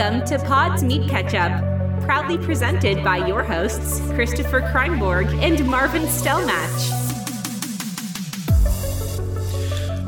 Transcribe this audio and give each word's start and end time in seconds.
Welcome 0.00 0.24
to 0.30 0.42
Pod's 0.46 0.82
Meat 0.82 1.10
Ketchup, 1.10 1.52
proudly 2.06 2.38
presented 2.38 3.04
by 3.04 3.18
your 3.18 3.42
hosts, 3.42 4.00
Christopher 4.14 4.62
Kreinborg 4.62 5.26
and 5.42 5.62
Marvin 5.66 6.04
Stellmatch. 6.04 6.90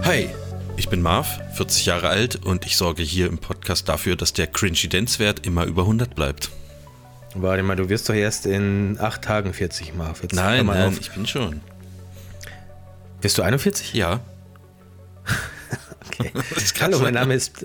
Hi, 0.03 0.31
ich 0.79 0.89
bin 0.89 1.03
Marv, 1.03 1.39
40 1.57 1.85
Jahre 1.85 2.09
alt 2.09 2.37
und 2.37 2.65
ich 2.65 2.79
sorge 2.79 3.03
hier 3.03 3.27
im 3.27 3.37
Podcast 3.37 3.87
dafür, 3.91 4.17
dass 4.17 4.33
der 4.33 4.47
Cringe-Wert 4.47 5.45
immer 5.45 5.67
über 5.67 5.83
100 5.83 6.15
bleibt. 6.15 6.49
Warte 7.35 7.63
mal, 7.63 7.77
du 7.77 7.91
wirst 7.91 8.09
doch 8.09 8.15
erst 8.15 8.47
in 8.47 8.97
acht 8.99 9.21
Tagen 9.21 9.53
40, 9.53 9.93
Marv. 9.95 10.23
Jetzt 10.23 10.35
Nein, 10.35 10.65
mal 10.65 10.79
nein, 10.79 10.89
auf. 10.89 11.01
ich 11.01 11.11
bin 11.11 11.27
schon. 11.27 11.61
Bist 13.21 13.37
du 13.37 13.43
41? 13.43 13.93
Ja. 13.93 14.21
Okay. 16.05 16.33
Das 16.55 16.75
kann 16.75 16.93
Hallo, 16.93 17.03
mein 17.03 17.15
Name 17.15 17.35
ist, 17.35 17.65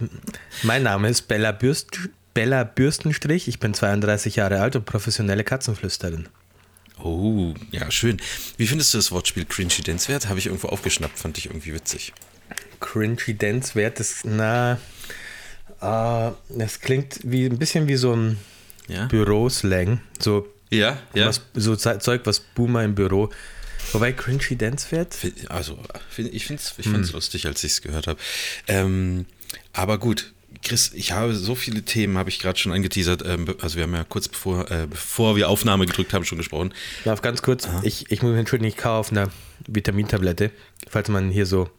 mein 0.64 0.84
Name 0.84 1.10
ist 1.10 1.28
Bella, 1.28 1.52
Bürst, 1.52 1.98
Bella 2.38 2.64
Bürstenstrich. 2.66 3.48
Ich 3.48 3.58
bin 3.60 3.74
32 3.74 4.36
Jahre 4.36 4.62
alt 4.62 4.76
und 4.76 4.86
professionelle 4.86 5.44
Katzenflüsterin. 5.44 6.30
Oh, 7.04 7.56
ja, 7.72 7.90
schön. 7.90 8.22
Wie 8.58 8.68
findest 8.68 8.94
du 8.94 9.00
das 9.00 9.12
Wortspiel 9.12 9.46
Cringe-Wert? 9.46 10.30
Habe 10.30 10.38
ich 10.38 10.46
irgendwo 10.46 10.68
aufgeschnappt, 10.68 11.18
fand 11.18 11.40
ich 11.40 11.48
irgendwie 11.48 11.74
witzig. 11.74 12.14
Cringy-Dance-Wert 12.80 14.00
ist, 14.00 14.26
na, 14.26 14.74
äh, 15.82 16.32
das 16.50 16.80
klingt 16.82 17.20
wie 17.24 17.46
ein 17.48 17.58
bisschen 17.58 17.88
wie 17.88 17.96
so 17.96 18.16
ein 18.16 18.38
Ja? 18.88 19.08
Büroslang. 19.08 20.02
So, 20.20 20.48
Ja, 20.70 21.00
ja. 21.16 21.26
was, 21.28 21.42
so 21.56 21.76
Ze- 21.76 21.98
Zeug, 21.98 22.22
was 22.26 22.40
Boomer 22.40 22.84
im 22.84 22.94
Büro. 22.94 23.32
Wobei 23.94 24.12
Cringy-Dance-Wert? 24.14 25.16
Fi- 25.16 25.34
Also, 25.50 25.80
ich 26.18 26.46
finde 26.46 26.62
es 26.62 26.74
ich 26.78 26.86
Hm. 26.86 26.92
find's 26.94 27.12
lustig, 27.14 27.48
als 27.48 27.64
ich 27.64 27.72
es 27.72 27.82
gehört 27.82 28.06
habe. 28.06 28.20
Ähm, 28.68 29.26
aber 29.74 29.98
gut, 29.98 30.34
Chris, 30.68 30.92
ich 30.94 31.14
habe 31.14 31.34
so 31.34 31.56
viele 31.56 31.84
Themen, 31.84 32.18
habe 32.18 32.30
ich 32.30 32.40
gerade 32.40 32.60
schon 32.60 32.74
angeteasert. 32.74 33.24
Ähm, 33.26 33.56
also, 33.62 33.78
wir 33.78 33.84
haben 33.84 33.94
ja 33.94 34.04
kurz 34.04 34.28
bevor, 34.28 34.70
äh, 34.70 34.86
bevor 34.90 35.36
wir 35.38 35.48
Aufnahme 35.48 35.86
gedrückt 35.86 36.14
haben, 36.14 36.26
schon 36.26 36.38
gesprochen. 36.38 36.74
Darf 37.06 37.22
ganz 37.22 37.42
kurz, 37.42 37.68
ich, 37.84 38.12
ich 38.12 38.22
muss 38.22 38.32
mich 38.32 38.40
entschuldigen, 38.40 38.68
ich 38.68 38.78
kaufe 38.78 39.00
auf 39.00 39.12
einer 39.12 39.30
Vitamintablette, 39.68 40.52
falls 40.90 41.08
man 41.08 41.30
hier 41.30 41.46
so 41.46 41.70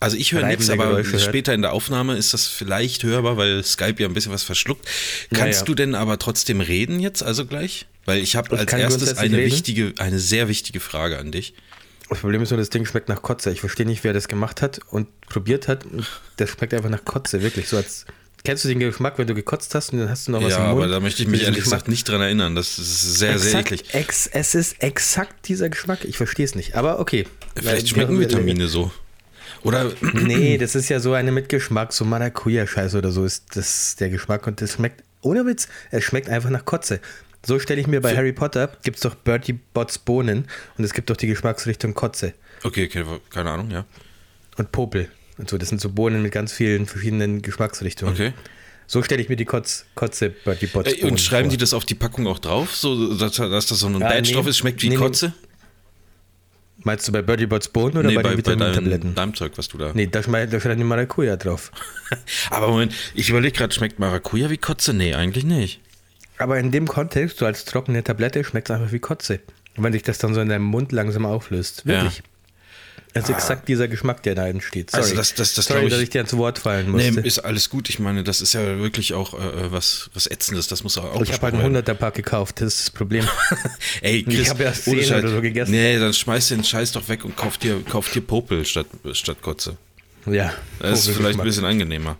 Also, 0.00 0.16
ich 0.16 0.32
höre 0.32 0.46
nichts, 0.46 0.68
aber 0.68 0.88
Geräusche 0.88 1.12
hört. 1.12 1.22
später 1.22 1.54
in 1.54 1.62
der 1.62 1.72
Aufnahme 1.72 2.16
ist 2.16 2.34
das 2.34 2.48
vielleicht 2.48 3.04
hörbar, 3.04 3.36
weil 3.36 3.62
Skype 3.62 4.02
ja 4.02 4.08
ein 4.08 4.14
bisschen 4.14 4.32
was 4.32 4.42
verschluckt. 4.42 4.88
Kannst 5.32 5.60
ja. 5.60 5.64
du 5.66 5.74
denn 5.74 5.94
aber 5.94 6.18
trotzdem 6.18 6.60
reden 6.60 6.98
jetzt, 6.98 7.22
also 7.22 7.46
gleich? 7.46 7.86
Weil 8.04 8.18
ich 8.18 8.34
habe 8.34 8.58
als 8.58 8.72
erstes 8.72 9.16
eine 9.16 9.36
reden. 9.36 9.46
wichtige, 9.46 9.94
eine 9.98 10.18
sehr 10.18 10.48
wichtige 10.48 10.80
Frage 10.80 11.18
an 11.18 11.30
dich. 11.30 11.54
Das 12.08 12.18
Problem 12.20 12.42
ist 12.42 12.50
nur, 12.50 12.58
das 12.58 12.68
Ding 12.70 12.84
schmeckt 12.84 13.08
nach 13.08 13.22
Kotze. 13.22 13.50
Ich 13.50 13.60
verstehe 13.60 13.86
nicht, 13.86 14.04
wer 14.04 14.12
das 14.12 14.28
gemacht 14.28 14.60
hat 14.62 14.80
und 14.90 15.08
probiert 15.22 15.66
hat. 15.68 15.84
Das 16.36 16.50
schmeckt 16.50 16.74
einfach 16.74 16.90
nach 16.90 17.04
Kotze, 17.04 17.42
wirklich. 17.42 17.68
So 17.68 17.76
als 17.78 18.04
kennst 18.44 18.64
du 18.64 18.68
den 18.68 18.80
Geschmack, 18.80 19.18
wenn 19.18 19.26
du 19.26 19.34
gekotzt 19.34 19.74
hast 19.74 19.92
und 19.92 20.00
dann 20.00 20.08
hast 20.10 20.28
du 20.28 20.32
noch 20.32 20.42
was 20.42 20.50
Ja, 20.50 20.58
im 20.58 20.62
Mund. 20.72 20.82
aber 20.82 20.88
da 20.88 21.00
möchte 21.00 21.22
ich 21.22 21.28
mich 21.28 21.44
ehrlich 21.44 21.62
gesagt 21.64 21.88
nicht 21.88 22.08
dran 22.08 22.20
erinnern. 22.20 22.54
Das 22.54 22.78
ist 22.78 23.18
sehr, 23.18 23.38
sehr 23.38 23.60
exakt, 23.60 23.72
eklig. 23.72 23.94
Ex, 23.94 24.26
es 24.26 24.54
ist 24.54 24.82
exakt 24.82 25.48
dieser 25.48 25.68
Geschmack. 25.68 26.04
Ich 26.04 26.16
verstehe 26.16 26.44
es 26.44 26.54
nicht. 26.54 26.74
Aber 26.74 26.98
okay. 27.00 27.26
Vielleicht 27.56 27.88
schmecken 27.88 28.18
Vitamine 28.18 28.66
so. 28.66 28.90
Oder 29.62 29.92
Nee, 30.00 30.58
das 30.58 30.74
ist 30.74 30.88
ja 30.88 30.98
so 30.98 31.12
eine 31.12 31.30
mit 31.30 31.48
Geschmack, 31.48 31.92
so 31.92 32.04
Maracuja-Scheiße 32.04 32.98
oder 32.98 33.12
so 33.12 33.24
ist 33.24 33.56
das 33.56 33.94
der 33.96 34.10
Geschmack 34.10 34.46
und 34.48 34.60
das 34.60 34.72
schmeckt, 34.72 35.04
ohne 35.20 35.46
Witz, 35.46 35.68
es 35.92 36.02
schmeckt 36.02 36.28
einfach 36.28 36.50
nach 36.50 36.64
Kotze. 36.64 37.00
So 37.44 37.58
stelle 37.58 37.80
ich 37.80 37.86
mir 37.88 38.00
bei 38.00 38.16
Harry 38.16 38.32
Potter, 38.32 38.70
gibt 38.84 38.96
es 38.96 39.02
doch 39.02 39.14
Bertie 39.16 39.58
Botts 39.74 39.98
Bohnen 39.98 40.46
und 40.78 40.84
es 40.84 40.92
gibt 40.92 41.10
doch 41.10 41.16
die 41.16 41.26
Geschmacksrichtung 41.26 41.92
Kotze 41.94 42.34
Okay, 42.64 42.84
okay, 42.86 43.04
keine 43.30 43.50
Ahnung, 43.50 43.70
ja. 43.72 43.84
und 44.56 44.70
Popel 44.70 45.08
und 45.38 45.50
so. 45.50 45.58
Das 45.58 45.68
sind 45.68 45.80
so 45.80 45.90
Bohnen 45.90 46.22
mit 46.22 46.30
ganz 46.32 46.52
vielen 46.52 46.86
verschiedenen 46.86 47.42
Geschmacksrichtungen. 47.42 48.14
Okay. 48.14 48.32
So 48.86 49.02
stelle 49.02 49.22
ich 49.22 49.28
mir 49.28 49.36
die 49.36 49.44
Kotz, 49.44 49.86
Kotze 49.96 50.30
Bertie 50.30 50.66
Botts 50.66 50.94
Bohnen 50.96 51.12
Und 51.12 51.20
schreiben 51.20 51.46
vor. 51.48 51.50
die 51.50 51.56
das 51.56 51.72
auf 51.74 51.84
die 51.84 51.94
Packung 51.96 52.26
auch 52.28 52.38
drauf, 52.38 52.76
so 52.76 53.14
dass, 53.14 53.34
dass 53.36 53.66
das 53.66 53.78
so 53.80 53.86
ein 53.88 53.94
Ja, 53.94 54.08
Badge 54.08 54.28
nee. 54.28 54.34
drauf 54.34 54.46
ist, 54.46 54.58
schmeckt 54.58 54.82
wie 54.82 54.90
Nee. 54.90 54.96
Kotze? 54.96 55.32
Meinst 56.84 57.06
du 57.06 57.12
bei 57.12 57.22
Bertie 57.22 57.46
Botts 57.46 57.68
Bohnen 57.68 57.96
oder 57.96 58.08
nee, 58.08 58.16
bei, 58.16 58.22
bei, 58.22 58.30
den 58.30 58.38
Vitamintabletten? 58.38 59.14
deinem 59.14 59.34
Zeug, 59.34 59.52
was 59.56 59.68
du 59.68 59.78
da. 59.78 59.92
Nee, 59.94 60.06
da, 60.06 60.22
schreiben 60.22 60.78
die 60.78 60.84
Maracuja 60.84 61.36
drauf. 61.36 61.70
Aber 62.50 62.68
Moment, 62.68 62.94
ich 63.14 63.30
überlege 63.30 63.56
gerade, 63.56 63.72
schmeckt 63.72 63.98
Maracuja 63.98 64.50
wie 64.50 64.58
Kotze? 64.58 64.92
Nee, 64.92 65.14
eigentlich 65.14 65.44
nicht. 65.44 65.80
Aber 66.38 66.58
in 66.58 66.70
dem 66.70 66.86
Kontext, 66.88 67.38
so 67.38 67.46
als 67.46 67.64
trockene 67.64 68.02
Tablette, 68.02 68.42
schmeckt 68.44 68.70
es 68.70 68.76
einfach 68.76 68.92
wie 68.92 68.98
Kotze. 68.98 69.40
Und 69.76 69.84
wenn 69.84 69.92
sich 69.92 70.02
das 70.02 70.18
dann 70.18 70.34
so 70.34 70.40
in 70.40 70.48
deinem 70.48 70.64
Mund 70.64 70.92
langsam 70.92 71.24
auflöst. 71.26 71.86
Wirklich. 71.86 72.22
Es 73.14 73.24
ist 73.24 73.30
exakt 73.30 73.68
dieser 73.68 73.88
Geschmack, 73.88 74.22
der 74.22 74.34
da 74.34 74.48
entsteht. 74.48 74.90
Sorry, 74.90 75.02
Also 75.02 75.16
das- 75.16 75.34
das- 75.34 75.52
das 75.54 75.66
Sorry 75.66 75.84
ich- 75.84 75.90
dass 75.90 76.00
ich 76.00 76.08
dir 76.08 76.20
ans 76.20 76.34
Wort 76.34 76.58
fallen 76.58 76.92
Nee, 76.92 77.10
musste. 77.10 77.20
ist 77.26 77.40
alles 77.40 77.68
gut. 77.68 77.90
Ich 77.90 77.98
meine, 77.98 78.24
das 78.24 78.40
ist 78.40 78.54
ja 78.54 78.78
wirklich 78.78 79.12
auch 79.12 79.34
äh, 79.34 79.70
was, 79.70 80.08
was 80.14 80.26
Ätzendes. 80.26 80.66
Das 80.66 80.82
muss 80.82 80.96
auch 80.96 81.20
ich 81.20 81.30
habe 81.32 81.42
halt 81.42 81.54
einen 81.54 81.74
werden. 81.74 81.76
100er-Pack 81.76 82.14
gekauft, 82.14 82.62
das 82.62 82.68
ist 82.74 82.80
das 82.86 82.90
Problem. 82.90 83.26
Ey, 84.00 84.18
Ich 84.20 84.24
Chris, 84.24 84.48
hab 84.50 84.60
erst 84.60 84.88
ohne 84.88 85.00
zehn 85.00 85.08
Scheiß. 85.10 85.24
oder 85.24 85.32
so 85.34 85.40
gegessen. 85.42 85.72
Nee, 85.72 85.98
dann 85.98 86.14
schmeiß 86.14 86.48
den 86.48 86.64
Scheiß 86.64 86.92
doch 86.92 87.06
weg 87.08 87.24
und 87.26 87.36
kauf 87.36 87.58
dir, 87.58 87.82
kauf 87.82 88.10
dir 88.10 88.22
Popel 88.22 88.64
statt, 88.64 88.86
statt 89.12 89.42
Kotze. 89.42 89.76
ja, 90.26 90.54
Das 90.78 91.06
ist 91.06 91.14
vielleicht 91.14 91.38
ein 91.38 91.44
bisschen 91.44 91.66
angenehmer. 91.66 92.16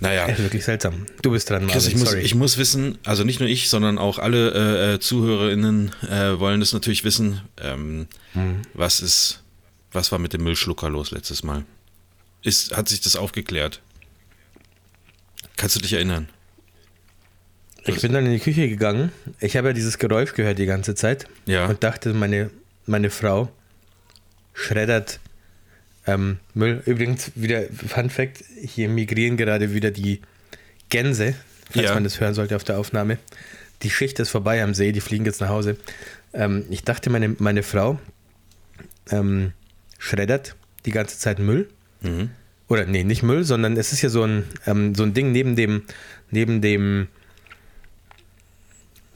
Naja. 0.00 0.26
Ist 0.26 0.38
wirklich 0.42 0.64
seltsam. 0.64 1.06
Du 1.22 1.30
bist 1.32 1.50
dran, 1.50 1.64
Marvin, 1.66 1.72
Chris, 1.72 1.88
ich 1.88 1.96
muss, 1.96 2.10
sorry. 2.10 2.20
ich 2.22 2.34
muss 2.34 2.58
wissen, 2.58 2.98
also 3.04 3.24
nicht 3.24 3.40
nur 3.40 3.48
ich, 3.48 3.68
sondern 3.68 3.98
auch 3.98 4.18
alle 4.18 4.52
äh, 4.52 4.94
äh, 4.94 5.00
ZuhörerInnen 5.00 5.92
äh, 6.08 6.38
wollen 6.38 6.60
das 6.60 6.72
natürlich 6.72 7.04
wissen. 7.04 7.40
Ähm, 7.60 8.06
Mhm. 8.34 8.62
Was 8.74 9.00
ist, 9.00 9.42
was 9.90 10.12
war 10.12 10.18
mit 10.18 10.32
dem 10.34 10.44
Müllschlucker 10.44 10.90
los 10.90 11.10
letztes 11.10 11.42
Mal? 11.42 11.64
Ist, 12.42 12.76
hat 12.76 12.88
sich 12.88 13.00
das 13.00 13.16
aufgeklärt? 13.16 13.80
Kannst 15.56 15.76
du 15.76 15.80
dich 15.80 15.94
erinnern? 15.94 16.28
ich 17.84 18.02
bin 18.02 18.12
dann 18.12 18.26
in 18.26 18.32
die 18.32 18.38
Küche 18.38 18.68
gegangen. 18.68 19.12
Ich 19.40 19.56
habe 19.56 19.68
ja 19.68 19.72
dieses 19.72 19.96
Geräusch 19.98 20.34
gehört 20.34 20.58
die 20.58 20.66
ganze 20.66 20.94
Zeit. 20.94 21.26
Ja. 21.46 21.66
Und 21.66 21.82
dachte, 21.82 22.12
meine, 22.12 22.50
meine 22.84 23.08
Frau 23.08 23.50
schreddert 24.52 25.20
ähm, 26.08 26.38
Müll. 26.54 26.82
Übrigens, 26.86 27.30
wieder 27.34 27.62
Fun 27.86 28.10
Fact: 28.10 28.42
hier 28.60 28.88
migrieren 28.88 29.36
gerade 29.36 29.72
wieder 29.74 29.90
die 29.90 30.20
Gänse, 30.88 31.34
falls 31.70 31.86
Ja. 31.86 31.94
man 31.94 32.04
das 32.04 32.18
hören 32.20 32.34
sollte 32.34 32.56
auf 32.56 32.64
der 32.64 32.78
Aufnahme. 32.78 33.18
Die 33.82 33.90
Schicht 33.90 34.18
ist 34.18 34.30
vorbei 34.30 34.62
am 34.62 34.74
See, 34.74 34.90
die 34.92 35.00
fliegen 35.00 35.24
jetzt 35.24 35.40
nach 35.40 35.50
Hause. 35.50 35.76
Ähm, 36.32 36.64
ich 36.70 36.82
dachte, 36.82 37.10
meine, 37.10 37.28
meine 37.38 37.62
Frau 37.62 37.98
ähm, 39.10 39.52
schreddert 39.98 40.56
die 40.84 40.90
ganze 40.90 41.18
Zeit 41.18 41.38
Müll. 41.38 41.68
Mhm. 42.00 42.30
Oder 42.68 42.84
nee, 42.86 43.04
nicht 43.04 43.22
Müll, 43.22 43.44
sondern 43.44 43.76
es 43.76 43.92
ist 43.92 44.02
ja 44.02 44.08
so 44.08 44.24
ein, 44.24 44.44
ähm, 44.66 44.94
so 44.94 45.02
ein 45.02 45.14
Ding 45.14 45.32
neben 45.32 45.56
dem, 45.56 45.82
neben 46.30 46.60
dem, 46.60 47.08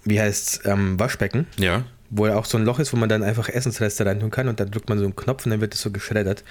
wie 0.04 0.20
heißt's, 0.20 0.60
ähm, 0.64 0.98
Waschbecken, 0.98 1.46
Ja. 1.58 1.84
wo 2.10 2.26
ja 2.26 2.36
auch 2.36 2.44
so 2.46 2.56
ein 2.58 2.64
Loch 2.64 2.78
ist, 2.78 2.92
wo 2.92 2.96
man 2.96 3.08
dann 3.08 3.22
einfach 3.22 3.48
Essensreste 3.48 4.04
reintun 4.06 4.30
kann 4.30 4.48
und 4.48 4.58
dann 4.60 4.70
drückt 4.70 4.88
man 4.88 4.98
so 4.98 5.04
einen 5.04 5.16
Knopf 5.16 5.44
und 5.44 5.50
dann 5.50 5.60
wird 5.60 5.74
es 5.74 5.80
so 5.82 5.90
geschreddert. 5.90 6.44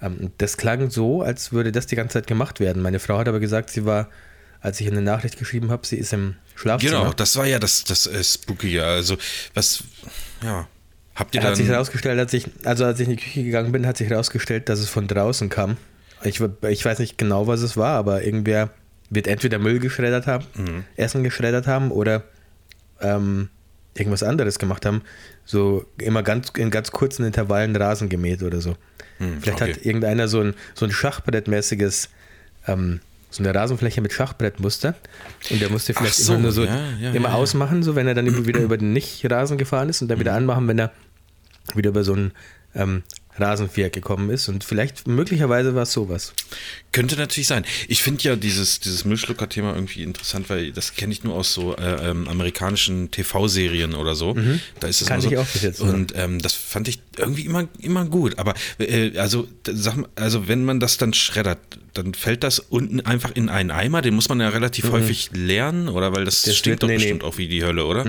Ähm, 0.00 0.30
das 0.38 0.56
klang 0.56 0.90
so, 0.90 1.22
als 1.22 1.52
würde 1.52 1.72
das 1.72 1.86
die 1.86 1.96
ganze 1.96 2.14
Zeit 2.14 2.26
gemacht 2.26 2.60
werden. 2.60 2.82
Meine 2.82 2.98
Frau 2.98 3.18
hat 3.18 3.28
aber 3.28 3.40
gesagt, 3.40 3.70
sie 3.70 3.84
war, 3.84 4.08
als 4.60 4.80
ich 4.80 4.86
eine 4.88 5.02
Nachricht 5.02 5.38
geschrieben 5.38 5.70
habe, 5.70 5.86
sie 5.86 5.96
ist 5.96 6.12
im 6.12 6.36
Schlafzimmer. 6.54 6.98
Genau, 7.00 7.12
das 7.12 7.36
war 7.36 7.46
ja 7.46 7.58
das, 7.58 7.84
das 7.84 8.06
äh, 8.06 8.22
Spookige. 8.22 8.84
Also, 8.84 9.16
was, 9.54 9.84
ja. 10.42 10.66
Habt 11.14 11.34
ihr 11.34 11.42
Hat 11.42 11.56
sich 11.56 11.66
herausgestellt, 11.66 12.16
als 12.18 12.32
ich, 12.32 12.46
also 12.64 12.84
als 12.84 13.00
ich 13.00 13.08
in 13.08 13.16
die 13.16 13.22
Küche 13.22 13.42
gegangen 13.42 13.72
bin, 13.72 13.86
hat 13.86 13.96
sich 13.96 14.08
herausgestellt, 14.08 14.68
dass 14.68 14.78
es 14.78 14.88
von 14.88 15.08
draußen 15.08 15.48
kam. 15.48 15.76
Ich, 16.22 16.40
ich 16.68 16.84
weiß 16.84 17.00
nicht 17.00 17.18
genau, 17.18 17.48
was 17.48 17.60
es 17.60 17.76
war, 17.76 17.96
aber 17.96 18.22
irgendwer 18.22 18.70
wird 19.10 19.26
entweder 19.26 19.58
Müll 19.58 19.80
geschreddert 19.80 20.28
haben, 20.28 20.44
Mhm. 20.54 20.84
Essen 20.96 21.24
geschreddert 21.24 21.66
haben 21.66 21.90
oder 21.90 22.22
ähm, 23.00 23.48
irgendwas 23.94 24.22
anderes 24.22 24.60
gemacht 24.60 24.86
haben. 24.86 25.02
So 25.44 25.84
immer 26.00 26.22
ganz 26.22 26.50
in 26.56 26.70
ganz 26.70 26.92
kurzen 26.92 27.24
Intervallen 27.24 27.74
Rasen 27.74 28.08
gemäht 28.08 28.42
oder 28.44 28.60
so. 28.60 28.76
Vielleicht 29.18 29.62
okay. 29.62 29.72
hat 29.74 29.84
irgendeiner 29.84 30.28
so 30.28 30.40
ein, 30.40 30.54
so 30.74 30.84
ein 30.84 30.92
Schachbrettmäßiges, 30.92 32.08
ähm, 32.66 33.00
so 33.30 33.42
eine 33.42 33.54
Rasenfläche 33.54 34.00
mit 34.00 34.12
Schachbrettmuster 34.12 34.94
und 35.50 35.60
der 35.60 35.70
musste 35.70 35.92
vielleicht 35.92 36.14
so, 36.14 36.32
immer 36.34 36.42
nur 36.42 36.52
so 36.52 36.64
ja, 36.64 36.78
ja, 37.00 37.12
immer 37.12 37.28
ja, 37.30 37.34
ausmachen, 37.34 37.82
so 37.82 37.94
wenn 37.94 38.06
er 38.06 38.14
dann 38.14 38.26
immer 38.26 38.46
wieder 38.46 38.60
über 38.60 38.78
den 38.78 38.92
Nicht-Rasen 38.92 39.58
gefahren 39.58 39.88
ist 39.88 40.00
und 40.02 40.08
dann 40.08 40.18
wieder 40.20 40.32
Mhm. 40.32 40.38
anmachen, 40.38 40.68
wenn 40.68 40.78
er 40.78 40.92
wieder 41.74 41.90
über 41.90 42.04
so 42.04 42.14
ein 42.14 42.32
ähm, 42.74 43.02
Rasenviereck 43.38 43.92
gekommen 43.92 44.30
ist. 44.30 44.48
Und 44.48 44.64
vielleicht, 44.64 45.06
möglicherweise 45.06 45.74
war 45.74 45.82
es 45.82 45.92
sowas. 45.92 46.32
Könnte 46.92 47.16
natürlich 47.16 47.46
sein. 47.46 47.64
Ich 47.88 48.02
finde 48.02 48.22
ja 48.24 48.36
dieses, 48.36 48.80
dieses 48.80 49.04
Müllschlucker-Thema 49.04 49.74
irgendwie 49.74 50.02
interessant, 50.02 50.48
weil 50.50 50.72
das 50.72 50.94
kenne 50.94 51.12
ich 51.12 51.24
nur 51.24 51.34
aus 51.34 51.52
so 51.54 51.76
äh, 51.76 52.10
ähm, 52.10 52.26
amerikanischen 52.28 53.10
TV-Serien 53.10 53.94
oder 53.94 54.14
so. 54.14 54.34
Da 54.80 54.88
ist 54.88 55.02
es 55.02 55.08
immer 55.08 55.20
so. 55.20 55.30
ich 55.30 55.36
auch 55.38 55.46
bis 55.46 55.62
jetzt, 55.62 55.80
Und 55.80 56.12
ähm, 56.16 56.40
das 56.40 56.54
fand 56.54 56.88
ich 56.88 57.00
irgendwie 57.16 57.42
immer, 57.44 57.68
immer 57.80 58.04
gut. 58.04 58.38
Aber 58.38 58.54
äh, 58.78 59.16
also, 59.18 59.48
sag 59.70 59.96
mal, 59.96 60.08
also 60.16 60.48
wenn 60.48 60.64
man 60.64 60.80
das 60.80 60.96
dann 60.96 61.12
schreddert, 61.14 61.58
dann 61.94 62.14
fällt 62.14 62.42
das 62.44 62.58
unten 62.58 63.00
einfach 63.00 63.32
in 63.34 63.48
einen 63.48 63.70
Eimer. 63.70 64.02
Den 64.02 64.14
muss 64.14 64.28
man 64.28 64.40
ja 64.40 64.48
relativ 64.48 64.90
häufig 64.90 65.30
leeren, 65.32 65.88
oder? 65.88 66.14
Weil 66.14 66.24
das, 66.24 66.42
Das 66.42 66.56
stinkt 66.56 66.80
wird- 66.80 66.82
doch 66.82 66.88
nee, 66.88 66.94
nee. 66.94 66.98
bestimmt 67.02 67.24
auch 67.24 67.38
wie 67.38 67.48
die 67.48 67.64
Hölle, 67.64 67.84
oder? 67.84 68.04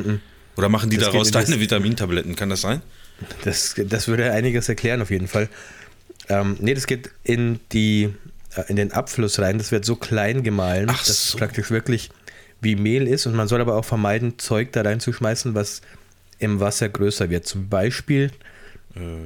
Oder 0.56 0.70
machen 0.70 0.90
die 0.90 0.98
Das 0.98 1.08
daraus 1.12 1.32
deine 1.32 1.60
Vitamintabletten? 1.60 2.36
Kann 2.36 2.50
das 2.50 2.62
sein? 2.62 2.82
Das, 3.44 3.76
das 3.78 4.08
würde 4.08 4.32
einiges 4.32 4.70
erklären, 4.70 5.02
auf 5.02 5.10
jeden 5.12 5.28
Fall. 5.28 5.50
Ähm, 6.30 6.58
nee, 6.60 6.74
das 6.74 6.88
geht 6.88 7.10
in 7.24 7.60
die, 7.72 8.14
äh, 8.56 8.64
in 8.68 8.76
den 8.76 8.92
Abfluss 8.92 9.40
rein. 9.40 9.58
Das 9.58 9.72
wird 9.72 9.86
so 9.86 9.96
klein 9.96 10.44
gemahlen, 10.44 10.88
Ach 10.90 11.00
dass 11.00 11.10
es 11.10 11.30
so. 11.32 11.38
praktisch 11.38 11.72
wirklich 11.72 12.10
wie 12.62 12.76
Mehl 12.76 13.08
ist. 13.08 13.26
Und 13.26 13.36
man 13.36 13.48
soll 13.48 13.62
aber 13.62 13.76
auch 13.76 13.86
vermeiden, 13.86 14.38
Zeug 14.38 14.72
da 14.74 14.82
reinzuschmeißen, 14.82 15.56
was 15.56 15.82
im 16.40 16.60
Wasser 16.60 16.88
größer 16.90 17.30
wird. 17.30 17.46
Zum 17.48 17.70
Beispiel 17.70 18.32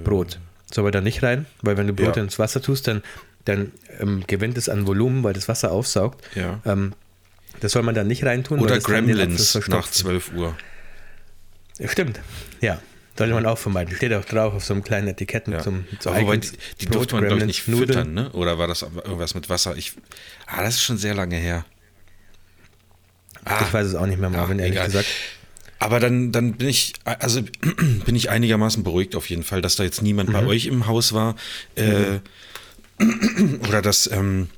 Brot. 0.03 0.39
Soll 0.71 0.83
man 0.83 0.93
da 0.93 1.01
nicht 1.01 1.23
rein, 1.23 1.45
weil 1.61 1.77
wenn 1.77 1.87
du 1.87 1.93
Brot 1.93 2.15
Äh. 2.15 2.19
Ja. 2.19 2.23
ins 2.23 2.37
Wasser 2.39 2.61
tust, 2.61 2.87
dann, 2.87 3.01
dann 3.45 3.71
ähm, 3.99 4.23
gewinnt 4.27 4.57
es 4.57 4.69
an 4.69 4.87
Volumen, 4.87 5.23
weil 5.23 5.33
das 5.33 5.47
Wasser 5.47 5.71
aufsaugt. 5.71 6.23
Ja. 6.35 6.59
Ähm, 6.65 6.93
das 7.59 7.71
soll 7.73 7.83
man 7.83 7.95
da 7.95 8.03
nicht 8.03 8.23
reintun. 8.25 8.59
Oder 8.59 8.79
Gremlins 8.79 9.39
nach 9.55 9.61
verstopfen. 9.63 9.93
12 9.93 10.31
Uhr. 10.35 10.55
Stimmt, 11.85 12.19
ja. 12.61 12.79
Sollte 13.15 13.33
man 13.35 13.45
auch 13.45 13.57
vermeiden. 13.59 13.95
Steht 13.95 14.11
auch 14.13 14.25
drauf 14.25 14.53
auf 14.55 14.65
so 14.65 14.73
einem 14.73 14.83
kleinen 14.83 15.07
Etikett 15.07 15.47
mit 15.47 15.57
Ja. 15.59 15.63
so 15.63 15.69
einem 15.69 15.85
so 15.99 16.09
wobei, 16.15 16.37
die, 16.37 16.49
die 16.81 16.85
Brot, 16.87 16.95
durfte 16.95 17.15
man, 17.15 17.25
glaube 17.25 17.41
ich, 17.41 17.45
nicht 17.45 17.67
Nudeln. 17.67 17.87
füttern, 17.87 18.13
ne? 18.13 18.31
Oder 18.31 18.57
war 18.57 18.67
das 18.67 18.81
irgendwas 18.81 19.35
mit 19.35 19.49
Wasser? 19.49 19.75
Ich, 19.77 19.93
ah, 20.47 20.63
das 20.63 20.75
ist 20.75 20.83
schon 20.83 20.97
sehr 20.97 21.13
lange 21.13 21.35
her. 21.35 21.63
Ah, 23.45 23.63
Ich 23.67 23.73
weiß 23.73 23.87
es 23.87 23.95
auch 23.95 24.05
nicht 24.07 24.19
mehr, 24.19 24.29
Marvin, 24.29 24.57
Ja, 24.57 24.65
ehrlich 24.65 24.77
egal. 24.77 24.87
gesagt. 24.87 25.07
Aber 25.79 25.99
dann, 25.99 26.31
dann 26.31 26.53
bin 26.53 26.69
ich, 26.69 26.93
also 27.03 27.41
bin 28.05 28.15
ich 28.15 28.29
einigermaßen 28.29 28.83
beruhigt 28.83 29.15
auf 29.15 29.29
jeden 29.29 29.43
Fall, 29.43 29.61
dass 29.61 29.75
da 29.75 29.83
jetzt 29.83 30.01
niemand 30.01 30.29
Mhm. 30.29 30.33
bei 30.33 30.45
euch 30.45 30.65
im 30.65 30.87
Haus 30.87 31.13
war. 31.13 31.35
Äh, 31.75 32.19
oder 33.67 33.81
dass, 33.81 34.07
ähm, 34.11 34.49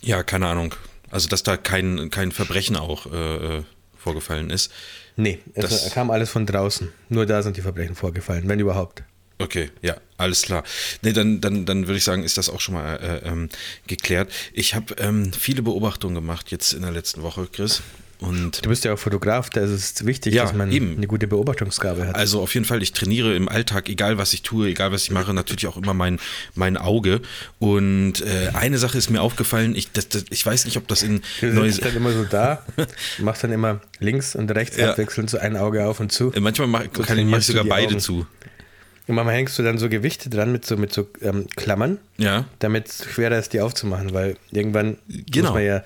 ja, 0.00 0.22
keine 0.22 0.46
Ahnung, 0.48 0.74
also 1.10 1.28
dass 1.28 1.42
da 1.42 1.56
kein, 1.56 2.10
kein 2.10 2.32
Verbrechen 2.32 2.76
auch 2.76 3.06
äh, 3.12 3.58
äh, 3.58 3.62
vorgefallen 3.96 4.50
ist. 4.50 4.72
Nee, 5.20 5.40
es 5.54 5.90
kam 5.90 6.12
alles 6.12 6.30
von 6.30 6.46
draußen. 6.46 6.92
Nur 7.08 7.26
da 7.26 7.42
sind 7.42 7.56
die 7.56 7.60
Verbrechen 7.60 7.96
vorgefallen, 7.96 8.48
wenn 8.48 8.60
überhaupt. 8.60 9.02
Okay, 9.40 9.70
ja, 9.82 9.96
alles 10.16 10.42
klar. 10.42 10.62
Nee, 11.02 11.12
dann, 11.12 11.40
dann, 11.40 11.66
dann 11.66 11.88
würde 11.88 11.98
ich 11.98 12.04
sagen, 12.04 12.22
ist 12.22 12.38
das 12.38 12.48
auch 12.48 12.60
schon 12.60 12.74
mal 12.74 12.96
äh, 12.96 13.28
ähm, 13.28 13.48
geklärt. 13.88 14.30
Ich 14.52 14.76
habe 14.76 14.94
ähm, 14.98 15.32
viele 15.32 15.62
Beobachtungen 15.62 16.14
gemacht 16.14 16.52
jetzt 16.52 16.72
in 16.72 16.82
der 16.82 16.92
letzten 16.92 17.22
Woche, 17.22 17.48
Chris. 17.50 17.82
Und 18.20 18.64
Du 18.64 18.68
bist 18.70 18.84
ja 18.84 18.92
auch 18.94 18.98
Fotograf, 18.98 19.48
da 19.50 19.60
ist 19.60 19.70
es 19.70 20.04
wichtig, 20.06 20.34
Ja, 20.34 20.42
dass 20.42 20.52
man 20.52 20.72
eben. 20.72 20.96
eine 20.96 21.06
gute 21.06 21.28
Beobachtungsgabe 21.28 22.08
hat. 22.08 22.16
Also 22.16 22.40
auf 22.40 22.52
jeden 22.54 22.66
Fall, 22.66 22.82
ich 22.82 22.92
trainiere 22.92 23.36
im 23.36 23.48
Alltag, 23.48 23.88
egal 23.88 24.18
was 24.18 24.32
ich 24.32 24.42
tue, 24.42 24.66
egal 24.68 24.90
was 24.90 25.04
ich 25.04 25.12
mache, 25.12 25.32
natürlich 25.32 25.68
auch 25.68 25.76
immer 25.76 25.94
mein, 25.94 26.18
mein 26.56 26.76
Auge. 26.76 27.20
Und 27.60 28.20
äh, 28.22 28.50
eine 28.54 28.78
Sache 28.78 28.98
ist 28.98 29.08
mir 29.10 29.22
aufgefallen, 29.22 29.76
ich, 29.76 29.92
das, 29.92 30.08
das, 30.08 30.24
ich 30.30 30.44
weiß 30.44 30.64
nicht, 30.64 30.76
ob 30.76 30.88
das 30.88 31.04
in 31.04 31.22
Du 31.40 31.46
Neu 31.46 31.70
sitzt 31.70 31.84
dann 31.84 31.94
immer 31.96 32.10
so 32.12 32.24
da, 32.24 32.64
machst 33.18 33.44
dann 33.44 33.52
immer 33.52 33.80
links 34.00 34.34
und 34.34 34.50
rechts 34.50 34.76
Ja. 34.76 34.90
abwechselnd 34.90 35.30
so 35.30 35.38
ein 35.38 35.56
Auge 35.56 35.86
auf 35.86 36.00
und 36.00 36.10
zu. 36.10 36.32
äh, 36.32 36.40
manchmal 36.40 36.66
mach, 36.66 36.90
kann 36.92 37.18
ich, 37.18 37.24
mach 37.24 37.38
ich 37.38 37.46
sogar 37.46 37.64
beide 37.64 37.88
Augen. 37.92 38.00
zu. 38.00 38.26
Und 39.06 39.14
manchmal 39.14 39.36
hängst 39.36 39.56
du 39.58 39.62
dann 39.62 39.78
so 39.78 39.88
Gewichte 39.88 40.28
dran 40.28 40.50
mit 40.52 40.66
so, 40.66 40.76
mit 40.76 40.92
so 40.92 41.08
ähm, 41.22 41.46
Klammern, 41.56 41.98
Ja, 42.18 42.46
damit 42.58 42.88
es 42.88 43.06
schwerer 43.10 43.38
ist, 43.38 43.52
die 43.52 43.60
aufzumachen, 43.60 44.12
weil 44.12 44.36
irgendwann 44.50 44.98
Genau. 45.08 45.46
muss 45.50 45.54
man 45.54 45.64
ja 45.64 45.82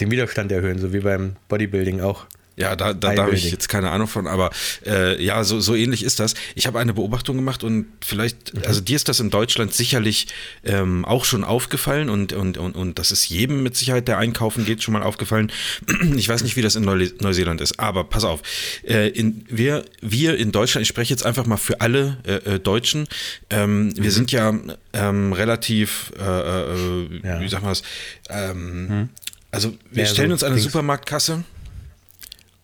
den 0.00 0.10
Widerstand 0.10 0.50
erhöhen, 0.52 0.78
so 0.78 0.92
wie 0.92 1.00
beim 1.00 1.36
Bodybuilding 1.48 2.00
auch. 2.00 2.26
Ja, 2.54 2.76
da, 2.76 2.92
da, 2.92 3.14
da 3.14 3.22
habe 3.22 3.34
ich 3.34 3.50
jetzt 3.50 3.70
keine 3.70 3.90
Ahnung 3.90 4.06
von, 4.08 4.26
aber 4.26 4.50
äh, 4.84 5.20
ja, 5.24 5.42
so, 5.42 5.58
so 5.60 5.74
ähnlich 5.74 6.02
ist 6.04 6.20
das. 6.20 6.34
Ich 6.54 6.66
habe 6.66 6.78
eine 6.78 6.92
Beobachtung 6.92 7.34
gemacht 7.36 7.64
und 7.64 7.86
vielleicht, 8.04 8.52
Mhm. 8.52 8.60
also 8.66 8.82
dir 8.82 8.94
ist 8.96 9.08
das 9.08 9.20
in 9.20 9.30
Deutschland 9.30 9.72
sicherlich 9.72 10.26
ähm, 10.62 11.06
auch 11.06 11.24
schon 11.24 11.44
aufgefallen 11.44 12.10
und, 12.10 12.34
und, 12.34 12.58
und, 12.58 12.76
und 12.76 12.98
das 12.98 13.10
ist 13.10 13.26
jedem 13.30 13.62
mit 13.62 13.74
Sicherheit, 13.74 14.06
der 14.06 14.18
einkaufen 14.18 14.66
geht, 14.66 14.82
schon 14.82 14.92
mal 14.92 15.02
aufgefallen. 15.02 15.50
Ich 16.14 16.28
weiß 16.28 16.42
nicht, 16.42 16.54
wie 16.56 16.62
das 16.62 16.76
in 16.76 16.82
Neu 16.84 17.08
Neuseeland 17.20 17.62
ist, 17.62 17.80
aber 17.80 18.04
pass 18.04 18.24
auf. 18.24 18.42
Äh, 18.86 19.08
in, 19.08 19.46
wir, 19.48 19.86
wir 20.02 20.36
in 20.36 20.52
Deutschland, 20.52 20.82
ich 20.82 20.88
spreche 20.88 21.10
jetzt 21.14 21.24
einfach 21.24 21.46
mal 21.46 21.56
für 21.56 21.80
alle 21.80 22.18
äh, 22.26 22.34
äh, 22.56 22.58
Deutschen, 22.60 23.08
ähm, 23.48 23.94
wir 23.96 24.12
sind 24.12 24.30
ja 24.30 24.52
ähm, 24.92 25.32
relativ, 25.32 26.12
äh, 26.20 26.22
äh, 26.22 27.20
Ja. 27.24 27.40
wie 27.40 27.48
sagen 27.48 27.64
wir 27.64 27.70
das, 27.70 27.82
ähm, 28.28 29.08
also 29.52 29.72
wir 29.90 30.02
Ja, 30.02 30.08
so 30.08 30.14
stellen 30.14 30.32
uns 30.32 30.42
an 30.42 30.52
eine. 30.52 30.60
Supermarktkasse 30.60 31.44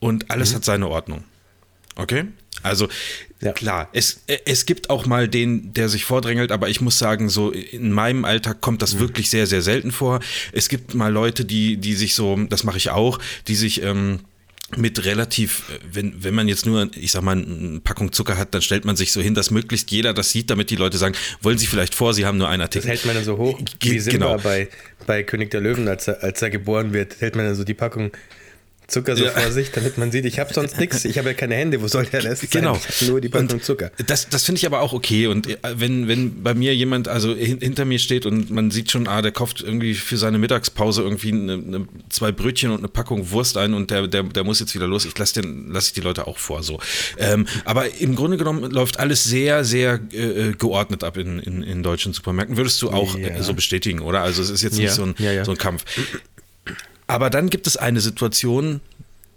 und 0.01 0.31
alles 0.31 0.55
hat 0.55 0.65
seine 0.65 0.89
Ordnung. 0.89 1.23
Okay? 1.95 2.25
Also 2.63 2.89
Ja. 3.41 3.53
klar, 3.53 3.89
es, 3.93 4.23
es 4.27 4.67
gibt 4.67 4.91
auch 4.91 5.07
mal 5.07 5.29
den, 5.29 5.73
der 5.75 5.89
sich 5.89 6.05
vordrängelt, 6.05 6.51
aber 6.51 6.69
ich 6.69 6.81
muss 6.81 6.99
sagen, 6.99 7.29
so 7.29 7.51
in 7.53 7.93
meinem 7.93 8.25
Alltag 8.25 8.61
kommt 8.61 8.83
das 8.83 8.99
wirklich 8.99 9.31
sehr, 9.31 9.47
sehr 9.47 9.63
selten 9.63 9.93
vor. 9.93 10.19
Es 10.53 10.69
gibt 10.69 10.95
mal 10.95 11.13
Leute, 11.13 11.45
die, 11.45 11.77
die 11.77 11.95
sich 11.95 12.17
so, 12.17 12.37
das 12.49 12.65
mache 12.65 12.79
ich 12.79 12.91
auch, 12.91 13.21
die 13.47 13.55
sich 13.55 13.83
ähm, 13.83 14.21
mit 14.77 15.05
relativ, 15.05 15.71
äh, 15.71 15.79
wenn, 15.93 16.23
wenn 16.23 16.35
man 16.35 16.49
jetzt 16.49 16.67
nur, 16.67 16.91
ich 16.95 17.13
sag 17.13 17.23
mal, 17.23 17.33
eine 17.37 17.81
Packung 17.81 18.13
Zucker 18.13 18.37
hat, 18.37 18.55
dann 18.55 18.63
stellt 18.63 18.85
man 18.85 18.97
sich 18.97 19.13
so 19.13 19.21
hin, 19.21 19.35
dass 19.35 19.51
möglichst 19.51 19.91
jeder 19.91 20.13
das 20.13 20.31
sieht, 20.31 20.51
damit 20.51 20.71
die 20.71 20.77
Leute 20.77 20.99
sagen, 20.99 21.15
wollen 21.41 21.59
Sie 21.59 21.67
vielleicht 21.67 21.95
vor, 21.95 22.13
Sie 22.13 22.27
haben 22.27 22.39
nur 22.39 22.49
einen 22.49 22.61
Das 22.61 22.67
Artikel. 22.69 22.89
hält 22.91 23.07
man 23.07 23.15
dann 23.15 23.25
so 23.25 23.39
hoch, 23.39 23.59
wie 23.81 23.99
Simba 23.99 24.33
genau. 24.33 24.39
bei, 24.43 24.69
bei 25.07 25.23
König 25.23 25.51
der 25.51 25.61
Löwen, 25.61 25.89
als 25.89 26.09
er, 26.09 26.23
als 26.23 26.43
er 26.43 26.51
geboren 26.51 26.93
wird, 26.93 27.21
hält 27.21 27.35
man 27.35 27.47
dann 27.47 27.55
so 27.55 27.65
die 27.65 27.75
Packung 27.75 28.11
Zucker 28.89 29.17
so 29.17 29.25
Ja. 29.25 29.33
vor 29.33 29.53
sich, 29.53 29.71
damit 29.71 29.99
man 29.99 30.11
sieht, 30.11 30.25
ich 30.25 30.39
habe 30.39 30.53
sonst 30.55 30.77
nichts, 30.81 31.05
ich 31.05 31.19
habe 31.19 31.29
ja 31.29 31.35
keine 31.35 31.55
Hände, 31.55 31.81
wo 31.83 31.89
soll 31.89 32.07
der 32.07 32.25
Rest 32.25 32.41
sein? 32.41 32.49
Genau. 32.51 32.75
Ich 32.77 33.01
habe 33.03 33.11
nur 33.11 33.21
die 33.21 33.29
Packung 33.29 33.51
Und 33.51 33.65
Zucker. 33.65 33.91
Das, 34.07 34.29
das 34.31 34.45
finde 34.45 34.59
ich 34.61 34.67
aber 34.67 34.81
auch 34.81 34.95
okay. 34.95 35.27
Und 35.27 35.47
äh, 35.47 35.57
wenn, 35.77 36.09
wenn 36.09 36.43
bei 36.43 36.55
mir 36.55 36.75
jemand 36.75 37.07
also 37.07 37.35
hin, 37.35 37.59
hinter 37.61 37.85
mir 37.85 37.99
steht 37.99 38.25
und 38.25 38.51
man 38.51 38.71
sieht 38.71 38.91
schon, 38.91 39.07
ah, 39.07 39.21
der 39.21 39.31
kauft 39.33 39.61
irgendwie 39.63 39.93
für 39.95 40.17
seine 40.17 40.39
Mittagspause 40.39 41.03
irgendwie 41.03 41.33
eine, 41.33 41.53
eine, 41.53 41.89
zwei 42.09 42.33
Brötchen 42.33 42.71
und 42.71 42.79
eine 42.79 42.89
Packung 42.89 43.31
Wurst 43.31 43.59
ein 43.59 43.75
und 43.75 43.91
der, 43.91 44.07
der, 44.09 44.23
der 44.23 44.45
muss 44.45 44.59
jetzt 44.59 44.75
wieder 44.75 44.87
los. 44.87 45.05
Ich 45.05 45.17
lasse 45.19 45.43
lass 45.69 45.89
ich 45.89 45.93
die 45.93 46.01
Leute 46.01 46.27
auch 46.27 46.39
vor 46.39 46.63
so. 46.63 46.81
Ähm, 47.19 47.47
aber 47.67 47.95
im 48.01 48.17
Grunde 48.17 48.39
genommen 48.39 48.71
läuft 48.71 48.99
alles 48.99 49.23
sehr, 49.23 49.65
sehr 49.65 50.01
äh, 50.13 50.53
geordnet 50.59 51.05
ab 51.05 51.19
in, 51.19 51.39
in, 51.41 51.63
in 51.63 51.83
deutschen 51.83 52.15
Supermärkten. 52.15 52.57
Würdest 52.57 52.81
du 52.81 52.91
auch 52.91 53.19
Ja. 53.19 53.29
äh, 53.29 53.43
so 53.43 53.53
bestätigen, 53.53 54.01
oder? 54.01 54.23
Also 54.23 54.41
es 54.41 54.49
ist 54.49 54.63
jetzt 54.63 54.79
Ja, 54.79 54.85
nicht 54.85 54.95
so 54.95 55.03
ein, 55.03 55.15
ja, 55.19 55.31
ja. 55.33 55.45
so 55.45 55.51
ein 55.51 55.59
Kampf. 55.59 55.85
Aber 57.09 57.31
dann 57.31 57.51
gibt 57.51 57.67
es 57.67 57.77
eine 57.77 58.01
Situation, 58.01 58.81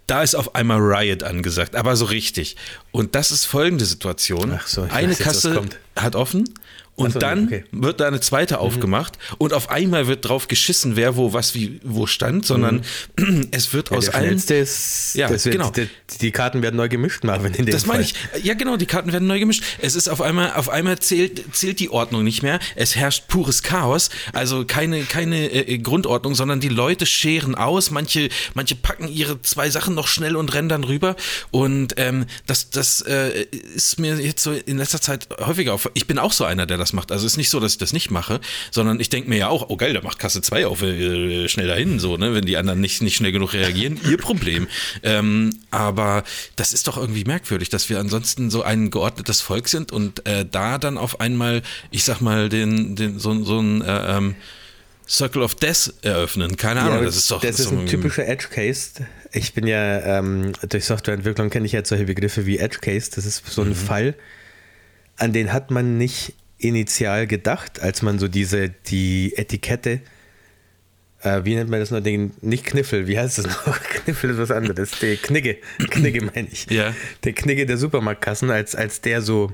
da 0.06 0.22
ist 0.22 0.34
auf 0.34 0.54
einmal 0.54 0.78
Riot 0.78 1.22
angesagt, 1.22 1.74
aber 1.74 1.96
so 1.96 2.04
richtig. 2.04 2.56
Und 2.92 3.14
das 3.14 3.30
ist 3.30 3.46
folgende 3.46 3.84
Situation. 3.84 4.52
Ach 4.56 4.66
so, 4.66 4.84
ich 4.84 4.92
eine 4.92 5.10
weiß 5.12 5.18
Kasse 5.18 5.62
hat 5.96 6.14
offen 6.14 6.44
und 6.96 7.12
so, 7.12 7.18
dann 7.18 7.46
okay. 7.46 7.64
Mhm. 7.70 7.84
wird 7.84 8.00
da 8.00 8.08
eine 8.08 8.20
zweite 8.20 8.58
aufgemacht 8.58 9.18
und 9.38 9.52
auf 9.52 9.70
einmal 9.70 10.06
wird 10.06 10.28
drauf 10.28 10.48
geschissen, 10.48 10.96
wer 10.96 11.16
wo 11.16 11.32
was 11.32 11.54
wie 11.54 11.80
wo 11.84 12.06
stand, 12.06 12.46
sondern 12.46 12.82
es 13.50 13.72
wird 13.72 13.90
Mhm. 13.92 13.94
Ja, 13.94 13.98
aus 13.98 14.08
allen 14.10 14.38
ist, 14.38 15.14
Ja, 15.14 15.28
das 15.28 15.44
wird, 15.44 15.54
genau. 15.54 15.70
die, 15.70 15.88
die 16.20 16.30
Karten 16.30 16.62
werden 16.62 16.76
neu 16.76 16.88
gemischt, 16.88 17.24
Marvin, 17.24 17.54
in 17.54 17.66
dem 17.66 17.72
das 17.72 17.86
meine 17.86 18.04
Fall. 18.04 18.14
ich. 18.36 18.44
Ja, 18.44 18.54
genau, 18.54 18.76
die 18.76 18.86
Karten 18.86 19.12
werden 19.12 19.28
neu 19.28 19.38
gemischt. 19.38 19.62
Es 19.80 19.94
ist 19.94 20.08
auf 20.08 20.20
einmal, 20.20 20.52
auf 20.54 20.68
einmal 20.68 20.98
zählt, 20.98 21.54
zählt 21.54 21.80
die 21.80 21.90
Ordnung 21.90 22.24
nicht 22.24 22.42
mehr. 22.42 22.58
Es 22.76 22.96
herrscht 22.96 23.28
pures 23.28 23.62
Chaos. 23.62 24.10
Also 24.32 24.64
keine, 24.64 25.02
keine 25.02 25.50
äh, 25.50 25.78
Grundordnung, 25.78 26.34
sondern 26.34 26.60
die 26.60 26.68
Leute 26.68 27.06
scheren 27.06 27.54
aus. 27.54 27.90
Manche, 27.90 28.28
manche 28.54 28.74
packen 28.74 29.08
ihre 29.08 29.40
zwei 29.42 29.70
Sachen 29.70 29.94
noch 29.94 30.08
schnell 30.08 30.36
und 30.36 30.52
rennen 30.54 30.68
dann 30.68 30.84
rüber. 30.84 31.16
Und 31.50 31.94
ähm, 31.96 32.26
das, 32.46 32.70
das 32.70 33.02
äh, 33.02 33.46
ist 33.74 33.98
mir 33.98 34.16
jetzt 34.16 34.42
so 34.42 34.52
in 34.52 34.78
letzter 34.78 35.00
Zeit 35.00 35.28
häufiger 35.40 35.74
auf. 35.74 35.90
Ich 35.94 36.06
bin 36.06 36.18
auch 36.18 36.32
so 36.32 36.44
einer, 36.44 36.66
der 36.66 36.78
das 36.82 36.92
macht. 36.92 37.10
Also 37.12 37.26
es 37.26 37.32
ist 37.32 37.36
nicht 37.38 37.50
so, 37.50 37.60
dass 37.60 37.72
ich 37.72 37.78
das 37.78 37.92
nicht 37.92 38.10
mache, 38.10 38.40
sondern 38.70 39.00
ich 39.00 39.08
denke 39.08 39.28
mir 39.30 39.38
ja 39.38 39.48
auch, 39.48 39.70
oh 39.70 39.76
geil, 39.76 39.92
der 39.92 40.02
macht 40.02 40.18
Kasse 40.18 40.42
2 40.42 40.66
auf, 40.66 40.82
äh, 40.82 41.48
schnell 41.48 41.66
dahin, 41.68 41.98
so, 41.98 42.16
ne? 42.16 42.34
Wenn 42.34 42.44
die 42.44 42.56
anderen 42.56 42.80
nicht, 42.80 43.00
nicht 43.02 43.16
schnell 43.16 43.32
genug 43.32 43.52
reagieren, 43.54 43.98
ihr 44.08 44.18
Problem. 44.18 44.66
Ähm, 45.04 45.50
aber 45.70 46.22
das 46.56 46.72
ist 46.72 46.86
doch 46.86 46.96
irgendwie 46.96 47.24
merkwürdig, 47.24 47.68
dass 47.68 47.88
wir 47.88 47.98
ansonsten 47.98 48.50
so 48.50 48.62
ein 48.62 48.90
geordnetes 48.90 49.40
Volk 49.40 49.68
sind 49.68 49.90
und 49.90 50.26
äh, 50.26 50.44
da 50.48 50.78
dann 50.78 50.98
auf 50.98 51.20
einmal, 51.20 51.62
ich 51.90 52.04
sag 52.04 52.20
mal, 52.20 52.48
den, 52.48 52.94
den, 52.96 53.18
so, 53.18 53.42
so 53.42 53.58
ein 53.60 53.82
äh, 53.82 54.16
ähm, 54.16 54.34
Circle 55.08 55.42
of 55.42 55.54
Death 55.56 55.92
eröffnen. 56.02 56.56
Keine 56.56 56.80
Ahnung, 56.80 56.98
Ja, 56.98 57.04
das 57.04 57.16
ist 57.16 57.30
doch. 57.30 57.40
das 57.40 57.58
ist 57.60 57.70
doch 57.70 57.78
ein 57.78 57.86
typischer 57.86 58.26
Edge 58.26 58.46
Case. 58.50 58.90
Ich 59.32 59.52
bin 59.54 59.66
ja 59.66 60.18
ähm, 60.18 60.52
durch 60.68 60.84
Softwareentwicklung 60.84 61.50
kenne 61.50 61.66
ich 61.66 61.72
jetzt 61.72 61.88
solche 61.88 62.04
Begriffe 62.04 62.46
wie 62.46 62.58
Edge 62.58 62.78
Case. 62.80 63.10
Das 63.14 63.26
ist 63.26 63.44
so 63.46 63.62
ein 63.62 63.70
Mhm. 63.70 63.74
Fall, 63.74 64.14
an 65.16 65.32
den 65.32 65.52
hat 65.52 65.70
man 65.70 65.98
nicht 65.98 66.34
initial 66.62 67.26
gedacht, 67.26 67.80
als 67.80 68.02
man 68.02 68.18
so 68.18 68.28
diese 68.28 68.70
die 68.86 69.34
Etikette 69.36 70.00
äh, 71.22 71.44
wie 71.44 71.54
nennt 71.54 71.70
man 71.70 71.80
das 71.80 71.90
noch? 71.90 72.00
Den, 72.00 72.32
nicht 72.40 72.64
Kniffel, 72.64 73.06
wie 73.06 73.18
heißt 73.18 73.38
das 73.38 73.46
noch? 73.46 73.80
Kniffel 74.04 74.30
ist 74.30 74.38
was 74.38 74.50
anderes. 74.50 74.90
Der 75.00 75.16
Knigge. 75.16 75.58
Knigge 75.90 76.20
meine 76.22 76.48
ich. 76.50 76.68
Ja. 76.68 76.94
Der 77.24 77.32
Knigge 77.32 77.64
der 77.64 77.78
Supermarktkassen, 77.78 78.50
als, 78.50 78.74
als 78.74 79.00
der 79.00 79.22
so 79.22 79.52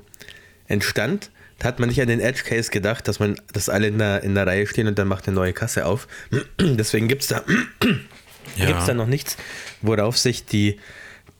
entstand, 0.66 1.30
da 1.58 1.68
hat 1.68 1.78
man 1.80 1.88
nicht 1.88 2.00
an 2.00 2.08
den 2.08 2.20
Edge 2.20 2.42
Case 2.44 2.70
gedacht, 2.70 3.08
dass 3.08 3.18
man, 3.18 3.38
dass 3.52 3.68
alle 3.68 3.88
in 3.88 3.98
der, 3.98 4.22
in 4.22 4.34
der 4.34 4.46
Reihe 4.46 4.66
stehen 4.66 4.86
und 4.86 4.98
dann 4.98 5.08
macht 5.08 5.26
eine 5.26 5.34
neue 5.34 5.52
Kasse 5.52 5.86
auf. 5.86 6.08
Deswegen 6.60 7.08
gibt 7.08 7.22
es 7.22 7.28
da, 7.28 7.44
Ja. 8.56 8.66
gibt's 8.66 8.86
da 8.86 8.94
noch 8.94 9.06
nichts, 9.06 9.36
worauf 9.82 10.16
sich 10.16 10.46
die, 10.46 10.80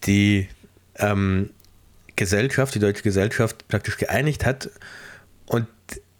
die 0.05 0.49
ähm, 0.97 1.51
Gesellschaft, 2.17 2.75
die 2.75 2.81
deutsche 2.81 3.03
Gesellschaft 3.03 3.67
praktisch 3.69 3.97
geeinigt 3.97 4.45
hat. 4.45 4.71
Und 5.49 5.67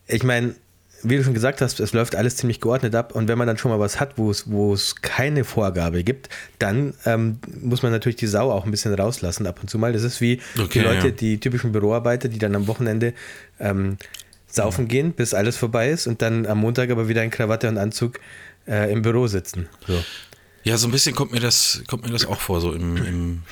ich 0.07 0.23
meine, 0.23 0.55
wie 1.03 1.17
du 1.17 1.25
schon 1.25 1.35
gesagt 1.35 1.61
hast, 1.61 1.79
es 1.81 1.93
läuft 1.93 2.17
alles 2.17 2.37
ziemlich 2.37 2.61
geordnet 2.61 2.95
ab. 2.95 3.15
Und 3.15 3.29
wenn 3.29 3.39
man 3.39 3.47
dann 3.47 3.57
schon 3.57 3.71
mal 3.71 3.79
was 3.79 4.01
hat, 4.01 4.19
wo 4.19 4.31
es, 4.73 4.97
keine 4.97 5.45
Vorgabe 5.45 6.03
gibt, 6.03 6.29
dann 6.59 6.95
ähm, 7.05 7.39
muss 7.61 7.83
man 7.83 7.93
natürlich 7.93 8.17
die 8.17 8.27
Sau 8.27 8.51
auch 8.51 8.65
ein 8.65 8.71
bisschen 8.71 8.95
rauslassen 8.95 9.47
ab 9.47 9.61
und 9.61 9.71
zu 9.71 9.79
mal. 9.79 9.93
Das 9.93 10.03
ist 10.03 10.21
wie 10.21 10.41
Okay, 10.59 10.81
die 10.81 10.81
Leute, 10.81 11.09
ja. 11.09 11.13
die 11.13 11.39
typischen 11.39 11.73
Büroarbeiter, 11.73 12.29
die 12.29 12.39
dann 12.39 12.55
am 12.57 12.67
Wochenende 12.67 13.15
ähm, 13.61 13.97
saufen 14.49 14.89
gehen, 14.89 15.13
bis 15.13 15.35
alles 15.35 15.57
vorbei 15.57 15.91
ist 15.91 16.07
und 16.07 16.23
dann 16.23 16.47
am 16.47 16.59
Montag 16.59 16.91
aber 16.91 17.09
wieder 17.09 17.23
in 17.23 17.31
Krawatte 17.31 17.69
und 17.69 17.79
Anzug 17.79 18.19
äh, 18.67 18.91
im 18.91 19.03
Büro 19.03 19.27
sitzen. 19.27 19.69
So. 19.87 20.03
Ja, 20.65 20.77
so 20.77 20.89
ein 20.89 20.91
bisschen 20.91 21.15
kommt 21.15 21.33
mir 21.33 21.41
das, 21.41 21.83
kommt 21.87 22.05
mir 22.05 22.11
das 22.11 22.27
auch 22.27 22.41
vor, 22.41 22.61
so 22.61 22.73
im, 22.73 22.97
im, 22.97 23.43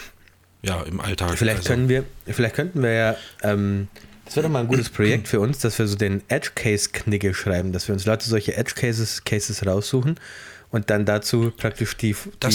ja, 0.63 0.83
im 0.83 1.01
Alltag. 1.01 1.39
Vielleicht 1.39 1.59
also, 1.59 1.69
können 1.69 1.89
wir, 1.89 2.05
vielleicht 2.27 2.55
könnten 2.55 2.83
wir 2.83 2.93
ja, 2.93 3.17
ähm, 3.43 3.89
das 4.27 4.37
wäre 4.37 4.45
doch 4.47 4.53
mal 4.53 4.61
ein 4.61 4.69
gutes 4.69 4.91
Projekt 4.91 5.29
für 5.29 5.41
uns, 5.41 5.59
dass 5.61 5.79
wir 5.79 5.87
so 5.87 5.97
den 5.97 6.23
Edge 6.29 6.51
Case 6.55 6.91
Knigge 6.93 7.33
schreiben, 7.33 7.73
dass 7.73 7.89
wir 7.89 7.95
uns 7.95 8.05
Leute 8.05 8.29
solche 8.29 8.57
Edge 8.57 8.75
Cases, 8.75 9.25
Cases 9.25 9.65
raussuchen 9.65 10.21
und 10.71 10.91
dann 10.91 11.05
dazu 11.07 11.51
praktisch 11.57 11.97
die, 11.97 12.15
Das- 12.41 12.55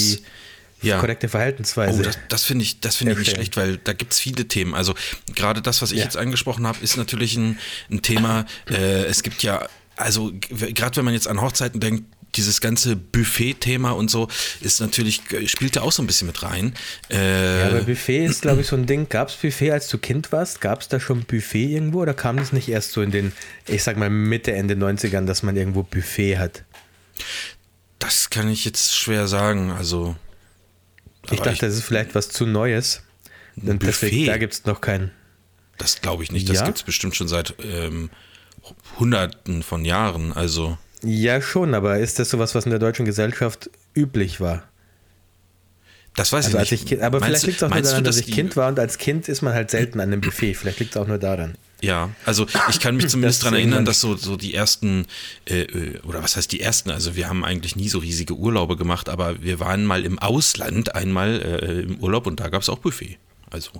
die 0.82 0.88
ja. 0.88 0.98
korrekte 1.00 1.28
Verhaltensweise. 1.28 1.98
Oh, 2.00 2.02
das, 2.02 2.18
das 2.28 2.44
finde 2.44 2.64
ich, 2.64 2.80
das 2.80 2.96
finde 2.96 3.12
ich 3.12 3.18
nicht 3.18 3.30
schlecht, 3.32 3.56
weil 3.56 3.78
da 3.78 3.92
gibt 3.92 4.12
es 4.12 4.18
viele 4.20 4.46
Themen. 4.46 4.74
Also 4.74 4.94
gerade 5.34 5.62
das, 5.62 5.80
was 5.82 5.92
ich 5.92 5.98
Ja. 5.98 6.04
jetzt 6.04 6.16
angesprochen 6.16 6.66
habe, 6.66 6.78
ist 6.82 6.96
natürlich 6.96 7.36
ein, 7.36 7.58
ein 7.90 8.02
Thema. 8.02 8.44
Äh, 8.70 9.04
es 9.06 9.22
gibt 9.22 9.42
ja, 9.42 9.66
also 9.96 10.32
gerade 10.50 10.96
wenn 10.96 11.04
man 11.04 11.14
jetzt 11.14 11.28
an 11.28 11.40
Hochzeiten 11.40 11.80
denkt, 11.80 12.04
dieses 12.34 12.60
ganze 12.60 12.96
Buffet-Thema 12.96 13.90
und 13.90 14.10
so 14.10 14.28
ist 14.60 14.80
natürlich, 14.80 15.20
spielt 15.46 15.76
da 15.76 15.82
auch 15.82 15.92
so 15.92 16.02
ein 16.02 16.06
bisschen 16.06 16.26
mit 16.26 16.42
rein. 16.42 16.74
Äh, 17.10 17.60
ja, 17.60 17.66
aber 17.68 17.82
Buffet 17.82 18.24
ist, 18.24 18.42
glaube 18.42 18.62
ich, 18.62 18.66
so 18.66 18.76
ein 18.76 18.86
Ding. 18.86 19.08
Gab 19.08 19.28
es 19.28 19.34
Buffet, 19.36 19.70
als 19.72 19.88
du 19.88 19.98
Kind 19.98 20.32
warst? 20.32 20.60
Gab 20.60 20.80
es 20.80 20.88
da 20.88 20.98
schon 20.98 21.24
Buffet 21.24 21.66
irgendwo 21.66 22.00
oder 22.02 22.14
kam 22.14 22.36
das 22.38 22.52
nicht 22.52 22.68
erst 22.68 22.92
so 22.92 23.02
in 23.02 23.10
den, 23.10 23.32
ich 23.66 23.82
sag 23.82 23.96
mal, 23.96 24.08
Mitte, 24.10 24.52
Ende 24.52 24.74
90ern, 24.74 25.26
dass 25.26 25.42
man 25.42 25.56
irgendwo 25.56 25.82
Buffet 25.82 26.38
hat? 26.38 26.64
das 27.98 28.30
kann 28.30 28.48
ich 28.48 28.64
jetzt 28.64 28.96
schwer 28.96 29.28
sagen. 29.28 29.70
Also 29.70 30.16
Ich 31.30 31.38
dachte, 31.40 31.66
das 31.66 31.74
ist 31.74 31.84
vielleicht 31.84 32.14
was 32.14 32.30
zu 32.30 32.46
Neues. 32.46 33.02
Und 33.56 33.82
deswegen, 33.82 34.16
Buffet? 34.16 34.26
da 34.26 34.38
gibt 34.38 34.54
es 34.54 34.64
noch 34.64 34.80
keinen. 34.80 35.10
Das 35.78 36.00
glaube 36.00 36.24
ich 36.24 36.32
nicht. 36.32 36.48
Das 36.48 36.56
Ja? 36.58 36.64
gibt 36.66 36.78
es 36.78 36.82
bestimmt 36.84 37.14
schon 37.14 37.28
seit 37.28 37.54
ähm, 37.62 38.10
Hunderten 38.98 39.62
von 39.62 39.84
Jahren. 39.84 40.32
Also 40.32 40.78
Ja, 41.02 41.40
schon, 41.42 41.74
aber 41.74 41.98
ist 41.98 42.18
das 42.18 42.30
sowas, 42.30 42.54
was 42.54 42.64
in 42.64 42.70
der 42.70 42.78
deutschen 42.78 43.04
Gesellschaft 43.04 43.70
üblich 43.94 44.40
war? 44.40 44.64
das 46.14 46.30
weiß 46.32 46.44
Also 46.46 46.56
ich 46.56 46.60
als 46.60 46.70
nicht. 46.70 46.82
ich 46.82 46.88
kind, 46.88 47.02
aber 47.02 47.20
Meinst 47.20 47.26
vielleicht 47.40 47.46
liegt 47.46 47.56
es 47.58 47.62
auch 47.62 47.68
nur 47.68 47.76
meinst 47.76 47.90
du, 47.90 47.92
daran, 47.92 48.04
dass 48.04 48.16
dass 48.16 48.26
ich 48.26 48.34
Kind 48.34 48.56
war 48.56 48.68
und 48.68 48.78
als 48.78 48.98
Kind 48.98 49.28
ist 49.28 49.40
man 49.40 49.54
halt 49.54 49.70
selten 49.70 49.98
an 49.98 50.12
einem 50.12 50.20
Buffet. 50.20 50.54
Vielleicht 50.54 50.78
liegt 50.80 50.94
es 50.94 51.00
auch 51.00 51.06
nur 51.06 51.18
daran. 51.18 51.54
Ja, 51.80 52.10
also 52.26 52.46
ich 52.68 52.78
kann 52.80 52.96
mich 52.96 53.08
zumindest 53.08 53.42
daran 53.42 53.54
erinnern, 53.54 53.84
dass 53.84 54.00
so, 54.00 54.14
so 54.16 54.36
die 54.36 54.54
ersten, 54.54 55.06
äh, 55.46 55.62
äh, 55.62 55.98
oder 56.00 56.22
was 56.22 56.36
heißt 56.36 56.52
die 56.52 56.60
ersten, 56.60 56.90
also 56.90 57.16
wir 57.16 57.28
haben 57.28 57.44
eigentlich 57.44 57.74
nie 57.76 57.88
so 57.88 57.98
riesige 57.98 58.34
Urlaube 58.34 58.76
gemacht, 58.76 59.08
aber 59.08 59.42
wir 59.42 59.58
waren 59.58 59.84
mal 59.84 60.04
im 60.04 60.18
Ausland 60.18 60.94
einmal 60.94 61.40
äh, 61.40 61.80
im 61.80 61.98
Urlaub 61.98 62.26
und 62.26 62.38
da 62.38 62.48
gab 62.50 62.62
es 62.62 62.68
auch 62.68 62.78
Buffet. 62.78 63.16
Also, 63.52 63.70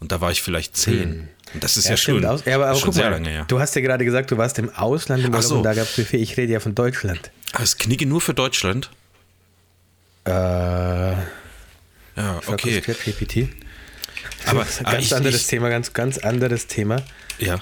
und 0.00 0.10
da 0.12 0.20
war 0.20 0.30
ich 0.32 0.42
vielleicht 0.42 0.76
zehn. 0.76 1.28
Und 1.54 1.62
das 1.64 1.76
ist 1.76 1.88
ja, 1.88 1.96
stimmt, 1.96 2.22
schon, 2.22 2.30
aus, 2.30 2.44
ja, 2.44 2.56
aber, 2.56 2.66
aber 2.68 2.78
schon 2.78 2.86
guck 2.86 2.94
sehr 2.94 3.04
mal, 3.04 3.10
lange 3.12 3.28
her. 3.28 3.44
du 3.48 3.60
hast 3.60 3.74
ja 3.76 3.80
gerade 3.80 4.04
gesagt, 4.04 4.30
du 4.30 4.36
warst 4.36 4.58
im 4.58 4.68
Ausland 4.70 5.24
im 5.24 5.30
Urlaub 5.30 5.44
so. 5.44 5.56
und 5.58 5.62
da 5.62 5.74
gab 5.74 5.84
es 5.84 5.96
Buffet. 5.96 6.18
Ich 6.18 6.36
rede 6.36 6.52
ja 6.52 6.60
von 6.60 6.74
Deutschland. 6.74 7.30
Ah, 7.52 7.62
ist 7.62 7.78
Knigge 7.78 8.06
nur 8.06 8.20
für 8.20 8.34
Deutschland? 8.34 8.90
Äh, 10.24 10.30
Ja, 10.30 11.16
okay. 12.46 12.80
ChatGPT. 12.80 13.48
Aber, 14.46 14.60
ganz 14.60 14.80
aber 14.82 14.98
ich, 14.98 15.14
anderes 15.14 15.42
ich, 15.42 15.46
Thema, 15.46 15.68
ganz, 15.68 15.92
ganz 15.92 16.18
anderes 16.18 16.66
Thema. 16.66 17.02
ja, 17.38 17.60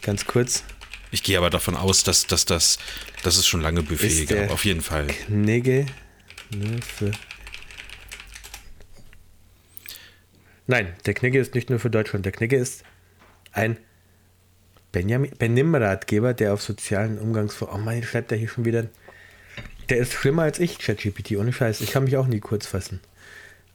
Ganz 0.00 0.24
kurz. 0.26 0.64
ich 1.12 1.22
gehe 1.22 1.38
aber 1.38 1.50
davon 1.50 1.76
aus, 1.76 2.02
dass, 2.02 2.26
dass, 2.26 2.44
dass, 2.44 2.78
dass 3.22 3.36
es 3.36 3.46
schon 3.46 3.60
lange 3.60 3.82
Buffet 3.82 4.26
gab, 4.26 4.50
auf 4.50 4.64
jeden 4.64 4.80
Fall. 4.80 5.06
Knigge 5.06 5.86
nur 6.54 6.82
für. 6.82 7.12
Nein, 10.72 10.94
der 11.04 11.12
Knigge 11.12 11.38
ist 11.38 11.54
nicht 11.54 11.68
nur 11.68 11.78
für 11.78 11.90
Deutschland. 11.90 12.24
Der 12.24 12.32
Knigge 12.32 12.56
ist 12.56 12.82
ein 13.52 13.76
Benjamin, 14.90 15.30
Benimm-Ratgeber, 15.38 16.32
der 16.32 16.54
auf 16.54 16.62
sozialen 16.62 17.18
Umgangsformen. 17.18 17.76
Oh 17.76 17.84
Mann, 17.84 18.02
schreibt 18.02 18.32
er 18.32 18.38
hier 18.38 18.48
schon 18.48 18.64
wieder. 18.64 18.86
Der 19.90 19.98
ist 19.98 20.14
schlimmer 20.14 20.44
als 20.44 20.58
ich, 20.58 20.78
ChatGPT, 20.78 21.32
ohne 21.32 21.52
Scheiß. 21.52 21.82
Ich 21.82 21.90
kann 21.92 22.04
mich 22.04 22.16
auch 22.16 22.26
nie 22.26 22.40
kurz 22.40 22.66
fassen. 22.66 23.00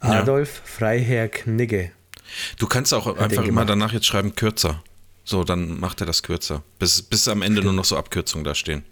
Ja. 0.01 0.21
Adolf 0.21 0.63
Freiherr 0.65 1.27
Knigge. 1.27 1.91
Du 2.57 2.65
kannst 2.65 2.91
auch 2.95 3.15
einfach 3.15 3.43
immer 3.45 3.63
danach 3.65 3.93
jetzt 3.93 4.07
schreiben 4.07 4.33
kürzer. 4.33 4.81
So, 5.23 5.43
dann 5.43 5.79
macht 5.79 6.01
er 6.01 6.07
das 6.07 6.23
kürzer. 6.23 6.63
Bis, 6.79 7.03
bis 7.03 7.27
am 7.27 7.43
Ende 7.43 7.61
nur 7.61 7.73
noch 7.73 7.85
so 7.85 7.95
Abkürzungen 7.95 8.43
da 8.43 8.55
stehen. 8.55 8.83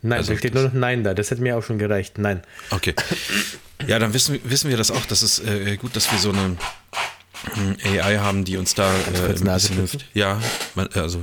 Nein, 0.00 0.18
Also 0.18 0.32
da 0.34 0.38
steht 0.38 0.54
das- 0.54 0.62
nur 0.62 0.70
noch 0.70 0.78
Nein 0.78 1.02
da. 1.02 1.12
Das 1.12 1.32
hätte 1.32 1.42
mir 1.42 1.56
auch 1.56 1.64
schon 1.64 1.78
gereicht. 1.80 2.18
Nein. 2.18 2.42
Okay. 2.70 2.94
Ja, 3.88 3.98
dann 3.98 4.14
wissen, 4.14 4.38
wissen 4.44 4.70
wir 4.70 4.76
das 4.76 4.92
auch. 4.92 5.04
Das 5.06 5.24
ist 5.24 5.40
äh, 5.44 5.76
gut, 5.76 5.96
dass 5.96 6.12
wir 6.12 6.18
so 6.20 6.30
eine 6.30 6.56
AI 7.84 8.18
haben, 8.18 8.44
die 8.44 8.56
uns 8.56 8.74
da 8.74 8.90
äh, 8.90 9.26
ein 9.28 9.44
bisschen 9.44 9.76
hilft. 9.76 10.04
Ja, 10.14 10.40
man, 10.74 10.88
also 10.94 11.22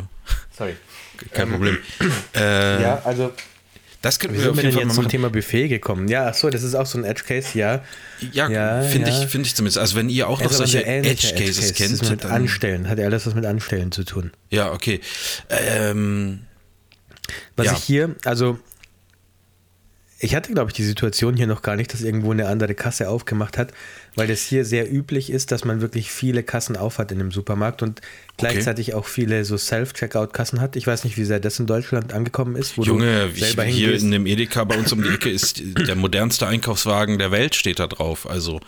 Sorry. 0.57 0.75
kein 1.33 1.49
Problem. 1.49 1.77
Äh, 2.35 2.81
Ja, 2.81 3.01
also 3.05 3.31
Das 4.01 4.19
könnten 4.19 4.35
wir 4.35 4.41
sind 4.41 4.51
auf 4.51 4.57
wir 4.57 4.63
jeden 4.63 4.73
Fall 4.75 4.83
mal 4.83 4.88
jetzt 4.89 4.95
zum 4.95 5.03
machen. 5.05 5.11
Thema 5.11 5.29
Buffet 5.29 5.67
gekommen? 5.67 6.07
Ja, 6.07 6.27
ach 6.29 6.33
so, 6.33 6.49
das 6.49 6.63
ist 6.63 6.75
auch 6.75 6.85
so 6.85 6.97
ein 6.97 7.03
Edge 7.03 7.23
Case, 7.27 7.57
ja. 7.57 7.83
Ja, 8.31 8.49
Ja, 8.49 8.81
finde 8.83 9.09
ja. 9.09 9.21
ich, 9.23 9.27
finde 9.29 9.47
ich 9.47 9.55
zumindest. 9.55 9.77
Also 9.77 9.95
wenn 9.95 10.09
ihr 10.09 10.27
auch 10.29 10.41
noch 10.41 10.51
solche 10.51 10.85
Edge 10.85 11.33
Cases 11.35 11.67
Das 11.69 11.73
kennt, 11.73 11.91
ist 12.01 12.09
mit 12.09 12.23
dann, 12.23 12.31
Anstellen, 12.31 12.89
hat 12.89 12.97
ja 12.99 13.05
alles 13.05 13.25
was 13.25 13.33
mit 13.35 13.45
Anstellen 13.45 13.91
zu 13.91 14.03
tun. 14.03 14.31
ja, 14.49 14.71
okay. 14.71 14.99
Ähm, 15.49 16.39
Was 17.55 17.65
Ja. 17.67 17.73
ich 17.73 17.83
hier, 17.83 18.15
also 18.25 18.57
ich 20.21 20.35
hatte, 20.35 20.51
glaube 20.53 20.69
ich, 20.69 20.73
die 20.73 20.83
Situation 20.83 21.38
hier 21.38 21.47
noch 21.47 21.61
gar 21.61 21.77
nicht, 21.77 21.93
dass 21.93 22.01
irgendwo 22.01 22.31
eine 22.31 22.47
andere 22.47 22.75
Kasse 22.75 23.07
aufgemacht 23.07 23.57
hat, 23.57 23.71
weil 24.15 24.27
das 24.27 24.41
hier 24.41 24.65
sehr 24.65 24.91
üblich 24.91 25.29
ist, 25.29 25.51
dass 25.51 25.63
man 25.63 25.79
wirklich 25.79 26.11
viele 26.11 26.43
Kassen 26.43 26.75
aufhat 26.75 27.11
in 27.13 27.19
dem 27.19 27.31
Supermarkt 27.31 27.81
und 27.81 28.01
gleichzeitig 28.35 28.93
auch 28.93 29.05
viele 29.05 29.45
so 29.45 29.57
Self-Checkout-Kassen 29.57 30.59
hat. 30.59 30.75
Ich 30.75 30.85
weiß 30.85 31.05
nicht, 31.05 31.17
wie 31.17 31.23
sehr 31.23 31.39
das 31.39 31.57
in 31.59 31.67
Deutschland 31.67 32.11
angekommen 32.11 32.57
ist, 32.57 32.77
wo 32.77 32.83
Junge, 32.83 33.29
ich, 33.33 33.45
hier 33.45 33.63
hingehst. 33.63 34.03
in 34.03 34.11
dem 34.11 34.25
Edeka 34.25 34.65
bei 34.65 34.77
uns 34.77 34.91
um 34.91 35.01
die 35.01 35.09
Ecke 35.09 35.29
ist 35.29 35.61
der 35.88 35.95
modernste 35.95 36.47
Einkaufswagen 36.47 37.17
der 37.17 37.31
Welt 37.31 37.55
steht 37.55 37.79
da 37.79 37.88
drauf. 37.88 38.29
Also 38.29 38.59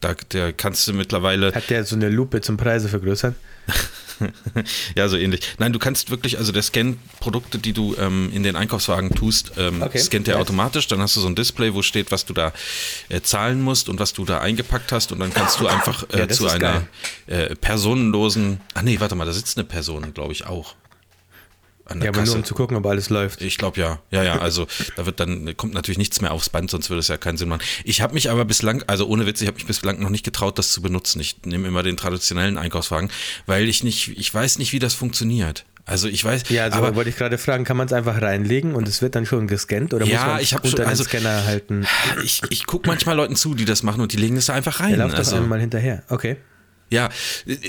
da 0.00 0.14
der 0.32 0.52
kannst 0.52 0.86
du 0.86 0.92
mittlerweile 0.92 1.54
Hat 1.54 1.70
der 1.70 1.84
so 1.84 1.96
eine 1.96 2.10
Lupe 2.10 2.42
zum 2.42 2.58
Preise 2.58 2.88
vergrößern? 2.88 3.34
ja, 4.94 5.08
so 5.08 5.16
ähnlich. 5.16 5.40
Nein, 5.58 5.72
du 5.72 5.78
kannst 5.78 6.10
wirklich, 6.10 6.38
also 6.38 6.52
der 6.52 6.62
scannt 6.62 6.98
Produkte, 7.20 7.58
die 7.58 7.72
du 7.72 7.94
ähm, 7.96 8.30
in 8.32 8.42
den 8.42 8.56
Einkaufswagen 8.56 9.10
tust, 9.14 9.52
ähm, 9.56 9.82
Okay, 9.82 9.98
scannt 9.98 10.26
der 10.26 10.34
nice. 10.34 10.42
automatisch. 10.42 10.86
Dann 10.88 11.00
hast 11.00 11.16
du 11.16 11.20
so 11.20 11.26
ein 11.26 11.34
Display, 11.34 11.74
wo 11.74 11.82
steht, 11.82 12.10
was 12.12 12.24
du 12.26 12.32
da 12.34 12.52
äh, 13.08 13.20
zahlen 13.20 13.60
musst 13.62 13.88
und 13.88 13.98
was 13.98 14.12
du 14.12 14.24
da 14.24 14.40
eingepackt 14.40 14.92
hast. 14.92 15.12
Und 15.12 15.20
dann 15.20 15.32
kannst 15.32 15.60
du 15.60 15.66
einfach 15.68 16.04
äh, 16.10 16.20
Ja, 16.20 16.28
zu 16.28 16.48
einer 16.48 16.86
äh, 17.26 17.54
personenlosen. 17.56 18.60
Ah 18.74 18.82
nee, 18.82 19.00
warte 19.00 19.14
mal, 19.14 19.24
da 19.24 19.32
sitzt 19.32 19.56
eine 19.58 19.64
Person, 19.64 20.12
glaube 20.14 20.32
ich, 20.32 20.46
auch. 20.46 20.74
An 21.90 21.98
der 22.00 22.06
Ja, 22.06 22.10
aber 22.10 22.18
nur 22.18 22.24
Kasse. 22.26 22.38
um 22.38 22.44
zu 22.44 22.54
gucken, 22.54 22.76
ob 22.76 22.86
alles 22.86 23.10
läuft. 23.10 23.42
Ich 23.42 23.58
glaube 23.58 23.80
ja. 23.80 24.00
Ja, 24.10 24.22
ja, 24.22 24.38
also 24.38 24.66
da 24.96 25.04
wird 25.06 25.20
dann, 25.20 25.56
kommt 25.56 25.74
natürlich 25.74 25.98
nichts 25.98 26.20
mehr 26.20 26.32
aufs 26.32 26.48
Band, 26.48 26.70
sonst 26.70 26.88
würde 26.88 27.00
es 27.00 27.08
ja 27.08 27.16
keinen 27.18 27.36
Sinn 27.36 27.48
machen. 27.48 27.62
Ich 27.84 28.00
habe 28.00 28.14
mich 28.14 28.30
aber 28.30 28.44
bislang, 28.44 28.82
also 28.86 29.06
ohne 29.06 29.26
Witz, 29.26 29.40
ich 29.42 29.48
habe 29.48 29.56
mich 29.56 29.66
bislang 29.66 30.00
noch 30.00 30.08
nicht 30.10 30.24
getraut, 30.24 30.58
das 30.58 30.72
zu 30.72 30.80
benutzen. 30.82 31.20
Ich 31.20 31.36
nehme 31.44 31.66
immer 31.68 31.82
den 31.82 31.96
traditionellen 31.96 32.56
Einkaufswagen, 32.58 33.10
weil 33.46 33.68
ich 33.68 33.82
nicht, 33.84 34.16
ich 34.16 34.32
weiß 34.32 34.58
nicht, 34.58 34.72
wie 34.72 34.78
das 34.78 34.94
funktioniert. 34.94 35.64
Also 35.86 36.06
ich 36.06 36.24
weiß, 36.24 36.48
Ja, 36.50 36.64
also 36.64 36.78
aber 36.78 36.94
wollte 36.94 37.10
ich 37.10 37.16
gerade 37.16 37.36
fragen, 37.38 37.64
kann 37.64 37.76
man 37.76 37.86
es 37.88 37.92
einfach 37.92 38.22
reinlegen 38.22 38.74
und 38.76 38.86
es 38.86 39.02
wird 39.02 39.16
dann 39.16 39.26
schon 39.26 39.48
gescannt 39.48 39.92
oder 39.92 40.06
Ja, 40.06 40.18
muss 40.20 40.26
man 40.34 40.40
ich 40.40 40.54
unter 40.54 40.68
schon- 40.68 40.76
den 40.76 40.86
also- 40.86 41.02
Scanner 41.04 41.44
halten? 41.46 41.86
ich, 42.22 42.42
ich 42.50 42.66
gucke 42.66 42.86
manchmal 42.88 43.16
Leuten 43.16 43.34
zu, 43.34 43.54
die 43.54 43.64
das 43.64 43.82
machen 43.82 44.00
und 44.00 44.12
die 44.12 44.16
legen 44.16 44.36
das 44.36 44.46
da 44.46 44.54
einfach 44.54 44.78
rein. 44.78 44.96
läuft 44.96 45.16
also, 45.16 45.34
doch 45.36 45.42
einmal 45.42 45.58
hinterher. 45.58 46.04
Okay. 46.08 46.36
Ja, 46.90 47.08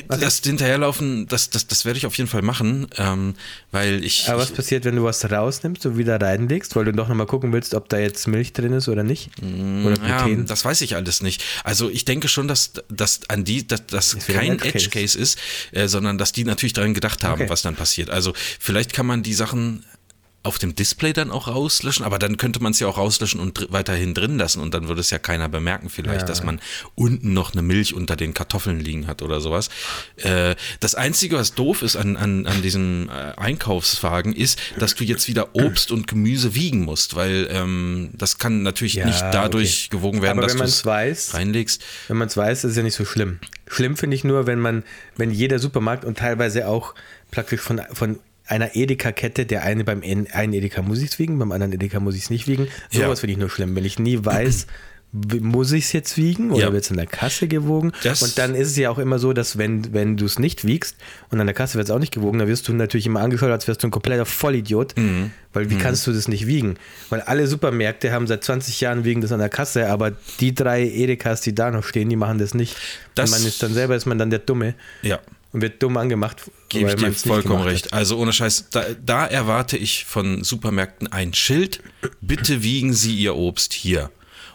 das 0.07 0.39
Hinterherlaufen, 0.39 1.27
das, 1.27 1.49
das, 1.49 1.67
das 1.67 1.85
werde 1.85 1.97
ich 1.97 2.05
auf 2.05 2.17
jeden 2.17 2.29
Fall 2.29 2.41
machen, 2.41 2.87
ähm, 2.97 3.35
weil 3.71 4.03
ich, 4.03 4.27
Aber 4.29 4.41
was 4.41 4.51
passiert, 4.51 4.83
wenn 4.85 4.95
du 4.95 5.03
was 5.03 5.29
rausnimmst 5.29 5.85
und 5.85 5.97
wieder 5.97 6.19
reinlegst, 6.19 6.75
weil 6.75 6.85
du 6.85 6.91
doch 6.93 7.07
nochmal 7.07 7.27
gucken 7.27 7.53
willst, 7.53 7.73
ob 7.75 7.87
da 7.89 7.97
jetzt 7.99 8.27
Milch 8.27 8.53
drin 8.53 8.73
ist 8.73 8.87
oder 8.87 9.03
nicht? 9.03 9.29
Oder 9.41 9.97
Ja, 10.07 10.27
das 10.45 10.65
weiß 10.65 10.81
ich 10.81 10.95
alles 10.95 11.21
nicht. 11.21 11.43
Also 11.63 11.89
ich 11.89 12.05
denke 12.05 12.27
schon, 12.27 12.47
dass 12.47 12.73
das 12.89 13.21
an 13.29 13.43
die, 13.45 13.67
dass 13.67 13.85
das 13.87 14.17
kein 14.27 14.53
Edge 14.53 14.57
Case. 14.71 14.77
Edge 14.85 14.89
Case 14.89 15.17
ist, 15.19 15.37
äh, 15.71 15.87
sondern 15.87 16.17
dass 16.17 16.31
die 16.31 16.43
natürlich 16.43 16.73
daran 16.73 16.93
gedacht 16.93 17.23
haben, 17.23 17.41
Okay. 17.41 17.49
was 17.49 17.61
dann 17.61 17.75
passiert. 17.75 18.09
Also 18.09 18.33
vielleicht 18.59 18.93
kann 18.93 19.05
man 19.05 19.23
die 19.23 19.33
Sachen 19.33 19.85
auf 20.43 20.57
dem 20.57 20.74
Display 20.75 21.13
dann 21.13 21.29
auch 21.29 21.48
rauslöschen, 21.48 22.03
aber 22.03 22.17
dann 22.17 22.38
könnte 22.38 22.62
man 22.63 22.71
es 22.71 22.79
ja 22.79 22.88
auch 22.88 22.98
rauslöschen 22.98 23.39
und 23.39 23.60
dr 23.60 23.71
weiterhin 23.71 24.13
drin 24.15 24.39
lassen 24.39 24.60
und 24.60 24.74
dann 24.74 24.88
würde 24.88 25.01
es 25.01 25.12
ja 25.12 25.19
keiner 25.19 25.48
bemerken 25.50 25.89
vielleicht, 25.89 26.21
Ja. 26.21 26.25
dass 26.27 26.43
man 26.43 26.60
unten 26.95 27.33
noch 27.33 27.53
eine 27.53 27.62
Milch 27.62 27.93
unter 27.93 28.15
den 28.15 28.33
Kartoffeln 28.33 28.79
liegen 28.79 29.05
hat 29.05 29.21
oder 29.21 29.39
sowas. 29.39 29.69
Äh, 30.17 30.55
das 30.79 30.95
Einzige, 30.95 31.36
was 31.38 31.53
doof 31.53 31.83
ist 31.83 31.95
an, 31.95 32.17
an, 32.17 32.48
an 32.48 32.62
diesem 32.63 33.10
äh, 33.10 33.12
Einkaufswagen, 33.39 34.33
ist, 34.33 34.57
dass 34.79 34.95
du 34.95 35.03
jetzt 35.03 35.27
wieder 35.27 35.55
Obst 35.55 35.91
und 35.91 36.07
Gemüse 36.07 36.55
wiegen 36.55 36.81
musst, 36.86 37.15
weil 37.15 37.48
ähm, 37.51 38.10
das 38.13 38.39
kann 38.39 38.63
natürlich 38.63 38.95
Ja, 38.95 39.05
nicht 39.05 39.21
dadurch 39.21 39.89
okay. 39.89 39.98
gewogen 39.98 40.21
werden, 40.24 40.39
Aber 40.39 40.48
dass 40.48 40.55
du 40.83 40.89
es 40.89 41.33
reinlegst. 41.36 41.83
wenn 42.07 42.17
man 42.17 42.27
es 42.29 42.36
weiß, 42.38 42.63
ist 42.63 42.71
es 42.71 42.77
ja 42.77 42.83
nicht 42.83 42.95
so 42.95 43.05
schlimm. 43.05 43.39
Schlimm 43.67 43.95
finde 43.95 44.15
ich 44.15 44.24
nur, 44.24 44.48
wenn 44.48 44.60
man, 44.60 44.83
wenn 45.17 45.29
jeder 45.31 45.60
Supermarkt 45.60 46.03
und 46.03 46.17
teilweise 46.17 46.67
auch 46.67 46.95
praktisch 47.29 47.62
von, 47.62 47.81
von 47.93 48.19
einer 48.51 48.75
Edeka-Kette, 48.75 49.46
der 49.48 49.63
eine 49.63 49.84
beim 49.84 50.03
en- 50.03 50.29
einen 50.31 50.53
Edeka 50.53 50.81
muss 50.84 51.01
ich 51.01 51.12
es 51.12 51.20
wiegen, 51.20 51.39
beim 51.39 51.51
anderen 51.51 51.74
Edeka 51.74 52.00
muss 52.00 52.15
ich 52.15 52.24
es 52.24 52.29
nicht 52.29 52.48
wiegen. 52.48 52.67
Ja. 52.91 53.05
Sowas 53.05 53.22
finde 53.22 53.31
ich 53.34 53.39
nur 53.39 53.50
schlimm, 53.50 53.75
wenn 53.75 53.86
ich 53.86 53.98
nie 53.98 54.24
weiß, 54.24 54.67
muss 55.41 55.74
ich 55.74 55.84
es 55.86 55.91
jetzt 55.91 56.15
wiegen 56.15 56.51
oder 56.51 56.67
Ja. 56.67 56.74
wird 56.74 56.86
es 56.86 56.89
in 56.89 56.96
der 56.96 57.05
Kasse 57.05 57.48
gewogen? 57.50 57.91
Das- 58.03 58.22
und 58.24 58.38
dann 58.38 58.55
ist 58.55 58.70
es 58.70 58.77
ja 58.77 58.89
auch 58.89 58.98
immer 58.98 59.20
so, 59.20 59.34
dass 59.34 59.58
wenn, 59.58 59.93
wenn 59.93 60.15
du 60.15 60.24
es 60.25 60.39
nicht 60.39 60.65
wiegst 60.65 60.96
und 61.29 61.39
an 61.41 61.48
der 61.48 61.53
Kasse 61.53 61.75
wird 61.77 61.88
es 61.89 61.91
auch 61.91 62.00
nicht 62.00 62.13
gewogen, 62.13 62.39
dann 62.39 62.48
wirst 62.48 62.65
du 62.70 62.74
natürlich 62.74 63.08
immer 63.08 63.20
angeschaut, 63.20 63.50
als 63.51 63.67
wärst 63.67 63.84
du 63.84 63.88
ein 63.88 63.91
kompletter 63.91 64.25
Vollidiot. 64.25 64.98
Mhm. 64.98 65.31
Weil 65.51 65.70
wie 65.70 65.75
kannst 65.77 66.08
du 66.08 66.13
das 66.13 66.29
nicht 66.29 66.48
wiegen? 66.48 66.75
Weil 67.10 67.20
alle 67.22 67.46
Supermärkte 67.46 68.13
haben 68.13 68.25
seit 68.25 68.41
20 68.46 68.79
Jahren 68.79 69.03
wiegen 69.03 69.20
das 69.20 69.34
an 69.34 69.39
der 69.39 69.50
Kasse, 69.50 69.89
aber 69.89 70.13
die 70.39 70.55
drei 70.55 70.84
Edekas, 70.88 71.41
die 71.41 71.53
da 71.53 71.72
noch 71.72 71.84
stehen, 71.84 72.08
die 72.08 72.15
machen 72.15 72.38
das 72.38 72.53
nicht. 72.53 72.77
Das- 73.15 73.31
und 73.34 73.39
man 73.39 73.48
ist 73.48 73.62
dann 73.62 73.74
selber, 73.74 73.98
ist 73.98 74.05
man 74.05 74.17
dann 74.17 74.29
der 74.29 74.39
Dumme 74.39 74.75
Ja. 75.01 75.20
Und 75.53 75.62
wird 75.62 75.81
dumm 75.84 75.98
angemacht. 75.98 76.38
Gebe 76.70 76.89
ich 76.89 76.96
dir 76.96 77.12
vollkommen 77.13 77.63
recht. 77.63 77.86
hat. 77.88 77.93
Also 77.93 78.17
ohne 78.17 78.34
Scheiß, 78.34 78.67
da, 78.72 78.86
da 79.05 79.25
erwarte 79.25 79.77
ich 79.77 80.05
von 80.05 80.43
Supermärkten 80.43 81.12
ein 81.12 81.34
Schild. 81.34 81.81
Bitte 82.22 82.63
wiegen 82.63 82.93
Sie 82.93 83.15
Ihr 83.15 83.36
Obst 83.36 83.74
hier. 83.74 84.12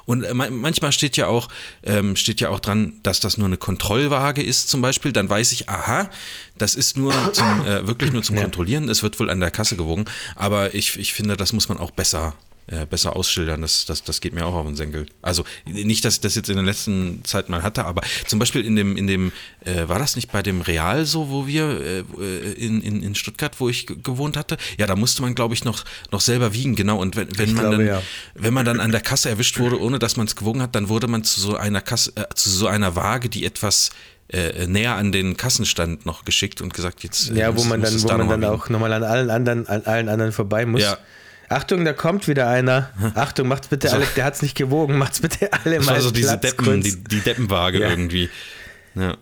Und 0.07 0.23
äh, 0.23 0.35
ma- 0.35 0.50
manchmal 0.50 0.93
steht 0.93 1.17
ja 1.17 1.26
auch 1.26 1.49
ähm, 1.83 2.15
steht 2.15 2.41
ja 2.41 2.49
auch 2.50 2.61
dran, 2.61 2.95
dass 3.03 3.19
das 3.19 3.38
nur 3.38 3.47
eine 3.49 3.57
Kontrollwaage 3.57 4.41
ist 4.43 4.69
zum 4.69 4.81
Beispiel. 4.81 5.12
Dann 5.12 5.29
weiß 5.29 5.50
ich, 5.53 5.69
aha, 5.69 6.09
das 6.57 6.76
ist 6.76 6.97
nur 6.97 7.12
zum, 7.33 7.67
äh, 7.67 7.87
wirklich 7.88 8.12
nur 8.12 8.23
zum 8.23 8.37
Kontrollieren. 8.37 8.88
Es 8.88 9.03
wird 9.03 9.19
wohl 9.19 9.31
an 9.31 9.41
der 9.41 9.50
Kasse 9.50 9.76
gewogen. 9.76 10.05
Aber 10.37 10.75
ich, 10.75 10.97
ich 10.97 11.12
finde, 11.12 11.37
das 11.37 11.53
muss 11.53 11.69
man 11.69 11.79
auch 11.79 11.91
besser 11.91 12.35
äh, 12.68 12.85
besser 12.87 13.14
ausschildern. 13.14 13.62
Das, 13.62 13.85
das, 13.85 14.02
das 14.02 14.20
geht 14.20 14.32
mir 14.35 14.44
auch 14.44 14.54
auf 14.54 14.66
den 14.66 14.76
Senkel. 14.76 15.06
Also 15.23 15.44
nicht, 15.66 16.04
dass 16.04 16.14
ich 16.14 16.20
das 16.20 16.35
jetzt 16.35 16.49
in 16.49 16.56
der 16.56 16.64
letzten 16.64 17.25
Zeit 17.25 17.49
mal 17.49 17.62
hatte, 17.62 17.85
aber 17.85 18.02
zum 18.26 18.38
Beispiel 18.38 18.64
in 18.64 18.75
dem, 18.76 18.96
in 18.96 19.06
dem, 19.06 19.32
äh, 19.64 19.88
war 19.88 19.99
das 19.99 20.16
nicht 20.16 20.32
bei 20.32 20.42
dem 20.42 20.61
Real 20.61 21.04
so, 21.06 21.30
wo 21.30 21.46
wir 21.46 22.04
äh, 22.18 22.52
in, 22.52 22.80
in, 22.82 23.02
in 23.02 23.14
Stuttgart, 23.14 23.58
wo 23.61 23.68
ich 23.68 23.87
ge- 23.87 23.96
gewohnt 24.02 24.37
hatte? 24.37 24.56
Ja, 24.78 24.87
da 24.87 24.96
musste 24.96 25.23
man, 25.23 25.35
glaube 25.35 25.54
ich, 25.54 25.64
noch, 25.64 25.85
noch 26.11 26.20
selber 26.20 26.52
wiegen, 26.54 26.75
genau. 26.75 26.99
Und 26.99 27.14
wenn, 27.16 27.28
wenn 27.38 27.49
Ich 27.49 27.54
man 27.54 27.61
glaube, 27.62 27.76
dann, 27.78 27.87
ja. 27.87 28.02
wenn 28.35 28.54
man 28.54 28.64
dann 28.64 28.80
an 28.80 28.90
der 28.90 29.00
Kasse 29.00 29.28
erwischt 29.28 29.58
wurde, 29.58 29.80
ohne 29.80 29.99
dass 29.99 30.16
man 30.16 30.26
es 30.26 30.35
gewogen 30.37 30.61
hat, 30.62 30.75
dann 30.75 30.88
wurde 30.88 31.06
man 31.06 31.25
zu 31.25 31.40
so 31.40 31.56
einer 31.56 31.80
Kasse, 31.80 32.12
äh, 32.16 32.25
zu 32.35 32.50
so 32.50 32.66
einer 32.66 32.96
Waage, 32.96 33.28
die 33.28 33.44
etwas 33.44 33.90
äh, 34.28 34.66
näher 34.66 34.96
an 34.96 35.12
den 35.12 35.37
Kassenstand 35.37 36.04
noch 36.04 36.25
geschickt 36.25 36.61
und 36.61 36.75
gesagt, 36.75 37.04
jetzt 37.04 37.30
äh, 37.30 37.38
Ja, 37.38 37.56
wo 37.56 37.62
man 37.62 37.80
dann, 37.80 38.02
wo 38.02 38.08
da 38.08 38.18
man 38.18 38.28
dann 38.40 38.44
auch 38.50 38.68
nochmal 38.68 38.92
an 38.92 39.04
allen 39.04 39.30
anderen, 39.30 39.68
an 39.68 39.85
allen 39.85 40.08
anderen 40.08 40.32
vorbei 40.32 40.66
muss. 40.66 40.82
Ja. 40.82 40.99
Achtung, 41.49 41.85
da 41.85 41.93
kommt 41.93 42.26
wieder 42.29 42.49
einer. 42.49 42.91
Achtung, 43.15 43.49
macht's 43.49 43.69
bitte 43.69 43.93
alle, 43.93 44.07
der 44.17 44.25
hat's 44.25 44.43
nicht 44.43 44.57
gewogen, 44.57 44.99
macht's 44.99 45.21
bitte 45.21 45.53
alle 45.53 45.76
Das 45.76 45.87
mal 45.87 45.95
war 45.95 46.00
so 46.00 46.11
diese 46.11 46.37
Platz 46.37 46.57
Deppen, 46.57 46.81
die, 46.81 46.97
die 46.97 47.21
Deppenwaage 47.21 47.81
Ja. 47.81 47.88
irgendwie. 47.91 48.29
Ja. 48.95 49.17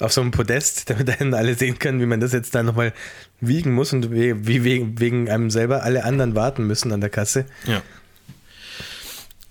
auf 0.00 0.12
so 0.12 0.20
einem 0.22 0.30
Podest, 0.30 0.88
damit 0.90 1.20
dann 1.20 1.34
alle 1.34 1.54
sehen 1.54 1.78
können, 1.78 2.00
wie 2.00 2.06
man 2.06 2.20
das 2.20 2.32
jetzt 2.32 2.54
da 2.54 2.62
nochmal 2.62 2.92
wiegen 3.40 3.72
muss 3.72 3.92
und 3.92 4.10
wie, 4.10 4.46
wie 4.46 4.64
wegen, 4.64 4.98
wegen 4.98 5.28
einem 5.30 5.50
selber 5.50 5.82
alle 5.82 6.04
anderen 6.04 6.34
warten 6.34 6.66
müssen 6.66 6.90
an 6.92 7.00
der 7.00 7.10
Kasse. 7.10 7.44
Ja. 7.66 7.82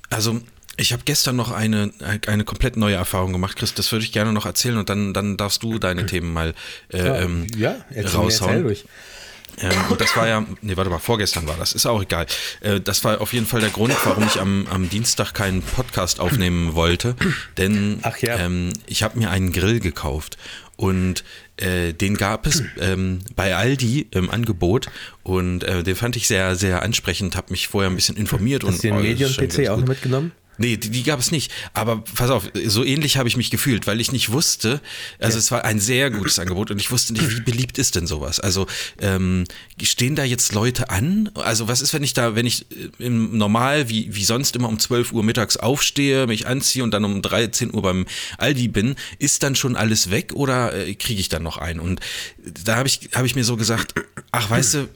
Also, 0.09 0.41
ich 0.77 0.91
habe 0.93 1.03
gestern 1.05 1.35
noch 1.35 1.51
eine, 1.51 1.91
eine 2.25 2.43
komplett 2.45 2.77
neue 2.77 2.95
Erfahrung 2.95 3.31
gemacht, 3.33 3.57
Chris. 3.57 3.73
Das 3.73 3.91
würde 3.91 4.05
ich 4.05 4.11
gerne 4.11 4.33
noch 4.33 4.45
erzählen 4.45 4.77
und 4.77 4.89
dann, 4.89 5.13
dann 5.13 5.37
darfst 5.37 5.61
du 5.61 5.77
deine 5.77 6.05
Themen 6.07 6.33
mal 6.33 6.53
äh, 6.91 6.97
ähm, 7.23 7.47
ja, 7.55 7.75
erzähl, 7.89 8.03
erzähl 8.03 8.19
raushauen. 8.19 8.63
ruhig. 8.63 8.85
Ähm, 9.61 9.71
und 9.89 9.99
das 9.99 10.15
war 10.15 10.27
ja, 10.27 10.45
nee, 10.61 10.77
warte 10.77 10.89
mal, 10.89 10.99
vorgestern 10.99 11.47
war 11.47 11.55
das, 11.57 11.73
ist 11.73 11.85
auch 11.85 12.01
egal. 12.01 12.25
Äh, 12.61 12.79
das 12.79 13.03
war 13.03 13.21
auf 13.21 13.33
jeden 13.33 13.45
Fall 13.45 13.61
der 13.61 13.69
Grund, 13.69 13.93
warum 14.05 14.25
ich 14.25 14.39
am, 14.39 14.67
am 14.69 14.89
Dienstag 14.89 15.33
keinen 15.33 15.61
Podcast 15.61 16.19
aufnehmen 16.19 16.75
wollte. 16.75 17.15
Denn 17.57 18.01
ja. 18.21 18.37
ähm, 18.37 18.71
ich 18.85 19.03
habe 19.03 19.19
mir 19.19 19.29
einen 19.29 19.51
Grill 19.51 19.79
gekauft 19.79 20.37
und 20.75 21.23
äh, 21.57 21.93
den 21.93 22.15
gab 22.15 22.45
es 22.47 22.63
ähm, 22.79 23.19
bei 23.35 23.55
Aldi 23.55 24.07
im 24.11 24.29
Angebot 24.29 24.87
und 25.23 25.63
äh, 25.63 25.83
den 25.83 25.95
fand 25.95 26.15
ich 26.15 26.27
sehr, 26.27 26.55
sehr 26.55 26.83
ansprechend, 26.83 27.35
habe 27.35 27.51
mich 27.51 27.67
vorher 27.67 27.89
ein 27.89 27.95
bisschen 27.95 28.15
informiert. 28.15 28.63
Hast 28.63 28.75
und 28.75 28.83
du 28.83 28.87
den 28.87 28.95
oh, 28.95 29.01
ganz 29.37 29.69
auch 29.69 29.85
mitgenommen? 29.85 30.31
Nee, 30.59 30.75
die, 30.75 30.89
die 30.89 31.03
gab 31.03 31.19
es 31.19 31.31
nicht. 31.31 31.51
Aber 31.73 32.03
pass 32.15 32.29
auf, 32.29 32.51
so 32.65 32.83
ähnlich 32.83 33.15
habe 33.15 33.29
ich 33.29 33.37
mich 33.37 33.49
gefühlt, 33.49 33.87
weil 33.87 34.01
ich 34.01 34.11
nicht 34.11 34.31
wusste, 34.31 34.81
also 35.17 35.37
es 35.37 35.51
war 35.51 35.63
ein 35.63 35.79
sehr 35.79 36.11
gutes 36.11 36.37
Angebot 36.37 36.69
und 36.69 36.79
ich 36.79 36.91
wusste 36.91 37.13
nicht, 37.13 37.31
wie 37.31 37.39
beliebt 37.39 37.77
ist 37.77 37.95
denn 37.95 38.05
sowas? 38.05 38.41
Also 38.41 38.67
ähm, 38.99 39.45
stehen 39.81 40.15
da 40.15 40.25
jetzt 40.25 40.53
Leute 40.53 40.89
an? 40.89 41.31
Also 41.35 41.69
was 41.69 41.81
ist, 41.81 41.93
wenn 41.93 42.03
ich 42.03 42.13
da, 42.13 42.35
wenn 42.35 42.45
ich 42.45 42.65
äh, 42.71 42.89
im 42.99 43.37
Normal, 43.37 43.87
wie, 43.87 44.13
wie 44.13 44.25
sonst 44.25 44.53
immer 44.57 44.67
um 44.67 44.79
12 44.79 45.13
Uhr 45.13 45.23
mittags 45.23 45.55
aufstehe, 45.55 46.27
mich 46.27 46.45
anziehe 46.45 46.83
und 46.83 46.91
dann 46.91 47.05
um 47.05 47.21
13 47.21 47.73
Uhr 47.73 47.81
beim 47.81 48.05
Aldi 48.37 48.67
bin, 48.67 48.95
ist 49.17 49.43
dann 49.43 49.55
schon 49.55 49.77
alles 49.77 50.11
weg 50.11 50.33
oder 50.33 50.75
äh, 50.75 50.93
kriege 50.93 51.21
ich 51.21 51.29
dann 51.29 51.43
noch 51.43 51.57
einen? 51.57 51.79
Und 51.79 52.01
da 52.65 52.75
habe 52.75 52.89
ich, 52.89 53.11
hab 53.13 53.23
ich 53.23 53.35
mir 53.35 53.45
so 53.45 53.55
gesagt, 53.55 53.93
ach 54.31 54.49
weißt 54.49 54.73
du, 54.73 54.89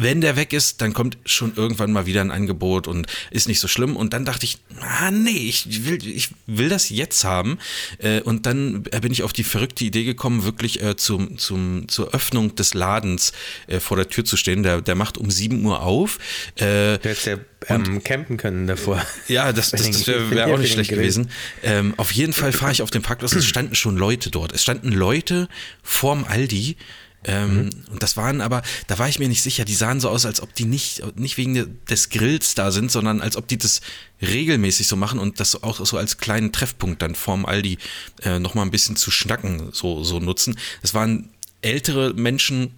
wenn 0.00 0.20
der 0.20 0.36
weg 0.36 0.52
ist, 0.52 0.80
dann 0.80 0.92
kommt 0.92 1.18
schon 1.24 1.52
irgendwann 1.56 1.92
mal 1.92 2.06
wieder 2.06 2.20
ein 2.20 2.30
Angebot 2.30 2.86
und 2.86 3.06
ist 3.30 3.48
nicht 3.48 3.60
so 3.60 3.68
schlimm. 3.68 3.96
Und 3.96 4.12
dann 4.12 4.24
dachte 4.24 4.44
ich, 4.44 4.58
ah 4.80 5.10
nee, 5.10 5.30
ich 5.30 5.84
will, 5.86 6.06
ich 6.06 6.30
will 6.46 6.68
das 6.68 6.90
jetzt 6.90 7.24
haben. 7.24 7.58
Äh, 7.98 8.20
und 8.20 8.46
dann 8.46 8.82
bin 8.82 9.12
ich 9.12 9.22
auf 9.22 9.32
die 9.32 9.44
verrückte 9.44 9.84
Idee 9.84 10.04
gekommen, 10.04 10.44
wirklich 10.44 10.82
äh, 10.82 10.96
zum, 10.96 11.38
zum, 11.38 11.88
zur 11.88 12.14
Öffnung 12.14 12.54
des 12.54 12.74
Ladens 12.74 13.32
äh, 13.66 13.80
vor 13.80 13.96
der 13.96 14.08
Tür 14.08 14.24
zu 14.24 14.36
stehen. 14.36 14.62
Der, 14.62 14.80
der 14.80 14.94
macht 14.94 15.18
um 15.18 15.30
7 15.30 15.64
Uhr 15.64 15.82
auf. 15.82 16.18
Äh, 16.56 16.98
Du 16.98 17.08
hättest 17.08 17.26
ja 17.26 17.38
ähm, 17.66 18.02
campen 18.04 18.36
können 18.36 18.66
davor. 18.66 19.04
ja, 19.28 19.52
das, 19.52 19.70
das, 19.70 19.90
das 19.90 20.06
wäre 20.06 20.30
wär 20.30 20.46
auch 20.46 20.58
nicht 20.58 20.72
schlecht 20.72 20.90
gewesen. 20.90 21.30
Ähm, 21.62 21.94
auf 21.96 22.12
jeden 22.12 22.32
Fall 22.32 22.52
fahre 22.52 22.72
ich 22.72 22.82
auf 22.82 22.90
den 22.90 23.02
Parkplatz. 23.02 23.32
Es 23.32 23.46
standen 23.46 23.74
schon 23.74 23.96
Leute 23.96 24.30
dort. 24.30 24.52
Es 24.52 24.62
standen 24.62 24.92
Leute 24.92 25.48
vorm 25.82 26.24
Aldi. 26.24 26.76
Ähm, 27.24 27.70
Und 27.90 28.02
das 28.02 28.16
waren 28.16 28.40
aber, 28.40 28.62
da 28.86 28.98
war 28.98 29.08
ich 29.08 29.18
mir 29.18 29.28
nicht 29.28 29.42
sicher, 29.42 29.64
die 29.64 29.74
sahen 29.74 30.00
so 30.00 30.08
aus, 30.08 30.24
als 30.24 30.40
ob 30.40 30.54
die 30.54 30.64
nicht, 30.64 31.02
nicht 31.16 31.36
wegen 31.36 31.78
des 31.88 32.10
Grills 32.10 32.54
da 32.54 32.70
sind, 32.70 32.92
sondern 32.92 33.20
als 33.20 33.36
ob 33.36 33.48
die 33.48 33.58
das 33.58 33.80
regelmäßig 34.22 34.86
so 34.86 34.96
machen 34.96 35.18
und 35.18 35.40
das 35.40 35.62
auch 35.62 35.84
so 35.84 35.96
als 35.96 36.18
kleinen 36.18 36.52
Treffpunkt 36.52 37.02
dann 37.02 37.14
vorm 37.14 37.44
Aldi 37.44 37.78
äh, 38.22 38.38
nochmal 38.38 38.64
ein 38.64 38.70
bisschen 38.70 38.96
zu 38.96 39.10
schnacken 39.10 39.70
so, 39.72 40.04
so 40.04 40.20
nutzen. 40.20 40.58
Es 40.82 40.94
waren 40.94 41.28
ältere 41.60 42.14
Menschen, 42.14 42.72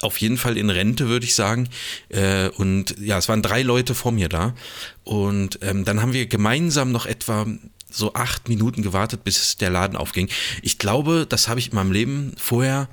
auf 0.00 0.18
jeden 0.18 0.36
Fall 0.36 0.56
in 0.56 0.70
Rente, 0.70 1.08
würde 1.08 1.26
ich 1.26 1.34
sagen. 1.34 1.68
Äh, 2.08 2.48
und 2.50 2.94
ja, 3.00 3.18
es 3.18 3.28
waren 3.28 3.42
drei 3.42 3.62
Leute 3.62 3.94
vor 3.94 4.12
mir 4.12 4.28
da. 4.28 4.54
Und 5.04 5.58
ähm, 5.62 5.84
dann 5.84 6.02
haben 6.02 6.12
wir 6.12 6.26
gemeinsam 6.26 6.92
noch 6.92 7.06
etwa 7.06 7.46
so 7.90 8.14
acht 8.14 8.48
Minuten 8.48 8.82
gewartet, 8.82 9.24
bis 9.24 9.56
der 9.56 9.70
Laden 9.70 9.96
aufging. 9.96 10.28
Ich 10.62 10.78
glaube, 10.78 11.26
das 11.28 11.48
habe 11.48 11.58
ich 11.58 11.70
in 11.70 11.74
meinem 11.74 11.92
Leben 11.92 12.34
vorher 12.36 12.88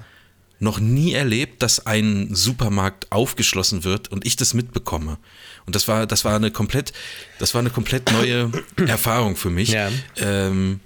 noch 0.59 0.79
nie 0.79 1.13
erlebt, 1.13 1.61
dass 1.61 1.85
ein 1.85 2.29
Supermarkt 2.33 3.11
aufgeschlossen 3.11 3.83
wird 3.83 4.11
und 4.11 4.25
ich 4.25 4.35
das 4.35 4.53
mitbekomme. 4.53 5.17
Und 5.65 5.75
das 5.75 5.87
war, 5.87 6.07
das 6.07 6.25
war 6.25 6.35
eine 6.35 6.51
komplett, 6.51 6.93
das 7.39 7.53
war 7.53 7.59
eine 7.59 7.69
komplett 7.69 8.11
neue 8.11 8.51
Erfahrung 8.87 9.35
für 9.35 9.49
mich. 9.49 9.69
Ja. 9.69 9.89
Ähm, 10.17 10.79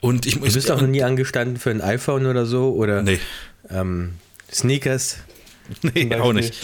und 0.00 0.26
ich 0.26 0.34
Du 0.34 0.40
bist 0.40 0.70
auch 0.70 0.80
noch 0.80 0.88
nie 0.88 1.02
angestanden 1.02 1.56
für 1.56 1.70
ein 1.70 1.80
iPhone 1.80 2.26
oder 2.26 2.44
so 2.44 2.74
oder 2.74 3.02
Nee, 3.02 3.20
ähm, 3.70 4.14
Sneakers. 4.52 5.18
nee, 5.82 6.14
auch 6.14 6.32
nicht. 6.32 6.54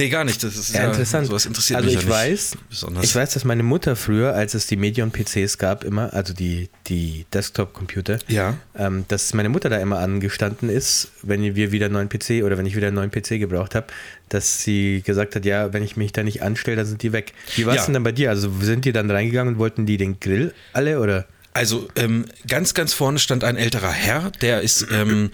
Nee, 0.00 0.08
gar 0.08 0.24
nicht. 0.24 0.42
Das 0.42 0.56
ist 0.56 0.74
Ja, 0.74 0.86
interessant. 0.86 1.26
Sowas 1.26 1.44
interessiert 1.46 1.76
also 1.76 1.88
mich 1.90 1.98
ich 1.98 2.04
ja 2.04 2.08
weiß, 2.10 2.56
besonders. 2.70 3.04
ich 3.04 3.14
weiß, 3.14 3.34
dass 3.34 3.44
meine 3.44 3.62
Mutter 3.62 3.96
früher, 3.96 4.34
als 4.34 4.54
es 4.54 4.66
die 4.66 4.76
Medion-PCs 4.76 5.58
gab, 5.58 5.84
immer, 5.84 6.14
also 6.14 6.32
die, 6.32 6.70
die 6.86 7.26
Desktop-Computer, 7.34 8.18
Ja. 8.28 8.56
ähm, 8.76 9.04
dass 9.08 9.34
meine 9.34 9.48
Mutter 9.50 9.68
da 9.68 9.76
immer 9.78 9.98
angestanden 9.98 10.70
ist, 10.70 11.08
wenn 11.22 11.42
wir 11.54 11.70
wieder 11.72 11.86
einen 11.86 11.94
neuen 11.94 12.08
PC 12.08 12.42
oder 12.44 12.56
wenn 12.56 12.64
ich 12.66 12.76
wieder 12.76 12.86
einen 12.88 12.96
neuen 12.96 13.10
PC 13.10 13.38
gebraucht 13.38 13.74
habe, 13.74 13.88
dass 14.30 14.62
sie 14.62 15.02
gesagt 15.04 15.36
hat, 15.36 15.44
ja, 15.44 15.72
wenn 15.72 15.82
ich 15.82 15.96
mich 15.96 16.12
da 16.12 16.22
nicht 16.22 16.42
anstelle, 16.42 16.76
dann 16.78 16.86
sind 16.86 17.02
die 17.02 17.12
weg. 17.12 17.32
Wie 17.56 17.66
war 17.66 17.74
es 17.74 17.80
Ja. 17.80 17.84
denn 17.86 17.94
dann 17.94 18.04
bei 18.04 18.12
dir? 18.12 18.30
Also 18.30 18.50
sind 18.60 18.84
die 18.86 18.92
dann 18.92 19.10
reingegangen 19.10 19.54
und 19.54 19.60
wollten 19.60 19.84
die 19.86 19.96
den 19.98 20.18
Grill 20.20 20.54
alle 20.72 21.00
oder? 21.00 21.26
Also 21.52 21.88
ähm, 21.96 22.26
ganz, 22.46 22.74
ganz 22.74 22.92
vorne 22.92 23.18
stand 23.18 23.42
ein 23.42 23.56
älterer 23.56 23.90
Herr, 23.90 24.30
der 24.40 24.60
ist 24.60 24.86
ähm, 24.92 25.30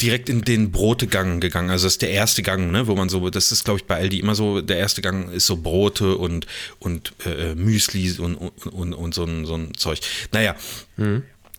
direkt 0.00 0.28
in 0.28 0.42
den 0.42 0.72
Brotegang 0.72 1.40
gegangen. 1.40 1.70
Also 1.70 1.86
das 1.86 1.94
ist 1.94 2.02
der 2.02 2.10
erste 2.10 2.42
Gang, 2.42 2.72
ne, 2.72 2.86
wo 2.86 2.96
man 2.96 3.08
so, 3.08 3.28
das 3.30 3.52
ist 3.52 3.64
glaube 3.64 3.78
ich 3.80 3.86
bei 3.86 3.96
Aldi 3.96 4.18
immer 4.18 4.34
so, 4.34 4.60
der 4.60 4.78
erste 4.78 5.02
Gang 5.02 5.32
ist 5.32 5.46
so 5.46 5.56
Brote 5.56 6.16
und, 6.16 6.46
und 6.80 7.12
äh, 7.24 7.54
Müsli 7.54 8.12
und, 8.18 8.34
und, 8.34 8.66
und, 8.66 8.94
und 8.94 9.14
so, 9.14 9.24
ein, 9.24 9.44
so 9.44 9.54
ein 9.54 9.74
Zeug. 9.74 10.00
Naja. 10.32 10.56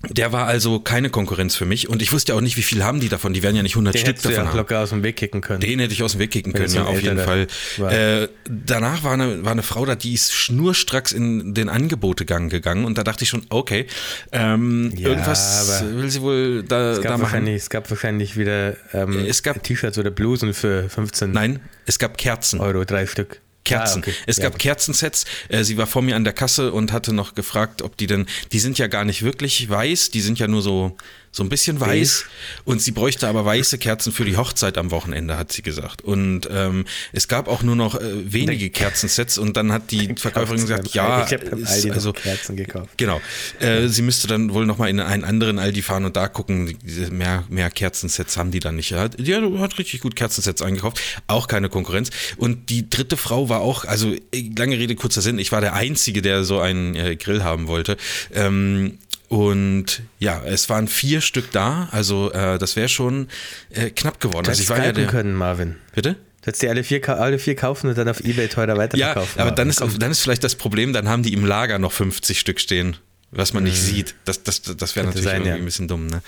Der 0.07 0.31
war 0.31 0.47
also 0.47 0.79
keine 0.79 1.09
Konkurrenz 1.09 1.55
für 1.55 1.65
mich 1.65 1.89
und 1.89 2.01
ich 2.01 2.13
wusste 2.13 2.31
ja 2.31 2.37
auch 2.37 2.41
nicht, 2.41 2.55
wie 2.55 2.61
viel 2.61 2.85
haben 2.85 3.01
die 3.01 3.09
davon. 3.09 3.33
Die 3.33 3.43
werden 3.43 3.57
ja 3.57 3.63
nicht 3.63 3.73
100 3.73 3.93
Den 3.93 3.99
Stück 3.99 4.15
ja 4.23 4.29
davon 4.29 4.43
auch 4.43 4.49
haben. 4.51 4.57
locker 4.57 4.79
aus 4.79 4.91
dem 4.91 5.03
Weg 5.03 5.17
kicken 5.17 5.41
können. 5.41 5.59
Den 5.59 5.79
hätte 5.79 5.93
ich 5.93 6.01
aus 6.03 6.13
dem 6.13 6.19
Weg 6.19 6.31
kicken 6.31 6.53
Wenn 6.53 6.61
können, 6.61 6.73
ja, 6.73 6.85
auf 6.85 7.01
jeden 7.01 7.19
Fall. 7.19 7.47
war. 7.77 7.91
Äh, 7.91 8.29
danach 8.49 9.03
war 9.03 9.13
eine, 9.13 9.43
war 9.43 9.51
eine 9.51 9.61
Frau 9.61 9.85
da, 9.85 9.95
die 9.95 10.13
ist 10.13 10.33
schnurstracks 10.33 11.11
in 11.11 11.53
den 11.53 11.67
Angebotegang 11.67 12.47
gegangen 12.47 12.85
und 12.85 12.97
da 12.97 13.03
dachte 13.03 13.25
ich 13.25 13.29
schon, 13.29 13.45
okay, 13.49 13.87
ähm, 14.31 14.93
Ja, 14.95 15.09
irgendwas 15.09 15.83
will 15.83 16.09
sie 16.09 16.21
wohl 16.21 16.63
da, 16.63 16.91
es, 16.91 16.97
da 16.97 17.03
gab 17.03 17.11
machen. 17.11 17.21
wahrscheinlich, 17.23 17.55
es 17.55 17.69
gab 17.69 17.89
wahrscheinlich 17.89 18.37
wieder 18.37 18.77
ähm, 18.93 19.27
T-Shirts 19.63 19.97
oder 19.97 20.11
Blusen 20.11 20.53
für 20.53 20.87
15 20.89 21.31
Nein, 21.31 21.59
es 21.85 21.99
gab 21.99 22.17
Kerzen. 22.17 22.61
Euro, 22.61 22.85
drei 22.85 23.05
Stück. 23.05 23.41
Kerzen. 23.69 24.03
Ah, 24.03 24.07
okay. 24.07 24.13
Es 24.25 24.37
Ja, 24.37 24.43
gab 24.43 24.59
Kerzensets. 24.59 25.25
Äh, 25.49 25.63
sie 25.63 25.77
war 25.77 25.87
vor 25.87 26.01
mir 26.01 26.15
an 26.15 26.23
der 26.23 26.33
Kasse 26.33 26.71
und 26.71 26.91
hatte 26.91 27.13
noch 27.13 27.35
gefragt, 27.35 27.81
ob 27.81 27.97
die 27.97 28.07
denn, 28.07 28.25
die 28.51 28.59
sind 28.59 28.77
ja 28.77 28.87
gar 28.87 29.05
nicht 29.05 29.23
wirklich 29.23 29.69
weiß, 29.69 30.11
die 30.11 30.21
sind 30.21 30.39
ja 30.39 30.47
nur 30.47 30.61
so, 30.61 30.97
So 31.31 31.43
ein 31.43 31.49
bisschen 31.49 31.79
weiß. 31.79 32.25
Und 32.65 32.81
sie 32.81 32.91
bräuchte 32.91 33.27
aber 33.27 33.45
weiße 33.45 33.77
Kerzen 33.77 34.11
für 34.11 34.25
die 34.25 34.35
Hochzeit 34.35 34.77
am 34.77 34.91
Wochenende, 34.91 35.37
hat 35.37 35.51
sie 35.51 35.61
gesagt. 35.61 36.01
Und 36.01 36.49
ähm, 36.51 36.85
es 37.13 37.27
gab 37.27 37.47
auch 37.47 37.61
nur 37.61 37.75
noch 37.75 37.95
äh, 37.95 38.33
wenige 38.33 38.69
Kerzensets 38.69 39.37
und 39.37 39.55
dann 39.55 39.71
hat 39.71 39.91
die 39.91 40.15
Verkäuferin 40.17 40.61
gesagt, 40.61 40.93
ja, 40.93 41.25
ich 41.25 41.33
habe 41.33 41.67
also 41.93 42.13
Kerzen 42.13 42.55
gekauft. 42.55 42.89
Genau. 42.97 43.21
Äh, 43.59 43.87
sie 43.87 44.01
müsste 44.01 44.27
dann 44.27 44.53
wohl 44.53 44.65
nochmal 44.65 44.89
in 44.89 44.99
einen 44.99 45.23
anderen 45.23 45.59
Aldi 45.59 45.81
fahren 45.81 46.05
und 46.05 46.15
da 46.15 46.27
gucken. 46.27 46.77
Mehr, 47.11 47.43
mehr 47.49 47.69
Kerzensets 47.69 48.37
haben 48.37 48.51
die 48.51 48.59
dann 48.59 48.75
nicht. 48.75 48.89
Ja, 48.89 49.07
die 49.07 49.35
hat, 49.35 49.77
richtig 49.77 50.01
gut 50.01 50.15
Kerzensets 50.15 50.61
eingekauft. 50.61 50.99
Auch 51.27 51.47
keine 51.47 51.69
Konkurrenz. 51.69 52.09
Und 52.37 52.69
die 52.69 52.89
dritte 52.89 53.17
Frau 53.17 53.49
war 53.49 53.61
auch, 53.61 53.85
also 53.85 54.15
lange 54.57 54.77
Rede, 54.77 54.95
kurzer 54.95 55.21
Sinn. 55.21 55.37
Ich 55.37 55.51
war 55.51 55.61
der 55.61 55.73
Einzige, 55.73 56.21
der 56.21 56.43
so 56.43 56.59
einen 56.59 56.95
äh, 56.95 57.15
Grill 57.15 57.43
haben 57.43 57.67
wollte. 57.67 57.97
Ähm, 58.33 58.97
und 59.29 60.01
ja, 60.19 60.41
es 60.45 60.69
waren 60.69 60.87
vier 60.87 61.21
Stück 61.21 61.51
da. 61.51 61.87
Also 61.91 62.31
äh, 62.33 62.57
das 62.59 62.75
wäre 62.75 62.89
schon 62.89 63.27
äh, 63.69 63.89
knapp 63.91 64.19
geworden. 64.19 64.43
Du 64.45 64.49
Also 64.49 64.61
ich 64.63 64.69
war 64.69 64.83
ja 64.83 64.91
der. 64.91 65.07
können, 65.07 65.33
Marvin. 65.33 65.75
Bitte? 65.95 66.13
Du 66.41 66.47
hättest 66.47 66.61
dir 66.63 66.69
alle 66.71 66.83
vier, 66.83 67.07
alle 67.09 67.37
vier 67.39 67.55
kaufen 67.55 67.89
und 67.89 67.97
dann 67.97 68.07
auf 68.09 68.21
Ebay 68.21 68.47
teurer 68.47 68.73
Ja, 68.73 68.77
weiterverkaufen. 68.77 69.33
aber 69.35 69.51
Marvin. 69.51 69.55
dann 69.55 69.69
ist, 69.69 69.81
auch, 69.81 69.91
dann 69.97 70.11
ist 70.11 70.21
vielleicht 70.21 70.43
das 70.43 70.55
Problem, 70.55 70.93
dann 70.93 71.07
haben 71.07 71.21
die 71.23 71.33
im 71.33 71.45
Lager 71.45 71.79
noch 71.79 71.91
50 71.91 72.39
Stück 72.39 72.59
stehen, 72.59 72.97
was 73.31 73.53
man 73.53 73.63
nicht 73.63 73.79
sieht. 73.81 74.15
Das, 74.25 74.43
das, 74.43 74.61
das 74.61 74.95
wäre 74.95 75.05
Mhm. 75.05 75.09
Natürlich 75.09 75.23
sein, 75.25 75.35
irgendwie 75.41 75.49
ja. 75.49 75.55
ein 75.55 75.65
bisschen 75.65 75.87
dumm. 75.87 76.07
Ne? 76.07 76.21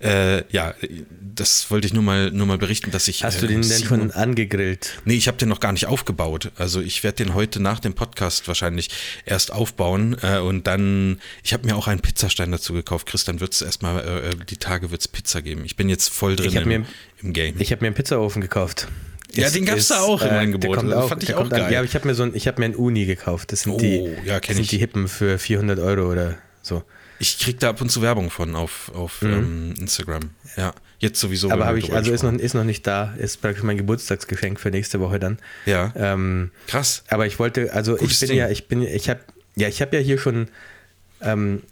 Äh, 0.00 0.44
ja, 0.52 0.74
das 1.34 1.70
wollte 1.70 1.86
ich 1.86 1.92
nur 1.94 2.02
mal, 2.02 2.30
nur 2.30 2.46
mal 2.46 2.58
berichten, 2.58 2.90
dass 2.90 3.06
ich. 3.08 3.22
Hast 3.24 3.36
äh, 3.38 3.40
du 3.42 3.46
den 3.48 3.62
denn 3.62 3.84
schon 3.84 4.10
angegrillt? 4.10 5.00
Nee, 5.04 5.14
ich 5.14 5.28
habe 5.28 5.38
den 5.38 5.48
noch 5.48 5.60
gar 5.60 5.72
nicht 5.72 5.86
aufgebaut. 5.86 6.50
Also 6.56 6.80
ich 6.80 7.02
werde 7.04 7.24
den 7.24 7.34
heute 7.34 7.60
nach 7.60 7.78
dem 7.80 7.94
Podcast 7.94 8.48
wahrscheinlich 8.48 8.90
erst 9.26 9.52
aufbauen 9.52 10.16
äh, 10.22 10.38
und 10.38 10.66
dann, 10.66 11.20
ich 11.44 11.52
habe 11.52 11.66
mir 11.66 11.76
auch 11.76 11.86
einen 11.88 12.00
Pizzastein 12.00 12.50
dazu 12.52 12.72
gekauft. 12.72 13.06
Chris, 13.06 13.24
dann 13.24 13.40
wird 13.40 13.52
es 13.54 13.62
erstmal, 13.62 14.00
äh, 14.06 14.30
die 14.48 14.56
Tage 14.56 14.90
wird 14.90 15.00
es 15.02 15.08
Pizza 15.08 15.42
geben. 15.42 15.62
Ich 15.64 15.76
bin 15.76 15.88
jetzt 15.88 16.08
voll 16.08 16.36
drin 16.36 16.52
im, 16.54 16.68
mir- 16.68 16.86
im 17.22 17.32
Game. 17.32 17.54
Ich 17.60 17.70
habe 17.72 17.82
mir 17.82 17.88
einen 17.88 17.94
Pizzaofen 17.96 18.42
gekauft. 18.42 18.88
Ja, 19.34 19.50
den 19.50 19.64
gab's 19.64 19.88
da 19.88 20.00
auch 20.00 20.22
im 20.22 20.28
der 20.28 20.38
Angebot. 20.40 20.76
kommt 20.76 20.92
auch, 20.92 21.08
fand 21.08 21.22
ich 21.22 21.28
der 21.28 21.36
auch 21.36 21.40
kommt 21.42 21.52
an- 21.54 21.60
geil. 21.60 21.72
Ja, 21.72 21.78
aber 21.80 21.86
ich 21.88 21.94
habe 21.94 22.06
mir 22.08 22.14
so 22.14 22.22
ein, 22.24 22.34
ich 22.34 22.46
habe 22.48 22.58
mir 22.60 22.66
einen 22.66 22.74
Uni 22.74 23.06
gekauft. 23.06 23.52
Das 23.52 23.62
sind 23.62 23.72
Oh, 23.72 23.78
die, 23.78 24.10
ja, 24.24 24.40
das 24.40 24.48
sind 24.54 24.60
ich. 24.60 24.68
die 24.68 24.78
Hippen 24.78 25.08
für 25.08 25.38
400 25.38 25.78
Euro 25.78 26.10
oder 26.10 26.36
so. 26.62 26.82
Ich 27.18 27.38
krieg 27.38 27.60
da 27.60 27.68
ab 27.70 27.80
und 27.82 27.90
zu 27.90 28.00
Werbung 28.00 28.30
von 28.30 28.56
auf, 28.56 28.90
auf 28.94 29.20
ähm, 29.22 29.74
Instagram. 29.78 30.30
Ja, 30.56 30.72
jetzt 31.00 31.20
sowieso. 31.20 31.48
Mhm. 31.48 31.52
Aber 31.52 31.66
habe 31.66 31.78
ich, 31.78 31.92
also 31.92 32.12
ist 32.12 32.22
noch, 32.22 32.32
ist 32.32 32.54
noch 32.54 32.64
nicht 32.64 32.86
da. 32.86 33.14
Ist 33.18 33.42
praktisch 33.42 33.62
mein 33.62 33.76
Geburtstagsgeschenk 33.76 34.58
für 34.58 34.70
nächste 34.70 35.00
Woche 35.00 35.18
dann. 35.20 35.38
Ja. 35.66 35.92
Ähm, 35.96 36.50
Krass. 36.66 37.04
aber 37.08 37.26
ich 37.26 37.38
wollte, 37.38 37.72
also 37.74 37.96
Gutes 37.96 38.14
ich 38.14 38.20
bin 38.20 38.28
Ding. 38.30 38.38
ja, 38.38 38.48
ich 38.48 38.68
bin, 38.68 38.82
ich 38.82 39.10
habe, 39.10 39.20
ja, 39.54 39.68
ich 39.68 39.82
habe 39.82 39.96
ja 39.96 40.02
hier 40.02 40.16
schon 40.18 40.48
ähm, 41.20 41.62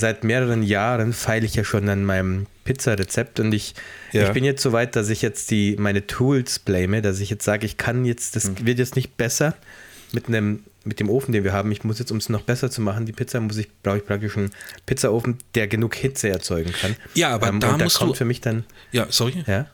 seit 0.00 0.24
mehreren 0.24 0.62
Jahren 0.64 1.12
feile 1.12 1.46
ich 1.46 1.54
ja 1.54 1.62
schon 1.64 1.88
an 1.88 2.04
meinem 2.04 2.46
Pizzarezept 2.64 3.38
und 3.40 3.52
ich, 3.52 3.74
Ja. 4.12 4.24
ich 4.26 4.30
bin 4.30 4.42
jetzt 4.44 4.62
so 4.62 4.72
weit, 4.72 4.96
dass 4.96 5.08
ich 5.10 5.22
jetzt 5.22 5.50
die 5.50 5.76
meine 5.78 6.06
Tools 6.06 6.58
blame, 6.58 7.02
dass 7.02 7.20
ich 7.20 7.30
jetzt 7.30 7.44
sage, 7.44 7.66
ich 7.66 7.76
kann 7.76 8.04
jetzt, 8.04 8.34
das 8.36 8.46
Mhm. 8.50 8.66
wird 8.66 8.78
jetzt 8.78 8.96
nicht 8.96 9.16
besser 9.16 9.54
mit 10.12 10.26
einem 10.28 10.64
mit 10.82 10.98
dem 10.98 11.10
Ofen, 11.10 11.32
den 11.32 11.44
wir 11.44 11.52
haben. 11.52 11.70
Ich 11.72 11.84
muss 11.84 11.98
jetzt, 11.98 12.10
um 12.10 12.16
es 12.16 12.30
noch 12.30 12.40
besser 12.40 12.70
zu 12.70 12.80
machen, 12.80 13.04
die 13.04 13.12
Pizza 13.12 13.38
muss 13.38 13.58
ich, 13.58 13.68
brauche 13.82 13.98
ich 13.98 14.06
praktisch 14.06 14.34
einen 14.38 14.50
Pizzaofen, 14.86 15.36
der 15.54 15.68
genug 15.68 15.94
Hitze 15.94 16.30
erzeugen 16.30 16.72
kann. 16.72 16.96
Ja, 17.12 17.28
aber 17.34 17.48
da 17.48 17.52
und 17.52 17.60
da 17.62 17.84
musst 17.84 17.98
kommt 17.98 18.12
du- 18.12 18.14
für 18.14 18.24
mich 18.24 18.40
dann, 18.40 18.64
Ja, 18.90 19.06
sorry. 19.10 19.44
ja. 19.46 19.66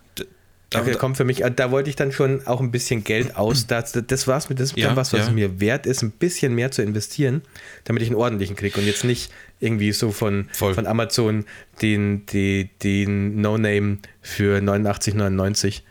Da, 0.70 0.80
Da, 0.82 0.94
kommt 0.94 1.16
für 1.16 1.22
mich, 1.24 1.44
äh, 1.44 1.52
da 1.54 1.70
wollte 1.70 1.90
ich 1.90 1.94
dann 1.94 2.10
schon 2.10 2.44
auch 2.48 2.60
ein 2.60 2.72
bisschen 2.72 3.04
Geld 3.04 3.36
aus. 3.36 3.66
Das, 3.68 3.92
das 3.92 4.26
mit 4.48 4.58
das 4.58 4.70
ist 4.70 4.76
Ja, 4.76 4.88
dann 4.88 4.96
was, 4.96 5.12
was 5.12 5.26
ja. 5.28 5.32
mir 5.32 5.60
wert 5.60 5.86
ist, 5.86 6.02
ein 6.02 6.10
bisschen 6.10 6.56
mehr 6.56 6.72
zu 6.72 6.82
investieren, 6.82 7.42
damit 7.84 8.02
ich 8.02 8.08
einen 8.08 8.16
ordentlichen 8.16 8.56
kriege 8.56 8.80
und 8.80 8.84
jetzt 8.84 9.04
nicht 9.04 9.30
irgendwie 9.60 9.92
so 9.92 10.12
von, 10.12 10.48
Voll. 10.52 10.74
von 10.74 10.86
Amazon 10.86 11.44
den, 11.82 12.26
die, 12.26 12.70
den 12.82 13.40
No-Name 13.40 13.98
für 14.22 14.58
89,99. 14.60 15.82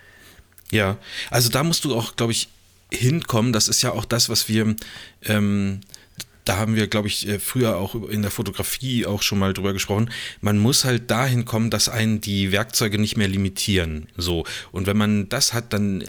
ja, 0.72 0.98
also 1.30 1.50
da 1.50 1.64
musst 1.64 1.86
du 1.86 1.96
auch, 1.96 2.16
glaube 2.16 2.32
ich, 2.32 2.50
hinkommen. 2.92 3.54
Das 3.54 3.68
ist 3.68 3.82
ja 3.82 3.92
auch 3.92 4.06
das, 4.06 4.30
was 4.30 4.48
wir, 4.50 4.76
ähm, 5.24 5.82
da 6.46 6.58
haben 6.58 6.76
wir, 6.76 6.88
glaube 6.88 7.08
ich, 7.08 7.28
äh, 7.28 7.40
früher 7.40 7.78
auch 7.78 7.96
in 8.10 8.22
der 8.22 8.32
Fotografie 8.32 9.06
auch 9.06 9.22
schon 9.22 9.40
mal 9.40 9.54
drüber 9.54 9.74
gesprochen. 9.74 10.10
Man 10.42 10.58
muss 10.58 10.86
halt 10.86 11.12
dahin 11.12 11.44
kommen, 11.46 11.70
dass 11.70 11.90
einen 11.90 12.22
die 12.22 12.52
Werkzeuge 12.52 12.98
nicht 13.00 13.18
mehr 13.18 13.28
limitieren. 13.28 14.08
So. 14.16 14.46
Und 14.72 14.88
wenn 14.88 14.96
man 14.98 15.28
das 15.30 15.54
hat, 15.54 15.74
dann 15.74 16.04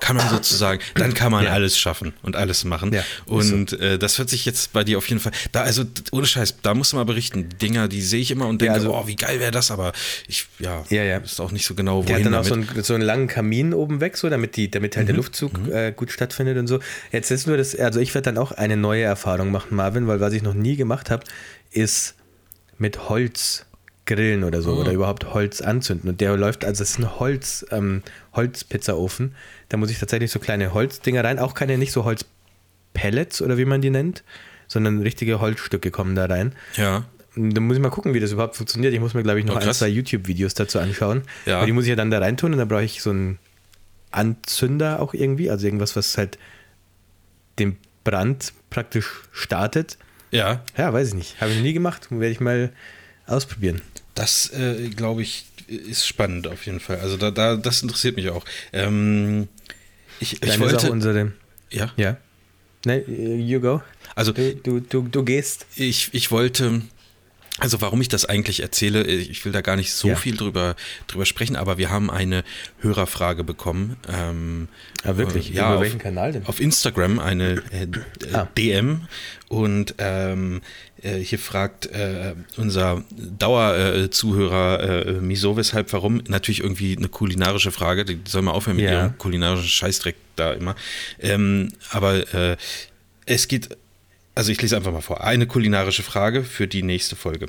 kann 0.00 0.16
man 0.16 0.28
sozusagen, 0.28 0.80
dann 0.94 1.14
kann 1.14 1.32
man 1.32 1.44
Ja. 1.44 1.50
alles 1.52 1.78
schaffen 1.78 2.12
und 2.22 2.36
alles 2.36 2.64
machen. 2.64 2.92
Ja, 2.92 3.02
und 3.26 3.72
äh, 3.74 3.98
das 3.98 4.18
wird 4.18 4.28
sich 4.28 4.44
jetzt 4.44 4.72
bei 4.72 4.84
dir 4.84 4.98
auf 4.98 5.08
jeden 5.08 5.20
Fall, 5.20 5.32
da, 5.52 5.62
also 5.62 5.84
ohne 6.12 6.26
Scheiß, 6.26 6.56
da 6.62 6.74
musst 6.74 6.92
du 6.92 6.96
mal 6.96 7.04
berichten. 7.04 7.48
Dinger, 7.60 7.88
die 7.88 8.02
sehe 8.02 8.20
ich 8.20 8.30
immer 8.30 8.46
und 8.48 8.60
denke, 8.60 8.74
also- 8.74 8.92
oh, 8.94 9.06
wie 9.06 9.16
geil 9.16 9.40
wäre 9.40 9.50
das, 9.52 9.70
aber 9.70 9.92
ich, 10.26 10.46
ja, 10.58 10.84
Ja, 10.90 11.02
ja. 11.04 11.18
ist 11.18 11.40
auch 11.40 11.52
nicht 11.52 11.64
so 11.66 11.74
genau, 11.74 12.02
Der 12.02 12.16
wohin 12.16 12.24
hat 12.26 12.32
dann 12.32 12.40
auch 12.40 12.44
so 12.44 12.54
einen, 12.54 12.82
so 12.82 12.94
einen 12.94 13.02
langen 13.04 13.28
Kamin 13.28 13.72
oben 13.74 14.00
weg, 14.00 14.16
so, 14.16 14.28
damit, 14.28 14.56
die, 14.56 14.70
damit 14.70 14.96
halt 14.96 15.08
der 15.08 15.14
Luftzug 15.14 15.52
äh, 15.68 15.92
gut 15.94 16.10
stattfindet 16.10 16.58
und 16.58 16.66
so. 16.66 16.80
Jetzt 17.12 17.30
ist 17.30 17.46
nur 17.46 17.56
das, 17.56 17.76
also 17.76 18.00
ich 18.00 18.14
werde 18.14 18.32
dann 18.32 18.38
auch 18.38 18.52
eine 18.52 18.76
neue 18.76 19.02
Erfahrung 19.04 19.50
machen, 19.50 19.75
Marvin, 19.76 20.06
weil 20.08 20.20
was 20.20 20.32
ich 20.32 20.42
noch 20.42 20.54
nie 20.54 20.76
gemacht 20.76 21.10
habe, 21.10 21.24
ist 21.70 22.14
mit 22.78 23.08
Holz 23.08 23.66
grillen 24.06 24.44
oder 24.44 24.62
so 24.62 24.74
oder 24.74 24.92
überhaupt 24.92 25.34
Holz 25.34 25.60
anzünden. 25.60 26.08
Und 26.10 26.20
der 26.20 26.36
läuft, 26.36 26.64
also 26.64 26.82
es 26.82 26.90
ist 26.90 26.98
ein 26.98 27.18
Holz, 27.18 27.66
ähm, 27.70 28.02
Holzpizzaofen. 28.34 29.34
Da 29.68 29.76
muss 29.76 29.90
ich 29.90 29.98
tatsächlich 29.98 30.30
so 30.30 30.38
kleine 30.38 30.72
Holzdinger 30.74 31.24
rein, 31.24 31.38
auch 31.38 31.54
keine, 31.54 31.76
nicht 31.76 31.90
so 31.92 32.04
Holzpellets 32.04 33.42
oder 33.42 33.58
wie 33.58 33.64
man 33.64 33.80
die 33.80 33.90
nennt, 33.90 34.22
sondern 34.68 35.00
richtige 35.02 35.40
Holzstücke 35.40 35.90
kommen 35.90 36.14
da 36.14 36.26
rein. 36.26 36.52
ja. 36.76 37.04
Da 37.38 37.60
muss 37.60 37.76
ich 37.76 37.82
mal 37.82 37.90
gucken, 37.90 38.14
wie 38.14 38.20
das 38.20 38.32
überhaupt 38.32 38.56
funktioniert. 38.56 38.94
Ich 38.94 39.00
muss 39.00 39.12
mir, 39.12 39.22
glaube 39.22 39.38
ich, 39.38 39.44
noch 39.44 39.56
Oh, 39.56 39.58
ein, 39.58 39.74
zwei 39.74 39.88
YouTube-Videos 39.88 40.54
dazu 40.54 40.78
anschauen. 40.78 41.20
Ja. 41.44 41.58
Aber 41.58 41.66
die 41.66 41.72
muss 41.72 41.84
ich 41.84 41.90
ja 41.90 41.94
dann 41.94 42.10
da 42.10 42.18
reintun 42.18 42.52
und 42.52 42.58
dann 42.58 42.66
brauche 42.66 42.82
ich 42.84 43.02
so 43.02 43.10
einen 43.10 43.38
Anzünder 44.10 45.00
auch 45.00 45.12
irgendwie, 45.12 45.50
also 45.50 45.66
irgendwas, 45.66 45.96
was 45.96 46.16
halt 46.16 46.38
den 47.58 47.76
Brand 48.10 48.52
praktisch 48.70 49.06
startet. 49.32 49.98
Ja, 50.30 50.62
Ja, 50.76 50.92
weiß 50.92 51.08
ich 51.08 51.14
nicht. 51.14 51.40
Habe 51.40 51.52
ich 51.52 51.60
nie 51.60 51.72
gemacht. 51.72 52.08
Werde 52.10 52.28
ich 52.30 52.40
mal 52.40 52.72
ausprobieren. 53.26 53.80
das 54.14 54.50
äh, 54.54 54.88
glaube 54.88 55.22
ich 55.22 55.46
ist 55.68 56.06
spannend 56.06 56.46
auf 56.46 56.64
jeden 56.66 56.78
Fall. 56.80 57.00
Also 57.00 57.16
da, 57.16 57.30
da 57.32 57.56
das 57.56 57.82
interessiert 57.82 58.14
mich 58.16 58.30
auch. 58.30 58.44
Ähm, 58.72 59.48
ich, 60.20 60.34
ich 60.34 60.40
Dann 60.40 60.50
ist 60.50 60.60
wollte, 60.60 60.76
auch 60.78 60.90
unsere. 60.90 61.32
ja, 61.70 61.92
Ja. 61.96 62.16
Ne, 62.84 62.98
you 63.08 63.60
go. 63.60 63.82
also 64.14 64.30
Du, 64.32 64.54
du, 64.54 64.80
du, 64.80 65.02
du 65.08 65.24
gehst. 65.24 65.66
ich, 65.74 66.10
ich 66.14 66.30
wollte, 66.30 66.82
also 67.58 67.80
warum 67.80 68.00
ich 68.00 68.08
das 68.08 68.24
eigentlich 68.26 68.60
erzähle, 68.60 69.04
ich 69.04 69.44
will 69.44 69.52
da 69.52 69.60
gar 69.62 69.76
nicht 69.76 69.92
so 69.92 70.08
Ja. 70.08 70.16
viel 70.16 70.36
drüber, 70.36 70.76
drüber 71.06 71.24
sprechen, 71.26 71.56
aber 71.56 71.78
wir 71.78 71.90
haben 71.90 72.10
eine 72.10 72.44
Hörerfrage 72.80 73.44
bekommen. 73.44 73.96
Ähm, 74.08 74.68
Ah, 75.04 75.16
wirklich? 75.16 75.50
äh, 75.50 75.54
Ja, 75.54 75.68
Über 75.68 75.76
auf, 75.76 75.82
welchen 75.82 75.98
Kanal 75.98 76.32
denn? 76.32 76.46
Auf 76.46 76.60
Instagram 76.60 77.18
eine 77.18 77.62
äh, 77.70 77.82
äh, 77.84 78.34
Ah. 78.34 78.48
DM 78.58 79.02
und 79.48 79.94
ähm, 79.98 80.60
äh, 81.02 81.18
hier 81.18 81.38
fragt 81.38 81.86
äh, 81.86 82.34
unser 82.56 83.04
Dauerzuhörer 83.90 85.06
äh, 85.06 85.12
Miso, 85.20 85.56
weshalb, 85.56 85.92
warum, 85.92 86.22
natürlich 86.28 86.60
irgendwie 86.60 86.96
eine 86.96 87.08
kulinarische 87.08 87.70
Frage, 87.72 88.04
die 88.04 88.18
soll 88.26 88.42
mal 88.42 88.52
aufhören 88.52 88.76
mit 88.76 88.86
Ja. 88.86 88.92
ihrem 89.04 89.18
kulinarischen 89.18 89.68
Scheißdreck 89.68 90.16
da 90.36 90.52
immer. 90.52 90.74
Ähm, 91.20 91.72
aber 91.90 92.34
äh, 92.34 92.56
es 93.26 93.48
geht 93.48 93.76
also 94.36 94.52
ich 94.52 94.60
lese 94.60 94.76
einfach 94.76 94.92
mal 94.92 95.00
vor. 95.00 95.24
Eine 95.24 95.46
kulinarische 95.46 96.02
Frage 96.02 96.44
für 96.44 96.68
die 96.68 96.82
nächste 96.82 97.16
Folge. 97.16 97.48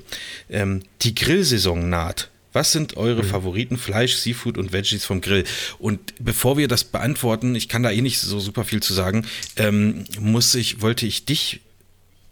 Ähm, 0.50 0.84
die 1.02 1.14
Grillsaison 1.14 1.90
naht. 1.90 2.30
Was 2.54 2.72
sind 2.72 2.98
eure 2.98 3.24
Favoriten 3.24 3.78
Fleisch, 3.78 4.16
Seafood 4.16 4.58
und 4.58 4.74
Veggies 4.74 5.06
vom 5.06 5.22
Grill? 5.22 5.44
Und 5.78 6.14
bevor 6.18 6.58
wir 6.58 6.68
das 6.68 6.86
beantworten, 6.86 7.54
ich 7.54 7.70
kann 7.70 7.84
da 7.84 7.92
eh 7.92 8.02
nicht 8.02 8.20
so 8.20 8.40
super 8.40 8.64
viel 8.64 8.82
zu 8.82 8.94
sagen, 8.94 9.28
ähm, 9.58 10.06
muss 10.20 10.56
ich, 10.56 10.82
wollte 10.82 11.06
ich 11.06 11.26
dich 11.26 11.60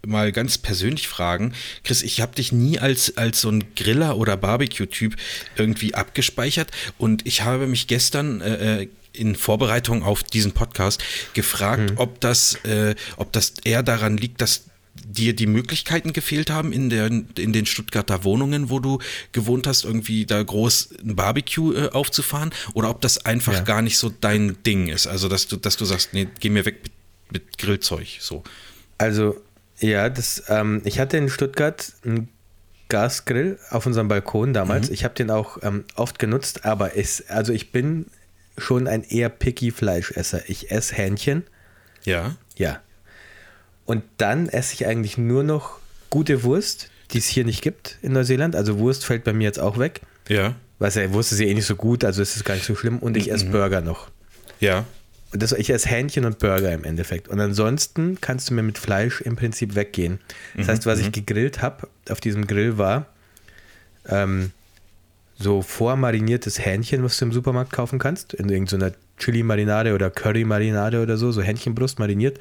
mal 0.04 0.32
ganz 0.32 0.58
persönlich 0.58 1.06
fragen. 1.06 1.52
Chris, 1.84 2.02
ich 2.02 2.20
habe 2.20 2.34
dich 2.34 2.50
nie 2.50 2.78
als, 2.78 3.16
als 3.16 3.42
so 3.42 3.50
ein 3.50 3.64
Griller 3.76 4.16
oder 4.16 4.36
Barbecue-Typ 4.36 5.16
irgendwie 5.56 5.94
abgespeichert 5.94 6.70
und 6.96 7.26
ich 7.26 7.42
habe 7.42 7.66
mich 7.66 7.86
gestern 7.86 8.40
äh, 8.40 8.82
äh, 8.82 8.88
in 9.16 9.34
Vorbereitung 9.34 10.02
auf 10.02 10.22
diesen 10.22 10.52
Podcast 10.52 11.02
gefragt, 11.34 11.94
ob 11.96 12.20
das, 12.20 12.54
äh, 12.64 12.94
ob 13.16 13.32
das 13.32 13.54
eher 13.64 13.82
daran 13.82 14.16
liegt, 14.16 14.40
dass 14.40 14.64
dir 15.04 15.34
die 15.36 15.46
Möglichkeiten 15.46 16.12
gefehlt 16.12 16.50
haben 16.50 16.72
in, 16.72 16.88
der, 16.88 17.06
in 17.06 17.52
den 17.52 17.66
Stuttgarter 17.66 18.24
Wohnungen, 18.24 18.70
wo 18.70 18.80
du 18.80 18.98
gewohnt 19.32 19.66
hast, 19.66 19.84
irgendwie 19.84 20.24
da 20.24 20.42
groß 20.42 20.90
ein 21.04 21.16
Barbecue 21.16 21.74
äh, 21.74 21.90
aufzufahren 21.90 22.50
oder 22.74 22.88
ob 22.90 23.00
das 23.02 23.24
einfach 23.26 23.52
Ja. 23.52 23.60
gar 23.60 23.82
nicht 23.82 23.98
so 23.98 24.10
dein 24.10 24.56
Ding 24.64 24.88
ist. 24.88 25.06
Also, 25.06 25.28
dass 25.28 25.48
du, 25.48 25.56
dass 25.56 25.76
du 25.76 25.84
sagst, 25.84 26.14
nee, 26.14 26.28
geh 26.40 26.48
mir 26.48 26.64
weg 26.64 26.78
mit, 26.82 26.92
mit 27.30 27.58
Grillzeug. 27.58 28.06
So. 28.20 28.42
Also, 28.98 29.36
ja, 29.80 30.08
das, 30.08 30.44
ähm, 30.48 30.80
ich 30.84 30.98
hatte 30.98 31.18
in 31.18 31.28
Stuttgart 31.28 31.92
einen 32.04 32.28
Gasgrill 32.88 33.58
auf 33.70 33.84
unserem 33.84 34.08
Balkon 34.08 34.54
damals. 34.54 34.88
Ich 34.90 35.04
habe 35.04 35.14
den 35.14 35.30
auch 35.30 35.58
ähm, 35.62 35.84
oft 35.96 36.18
genutzt, 36.18 36.64
aber 36.64 36.96
es, 36.96 37.28
also 37.28 37.52
ich 37.52 37.72
bin 37.72 38.06
schon 38.58 38.86
ein 38.88 39.02
eher 39.02 39.28
picky 39.28 39.70
Fleischesser. 39.70 40.42
Ich 40.48 40.70
esse 40.70 40.94
Hähnchen, 40.94 41.44
Ja. 42.04 42.36
ja. 42.56 42.80
Und 43.84 44.02
dann 44.16 44.48
esse 44.48 44.74
ich 44.74 44.86
eigentlich 44.86 45.16
nur 45.16 45.44
noch 45.44 45.78
gute 46.10 46.42
Wurst, 46.42 46.90
die 47.12 47.18
es 47.18 47.26
hier 47.26 47.44
nicht 47.44 47.62
gibt 47.62 47.98
in 48.02 48.12
Neuseeland. 48.12 48.56
Also 48.56 48.78
Wurst 48.78 49.04
fällt 49.04 49.22
bei 49.24 49.32
mir 49.32 49.44
jetzt 49.44 49.60
auch 49.60 49.78
weg. 49.78 50.00
Ja. 50.28 50.56
Was 50.78 50.96
er 50.96 51.12
wusste 51.12 51.36
sie 51.36 51.46
eh 51.46 51.54
nicht 51.54 51.66
so 51.66 51.76
gut, 51.76 52.04
also 52.04 52.20
ist 52.20 52.36
es 52.36 52.44
gar 52.44 52.54
nicht 52.54 52.66
so 52.66 52.74
schlimm. 52.74 52.98
Und 52.98 53.16
ich 53.16 53.30
esse 53.30 53.46
Burger 53.46 53.80
noch. 53.80 54.10
Ja. 54.60 54.84
Und 55.32 55.42
das, 55.42 55.52
ich 55.52 55.70
esse 55.70 55.88
Hähnchen 55.88 56.24
und 56.24 56.38
Burger 56.38 56.72
im 56.72 56.84
Endeffekt. 56.84 57.28
Und 57.28 57.40
ansonsten 57.40 58.20
kannst 58.20 58.50
du 58.50 58.54
mir 58.54 58.62
mit 58.62 58.78
Fleisch 58.78 59.20
im 59.20 59.36
Prinzip 59.36 59.74
weggehen. 59.74 60.18
Das 60.56 60.68
heißt, 60.68 60.86
was 60.86 60.98
ich 60.98 61.12
gegrillt 61.12 61.62
habe 61.62 61.88
auf 62.10 62.20
diesem 62.20 62.46
Grill 62.46 62.78
war 62.78 63.06
ähm, 64.08 64.52
so 65.38 65.60
vormariniertes 65.62 66.64
Hähnchen, 66.64 67.02
was 67.04 67.18
du 67.18 67.26
im 67.26 67.32
Supermarkt 67.32 67.72
kaufen 67.72 67.98
kannst, 67.98 68.32
in 68.34 68.48
irgendeiner 68.48 68.92
Chili-Marinade 69.18 69.94
oder 69.94 70.10
Curry-Marinade 70.10 71.02
oder 71.02 71.16
so, 71.16 71.30
so 71.32 71.42
Hähnchenbrust 71.42 71.98
mariniert. 71.98 72.38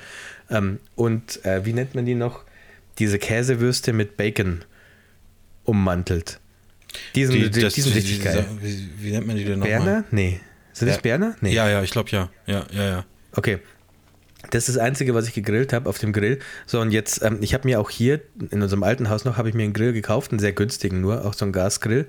Ähm, 0.49 0.79
und 0.95 1.43
äh, 1.45 1.65
wie 1.65 1.73
nennt 1.73 1.95
man 1.95 2.05
die 2.05 2.15
noch? 2.15 2.43
Diese 2.99 3.19
Käsewürste 3.19 3.91
mit 3.91 4.15
Bacon 4.17 4.63
ummantelt. 5.63 6.39
Die 7.15 7.25
sind, 7.25 7.35
die, 7.55 7.61
das- 7.61 7.73
die 7.73 7.81
sind 7.81 7.95
richtig 7.95 8.19
die- 8.19 8.23
geil. 8.23 8.45
Wie, 8.61 8.89
wie 8.99 9.11
nennt 9.11 9.27
man 9.27 9.35
die 9.35 9.43
denn 9.43 9.59
nochmal? 9.59 9.77
Berner? 9.79 10.03
Nee. 10.11 10.39
Sind 10.73 10.87
das 10.87 10.97
Ja. 10.97 11.01
Berner? 11.01 11.35
Nee. 11.41 11.53
Ja, 11.53 11.69
ja, 11.69 11.81
ich 11.83 11.91
glaube 11.91 12.09
ja. 12.11 12.29
Ja, 12.45 12.65
ja, 12.71 12.83
ja. 12.83 13.05
Okay. 13.33 13.59
Das 14.51 14.69
ist 14.69 14.75
das 14.77 14.83
Einzige, 14.83 15.15
was 15.15 15.27
ich 15.27 15.33
gegrillt 15.33 15.73
habe 15.73 15.89
auf 15.89 15.97
dem 15.97 16.13
Grill. 16.13 16.39
So, 16.67 16.79
und 16.79 16.91
jetzt, 16.91 17.23
ähm, 17.23 17.39
ich 17.41 17.53
habe 17.55 17.67
mir 17.67 17.79
auch 17.79 17.89
hier 17.89 18.21
in 18.51 18.61
unserem 18.61 18.83
alten 18.83 19.09
Haus 19.09 19.25
noch, 19.25 19.37
habe 19.37 19.49
ich 19.49 19.55
mir 19.55 19.63
einen 19.63 19.73
Grill 19.73 19.91
gekauft, 19.91 20.31
einen 20.31 20.39
sehr 20.39 20.51
günstigen 20.53 21.01
nur, 21.01 21.25
auch 21.25 21.33
so 21.33 21.45
einen 21.45 21.51
Gasgrill. 21.51 22.07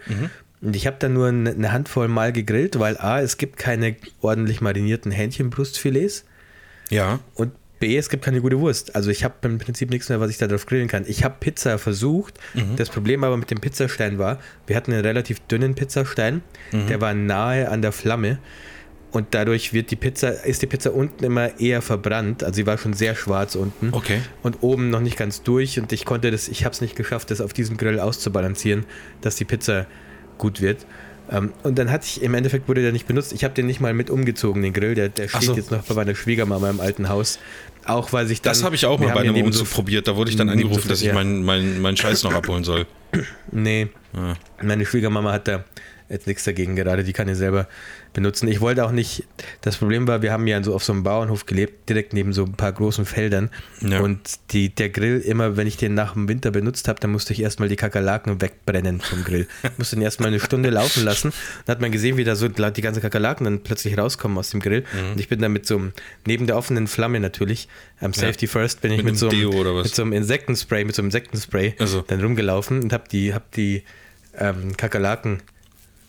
Und 0.62 0.75
ich 0.75 0.87
habe 0.87 0.97
da 0.99 1.09
nur 1.09 1.29
eine 1.29 1.73
Handvoll 1.73 2.09
Mal 2.09 2.33
gegrillt, 2.33 2.79
weil 2.79 2.97
A, 2.99 3.21
es 3.21 3.37
gibt 3.37 3.57
keine 3.59 3.97
ordentlich 4.21 4.61
marinierten 4.61 5.12
Hähnchenbrustfilets 5.12 6.25
Ja. 6.90 7.21
und 7.35 7.53
B, 7.79 7.95
es 7.99 8.09
gibt 8.09 8.25
keine 8.25 8.40
gute 8.40 8.59
Wurst. 8.59 8.97
Also 8.97 9.11
ich 9.11 9.23
habe 9.23 9.35
im 9.42 9.59
Prinzip 9.59 9.90
nichts 9.90 10.09
mehr, 10.09 10.19
was 10.19 10.31
ich 10.31 10.38
da 10.38 10.47
drauf 10.47 10.64
grillen 10.64 10.88
kann. 10.88 11.05
Ich 11.07 11.25
habe 11.25 11.35
Pizza 11.38 11.77
versucht. 11.77 12.38
Das 12.77 12.88
Problem 12.88 13.23
aber 13.23 13.37
mit 13.37 13.51
dem 13.51 13.61
Pizzastein 13.61 14.19
war, 14.19 14.38
wir 14.66 14.77
hatten 14.77 14.92
einen 14.95 15.03
relativ 15.05 15.40
dünnen 15.40 15.75
Pizzastein, 15.75 16.40
der 16.73 17.01
war 17.03 17.12
nahe 17.12 17.69
an 17.69 17.83
der 17.83 17.92
Flamme. 17.92 18.38
Und 19.12 19.29
dadurch 19.35 19.73
wird 19.75 19.90
die 19.90 19.97
Pizza, 19.97 20.45
ist 20.45 20.62
die 20.62 20.66
Pizza 20.66 20.92
unten 20.95 21.23
immer 21.25 21.61
eher 21.61 21.81
verbrannt. 21.83 22.42
Also 22.42 22.57
sie 22.57 22.66
war 22.66 22.77
schon 22.79 22.92
sehr 22.95 23.14
schwarz 23.14 23.55
unten. 23.55 23.90
Okay. 23.92 24.21
Und 24.42 24.62
oben 24.62 24.88
noch 24.90 25.01
nicht 25.01 25.16
ganz 25.19 25.42
durch. 25.42 25.79
Und 25.79 25.92
ich 25.92 26.05
konnte 26.07 26.31
das, 26.31 26.49
ich 26.49 26.64
habe 26.64 26.73
es 26.75 26.81
nicht 26.81 26.97
geschafft, 26.97 27.31
das 27.31 27.40
auf 27.42 27.53
diesem 27.53 27.77
Grill 27.77 28.01
auszubalancieren, 28.01 28.85
dass 29.21 29.37
die 29.37 29.45
Pizza 29.45 29.87
gut 30.38 30.61
wird. 30.61 30.87
Ähm, 31.31 31.53
und 31.62 31.79
dann 31.79 31.90
hatte 31.90 32.07
ich, 32.07 32.22
im 32.22 32.35
Endeffekt 32.35 32.68
wurde 32.68 32.83
der 32.83 32.92
nicht 32.92 33.07
benutzt. 33.07 33.33
Ich 33.33 33.42
habe 33.44 33.55
den 33.55 33.66
nicht 33.66 33.81
mal 33.81 33.94
mit 33.94 34.11
umgezogen, 34.11 34.62
den 34.62 34.72
Grill. 34.72 34.94
Der, 34.94 35.09
der 35.09 35.29
steht 35.29 35.42
so. 35.42 35.55
jetzt 35.55 35.70
noch 35.70 35.83
bei 35.83 35.94
meiner 35.94 36.14
Schwiegermama 36.14 36.70
im 36.70 36.81
alten 36.81 37.09
Haus. 37.09 37.38
Auch 37.85 38.12
weil 38.12 38.27
sich 38.27 38.42
dann. 38.42 38.53
Das 38.53 38.64
habe 38.64 38.75
ich 38.75 38.87
auch 38.87 38.99
mal 38.99 39.12
bei 39.12 39.20
einem 39.20 39.37
Umzug 39.37 39.70
probiert. 39.70 40.09
Da 40.09 40.16
wurde 40.16 40.31
ich 40.31 40.37
dann 40.37 40.49
neben 40.49 40.61
angerufen, 40.61 40.88
dass 40.88 41.01
ich 41.01 41.09
ja. 41.09 41.14
meinen 41.14 41.44
mein, 41.44 41.81
mein 41.81 41.96
Scheiß 41.96 42.22
noch 42.25 42.35
abholen 42.35 42.64
soll. 42.64 42.87
Nee, 43.51 43.88
Ja. 44.14 44.35
meine 44.62 44.85
Schwiegermama 44.85 45.33
hat 45.33 45.49
da 45.49 45.64
jetzt 46.09 46.27
nichts 46.27 46.45
dagegen 46.45 46.77
gerade, 46.77 47.05
die 47.05 47.12
kann 47.12 47.29
ich 47.29 47.37
selber 47.37 47.66
benutzen. 48.12 48.49
Ich 48.49 48.61
wollte 48.61 48.85
auch 48.85 48.92
nicht, 48.92 49.25
das 49.61 49.77
Problem 49.77 50.07
war, 50.09 50.23
wir 50.23 50.33
haben 50.33 50.47
ja 50.47 50.62
so 50.62 50.75
auf 50.75 50.83
so 50.85 50.92
einem 50.92 51.03
Bauernhof 51.03 51.45
gelebt, 51.47 51.88
direkt 51.88 52.12
neben 52.14 52.33
so 52.33 52.45
ein 52.45 52.53
paar 52.53 52.73
großen 52.73 53.05
Feldern 53.05 53.51
Ja. 53.81 54.01
und 54.01 54.21
die, 54.53 54.71
der 54.75 54.88
Grill, 54.88 55.19
immer 55.21 55.57
wenn 55.57 55.66
ich 55.66 55.77
den 55.77 55.95
nach 55.95 56.14
dem 56.14 56.29
Winter 56.29 56.51
benutzt 56.51 56.88
habe, 56.88 56.99
dann 57.01 57.11
musste 57.12 57.33
ich 57.33 57.42
erstmal 57.42 57.69
die 57.69 57.77
Kakerlaken 57.77 58.40
wegbrennen 58.40 59.01
vom 59.01 59.23
Grill. 59.25 59.47
Ich 59.64 59.71
musste 59.79 59.97
den 59.97 60.03
erstmal 60.03 60.29
eine 60.29 60.40
Stunde 60.40 60.71
laufen 60.71 61.05
lassen. 61.05 61.33
Dann 61.66 61.75
hat 61.77 61.81
man 61.83 61.92
gesehen, 61.92 62.16
wie 62.16 62.25
da 62.25 62.37
so 62.37 62.49
die 62.49 62.81
ganzen 62.83 63.03
Kakerlaken 63.03 63.45
dann 63.45 63.61
plötzlich 63.61 63.99
rauskommen 63.99 64.38
aus 64.38 64.51
dem 64.51 64.61
Grill 64.61 64.85
Mhm. 64.95 65.12
und 65.12 65.21
ich 65.21 65.29
bin 65.29 65.40
dann 65.40 65.53
mit 65.53 65.66
so 65.66 65.77
einem, 65.77 65.92
neben 66.27 66.47
der 66.47 66.57
offenen 66.57 66.87
Flamme 66.87 67.21
natürlich, 67.21 67.69
am 68.01 68.12
Safety 68.12 68.47
First 68.47 68.81
bin 68.81 68.92
ich 68.92 68.99
Mit 68.99 69.07
mit, 69.07 69.19
so 69.19 69.29
einem 69.29 69.77
mit 69.83 69.95
so 69.95 70.03
einem 70.03 70.12
Insektenspray, 70.12 70.85
mit 70.85 70.95
so 70.95 71.03
einem 71.03 71.09
Insektenspray 71.09 71.75
Also. 71.79 72.03
dann 72.07 72.21
rumgelaufen 72.21 72.83
und 72.83 72.92
habe 72.92 73.05
die, 73.11 73.35
hab 73.35 73.51
die 73.53 73.83
ähm, 74.38 74.77
Kakerlaken 74.77 75.42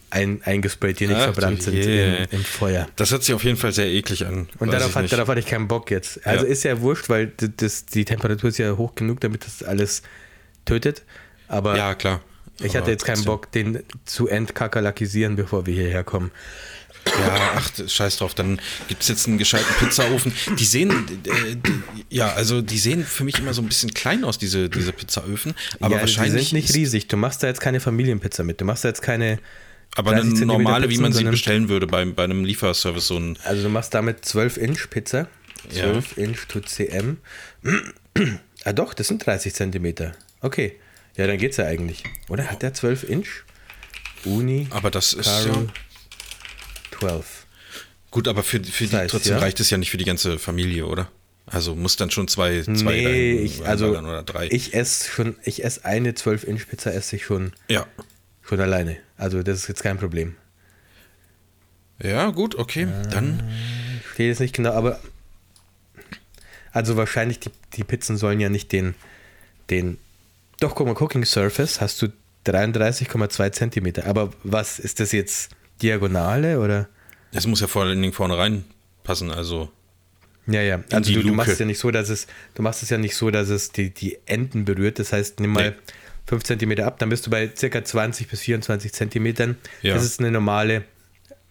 ein, 0.10 0.42
eingesprayt, 0.44 1.00
die 1.00 1.08
nicht 1.08 1.18
Ach 1.18 1.34
verbrannt 1.34 1.62
sind 1.64 1.76
im, 1.76 2.28
im 2.32 2.44
Feuer. 2.44 2.88
Das 2.96 3.12
hört 3.12 3.24
sich 3.24 3.36
auf 3.36 3.44
jeden 3.44 3.58
Fall 3.58 3.74
sehr 3.74 3.88
eklig 3.88 4.26
an. 4.26 4.48
Und 4.60 4.72
darauf, 4.72 4.96
hat, 4.96 5.12
darauf 5.12 5.28
hatte 5.28 5.40
ich 5.42 5.46
keinen 5.46 5.68
Bock 5.68 5.92
jetzt. 5.92 6.26
Also 6.26 6.46
Ja. 6.46 6.52
ist 6.52 6.64
ja 6.64 6.80
wurscht, 6.82 7.10
weil 7.10 7.32
das, 7.58 7.86
die 7.86 8.06
Temperatur 8.06 8.50
ist 8.50 8.58
ja 8.58 8.78
hoch 8.78 8.96
genug, 8.96 9.20
damit 9.20 9.46
das 9.46 9.64
alles 9.64 10.02
tötet. 10.66 11.04
Aber 11.50 11.76
Ja, 11.78 11.94
klar. 11.96 12.22
ich 12.62 12.76
hatte 12.76 12.92
jetzt 12.92 13.06
keinen. 13.06 13.24
Bock, 13.26 13.52
den 13.52 13.84
zu 14.06 14.28
entkakerlakisieren, 14.28 15.36
bevor 15.36 15.66
wir 15.66 15.74
hierher 15.74 16.04
kommen. 16.04 16.32
Ja, 17.06 17.52
ach, 17.56 17.72
scheiß 17.88 18.18
drauf, 18.18 18.34
dann 18.34 18.60
gibt 18.90 19.02
es 19.02 19.08
jetzt 19.08 19.28
einen 19.28 19.38
gescheiten 19.38 19.74
Pizzaofen. 19.80 20.34
Die 20.60 20.66
sehen, 20.66 20.92
äh, 21.26 21.56
die, 21.56 21.84
ja, 22.16 22.34
also 22.34 22.62
die 22.62 22.78
sehen 22.78 23.06
für 23.06 23.24
mich 23.24 23.40
immer 23.40 23.54
so 23.54 23.62
ein 23.62 23.68
bisschen 23.68 23.94
klein 23.94 24.26
aus, 24.26 24.38
diese, 24.38 24.70
diese 24.70 24.92
Pizzaöfen. 24.92 25.54
Aber 25.80 25.96
ja, 25.96 26.02
wahrscheinlich. 26.02 26.50
Die 26.50 26.50
sind 26.50 26.54
nicht 26.60 26.76
riesig. 26.76 27.08
Du 27.08 27.16
machst 27.16 27.44
da 27.44 27.48
jetzt 27.48 27.62
keine 27.62 27.80
Familienpizza 27.80 28.44
mit. 28.44 28.60
Du 28.60 28.66
machst 28.66 28.84
da 28.84 28.90
jetzt 28.90 29.02
keine. 29.02 29.40
Aber 29.98 30.12
eine 30.12 30.22
30 30.22 30.38
Zentimeter 30.40 30.58
normale, 30.64 30.90
wie 30.90 30.98
man 30.98 31.12
sie 31.12 31.24
bestellen 31.24 31.70
würde 31.70 31.88
bei, 31.88 32.06
bei 32.06 32.24
einem 32.24 32.46
Lieferservice, 32.46 33.08
so 33.08 33.18
ein. 33.18 33.38
Also 33.44 33.64
du 33.64 33.70
machst 33.70 33.94
damit 33.94 34.24
12 34.26 34.58
Inch 34.58 34.90
Pizza. 34.90 35.28
Ja. 35.72 35.92
12 35.92 36.18
Inch 36.18 36.46
to 36.48 36.60
CM. 36.62 37.18
ah 38.64 38.74
doch, 38.74 38.94
das 38.94 39.08
sind 39.08 39.26
30 39.26 39.54
Zentimeter. 39.54 40.14
Okay. 40.42 40.76
Ja, 41.18 41.26
dann 41.28 41.38
geht's 41.38 41.58
ja 41.58 41.66
eigentlich. 41.66 42.04
Oder 42.30 42.50
hat 42.50 42.62
der 42.62 42.74
12 42.74 43.10
Inch? 43.10 43.28
Uni. 44.24 44.68
Aber 44.70 44.92
das 44.92 45.14
ist 45.14 45.26
Caro, 45.26 45.62
ja. 45.64 45.68
12. 47.00 47.26
Gut, 48.12 48.28
aber 48.28 48.44
für, 48.44 48.64
für 48.64 48.86
die, 48.86 48.90
Das 48.92 49.02
heißt, 49.02 49.12
trotzdem 49.12 49.34
ja. 49.34 49.40
reicht 49.40 49.60
es 49.60 49.70
ja 49.70 49.78
nicht 49.78 49.92
für 49.92 49.98
die 49.98 50.06
ganze 50.06 50.38
Familie, 50.40 50.86
oder? 50.86 51.10
Also 51.46 51.76
muss 51.76 51.96
dann 51.96 52.12
schon 52.12 52.28
zwei, 52.28 52.62
zwei 52.62 52.74
Nee, 52.74 53.06
rein- 53.38 53.46
ich, 53.46 53.66
also 53.66 53.86
reinballern 53.86 54.06
oder 54.10 54.24
drei. 54.24 54.48
ich 54.52 54.74
esse 54.74 55.10
schon, 55.10 55.36
ich 55.44 55.64
esse 55.64 55.86
eine 55.86 56.14
12 56.14 56.44
Inch 56.44 56.68
Pizza 56.68 56.94
esse 56.94 57.16
ich 57.16 57.26
schon, 57.26 57.54
ja. 57.70 57.86
Schon 58.48 58.60
alleine. 58.60 58.98
Also 59.18 59.44
das 59.44 59.60
ist 59.60 59.68
jetzt 59.68 59.84
kein 59.84 59.98
Problem. 59.98 60.36
Ja, 62.02 62.30
gut, 62.30 62.56
okay. 62.56 62.88
Dann. 63.12 63.44
Ich 64.02 64.14
stehe 64.14 64.30
jetzt 64.30 64.40
nicht 64.40 64.56
genau, 64.56 64.72
aber 64.72 65.00
also 66.72 66.96
wahrscheinlich 66.96 67.40
die, 67.40 67.50
die 67.74 67.84
Pizzen 67.84 68.18
sollen 68.18 68.40
ja 68.40 68.50
nicht 68.50 68.72
den, 68.72 68.94
den, 69.70 69.98
doch 70.60 70.76
guck 70.76 70.88
mal, 70.88 70.96
Cooking 70.96 71.26
Surface 71.26 71.82
hast 71.82 72.02
du 72.02 72.08
33,2 72.46 73.52
Zentimeter. 73.52 74.06
Aber 74.06 74.32
was, 74.44 74.80
ist 74.80 75.00
das 75.00 75.12
jetzt 75.12 75.50
Diagonale 75.82 76.60
oder? 76.60 76.88
Es 77.32 77.48
muss 77.48 77.62
ja 77.62 77.68
vor 77.68 77.84
allen 77.84 78.02
Dingen 78.02 78.14
vorne 78.14 78.38
reinpassen, 78.38 79.32
also. 79.32 79.72
Ja, 80.46 80.62
ja. 80.62 80.82
Also 80.92 81.14
du, 81.14 81.24
du 81.24 81.34
machst 81.34 81.54
es 81.54 81.60
ja 81.60 81.66
nicht 81.66 81.80
so, 81.80 81.92
dass 81.92 82.10
es, 82.10 82.28
du 82.56 82.62
machst 82.62 82.84
es 82.84 82.90
ja 82.90 82.98
nicht 82.98 83.16
so, 83.16 83.32
dass 83.32 83.50
es 83.50 83.72
die, 83.72 83.94
die 83.94 84.20
Enden 84.26 84.64
berührt. 84.64 85.00
Das 85.00 85.12
heißt, 85.12 85.40
nimm 85.40 85.52
mal 85.52 85.72
Nee. 85.72 85.78
5 86.28 86.44
Zentimeter 86.44 86.86
ab, 86.86 87.00
dann 87.00 87.10
bist 87.10 87.26
du 87.26 87.30
bei 87.30 87.50
circa 87.56 87.84
20 87.84 88.28
bis 88.28 88.42
24 88.42 88.94
Zentimetern. 88.94 89.58
Ja. 89.82 89.94
Das 89.96 90.04
ist 90.04 90.20
eine 90.20 90.32
normale, 90.32 90.84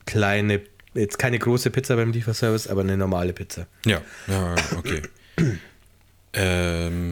kleine, 0.04 0.60
jetzt 0.94 1.18
keine 1.18 1.38
große 1.38 1.70
Pizza 1.70 1.96
beim 1.96 2.12
Lieferservice, 2.12 2.68
aber 2.68 2.82
eine 2.82 2.96
normale 2.96 3.32
Pizza. 3.32 3.66
Ja, 3.84 4.02
ja, 4.28 4.54
okay. 4.76 5.02
ähm, 6.34 7.10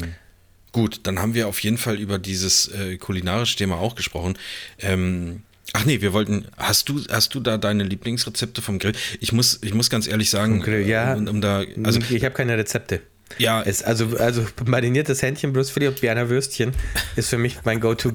gut, 0.72 1.00
dann 1.04 1.20
haben 1.20 1.34
wir 1.34 1.48
auf 1.48 1.58
jeden 1.60 1.78
Fall 1.78 1.98
über 1.98 2.18
dieses 2.18 2.68
äh, 2.68 2.98
kulinarische 2.98 3.56
Thema 3.56 3.76
auch 3.76 3.94
gesprochen. 3.94 4.38
Ähm, 4.78 5.42
ach 5.72 5.86
nee, 5.86 6.02
wir 6.02 6.12
wollten, 6.12 6.46
hast 6.58 6.90
du, 6.90 7.00
hast 7.10 7.34
du 7.34 7.40
da 7.40 7.56
deine 7.56 7.84
Lieblingsrezepte 7.84 8.60
vom 8.60 8.78
Grill? 8.78 8.94
Ich 9.20 9.32
muss, 9.32 9.58
ich 9.62 9.72
muss 9.72 9.88
ganz 9.88 10.06
ehrlich 10.06 10.28
sagen, 10.28 10.60
Grill, 10.60 10.86
ja. 10.86 11.14
um, 11.14 11.28
um 11.28 11.40
da, 11.40 11.64
also 11.82 11.98
ich 12.10 12.24
habe 12.24 12.34
keine 12.34 12.58
Rezepte. 12.58 13.00
Ja, 13.38 13.62
Es, 13.62 13.82
also, 13.82 14.16
also 14.18 14.46
mariniertes 14.66 15.22
Hähnchen, 15.22 15.52
Brustfilet 15.52 15.88
und 15.88 16.00
Berner 16.00 16.28
Würstchen 16.28 16.72
ist 17.16 17.28
für 17.30 17.38
mich 17.38 17.56
mein 17.64 17.80
Go-To. 17.80 18.12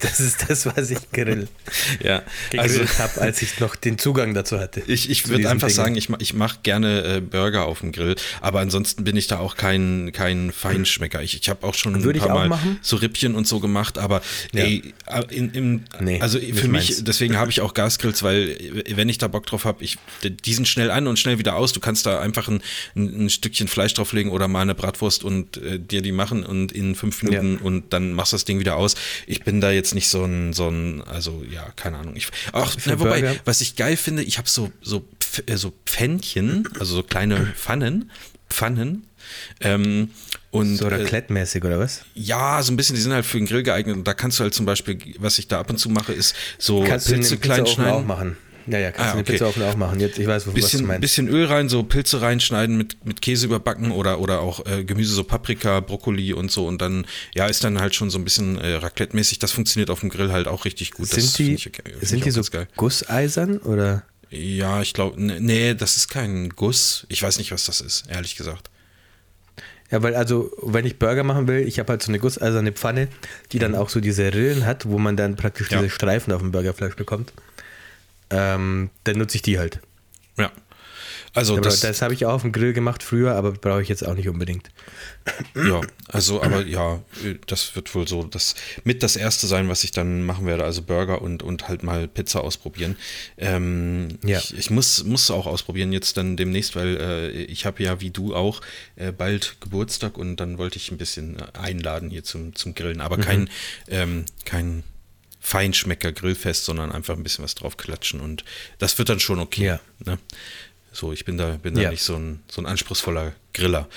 Das 0.00 0.20
ist 0.20 0.50
das, 0.50 0.66
was 0.66 0.90
ich 0.90 0.98
grill, 1.12 1.48
ja, 2.02 2.22
gegrillt 2.50 2.80
also 2.88 2.98
habe, 2.98 3.20
als 3.20 3.40
ich 3.42 3.60
noch 3.60 3.76
den 3.76 3.98
Zugang 3.98 4.34
dazu 4.34 4.58
hatte. 4.58 4.82
Ich, 4.86 5.08
ich 5.10 5.28
würde 5.28 5.48
einfach 5.48 5.68
Dingen. 5.68 5.76
sagen, 5.76 5.96
ich, 5.96 6.08
ich 6.18 6.34
mache 6.34 6.58
gerne 6.62 7.16
äh, 7.16 7.20
Burger 7.20 7.64
auf 7.66 7.80
dem 7.80 7.92
Grill, 7.92 8.16
aber 8.40 8.60
ansonsten 8.60 9.04
bin 9.04 9.16
ich 9.16 9.26
da 9.26 9.38
auch 9.38 9.56
kein, 9.56 10.10
kein 10.12 10.52
Feinschmecker. 10.52 11.22
Ich, 11.22 11.40
ich 11.40 11.48
habe 11.48 11.66
auch 11.66 11.74
schon 11.74 11.94
Würde 12.04 12.18
ein 12.18 12.22
ich 12.22 12.22
paar 12.22 12.34
auch 12.34 12.38
Mal 12.40 12.48
machen. 12.48 12.78
so 12.82 12.96
Rippchen 12.96 13.34
und 13.34 13.46
so 13.46 13.60
gemacht, 13.60 13.96
aber 13.98 14.20
Ja. 14.52 14.64
ey, 14.64 14.92
äh, 15.06 15.22
in, 15.34 15.50
im, 15.52 15.84
Nee, 16.00 16.20
also 16.20 16.38
für 16.38 16.68
mich, 16.68 16.90
meins. 16.90 17.04
deswegen 17.04 17.36
habe 17.36 17.50
ich 17.50 17.60
auch 17.60 17.74
Gasgrills, 17.74 18.22
weil 18.22 18.50
äh, 18.50 18.96
wenn 18.96 19.08
ich 19.08 19.18
da 19.18 19.28
Bock 19.28 19.46
drauf 19.46 19.64
habe, 19.64 19.82
ich 19.84 19.96
die 20.22 20.54
sind 20.54 20.66
schnell 20.68 20.90
an 20.90 21.06
und 21.06 21.18
schnell 21.18 21.38
wieder 21.38 21.54
aus. 21.56 21.72
Du 21.72 21.80
kannst 21.80 22.06
da 22.06 22.20
einfach 22.20 22.48
ein, 22.48 22.60
ein, 22.96 23.26
ein 23.26 23.30
Stückchen 23.30 23.68
Fleisch 23.68 23.94
drauflegen 23.94 24.30
oder 24.32 24.47
mal 24.48 24.62
eine 24.62 24.74
Bratwurst 24.74 25.22
und 25.24 25.56
äh, 25.58 25.78
dir 25.78 26.02
die 26.02 26.12
machen 26.12 26.44
und 26.44 26.72
in 26.72 26.94
fünf 26.94 27.22
Minuten 27.22 27.54
Ja. 27.54 27.60
und 27.64 27.92
dann 27.92 28.12
machst 28.12 28.32
du 28.32 28.34
das 28.36 28.44
Ding 28.44 28.58
wieder 28.58 28.76
aus. 28.76 28.94
Ich 29.26 29.44
bin 29.44 29.60
da 29.60 29.70
jetzt 29.70 29.94
nicht 29.94 30.08
so 30.08 30.24
ein, 30.24 30.52
so 30.52 30.68
ein, 30.68 31.02
also 31.02 31.44
ja, 31.50 31.70
keine 31.76 31.98
Ahnung. 31.98 32.16
Ich, 32.16 32.26
Für 32.26 32.32
na, 32.86 32.98
wobei, 33.00 33.20
Burger? 33.20 33.36
was 33.44 33.60
ich 33.60 33.76
geil 33.76 33.96
finde, 33.96 34.22
ich 34.22 34.38
habe 34.38 34.48
so, 34.48 34.72
so, 34.82 35.04
äh, 35.46 35.56
so 35.56 35.72
Pfännchen, 35.86 36.68
also 36.80 36.94
so 36.96 37.02
kleine 37.02 37.52
Pfannen, 37.56 38.10
Pfannen. 38.50 39.04
Ähm, 39.60 40.10
und 40.50 40.76
So 40.78 40.86
äh, 40.88 40.94
raclette-mäßig 40.94 41.62
oder 41.64 41.78
was? 41.78 42.02
ja, 42.14 42.62
so 42.62 42.72
ein 42.72 42.76
bisschen, 42.76 42.96
die 42.96 43.02
sind 43.02 43.12
halt 43.12 43.26
für 43.26 43.36
den 43.36 43.46
Grill 43.46 43.62
geeignet. 43.62 43.94
Und 43.96 44.08
da 44.08 44.14
kannst 44.14 44.38
du 44.38 44.44
halt 44.44 44.54
zum 44.54 44.64
Beispiel, 44.64 44.98
was 45.18 45.38
ich 45.38 45.48
da 45.48 45.60
ab 45.60 45.68
und 45.68 45.76
zu 45.78 45.90
mache, 45.90 46.14
ist 46.14 46.34
so 46.56 46.82
Kannst 46.84 47.08
Pilze 47.08 47.36
klein 47.36 47.64
Pizzaofen 47.64 47.84
auch 47.84 47.88
schneiden. 47.90 48.06
machen. 48.06 48.36
Ja, 48.70 48.78
ja, 48.78 48.90
kannst 48.92 49.10
Ah, 49.10 49.14
du 49.14 49.20
okay. 49.20 49.32
Pizzaofen 49.32 49.62
auch 49.62 49.76
machen. 49.76 49.98
Jetzt, 50.00 50.18
ich 50.18 50.26
weiß, 50.26 50.46
was 50.46 50.52
du 50.54 50.60
Bisschen, 50.60 50.86
meinst. 50.86 51.00
bisschen 51.00 51.28
Öl 51.28 51.46
rein, 51.46 51.68
so 51.68 51.82
Pilze 51.82 52.20
reinschneiden, 52.20 52.76
mit, 52.76 53.04
mit 53.06 53.22
Käse 53.22 53.46
überbacken 53.46 53.90
oder, 53.92 54.20
oder 54.20 54.40
auch 54.40 54.66
äh, 54.66 54.84
Gemüse, 54.84 55.14
so 55.14 55.24
Paprika, 55.24 55.80
Brokkoli 55.80 56.32
und 56.32 56.50
so. 56.50 56.66
Und 56.66 56.82
dann, 56.82 57.06
ja, 57.34 57.46
ist 57.46 57.64
dann 57.64 57.80
halt 57.80 57.94
schon 57.94 58.10
so 58.10 58.18
ein 58.18 58.24
bisschen 58.24 58.58
äh, 58.58 58.74
Raclette-mäßig. 58.76 59.38
Das 59.38 59.52
funktioniert 59.52 59.90
auf 59.90 60.00
dem 60.00 60.10
Grill 60.10 60.32
halt 60.32 60.48
auch 60.48 60.64
richtig 60.64 60.90
gut. 60.92 61.10
das 61.12 61.32
sind 61.34 61.38
die, 61.38 61.56
find 61.56 61.78
ich 62.02 62.08
sind 62.08 62.24
die 62.24 62.30
auch 62.30 62.34
so 62.34 62.42
geil. 62.50 62.68
gusseisern 62.76 63.58
oder? 63.58 64.02
Ja, 64.30 64.82
ich 64.82 64.92
glaube, 64.92 65.20
nee, 65.22 65.74
das 65.74 65.96
ist 65.96 66.08
kein 66.08 66.50
Guss. 66.50 67.06
Ich 67.08 67.22
weiß 67.22 67.38
nicht, 67.38 67.50
was 67.52 67.64
das 67.64 67.80
ist, 67.80 68.04
ehrlich 68.10 68.36
gesagt. 68.36 68.68
Ja, 69.90 70.02
weil 70.02 70.14
also, 70.14 70.50
wenn 70.62 70.84
ich 70.84 70.98
Burger 70.98 71.24
machen 71.24 71.48
will, 71.48 71.66
ich 71.66 71.78
habe 71.78 71.92
halt 71.92 72.02
so 72.02 72.10
eine 72.10 72.18
gusseiserne 72.18 72.72
Pfanne, 72.72 73.08
die 73.52 73.58
dann 73.58 73.74
auch 73.74 73.88
so 73.88 74.00
diese 74.00 74.34
Rillen 74.34 74.66
hat, 74.66 74.86
wo 74.86 74.98
man 74.98 75.16
dann 75.16 75.36
praktisch 75.36 75.70
Mhm. 75.70 75.76
Ja. 75.76 75.82
diese 75.82 75.94
Streifen 75.94 76.30
auf 76.34 76.42
dem 76.42 76.52
Burgerfleisch 76.52 76.94
bekommt. 76.94 77.32
Ähm, 78.30 78.90
dann 79.04 79.18
nutze 79.18 79.36
ich 79.36 79.42
die 79.42 79.58
halt. 79.58 79.80
Ja. 80.36 80.52
Also 81.34 81.54
Aber 81.54 81.62
das, 81.62 81.80
das, 81.80 82.02
habe 82.02 82.14
ich 82.14 82.24
auch 82.26 82.32
auf 82.32 82.42
dem 82.42 82.52
Grill 82.52 82.72
gemacht 82.72 83.02
früher, 83.02 83.34
aber 83.34 83.52
brauche 83.52 83.82
ich 83.82 83.88
jetzt 83.88 84.06
auch 84.06 84.14
nicht 84.14 84.28
unbedingt. 84.28 84.70
ja, 85.54 85.80
also 86.08 86.42
aber 86.42 86.64
ja, 86.66 87.02
das 87.46 87.76
wird 87.76 87.94
wohl 87.94 88.08
so 88.08 88.24
das 88.24 88.54
mit 88.84 89.02
das 89.02 89.14
erste 89.14 89.46
sein, 89.46 89.68
was 89.68 89.84
ich 89.84 89.90
dann 89.90 90.24
machen 90.24 90.46
werde, 90.46 90.64
also 90.64 90.82
Burger 90.82 91.20
und, 91.20 91.42
und 91.42 91.68
halt 91.68 91.82
mal 91.82 92.08
Pizza 92.08 92.42
ausprobieren. 92.42 92.96
Ähm, 93.36 94.18
Ja. 94.24 94.38
ich, 94.38 94.56
ich 94.56 94.70
muss, 94.70 95.04
muss 95.04 95.30
auch 95.30 95.46
ausprobieren 95.46 95.92
jetzt 95.92 96.16
dann 96.16 96.36
demnächst, 96.36 96.74
weil 96.76 96.96
äh, 96.96 97.30
ich 97.30 97.66
habe 97.66 97.82
ja 97.82 98.00
wie 98.00 98.10
du 98.10 98.34
auch 98.34 98.60
äh, 98.96 99.12
bald 99.12 99.58
Geburtstag 99.60 100.16
und 100.16 100.36
dann 100.36 100.58
wollte 100.58 100.76
ich 100.76 100.90
ein 100.90 100.98
bisschen 100.98 101.38
äh, 101.38 101.58
einladen 101.58 102.10
hier 102.10 102.24
zum, 102.24 102.54
zum 102.54 102.74
Grillen, 102.74 103.00
aber 103.00 103.18
kein, 103.18 103.50
ähm, 103.88 104.24
kein 104.44 104.82
Feinschmecker 105.48 106.12
Grillfest, 106.12 106.64
sondern 106.66 106.92
einfach 106.92 107.16
ein 107.16 107.22
bisschen 107.22 107.42
was 107.42 107.54
drauf 107.54 107.78
klatschen 107.78 108.20
und 108.20 108.44
das 108.78 108.98
wird 108.98 109.08
dann 109.08 109.18
schon 109.18 109.38
okay. 109.38 109.64
Ja. 109.64 109.80
Ne? 110.04 110.18
So, 110.92 111.12
ich 111.12 111.24
bin 111.24 111.38
da, 111.38 111.52
bin 111.62 111.74
da 111.74 111.80
Ja. 111.82 111.90
nicht 111.90 112.02
so 112.02 112.16
ein, 112.16 112.40
so 112.48 112.60
ein 112.60 112.66
anspruchsvoller 112.66 113.32
Griller. 113.54 113.88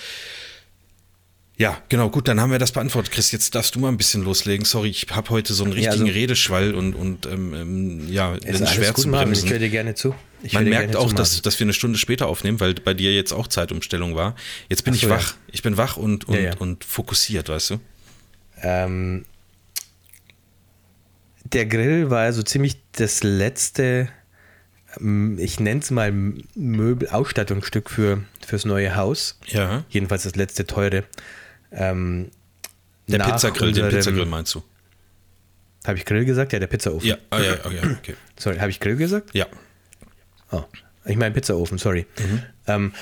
Ja, 1.57 1.79
genau, 1.89 2.09
gut, 2.09 2.27
dann 2.29 2.39
haben 2.39 2.51
wir 2.51 2.57
das 2.57 2.71
beantwortet. 2.71 3.11
Chris, 3.11 3.31
jetzt 3.33 3.53
darfst 3.53 3.75
du 3.75 3.79
mal 3.79 3.89
ein 3.89 3.97
bisschen 3.97 4.23
loslegen. 4.23 4.65
Sorry, 4.65 4.89
ich 4.89 5.05
habe 5.11 5.29
heute 5.29 5.53
so 5.53 5.63
einen 5.65 5.73
richtigen 5.73 6.03
also- 6.03 6.13
Redeschwall 6.13 6.73
und, 6.73 6.93
und 6.95 7.25
ähm, 7.25 7.53
ähm, 7.53 8.09
ja, 8.11 8.33
Ist 8.35 8.67
schwer 8.73 8.95
zu 8.95 9.11
bremsen. 9.11 9.45
Ich 9.45 9.51
höre 9.51 9.59
dir 9.59 9.69
gerne 9.69 9.93
zu. 9.93 10.15
Ich 10.41 10.53
Man 10.53 10.63
merkt 10.63 10.95
auch, 10.95 11.09
zu, 11.09 11.15
dass, 11.15 11.41
dass 11.41 11.59
wir 11.59 11.65
eine 11.65 11.73
Stunde 11.73 11.99
später 11.99 12.27
aufnehmen, 12.27 12.59
weil 12.61 12.73
bei 12.75 12.93
dir 12.95 13.13
jetzt 13.13 13.33
auch 13.33 13.47
Zeitumstellung 13.47 14.15
war. 14.15 14.35
Jetzt 14.69 14.83
bin 14.85 14.93
Ach 14.93 14.95
ich 14.95 15.01
so, 15.01 15.09
ja. 15.09 15.15
wach. 15.17 15.35
Ich 15.51 15.61
bin 15.61 15.75
wach 15.77 15.97
und, 15.97 16.27
und, 16.29 16.35
Ja, 16.35 16.41
ja. 16.41 16.57
und 16.57 16.83
fokussiert, 16.85 17.49
weißt 17.49 17.71
du? 17.71 17.79
Ähm, 18.63 19.25
der 21.53 21.65
Grill 21.65 22.09
war 22.09 22.21
also 22.21 22.43
ziemlich 22.43 22.77
das 22.93 23.23
letzte, 23.23 24.09
ich 24.97 25.59
nenne 25.59 25.81
es 25.81 25.91
mal 25.91 26.11
Möbel, 26.55 27.09
Ausstattungsstück 27.09 27.89
für, 27.89 28.23
fürs 28.45 28.65
neue 28.65 28.95
Haus. 28.95 29.39
Ja. 29.47 29.83
Jedenfalls 29.89 30.23
das 30.23 30.35
letzte 30.35 30.65
teure. 30.65 31.03
Ähm, 31.71 32.31
Der 33.07 33.19
Pizzagrill, 33.19 33.71
den 33.71 33.89
Pizzagrill 33.89 34.25
meinst 34.25 34.55
du? 34.55 34.63
Habe 35.85 35.97
ich 35.97 36.05
Grill 36.05 36.25
gesagt? 36.25 36.53
Ja, 36.53 36.59
der 36.59 36.67
Pizzaofen. 36.67 37.07
Ja, 37.07 37.17
ah, 37.31 37.39
ja, 37.39 37.53
okay, 37.65 37.79
okay. 37.99 38.15
Sorry, 38.37 38.57
habe 38.57 38.69
ich 38.69 38.79
Grill 38.79 38.97
gesagt? 38.97 39.31
Ja. 39.33 39.47
Oh, 40.51 40.63
ich 41.05 41.15
meine 41.15 41.33
Pizzaofen, 41.33 41.77
sorry. 41.77 42.05
Ähm, 42.67 42.93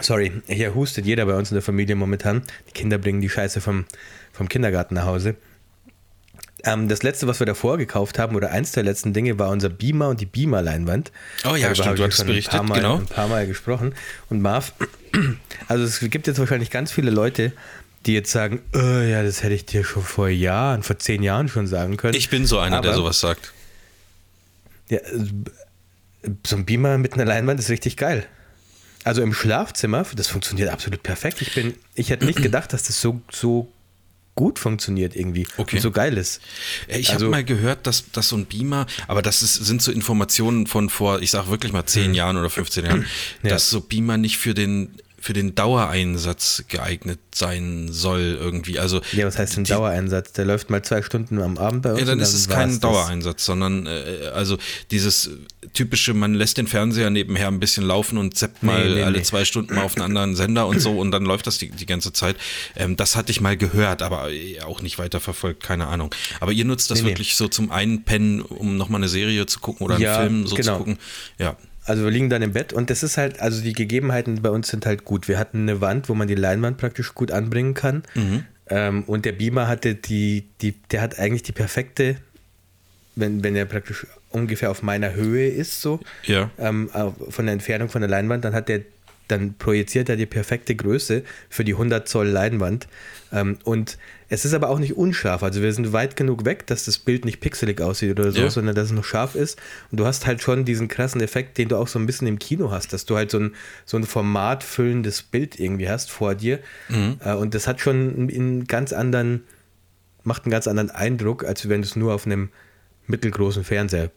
sorry, 0.00 0.42
hier 0.46 0.74
hustet 0.74 1.06
jeder 1.06 1.24
bei 1.26 1.34
uns 1.34 1.50
in 1.50 1.54
der 1.54 1.62
Familie 1.62 1.96
momentan. 1.96 2.42
Die 2.68 2.72
Kinder 2.72 2.98
bringen 2.98 3.20
die 3.20 3.30
Scheiße 3.30 3.60
vom, 3.60 3.86
vom 4.32 4.48
Kindergarten 4.48 4.94
nach 4.94 5.06
Hause. 5.06 5.36
Ähm, 6.64 6.88
das 6.88 7.02
letzte, 7.02 7.26
was 7.26 7.40
wir 7.40 7.46
davor 7.46 7.76
gekauft 7.78 8.18
haben, 8.18 8.36
oder 8.36 8.50
eins 8.50 8.72
der 8.72 8.82
letzten 8.84 9.12
Dinge, 9.12 9.38
war 9.38 9.50
unser 9.50 9.68
Beamer 9.68 10.08
und 10.08 10.20
die 10.20 10.26
Beamer-Leinwand. 10.26 11.10
Oh 11.44 11.54
ja, 11.56 11.68
Darüber 11.68 11.74
stimmt, 11.74 11.86
habe 11.88 11.96
du 11.96 12.02
hattest 12.04 12.18
schon 12.18 12.26
berichtet, 12.28 12.54
ein 12.54 12.58
paar, 12.60 12.68
Mal, 12.68 12.74
genau. 12.76 12.96
ein 12.98 13.06
paar 13.06 13.28
Mal 13.28 13.46
gesprochen. 13.46 13.94
Und 14.30 14.42
Marv, 14.42 14.72
also 15.68 15.84
es 15.84 16.00
gibt 16.00 16.26
jetzt 16.26 16.38
wahrscheinlich 16.38 16.70
ganz 16.70 16.92
viele 16.92 17.10
Leute, 17.10 17.52
die 18.06 18.14
jetzt 18.14 18.32
sagen, 18.32 18.60
äh, 18.74 19.10
ja, 19.10 19.22
das 19.22 19.42
hätte 19.42 19.54
ich 19.54 19.66
dir 19.66 19.84
schon 19.84 20.02
vor 20.02 20.28
Jahren, 20.28 20.82
vor 20.82 20.98
zehn 20.98 21.22
Jahren 21.22 21.48
schon 21.48 21.66
sagen 21.66 21.96
können. 21.96 22.14
Ich 22.14 22.30
bin 22.30 22.46
so 22.46 22.58
einer, 22.58 22.80
der 22.80 22.90
Aber- 22.92 22.98
sowas 23.00 23.20
sagt. 23.20 23.52
Ja, 24.88 24.98
äh, 24.98 25.26
so 26.46 26.56
ein 26.56 26.64
Beamer 26.64 26.98
mit 26.98 27.14
einer 27.14 27.24
Leinwand 27.24 27.58
ist 27.58 27.70
richtig 27.70 27.96
geil. 27.96 28.24
Also 29.04 29.22
im 29.22 29.32
Schlafzimmer, 29.34 30.04
das 30.14 30.28
funktioniert 30.28 30.70
absolut 30.70 31.02
perfekt. 31.02 31.42
Ich 31.42 31.54
bin, 31.54 31.74
ich 31.94 32.10
hätte 32.10 32.24
nicht 32.24 32.40
gedacht, 32.42 32.72
dass 32.72 32.84
das 32.84 33.00
so, 33.00 33.20
so 33.30 33.68
gut 34.34 34.58
funktioniert 34.58 35.14
irgendwie 35.14 35.46
Okay. 35.58 35.76
und 35.76 35.82
so 35.82 35.90
geil 35.90 36.16
ist. 36.16 36.40
Ja, 36.88 36.96
Ich 36.96 37.10
Also- 37.10 37.26
habe 37.26 37.30
mal 37.32 37.44
gehört, 37.44 37.86
dass, 37.86 38.10
dass 38.12 38.28
so 38.30 38.36
ein 38.36 38.46
Beamer, 38.46 38.86
aber 39.06 39.20
das 39.22 39.42
ist, 39.42 39.54
sind 39.54 39.82
so 39.82 39.92
Informationen 39.92 40.66
von 40.66 40.88
vor, 40.88 41.20
ich 41.20 41.30
sage 41.30 41.48
wirklich 41.48 41.72
mal 41.72 41.84
10 41.84 42.14
Jahren 42.14 42.36
oder 42.36 42.48
15 42.50 42.84
Jahren. 42.86 43.06
Ja. 43.42 43.50
dass 43.50 43.68
so 43.68 43.80
Beamer 43.82 44.16
nicht 44.16 44.38
für 44.38 44.54
den, 44.54 44.94
für 45.22 45.32
den 45.34 45.54
Dauereinsatz 45.54 46.64
geeignet 46.66 47.20
sein 47.32 47.86
soll 47.90 48.36
irgendwie. 48.40 48.80
Also 48.80 49.00
Ja, 49.12 49.24
was 49.24 49.38
heißt 49.38 49.56
denn 49.56 49.64
Dauereinsatz? 49.64 50.32
Der 50.32 50.44
läuft 50.44 50.68
mal 50.68 50.82
zwei 50.82 51.00
Stunden 51.00 51.40
am 51.40 51.58
Abend 51.58 51.82
bei 51.82 51.90
uns. 51.92 52.00
Ja, 52.00 52.06
dann 52.06 52.18
und 52.18 52.22
ist 52.24 52.34
es 52.34 52.48
kein 52.48 52.70
das. 52.70 52.80
Dauereinsatz, 52.80 53.44
sondern 53.44 53.86
äh, 53.86 54.30
also 54.34 54.58
dieses 54.90 55.30
typische, 55.74 56.12
man 56.12 56.34
lässt 56.34 56.58
den 56.58 56.66
Fernseher 56.66 57.08
nebenher 57.10 57.46
ein 57.46 57.60
bisschen 57.60 57.84
laufen 57.84 58.18
und 58.18 58.36
zappt 58.36 58.64
mal 58.64 58.84
Nee, 58.88 58.94
nee, 58.96 59.02
alle 59.04 59.18
nee. 59.18 59.22
zwei 59.24 59.44
Stunden 59.44 59.76
mal 59.76 59.84
auf 59.84 59.94
einen 59.96 60.04
anderen 60.04 60.34
Sender 60.34 60.66
und 60.66 60.80
so 60.80 60.98
und 60.98 61.12
dann 61.12 61.24
läuft 61.24 61.46
das 61.46 61.58
die, 61.58 61.70
die 61.70 61.86
ganze 61.86 62.12
Zeit. 62.12 62.34
Ähm, 62.74 62.96
das 62.96 63.14
hatte 63.14 63.30
ich 63.30 63.40
mal 63.40 63.56
gehört, 63.56 64.02
aber 64.02 64.32
äh, 64.32 64.60
auch 64.62 64.82
nicht 64.82 64.98
weiter 64.98 65.20
verfolgt, 65.20 65.62
keine 65.62 65.86
Ahnung. 65.86 66.12
Aber 66.40 66.50
ihr 66.50 66.64
nutzt 66.64 66.90
das 66.90 67.04
wirklich 67.04 67.36
so 67.36 67.46
zum 67.46 67.70
Einpennen, 67.70 68.42
um 68.42 68.76
nochmal 68.76 68.98
eine 69.00 69.08
Serie 69.08 69.46
zu 69.46 69.60
gucken 69.60 69.84
oder 69.86 69.94
einen 69.94 70.02
Ja, 70.04 70.20
Film 70.20 70.46
so 70.48 70.56
genau. 70.56 70.72
zu 70.72 70.78
gucken. 70.78 70.98
Ja. 71.38 71.56
Also 71.84 72.04
wir 72.04 72.10
liegen 72.10 72.30
dann 72.30 72.42
im 72.42 72.52
Bett 72.52 72.72
und 72.72 72.90
das 72.90 73.02
ist 73.02 73.18
halt, 73.18 73.40
also 73.40 73.60
die 73.62 73.72
Gegebenheiten 73.72 74.40
bei 74.42 74.50
uns 74.50 74.68
sind 74.68 74.86
halt 74.86 75.04
gut. 75.04 75.26
Wir 75.28 75.38
hatten 75.38 75.62
eine 75.62 75.80
Wand, 75.80 76.08
wo 76.08 76.14
man 76.14 76.28
die 76.28 76.34
Leinwand 76.36 76.76
praktisch 76.78 77.14
gut 77.14 77.30
anbringen 77.32 77.74
kann. 77.74 78.02
Mhm. 78.14 78.44
Ähm, 78.68 79.02
und 79.04 79.24
der 79.24 79.32
Beamer 79.32 79.66
hatte 79.68 79.94
die, 79.96 80.44
die, 80.60 80.72
der 80.92 81.00
hat 81.02 81.18
eigentlich 81.18 81.42
die 81.42 81.52
perfekte, 81.52 82.16
wenn, 83.16 83.42
wenn 83.42 83.56
er 83.56 83.64
praktisch 83.64 84.06
ungefähr 84.30 84.70
auf 84.70 84.82
meiner 84.82 85.12
Höhe 85.14 85.48
ist, 85.48 85.82
so, 85.82 86.00
Ja. 86.24 86.50
ähm, 86.58 86.88
von 87.28 87.46
der 87.46 87.52
Entfernung 87.52 87.88
von 87.88 88.00
der 88.00 88.08
Leinwand, 88.08 88.44
dann 88.44 88.54
hat 88.54 88.68
der, 88.68 88.80
dann 89.28 89.54
projiziert 89.54 90.08
er 90.08 90.16
die 90.16 90.26
perfekte 90.26 90.74
Größe 90.74 91.22
für 91.50 91.64
die 91.64 91.72
100 91.72 92.08
Zoll 92.08 92.28
Leinwand. 92.28 92.86
Ähm, 93.32 93.58
und 93.64 93.98
es 94.32 94.46
ist 94.46 94.54
aber 94.54 94.70
auch 94.70 94.78
nicht 94.78 94.96
unscharf. 94.96 95.42
Also 95.42 95.60
wir 95.60 95.72
sind 95.74 95.92
weit 95.92 96.16
genug 96.16 96.46
weg, 96.46 96.66
dass 96.66 96.86
das 96.86 96.98
Bild 96.98 97.26
nicht 97.26 97.40
pixelig 97.40 97.82
aussieht 97.82 98.18
oder 98.18 98.32
so, 98.32 98.40
Ja. 98.40 98.48
sondern 98.50 98.74
dass 98.74 98.86
es 98.86 98.92
noch 98.92 99.04
scharf 99.04 99.34
ist. 99.34 99.60
Und 99.90 100.00
du 100.00 100.06
hast 100.06 100.24
halt 100.26 100.40
schon 100.40 100.64
diesen 100.64 100.88
krassen 100.88 101.20
Effekt, 101.20 101.58
den 101.58 101.68
du 101.68 101.76
auch 101.76 101.86
so 101.86 101.98
ein 101.98 102.06
bisschen 102.06 102.26
im 102.26 102.38
Kino 102.38 102.70
hast, 102.70 102.94
dass 102.94 103.04
du 103.04 103.16
halt 103.16 103.30
so 103.30 103.38
ein, 103.38 103.54
so 103.84 103.98
ein 103.98 104.04
formatfüllendes 104.04 105.22
Bild 105.22 105.60
irgendwie 105.60 105.88
hast 105.90 106.10
vor 106.10 106.34
dir. 106.34 106.60
Äh, 106.88 107.34
und 107.34 107.54
das 107.54 107.66
hat 107.66 107.80
schon 107.82 107.96
einen, 107.96 108.30
einen 108.30 108.64
ganz 108.64 108.94
anderen, 108.94 109.42
macht 110.24 110.44
einen 110.44 110.50
ganz 110.52 110.66
anderen 110.66 110.90
Eindruck, 110.90 111.44
als 111.44 111.68
wenn 111.68 111.82
du 111.82 111.86
es 111.88 111.94
nur 111.96 112.14
auf 112.14 112.24
einem 112.24 112.48
mittelgroßen 113.06 113.64
Fernseher 113.64 114.10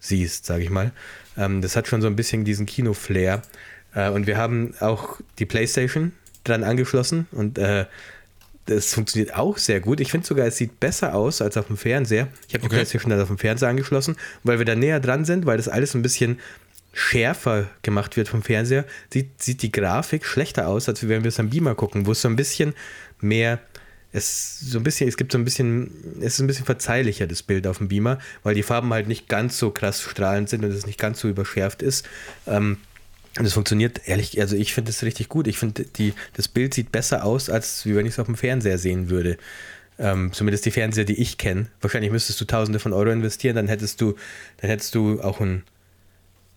siehst, 0.00 0.46
sage 0.46 0.64
ich 0.64 0.70
mal. 0.70 0.90
Ähm, 1.36 1.62
das 1.62 1.76
hat 1.76 1.86
schon 1.86 2.00
so 2.02 2.08
ein 2.08 2.16
bisschen 2.16 2.44
diesen 2.44 2.66
Kino-Flair. 2.66 3.42
Äh, 3.94 4.10
und 4.10 4.26
wir 4.26 4.36
haben 4.36 4.74
auch 4.80 5.20
die 5.38 5.46
Playstation 5.46 6.10
dran 6.42 6.64
angeschlossen 6.64 7.26
und 7.32 7.58
äh, 7.58 7.84
das 8.70 8.94
funktioniert 8.94 9.34
auch 9.34 9.58
sehr 9.58 9.80
gut. 9.80 10.00
Ich 10.00 10.10
finde 10.10 10.26
sogar, 10.26 10.46
es 10.46 10.56
sieht 10.56 10.80
besser 10.80 11.14
aus 11.14 11.42
als 11.42 11.56
auf 11.56 11.66
dem 11.66 11.76
Fernseher. 11.76 12.28
Ich 12.48 12.54
habe 12.54 12.60
die 12.60 12.66
Okay. 12.66 12.76
Playstation 12.76 13.10
dann 13.10 13.20
auf 13.20 13.28
dem 13.28 13.38
Fernseher 13.38 13.68
angeschlossen, 13.68 14.16
weil 14.44 14.58
wir 14.58 14.64
da 14.66 14.74
näher 14.74 15.00
dran 15.00 15.24
sind, 15.24 15.46
weil 15.46 15.56
das 15.56 15.68
alles 15.68 15.94
ein 15.94 16.02
bisschen 16.02 16.38
schärfer 16.92 17.68
gemacht 17.82 18.16
wird 18.16 18.28
vom 18.28 18.42
Fernseher, 18.42 18.84
sieht, 19.12 19.42
sieht 19.42 19.62
die 19.62 19.70
Grafik 19.70 20.24
schlechter 20.24 20.66
aus, 20.68 20.88
als 20.88 21.06
wenn 21.08 21.22
wir 21.22 21.28
es 21.28 21.38
am 21.38 21.50
Beamer 21.50 21.74
gucken, 21.74 22.06
wo 22.06 22.12
es 22.12 22.22
so 22.22 22.28
ein 22.28 22.36
bisschen 22.36 22.74
mehr, 23.20 23.60
es 24.12 24.58
so 24.58 24.78
ein 24.78 24.82
bisschen, 24.82 25.08
es 25.08 25.16
gibt 25.16 25.30
so 25.30 25.38
ein 25.38 25.44
bisschen, 25.44 25.90
es 26.18 26.34
ist 26.34 26.40
ein 26.40 26.48
bisschen 26.48 26.64
verzeihlicher, 26.66 27.28
das 27.28 27.44
Bild 27.44 27.66
auf 27.68 27.78
dem 27.78 27.86
Beamer, 27.88 28.18
weil 28.42 28.56
die 28.56 28.64
Farben 28.64 28.92
halt 28.92 29.06
nicht 29.06 29.28
ganz 29.28 29.56
so 29.56 29.70
krass 29.70 30.02
strahlend 30.02 30.48
sind 30.48 30.64
und 30.64 30.72
es 30.72 30.84
nicht 30.86 30.98
ganz 30.98 31.20
so 31.20 31.28
überschärft 31.28 31.80
ist. 31.82 32.06
Ähm, 32.46 32.78
und 33.38 33.44
es 33.44 33.52
funktioniert 33.52 34.08
ehrlich, 34.08 34.40
also 34.40 34.56
ich 34.56 34.74
finde 34.74 34.90
es 34.90 35.02
richtig 35.02 35.28
gut. 35.28 35.46
Ich 35.46 35.58
finde, 35.58 35.84
die, 35.84 36.14
das 36.34 36.48
Bild 36.48 36.74
sieht 36.74 36.90
besser 36.90 37.24
aus, 37.24 37.48
als 37.48 37.86
wie 37.86 37.94
wenn 37.94 38.06
ich 38.06 38.12
es 38.12 38.18
auf 38.18 38.26
dem 38.26 38.36
Fernseher 38.36 38.78
sehen 38.78 39.08
würde. 39.08 39.38
Ähm, 39.98 40.32
zumindest 40.32 40.64
die 40.64 40.70
Fernseher, 40.70 41.04
die 41.04 41.20
ich 41.20 41.38
kenne. 41.38 41.66
Wahrscheinlich 41.80 42.10
müsstest 42.10 42.40
du 42.40 42.44
Tausende 42.44 42.78
von 42.78 42.92
Euro 42.92 43.10
investieren, 43.10 43.54
dann 43.56 43.68
hättest 43.68 44.00
du, 44.00 44.16
dann 44.60 44.70
hättest 44.70 44.94
du 44.94 45.20
auch 45.20 45.40
ein 45.40 45.62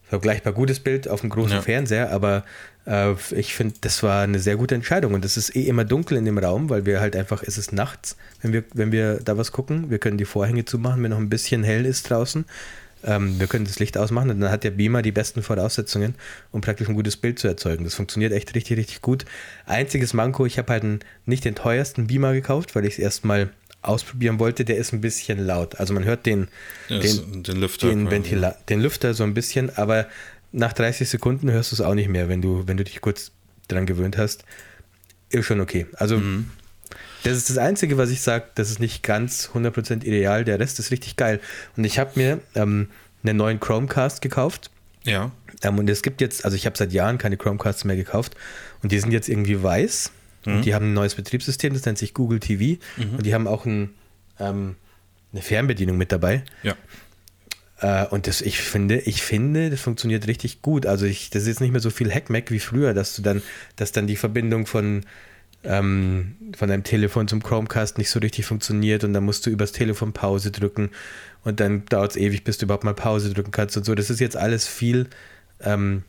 vergleichbar 0.07 0.53
gutes 0.53 0.79
Bild 0.79 1.07
auf 1.07 1.21
dem 1.21 1.29
großen 1.29 1.57
Ja. 1.57 1.61
Fernseher, 1.61 2.11
aber 2.11 2.45
äh, 2.85 3.13
ich 3.31 3.53
finde, 3.55 3.75
das 3.81 4.03
war 4.03 4.23
eine 4.23 4.39
sehr 4.39 4.55
gute 4.57 4.75
Entscheidung 4.75 5.13
und 5.13 5.25
es 5.25 5.37
ist 5.37 5.55
eh 5.55 5.63
immer 5.63 5.85
dunkel 5.85 6.17
in 6.17 6.25
dem 6.25 6.37
Raum, 6.37 6.69
weil 6.69 6.85
wir 6.85 6.99
halt 7.01 7.15
einfach, 7.15 7.43
es 7.43 7.57
ist 7.57 7.73
nachts, 7.73 8.15
wenn 8.41 8.53
wir, 8.53 8.63
wenn 8.73 8.91
wir 8.91 9.19
da 9.23 9.37
was 9.37 9.51
gucken, 9.51 9.89
wir 9.89 9.99
können 9.99 10.17
die 10.17 10.25
Vorhänge 10.25 10.65
zumachen, 10.65 11.01
wenn 11.03 11.11
noch 11.11 11.17
ein 11.17 11.29
bisschen 11.29 11.63
hell 11.63 11.85
ist 11.85 12.09
draußen. 12.09 12.45
Ähm, 13.05 13.39
wir 13.39 13.47
können 13.47 13.65
das 13.65 13.79
Licht 13.79 13.97
ausmachen 13.97 14.29
und 14.29 14.39
dann 14.39 14.49
hat 14.51 14.63
der 14.63 14.71
Beamer 14.71 15.01
die 15.01 15.11
besten 15.11 15.43
Voraussetzungen, 15.43 16.15
um 16.51 16.61
praktisch 16.61 16.87
ein 16.87 16.95
gutes 16.95 17.17
Bild 17.17 17.39
zu 17.39 17.47
erzeugen. 17.47 17.83
Das 17.83 17.95
funktioniert 17.95 18.31
echt 18.33 18.53
richtig, 18.55 18.77
richtig 18.77 19.01
gut. 19.01 19.25
Einziges 19.65 20.13
Manko, 20.13 20.45
ich 20.45 20.57
habe 20.57 20.71
halt 20.71 20.83
einen, 20.83 20.99
nicht 21.25 21.45
den 21.45 21.55
teuersten 21.55 22.07
Beamer 22.07 22.33
gekauft, 22.33 22.75
weil 22.75 22.85
ich 22.85 22.93
es 22.93 22.99
erstmal 22.99 23.49
ausprobieren 23.81 24.39
wollte, 24.39 24.63
der 24.63 24.77
ist 24.77 24.93
ein 24.93 25.01
bisschen 25.01 25.39
laut. 25.45 25.79
Also 25.79 25.93
man 25.93 26.05
hört 26.05 26.25
den, 26.25 26.47
Ja, 26.87 26.99
den, 26.99 27.43
den 27.43 27.57
Lüfter 27.57 27.89
den. 27.89 28.09
Ventila 28.09 28.55
den 28.69 28.79
Lüfter 28.79 29.13
so 29.13 29.23
ein 29.23 29.33
bisschen, 29.33 29.75
aber 29.77 30.07
nach 30.53 30.71
30 30.71 31.09
Sekunden 31.09 31.51
hörst 31.51 31.71
du 31.71 31.75
es 31.75 31.81
auch 31.81 31.95
nicht 31.95 32.07
mehr, 32.09 32.29
wenn 32.29 32.41
du, 32.41 32.67
wenn 32.67 32.77
du 32.77 32.83
dich 32.85 33.01
kurz 33.01 33.31
dran 33.67 33.85
gewöhnt 33.85 34.17
hast. 34.17 34.45
Ist 35.29 35.45
schon 35.45 35.59
okay. 35.59 35.87
Also 35.95 36.17
Mhm. 36.17 36.51
Das 37.23 37.37
ist 37.37 37.49
das 37.49 37.57
Einzige, 37.57 37.97
was 37.97 38.09
ich 38.09 38.21
sage, 38.21 38.45
das 38.55 38.69
ist 38.69 38.79
nicht 38.79 39.03
ganz 39.03 39.49
100% 39.53 40.03
ideal. 40.03 40.43
Der 40.45 40.59
Rest 40.59 40.79
ist 40.79 40.91
richtig 40.91 41.15
geil. 41.15 41.39
Und 41.77 41.83
ich 41.85 41.99
habe 41.99 42.11
mir 42.15 42.39
ähm, 42.55 42.89
einen 43.23 43.37
neuen 43.37 43.59
Chromecast 43.59 44.21
gekauft. 44.21 44.69
Ja. 45.03 45.31
Ähm, 45.61 45.79
und 45.79 45.89
es 45.89 46.01
gibt 46.01 46.21
jetzt, 46.21 46.45
also 46.45 46.55
ich 46.55 46.65
habe 46.65 46.77
seit 46.77 46.91
Jahren 46.93 47.17
keine 47.17 47.37
Chromecasts 47.37 47.83
mehr 47.85 47.95
gekauft 47.95 48.35
und 48.81 48.91
die 48.91 48.99
sind 48.99 49.11
jetzt 49.11 49.29
irgendwie 49.29 49.61
weiß 49.61 50.11
Mhm. 50.45 50.55
und 50.55 50.65
die 50.65 50.75
haben 50.75 50.87
ein 50.91 50.93
neues 50.93 51.15
Betriebssystem, 51.15 51.73
das 51.73 51.85
nennt 51.85 51.97
sich 51.97 52.13
Google 52.13 52.41
TV 52.41 52.81
und 52.97 53.25
die 53.25 53.33
haben 53.33 53.47
auch 53.47 53.65
ein, 53.65 53.91
ähm, 54.39 54.75
eine 55.31 55.41
Fernbedienung 55.41 55.97
mit 55.97 56.11
dabei. 56.11 56.43
Ja. 56.63 56.75
Äh, 57.79 58.07
und 58.07 58.27
das, 58.27 58.41
ich 58.41 58.59
finde, 58.59 58.99
ich 58.99 59.21
finde, 59.23 59.69
das 59.69 59.79
funktioniert 59.79 60.27
richtig 60.27 60.61
gut. 60.61 60.85
Also 60.85 61.05
ich, 61.05 61.29
das 61.29 61.43
ist 61.43 61.47
jetzt 61.47 61.61
nicht 61.61 61.71
mehr 61.71 61.79
so 61.79 61.89
viel 61.89 62.11
Hackmack 62.13 62.51
wie 62.51 62.59
früher, 62.59 62.93
dass 62.93 63.15
du 63.15 63.21
dann, 63.21 63.41
dass 63.77 63.93
dann 63.93 64.05
die 64.05 64.15
Verbindung 64.17 64.65
von 64.65 65.05
ähm, 65.63 66.35
von 66.55 66.69
deinem 66.69 66.83
Telefon 66.83 67.27
zum 67.27 67.41
Chromecast 67.41 67.97
nicht 67.97 68.09
so 68.09 68.19
richtig 68.19 68.45
funktioniert 68.45 69.03
und 69.03 69.13
dann 69.13 69.23
musst 69.23 69.45
du 69.45 69.49
übers 69.49 69.71
Telefon 69.71 70.13
Pause 70.13 70.51
drücken 70.51 70.89
und 71.43 71.59
dann 71.59 71.85
dauert 71.85 72.11
es 72.11 72.17
ewig, 72.17 72.43
bis 72.43 72.57
du 72.57 72.65
überhaupt 72.65 72.83
mal 72.83 72.93
Pause 72.93 73.33
drücken 73.33 73.51
kannst 73.51 73.77
und 73.77 73.85
so. 73.85 73.95
Das 73.95 74.09
ist 74.09 74.19
jetzt 74.19 74.37
alles 74.37 74.67
viel, 74.67 75.07
ähm, 75.61 76.03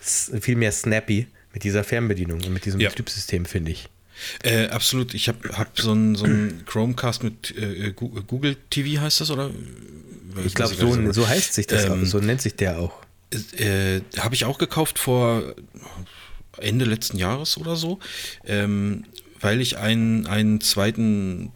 viel 0.00 0.56
mehr 0.56 0.72
snappy 0.72 1.26
mit 1.52 1.64
dieser 1.64 1.84
Fernbedienung 1.84 2.40
und 2.42 2.52
mit 2.52 2.64
diesem 2.64 2.80
Ja. 2.80 2.88
Betriebssystem, 2.88 3.44
finde 3.44 3.72
ich. 3.72 3.88
Äh, 4.42 4.68
absolut. 4.68 5.14
Ich 5.14 5.28
habe 5.28 5.56
hab 5.56 5.78
so 5.78 5.92
einen 5.92 6.14
so 6.14 6.26
Chromecast 6.66 7.22
mit 7.24 7.56
äh, 7.56 7.92
Google 7.92 8.56
TV 8.70 9.00
heißt 9.00 9.20
das 9.20 9.30
oder? 9.30 9.50
Ich 10.46 10.54
glaube, 10.54 10.74
so, 10.74 11.12
so 11.12 11.28
heißt 11.28 11.54
sich 11.54 11.66
das 11.66 11.84
Ähm, 11.84 11.92
auch, 12.02 12.06
so 12.06 12.18
nennt 12.18 12.40
sich 12.40 12.54
der 12.56 12.78
auch. 12.78 12.94
Äh, 13.56 14.00
habe 14.18 14.34
ich 14.34 14.44
auch 14.44 14.58
gekauft 14.58 14.98
vor 14.98 15.54
Ende 16.58 16.84
letzten 16.84 17.18
Jahres 17.18 17.56
oder 17.58 17.76
so, 17.76 17.98
ähm, 18.44 19.04
weil 19.40 19.60
ich 19.60 19.78
einen, 19.78 20.26
einen 20.26 20.60
zweiten 20.60 21.52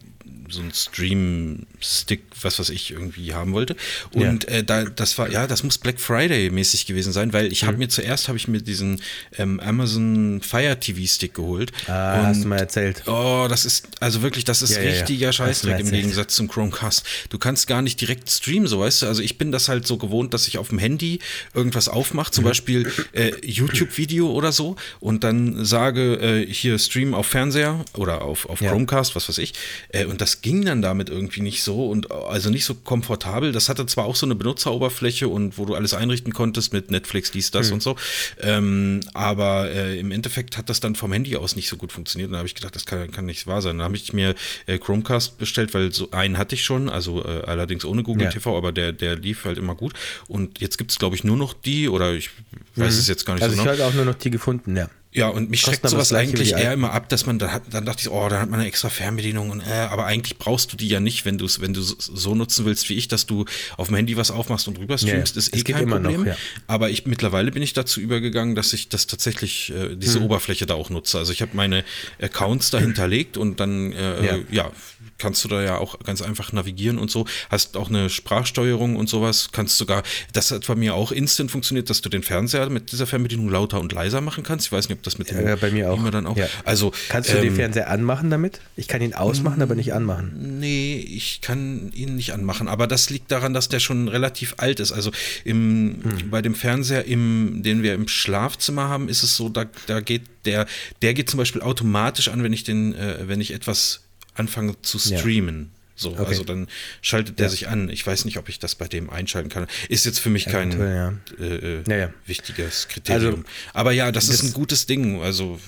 so 0.49 0.61
einen 0.61 0.71
Stream-Stick, 0.73 2.23
was 2.41 2.59
weiß 2.59 2.69
ich, 2.69 2.91
irgendwie 2.91 3.33
haben 3.33 3.53
wollte. 3.53 3.75
Und 4.13 4.47
äh, 4.47 4.63
da, 4.63 4.85
das 4.85 5.17
war, 5.17 5.29
ja, 5.29 5.47
das 5.47 5.63
muss 5.63 5.77
Black 5.77 5.99
Friday-mäßig 5.99 6.85
gewesen 6.85 7.13
sein, 7.13 7.33
weil 7.33 7.51
ich 7.51 7.63
Mhm. 7.63 7.67
habe 7.67 7.77
mir 7.77 7.89
zuerst 7.89 8.27
habe 8.27 8.37
ich 8.37 8.47
mir 8.47 8.61
diesen 8.61 9.01
ähm, 9.37 9.59
Amazon 9.59 10.41
Fire 10.41 10.79
TV-Stick 10.79 11.33
geholt. 11.33 11.71
Ah, 11.87 12.27
hast 12.27 12.43
du 12.43 12.47
mal 12.47 12.59
erzählt. 12.59 13.03
Oh, 13.07 13.47
das 13.49 13.65
ist, 13.65 13.87
also 13.99 14.21
wirklich, 14.21 14.43
das 14.45 14.61
ist 14.61 14.71
Ja, 14.75 14.81
ja, 14.81 14.83
ja. 14.85 14.91
richtiger 14.91 15.27
du 15.27 15.33
Scheißdreck 15.33 15.79
im. 15.79 15.91
Gegensatz 15.91 16.35
zum 16.35 16.47
Chromecast. 16.47 17.03
Du 17.29 17.37
kannst 17.37 17.67
gar 17.67 17.81
nicht 17.81 17.99
direkt 18.01 18.29
streamen, 18.29 18.67
so 18.67 18.79
weißt 18.79 19.01
du. 19.03 19.05
Also 19.07 19.21
ich 19.21 19.37
bin 19.37 19.51
das 19.51 19.67
halt 19.69 19.87
so 19.87 19.97
gewohnt, 19.97 20.33
dass 20.33 20.47
ich 20.47 20.57
auf 20.57 20.69
dem 20.69 20.79
Handy 20.79 21.19
irgendwas 21.53 21.87
aufmache, 21.89 22.29
Mhm. 22.29 22.33
zum 22.33 22.43
Beispiel 22.43 22.91
äh, 23.13 23.31
YouTube-Video 23.43 24.31
oder 24.31 24.51
so, 24.51 24.75
und 24.99 25.23
dann 25.23 25.65
sage, 25.65 26.15
äh, 26.15 26.45
hier 26.51 26.77
Stream 26.79 27.13
auf 27.13 27.27
Fernseher 27.27 27.83
oder 27.95 28.21
auf, 28.21 28.47
auf 28.47 28.61
Ja. 28.61 28.69
Chromecast, 28.71 29.15
was 29.15 29.27
weiß 29.29 29.37
ich. 29.39 29.53
Äh, 29.89 30.05
und 30.05 30.21
das 30.21 30.36
ging 30.41 30.63
dann 30.65 30.81
damit 30.81 31.09
irgendwie 31.09 31.41
nicht 31.41 31.63
so 31.63 31.89
und 31.89 32.11
also 32.11 32.49
nicht 32.49 32.65
so 32.65 32.75
komfortabel. 32.75 33.51
Das 33.51 33.69
hatte 33.69 33.85
zwar 33.85 34.05
auch 34.05 34.15
so 34.15 34.25
eine 34.25 34.35
Benutzeroberfläche 34.35 35.27
und 35.27 35.57
wo 35.57 35.65
du 35.65 35.75
alles 35.75 35.93
einrichten 35.93 36.33
konntest 36.33 36.73
mit 36.73 36.91
Netflix, 36.91 37.31
dies, 37.31 37.51
Mhm. 37.51 37.57
das 37.57 37.71
und 37.71 37.83
so. 37.83 37.95
Ähm, 38.41 39.01
aber 39.13 39.69
äh, 39.69 39.99
im 39.99 40.11
Endeffekt 40.11 40.57
hat 40.57 40.69
das 40.69 40.79
dann 40.79 40.95
vom 40.95 41.11
Handy 41.13 41.35
aus 41.35 41.55
nicht 41.55 41.69
so 41.69 41.77
gut 41.77 41.91
funktioniert. 41.91 42.27
Und 42.29 42.33
da 42.33 42.37
habe 42.39 42.47
ich 42.47 42.55
gedacht, 42.55 42.75
das 42.75 42.85
kann, 42.85 43.11
kann 43.11 43.25
nicht 43.25 43.47
wahr 43.47 43.61
sein. 43.61 43.77
Da 43.77 43.83
habe 43.85 43.95
ich 43.95 44.13
mir 44.13 44.35
äh, 44.65 44.77
Chromecast 44.77 45.37
bestellt, 45.37 45.73
weil 45.73 45.91
so 45.93 46.11
einen 46.11 46.37
hatte 46.37 46.55
ich 46.55 46.63
schon, 46.63 46.89
also 46.89 47.23
äh, 47.23 47.41
allerdings 47.45 47.85
ohne 47.85 48.03
Google 48.03 48.25
Ja. 48.25 48.31
TV, 48.31 48.57
aber 48.57 48.71
der, 48.71 48.91
der 48.93 49.15
lief 49.15 49.45
halt 49.45 49.57
immer 49.57 49.75
gut. 49.75 49.93
Und 50.27 50.59
jetzt 50.59 50.77
gibt 50.77 50.91
es, 50.91 50.99
glaube 50.99 51.15
ich, 51.15 51.23
nur 51.23 51.37
noch 51.37 51.53
die 51.53 51.89
oder 51.89 52.13
ich 52.13 52.29
weiß 52.75 52.97
es 52.97 53.07
jetzt 53.07 53.25
gar 53.25 53.33
nicht 53.35 53.43
Also 53.43 53.55
so 53.55 53.61
ich 53.61 53.67
genau. 53.67 53.77
habe 53.79 53.89
auch 53.89 53.93
nur 53.95 54.05
noch 54.05 54.15
die 54.15 54.29
gefunden, 54.29 54.75
ja. 54.77 54.89
Ja, 55.17 55.29
und 55.29 55.49
mich 55.49 55.61
schreckt 55.61 55.89
sowas 55.89 56.13
eigentlich 56.13 56.51
eher 56.53 56.71
immer 56.73 56.93
ab, 56.93 57.09
dass 57.09 57.25
man, 57.25 57.39
da 57.39 57.51
hat, 57.51 57.63
dann 57.71 57.85
dachte 57.85 58.01
ich, 58.01 58.09
oh, 58.09 58.29
dann 58.29 58.39
hat 58.39 58.49
man 58.49 58.59
eine 58.59 58.67
extra 58.69 58.89
Fernbedienung, 58.89 59.49
und, 59.49 59.61
äh, 59.61 59.71
aber 59.89 60.05
eigentlich 60.05 60.37
brauchst 60.37 60.71
du 60.71 60.77
die 60.77 60.87
ja 60.87 60.99
nicht, 60.99 61.25
wenn 61.25 61.37
du 61.37 61.45
es 61.45 61.59
wenn 61.59 61.73
du 61.73 61.81
so 61.81 62.35
nutzen 62.35 62.65
willst 62.65 62.87
wie 62.89 62.93
ich, 62.93 63.07
dass 63.07 63.25
du 63.25 63.45
auf 63.77 63.87
dem 63.87 63.95
Handy 63.95 64.15
was 64.15 64.29
aufmachst 64.31 64.67
und 64.67 64.77
rüber 64.79 64.97
streamst, 64.97 65.35
Ja, 65.35 65.39
ist 65.39 65.55
eh 65.57 65.63
kein 65.63 65.83
immer 65.83 65.99
noch, 65.99 66.11
Problem. 66.11 66.27
ja. 66.33 66.37
Aber 66.67 66.89
ich 66.91 67.05
mittlerweile 67.07 67.51
bin 67.51 67.63
ich 67.63 67.73
dazu 67.73 67.99
übergegangen, 67.99 68.55
dass 68.55 68.71
ich 68.73 68.89
das 68.89 69.07
tatsächlich, 69.07 69.71
äh, 69.71 69.89
Hm. 69.89 69.99
diese 69.99 70.21
Oberfläche 70.21 70.65
da 70.67 70.75
auch 70.75 70.89
nutze. 70.91 71.17
Also 71.17 71.31
ich 71.33 71.41
habe 71.41 71.51
meine 71.55 71.83
Accounts 72.21 72.69
da 72.69 72.77
hinterlegt 72.79 73.37
und 73.37 73.59
dann, 73.59 73.91
äh, 73.93 74.25
Ja. 74.25 74.37
ja. 74.51 74.71
Kannst 75.17 75.43
du 75.43 75.47
da 75.47 75.61
ja 75.61 75.77
auch 75.77 75.99
ganz 75.99 76.21
einfach 76.21 76.53
navigieren 76.53 76.97
und 76.97 77.11
so. 77.11 77.25
Hast 77.49 77.77
auch 77.77 77.89
eine 77.89 78.09
Sprachsteuerung 78.09 78.95
und 78.95 79.09
sowas. 79.09 79.49
Kannst 79.51 79.77
sogar, 79.77 80.03
das 80.33 80.51
hat 80.51 80.67
bei 80.67 80.75
mir 80.75 80.95
auch 80.95 81.11
instant 81.11 81.51
funktioniert, 81.51 81.89
dass 81.89 82.01
du 82.01 82.09
den 82.09 82.23
Fernseher 82.23 82.69
mit 82.69 82.91
dieser 82.91 83.07
Fernbedienung 83.07 83.49
lauter 83.49 83.79
und 83.79 83.91
leiser 83.91 84.21
machen 84.21 84.43
kannst. 84.43 84.67
Ich 84.67 84.71
weiß 84.71 84.89
nicht, 84.89 84.97
ob 84.97 85.03
das 85.03 85.17
mit 85.17 85.31
dem 85.31 85.45
Ja, 85.45 85.55
bei 85.55 85.71
mir 85.71 85.91
auch. 85.91 86.07
Dann 86.09 86.27
auch. 86.27 86.37
Ja. 86.37 86.47
Also 86.63 86.91
Kannst 87.09 87.31
du 87.31 87.35
den 87.35 87.47
ähm, 87.47 87.55
Fernseher 87.55 87.89
anmachen 87.89 88.29
damit? 88.29 88.61
Ich 88.75 88.87
kann 88.87 89.01
ihn 89.01 89.13
ausmachen, 89.13 89.61
aber 89.61 89.75
nicht 89.75 89.93
anmachen. 89.93 90.59
Nee, 90.59 90.95
ich 90.97 91.41
kann 91.41 91.91
ihn 91.93 92.15
nicht 92.15 92.33
anmachen. 92.33 92.67
Aber 92.67 92.87
das 92.87 93.09
liegt 93.09 93.31
daran, 93.31 93.53
dass 93.53 93.67
der 93.69 93.79
schon 93.79 94.07
relativ 94.07 94.55
alt 94.57 94.79
ist. 94.79 94.91
Also 94.91 95.11
im, 95.43 95.97
Hm. 96.03 96.29
bei 96.29 96.41
dem 96.41 96.55
Fernseher, 96.55 97.05
im, 97.05 97.61
den 97.63 97.83
wir 97.83 97.93
im 97.93 98.07
Schlafzimmer 98.07 98.87
haben, 98.87 99.09
ist 99.09 99.23
es 99.23 99.35
so, 99.35 99.49
da, 99.49 99.65
da 99.87 99.99
geht 99.99 100.23
der, 100.45 100.65
der 101.01 101.13
geht 101.13 101.29
zum 101.29 101.37
Beispiel 101.37 101.61
automatisch 101.61 102.29
an, 102.29 102.41
wenn 102.43 102.53
ich 102.53 102.63
den, 102.63 102.95
äh, 102.95 103.27
wenn 103.27 103.41
ich 103.41 103.51
etwas 103.53 104.01
anfange 104.37 104.81
zu 104.81 104.97
Ja. 104.97 105.17
streamen. 105.19 105.71
So, 105.99 106.11
Okay. 106.11 106.25
also 106.25 106.43
dann 106.43 106.67
schaltet 107.01 107.39
der 107.39 107.47
Ja. 107.47 107.49
sich 107.49 107.67
an. 107.69 107.89
Ich 107.89 108.05
weiß 108.05 108.25
nicht, 108.25 108.37
ob 108.37 108.49
ich 108.49 108.59
das 108.59 108.75
bei 108.75 108.87
dem 108.87 109.09
einschalten 109.09 109.49
kann. 109.49 109.65
Ist 109.89 110.05
jetzt 110.05 110.19
für 110.19 110.29
mich 110.29 110.45
kein 110.45 110.71
ja. 110.79 111.13
äh, 111.39 111.43
äh, 111.79 111.83
Ja, 111.87 111.95
ja. 111.97 112.13
wichtiges 112.27 112.87
Kriterium. 112.87 113.39
Also, 113.41 113.43
Aber 113.73 113.91
ja, 113.93 114.11
das, 114.11 114.25
ist 114.29 114.43
das- 114.43 114.49
ein 114.49 114.53
gutes 114.53 114.85
Ding. 114.85 115.19
Also 115.23 115.59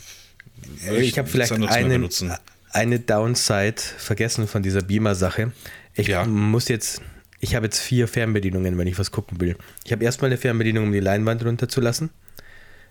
würde 0.84 1.02
Ich 1.04 1.18
habe 1.18 1.22
nichts 1.28 1.32
vielleicht 1.50 1.52
eine, 1.54 2.40
eine 2.72 3.00
Downside 3.00 3.82
vergessen 3.98 4.48
von 4.48 4.62
dieser 4.62 4.84
Beamer-Sache. 4.84 5.52
Ich 5.96 6.08
Ja. 6.08 6.24
muss 6.26 6.68
jetzt, 6.68 7.02
ich 7.40 7.56
habe 7.56 7.66
jetzt 7.66 7.80
vier 7.80 8.08
Fernbedienungen, 8.08 8.78
wenn 8.78 8.86
ich 8.86 9.00
was 9.00 9.10
gucken 9.12 9.42
will. 9.42 9.56
Ich 9.84 9.92
habe 9.92 10.04
erstmal 10.04 10.30
eine 10.30 10.38
Fernbedienung, 10.38 10.84
um 10.86 10.92
die 10.92 11.00
Leinwand 11.00 11.44
runterzulassen. 11.44 12.12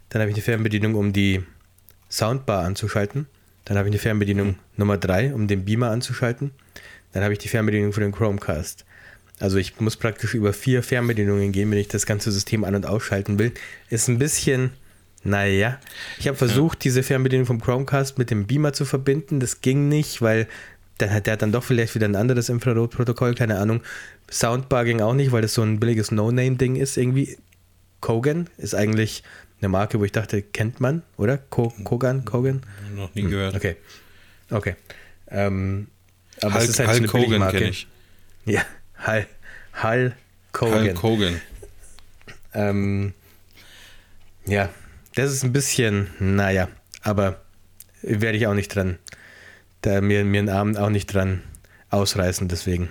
Dann 0.08 0.20
habe 0.22 0.30
ich 0.30 0.36
eine 0.36 0.42
Fernbedienung, 0.42 0.96
um 0.96 1.12
die 1.12 1.44
Soundbar 2.10 2.64
anzuschalten. 2.64 3.26
Dann 3.64 3.76
habe 3.76 3.88
ich 3.88 3.92
eine 3.92 4.00
Fernbedienung 4.00 4.56
Nummer 4.76 4.96
drei, 4.96 5.34
um 5.34 5.46
den 5.46 5.64
Beamer 5.64 5.90
anzuschalten. 5.90 6.52
Dann 7.12 7.22
habe 7.22 7.32
ich 7.32 7.38
die 7.38 7.48
Fernbedienung 7.48 7.92
für 7.92 8.00
den 8.00 8.12
Chromecast. 8.12 8.84
Also 9.40 9.56
ich 9.58 9.78
muss 9.80 9.96
praktisch 9.96 10.34
über 10.34 10.52
vier 10.52 10.82
Fernbedienungen 10.82 11.52
gehen, 11.52 11.70
wenn 11.70 11.78
ich 11.78 11.88
das 11.88 12.06
ganze 12.06 12.32
System 12.32 12.64
an- 12.64 12.74
und 12.74 12.86
ausschalten 12.86 13.38
will. 13.38 13.52
Ist 13.88 14.08
ein 14.08 14.18
bisschen, 14.18 14.70
naja. 15.22 15.78
Ich 16.18 16.26
habe 16.26 16.36
versucht, 16.36 16.82
diese 16.84 17.02
Fernbedienung 17.02 17.46
vom 17.46 17.60
Chromecast 17.60 18.18
mit 18.18 18.30
dem 18.30 18.46
Beamer 18.46 18.72
zu 18.72 18.84
verbinden. 18.84 19.38
Das 19.40 19.60
ging 19.60 19.88
nicht, 19.88 20.22
weil 20.22 20.48
dann 20.98 21.12
hat 21.12 21.26
der 21.26 21.34
hat 21.34 21.42
dann 21.42 21.52
doch 21.52 21.62
vielleicht 21.62 21.94
wieder 21.94 22.08
ein 22.08 22.16
anderes 22.16 22.48
Infrarotprotokoll, 22.48 23.34
keine 23.34 23.58
Ahnung. 23.58 23.82
Soundbar 24.30 24.84
ging 24.84 25.00
auch 25.00 25.14
nicht, 25.14 25.30
weil 25.30 25.42
das 25.42 25.54
so 25.54 25.62
ein 25.62 25.78
billiges 25.78 26.10
No-Name-Ding 26.10 26.76
ist 26.76 26.96
irgendwie. 26.96 27.38
Kogan 28.00 28.48
ist 28.58 28.74
eigentlich 28.74 29.22
eine 29.60 29.68
Marke, 29.68 29.98
wo 29.98 30.04
ich 30.04 30.12
dachte, 30.12 30.42
kennt 30.42 30.80
man, 30.80 31.02
oder? 31.16 31.38
Ko 31.38 31.72
Kogan? 31.84 32.24
Kogan? 32.24 32.62
Noch 32.94 33.14
nie 33.14 33.22
gehört. 33.22 33.54
Okay. 33.54 33.76
Okay. 34.50 34.76
Ähm, 35.28 35.88
aber 36.40 36.54
Hulk, 36.54 36.62
es 36.64 36.68
ist 36.70 36.78
halt 36.78 36.88
Hulk 36.90 37.10
so 37.10 37.16
eine 37.16 37.26
Billigmarke. 37.26 37.58
kenne 37.58 37.70
ich. 37.70 37.86
Ja, 38.44 38.62
Hal, 38.98 39.26
Hal 39.74 40.16
Kogan. 40.52 40.84
Hulk 40.84 41.02
Hogan. 41.02 41.40
Ähm, 42.54 43.12
ja, 44.46 44.70
das 45.14 45.32
ist 45.32 45.44
ein 45.44 45.52
bisschen, 45.52 46.08
naja, 46.18 46.68
aber 47.02 47.42
werde 48.02 48.38
ich 48.38 48.46
auch 48.46 48.54
nicht 48.54 48.74
dran, 48.74 48.98
da 49.82 50.00
mir, 50.00 50.24
mir 50.24 50.38
einen 50.38 50.48
Arm 50.48 50.76
auch 50.76 50.90
nicht 50.90 51.12
dran 51.12 51.42
ausreißen, 51.90 52.48
deswegen. 52.48 52.90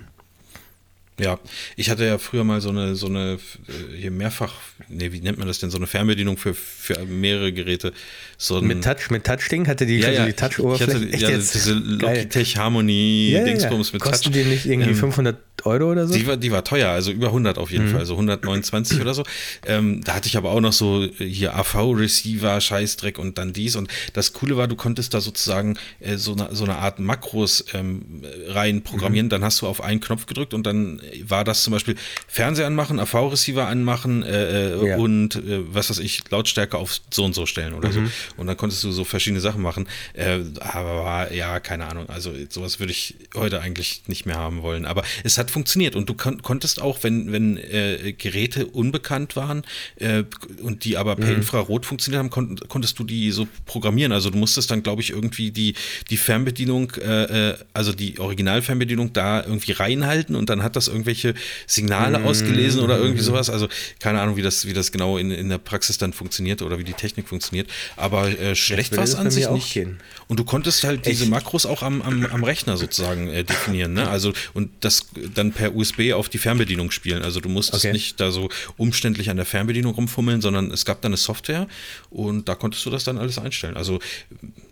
Ja, 1.19 1.39
ich 1.75 1.89
hatte 1.89 2.05
ja 2.05 2.19
früher 2.19 2.43
mal 2.43 2.61
so 2.61 2.69
eine, 2.69 2.95
so 2.95 3.07
eine, 3.07 3.39
äh, 3.67 3.97
hier 3.97 4.11
mehrfach, 4.11 4.53
nee, 4.87 5.11
wie 5.11 5.19
nennt 5.19 5.39
man 5.39 5.47
das 5.47 5.57
denn, 5.57 5.71
so 5.71 5.77
eine 5.77 5.87
Fernbedienung 5.87 6.37
für, 6.37 6.53
für 6.53 7.05
mehrere 7.05 7.51
Geräte. 7.51 7.91
So 8.39 8.57
ein, 8.57 8.67
Mit 8.67 8.83
Touch, 8.83 9.09
mit 9.09 9.23
Touch-Ding 9.23 9.67
hatte 9.67 9.87
die 9.87 9.97
ja, 9.97 10.11
ja, 10.11 10.25
die 10.27 10.33
Touch-Oberfläche. 10.33 11.17
ja, 11.17 11.29
jetzt? 11.31 11.55
diese. 11.55 11.73
Logitech 11.73 12.55
Harmony 12.57 13.29
Ja, 13.31 13.39
ja, 13.39 13.45
ja. 13.45 13.45
Dingsbums 13.51 13.93
mit 13.93 14.01
Kosten 14.03 14.25
Touch. 14.31 14.33
die 14.43 14.47
nicht 14.47 14.65
irgendwie 14.67 14.91
Ähm, 14.91 14.95
500 14.95 15.37
Euro 15.63 15.91
oder 15.91 16.05
so? 16.07 16.13
Die 16.13 16.27
war, 16.27 16.37
die 16.37 16.51
war 16.51 16.63
teuer, 16.63 16.89
also 16.91 17.09
über 17.11 17.27
100 17.27 17.57
auf 17.57 17.71
jeden 17.71 17.85
Mhm. 17.87 17.91
Fall, 17.91 17.99
also 18.01 18.13
129 18.13 19.01
oder 19.01 19.15
so. 19.15 19.23
Ähm, 19.65 20.03
da 20.03 20.13
hatte 20.13 20.27
ich 20.27 20.37
aber 20.37 20.51
auch 20.51 20.61
noch 20.61 20.71
so 20.71 21.03
äh, 21.03 21.09
hier 21.25 21.55
AV-Receiver, 21.55 22.61
Scheißdreck 22.61 23.17
und 23.17 23.39
dann 23.39 23.53
dies. 23.53 23.75
Und 23.75 23.89
das 24.13 24.33
Coole 24.33 24.55
war, 24.55 24.67
du 24.67 24.75
konntest 24.75 25.15
da 25.15 25.21
sozusagen 25.21 25.77
äh, 25.99 26.17
so, 26.17 26.33
eine, 26.33 26.49
so 26.55 26.63
eine 26.63 26.75
Art 26.75 26.99
Makros 26.99 27.65
ähm, 27.73 28.23
rein 28.49 28.83
programmieren. 28.83 29.25
Mhm. 29.27 29.31
Dann 29.31 29.43
hast 29.43 29.61
du 29.61 29.67
auf 29.67 29.81
einen 29.83 29.99
Knopf 29.99 30.27
gedrückt 30.27 30.53
und 30.53 30.67
dann 30.67 31.01
war 31.23 31.43
das 31.43 31.63
zum 31.63 31.73
Beispiel 31.73 31.95
Fernseher 32.27 32.67
anmachen, 32.67 32.99
AV-Receiver 32.99 33.65
anmachen 33.67 34.21
äh, 34.21 34.73
äh, 34.75 34.87
Ja. 34.89 34.97
und 34.97 35.37
äh, 35.37 35.61
was 35.73 35.89
weiß 35.89 35.97
ich, 35.99 36.21
Lautstärke 36.29 36.77
auf 36.77 36.99
so 37.11 37.25
und 37.25 37.33
so 37.33 37.47
stellen 37.47 37.73
oder 37.73 37.89
Mhm. 37.89 37.93
so. 37.93 38.01
Und 38.37 38.47
dann 38.47 38.57
konntest 38.57 38.83
du 38.83 38.91
so 38.91 39.03
verschiedene 39.03 39.41
Sachen 39.41 39.61
machen. 39.61 39.87
Äh, 40.13 40.39
aber 40.59 41.33
ja, 41.33 41.59
keine 41.59 41.87
Ahnung. 41.87 42.09
Also 42.09 42.31
sowas 42.49 42.79
würde 42.79 42.91
ich 42.91 43.15
heute 43.35 43.61
eigentlich 43.61 44.03
nicht 44.07 44.25
mehr 44.25 44.37
haben 44.37 44.61
wollen. 44.61 44.85
Aber 44.85 45.03
es 45.23 45.37
hat 45.37 45.51
funktioniert 45.51 45.95
und 45.95 46.09
du 46.09 46.13
kon 46.13 46.41
konntest 46.41 46.81
auch, 46.81 47.03
wenn, 47.03 47.31
wenn 47.31 47.57
äh, 47.57 48.13
Geräte 48.17 48.65
unbekannt 48.67 49.35
waren 49.35 49.63
äh, 49.97 50.23
und 50.61 50.85
die 50.85 50.97
aber 50.97 51.15
Mhm. 51.15 51.21
per 51.21 51.33
Infrarot 51.33 51.85
funktioniert 51.85 52.19
haben, 52.19 52.29
kon 52.29 52.57
konntest 52.67 52.97
du 52.99 53.03
die 53.03 53.31
so 53.31 53.47
programmieren. 53.65 54.11
Also 54.11 54.29
du 54.29 54.37
musstest 54.37 54.71
dann, 54.71 54.83
glaube 54.83 55.01
ich, 55.01 55.09
irgendwie 55.11 55.51
die, 55.51 55.73
die 56.09 56.17
Fernbedienung, 56.17 56.91
äh, 57.01 57.49
äh, 57.49 57.57
also 57.73 57.93
die 57.93 58.19
Originalfernbedienung 58.19 59.13
da 59.13 59.43
irgendwie 59.43 59.71
reinhalten 59.73 60.35
und 60.35 60.49
dann 60.49 60.63
hat 60.63 60.75
das 60.75 60.87
irgendwelche 60.87 61.33
Signale 61.65 62.23
ausgelesen 62.23 62.81
oder 62.81 62.97
irgendwie 62.97 63.23
sowas. 63.23 63.49
Also 63.49 63.67
keine 63.99 64.21
Ahnung, 64.21 64.37
wie 64.37 64.41
das, 64.41 64.65
wie 64.65 64.73
das 64.73 64.91
genau 64.91 65.17
in, 65.17 65.31
in 65.31 65.49
der 65.49 65.57
Praxis 65.57 65.97
dann 65.97 66.13
funktioniert 66.13 66.61
oder 66.61 66.79
wie 66.79 66.83
die 66.83 66.93
Technik 66.93 67.27
funktioniert. 67.27 67.69
Aber 67.95 68.16
äh, 68.25 68.55
schlecht 68.55 68.95
war 68.97 69.03
es 69.03 69.15
an 69.15 69.29
sich 69.31 69.49
nicht. 69.49 69.73
gehen. 69.73 69.99
Und 70.27 70.39
du 70.39 70.43
konntest 70.43 70.83
halt 70.83 71.05
diese 71.05 71.23
Echt? 71.23 71.31
Makros 71.31 71.65
auch 71.65 71.83
am, 71.83 72.01
am, 72.01 72.25
am 72.25 72.43
Rechner 72.43 72.75
sozusagen 72.77 73.27
äh, 73.29 73.43
definieren, 73.43 73.93
ne? 73.93 74.09
Also 74.09 74.33
und 74.53 74.69
das 74.81 75.07
dann 75.35 75.51
per 75.53 75.75
USB 75.75 76.11
auf 76.13 76.27
die 76.29 76.37
Fernbedienung 76.37 76.91
spielen. 76.91 77.21
Also 77.23 77.39
du 77.39 77.49
musstest 77.49 77.85
Okay. 77.85 77.93
nicht 77.93 78.19
da 78.19 78.31
so 78.31 78.49
umständlich 78.77 79.29
an 79.29 79.37
der 79.37 79.45
Fernbedienung 79.45 79.93
rumfummeln, 79.93 80.41
sondern 80.41 80.71
es 80.71 80.83
gab 80.85 81.01
dann 81.01 81.11
eine 81.11 81.17
Software 81.17 81.67
und 82.09 82.49
da 82.49 82.55
konntest 82.55 82.85
du 82.85 82.89
das 82.89 83.03
dann 83.03 83.17
alles 83.17 83.37
einstellen. 83.37 83.77
Also 83.77 83.99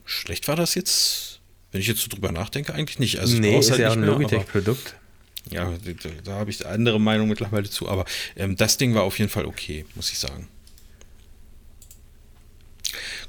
schlecht 0.05 0.47
war 0.47 0.55
das 0.55 0.75
jetzt, 0.75 1.39
wenn 1.71 1.81
ich 1.81 1.87
jetzt 1.87 2.01
so 2.01 2.07
drüber 2.09 2.31
nachdenke, 2.31 2.73
eigentlich 2.73 2.99
nicht. 2.99 3.19
Also 3.19 3.37
nee, 3.37 3.57
ist 3.57 3.69
halt 3.71 3.79
ja 3.81 3.91
ein 3.91 4.03
aber- 4.03 4.13
Logitech-Produkt. 4.13 4.95
ja, 5.51 5.71
da, 5.85 6.09
da 6.23 6.31
habe 6.33 6.49
ich 6.49 6.65
andere 6.65 6.99
Meinung 6.99 7.27
mittlerweile 7.29 7.69
zu, 7.69 7.87
aber 7.87 8.05
ähm, 8.35 8.55
das 8.55 8.77
Ding 8.77 8.93
war 8.95 9.03
auf 9.03 9.19
jeden 9.19 9.29
Fall 9.29 9.45
okay, 9.45 9.85
muss 9.95 10.11
ich 10.11 10.17
sagen. 10.19 10.47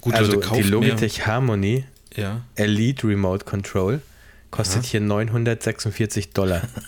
Gut, 0.01 0.15
Also 0.15 0.33
Leute, 0.33 0.43
die 0.43 0.49
kauft 0.49 0.69
Logitech 0.69 1.27
Harmony 1.27 1.85
mehr. 2.17 2.25
Ja. 2.25 2.45
Elite 2.55 3.07
Remote 3.07 3.45
Control 3.45 4.01
kostet 4.51 4.85
hier 4.87 5.01
946 5.01 6.31
Dollar. 6.31 6.63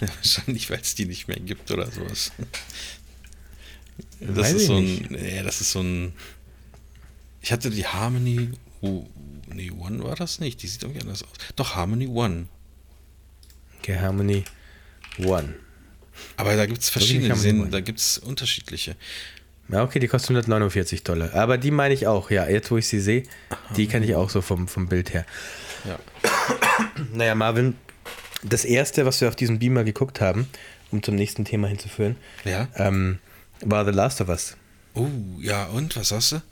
Ja, 0.00 0.08
wahrscheinlich, 0.08 0.70
weil 0.70 0.80
es 0.80 0.96
die 0.96 1.04
nicht 1.04 1.28
mehr 1.28 1.38
gibt 1.38 1.70
oder 1.70 1.88
sowas. 1.88 2.32
Das 4.18 4.36
Weiß 4.36 4.52
ist 4.54 4.66
so 4.66 4.76
ein, 4.76 5.06
nee, 5.10 5.42
das 5.42 5.60
ist 5.60 5.70
so 5.70 5.80
ein. 5.80 6.14
Ich 7.40 7.52
hatte 7.52 7.70
die 7.70 7.86
Harmony, 7.86 8.50
oh, 8.80 9.06
nee, 9.54 9.70
One 9.70 10.02
war 10.02 10.16
das 10.16 10.40
nicht. 10.40 10.62
Die 10.62 10.66
sieht 10.66 10.82
irgendwie 10.82 11.02
anders 11.02 11.22
aus. 11.22 11.30
Doch 11.54 11.76
Harmony 11.76 12.08
One. 12.08 12.46
Okay, 13.78 13.98
Harmony 13.98 14.44
One. 15.18 15.54
Aber 16.36 16.56
da 16.56 16.66
gibt 16.66 16.80
es 16.80 16.88
verschiedene, 16.88 17.26
die 17.26 17.30
Harmony 17.30 17.60
sehen, 17.60 17.70
da 17.70 17.80
gibt 17.80 18.00
es 18.00 18.18
unterschiedliche. 18.18 18.96
Ja, 19.68 19.82
okay, 19.82 19.98
die 19.98 20.06
kostet 20.08 20.30
149 20.30 21.02
Dollar. 21.02 21.34
Aber 21.34 21.58
die 21.58 21.70
meine 21.72 21.92
ich 21.94 22.06
auch, 22.06 22.30
ja, 22.30 22.48
jetzt 22.48 22.70
wo 22.70 22.76
ich 22.78 22.86
sie 22.86 23.00
sehe, 23.00 23.24
die 23.76 23.88
kenne 23.88 24.04
ich 24.06 24.14
auch 24.14 24.30
so 24.30 24.40
vom, 24.40 24.68
vom 24.68 24.88
Bild 24.88 25.12
her. 25.12 25.24
Ja. 25.84 25.98
Naja, 27.12 27.34
Marvin, 27.34 27.74
das 28.42 28.64
erste, 28.64 29.06
was 29.06 29.20
wir 29.20 29.28
auf 29.28 29.36
diesem 29.36 29.58
Beamer 29.58 29.82
geguckt 29.84 30.20
haben, 30.20 30.46
um 30.92 31.02
zum 31.02 31.14
nächsten 31.14 31.44
Thema 31.44 31.68
hinzuführen, 31.68 32.16
Ja. 32.44 32.68
ähm, 32.76 33.18
war 33.62 33.84
The 33.84 33.90
Last 33.90 34.20
of 34.20 34.28
Us. 34.28 34.56
Oh, 34.94 35.08
ja, 35.40 35.64
und 35.66 35.96
was 35.96 36.08
sagst 36.10 36.32
du? 36.32 36.42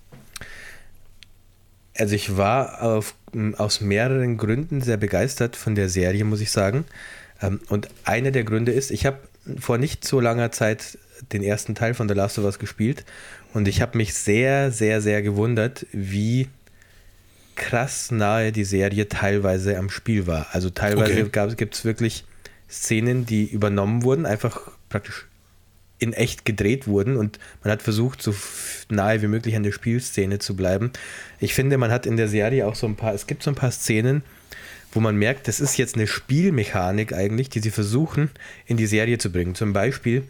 Also 1.97 2.15
ich 2.15 2.37
war 2.37 2.83
auf, 2.83 3.15
aus 3.57 3.81
mehreren 3.81 4.37
Gründen 4.37 4.81
sehr 4.81 4.97
begeistert 4.97 5.55
von 5.57 5.75
der 5.75 5.89
Serie, 5.89 6.25
muss 6.25 6.41
ich 6.41 6.51
sagen. 6.51 6.85
Ähm, 7.41 7.61
und 7.69 7.89
einer 8.05 8.31
der 8.33 8.45
Gründe 8.45 8.73
ist, 8.73 8.91
ich 8.91 9.07
habe 9.07 9.19
vor 9.61 9.79
nicht 9.79 10.05
so 10.05 10.21
langer 10.21 10.51
Zeit 10.51 10.99
den 11.33 11.43
ersten 11.43 11.75
Teil 11.75 11.95
von 11.95 12.09
The 12.09 12.15
Last 12.15 12.39
of 12.39 12.45
Us 12.45 12.59
gespielt 12.59 13.05
und 13.53 13.69
ich 13.69 13.81
habe 13.81 13.97
mich 13.97 14.15
sehr, 14.15 14.71
sehr, 14.71 15.01
sehr 15.01 15.23
gewundert, 15.23 15.87
wie 15.93 16.49
krass 17.55 18.11
nahe 18.11 18.53
die 18.53 18.65
Serie 18.65 19.09
teilweise 19.09 19.79
am 19.79 19.91
Spiel 19.91 20.27
war. 20.27 20.49
Also 20.53 20.71
teilweise 20.71 21.25
Okay. 21.25 21.55
gibt 21.57 21.75
es 21.75 21.85
wirklich 21.85 22.25
Szenen, 22.69 23.27
die 23.27 23.45
übernommen 23.45 24.03
wurden, 24.03 24.27
einfach 24.27 24.71
praktisch 24.89 25.27
in 25.99 26.13
echt 26.13 26.45
gedreht 26.45 26.89
wurden 26.89 27.17
und 27.17 27.39
man 27.63 27.73
hat 27.73 27.83
versucht, 27.83 28.21
so 28.21 28.35
nahe 28.91 29.23
wie 29.23 29.29
möglich 29.29 29.55
an 29.57 29.63
der 29.63 29.73
Spielszene 29.73 30.39
zu 30.41 30.57
bleiben. 30.57 30.91
Ich 31.39 31.55
finde, 31.55 31.79
man 31.79 31.91
hat 31.93 32.05
in 32.05 32.17
der 32.17 32.29
Serie 32.29 32.67
auch 32.67 32.75
so 32.75 32.87
ein 32.87 32.97
paar, 32.97 33.15
es 33.15 33.27
gibt 33.27 33.43
so 33.43 33.51
ein 33.51 33.55
paar 33.55 33.71
Szenen, 33.71 34.23
wo 34.95 35.01
man 35.01 35.17
merkt, 35.17 35.49
das 35.49 35.61
ist 35.61 35.77
jetzt 35.77 35.97
eine 35.97 36.07
Spielmechanik 36.07 37.13
eigentlich, 37.13 37.49
die 37.49 37.61
sie 37.61 37.71
versuchen 37.71 38.31
in 38.67 38.77
die 38.77 38.87
Serie 38.87 39.19
zu 39.19 39.31
bringen. 39.31 39.55
Zum 39.55 39.73
Beispiel 39.73 40.23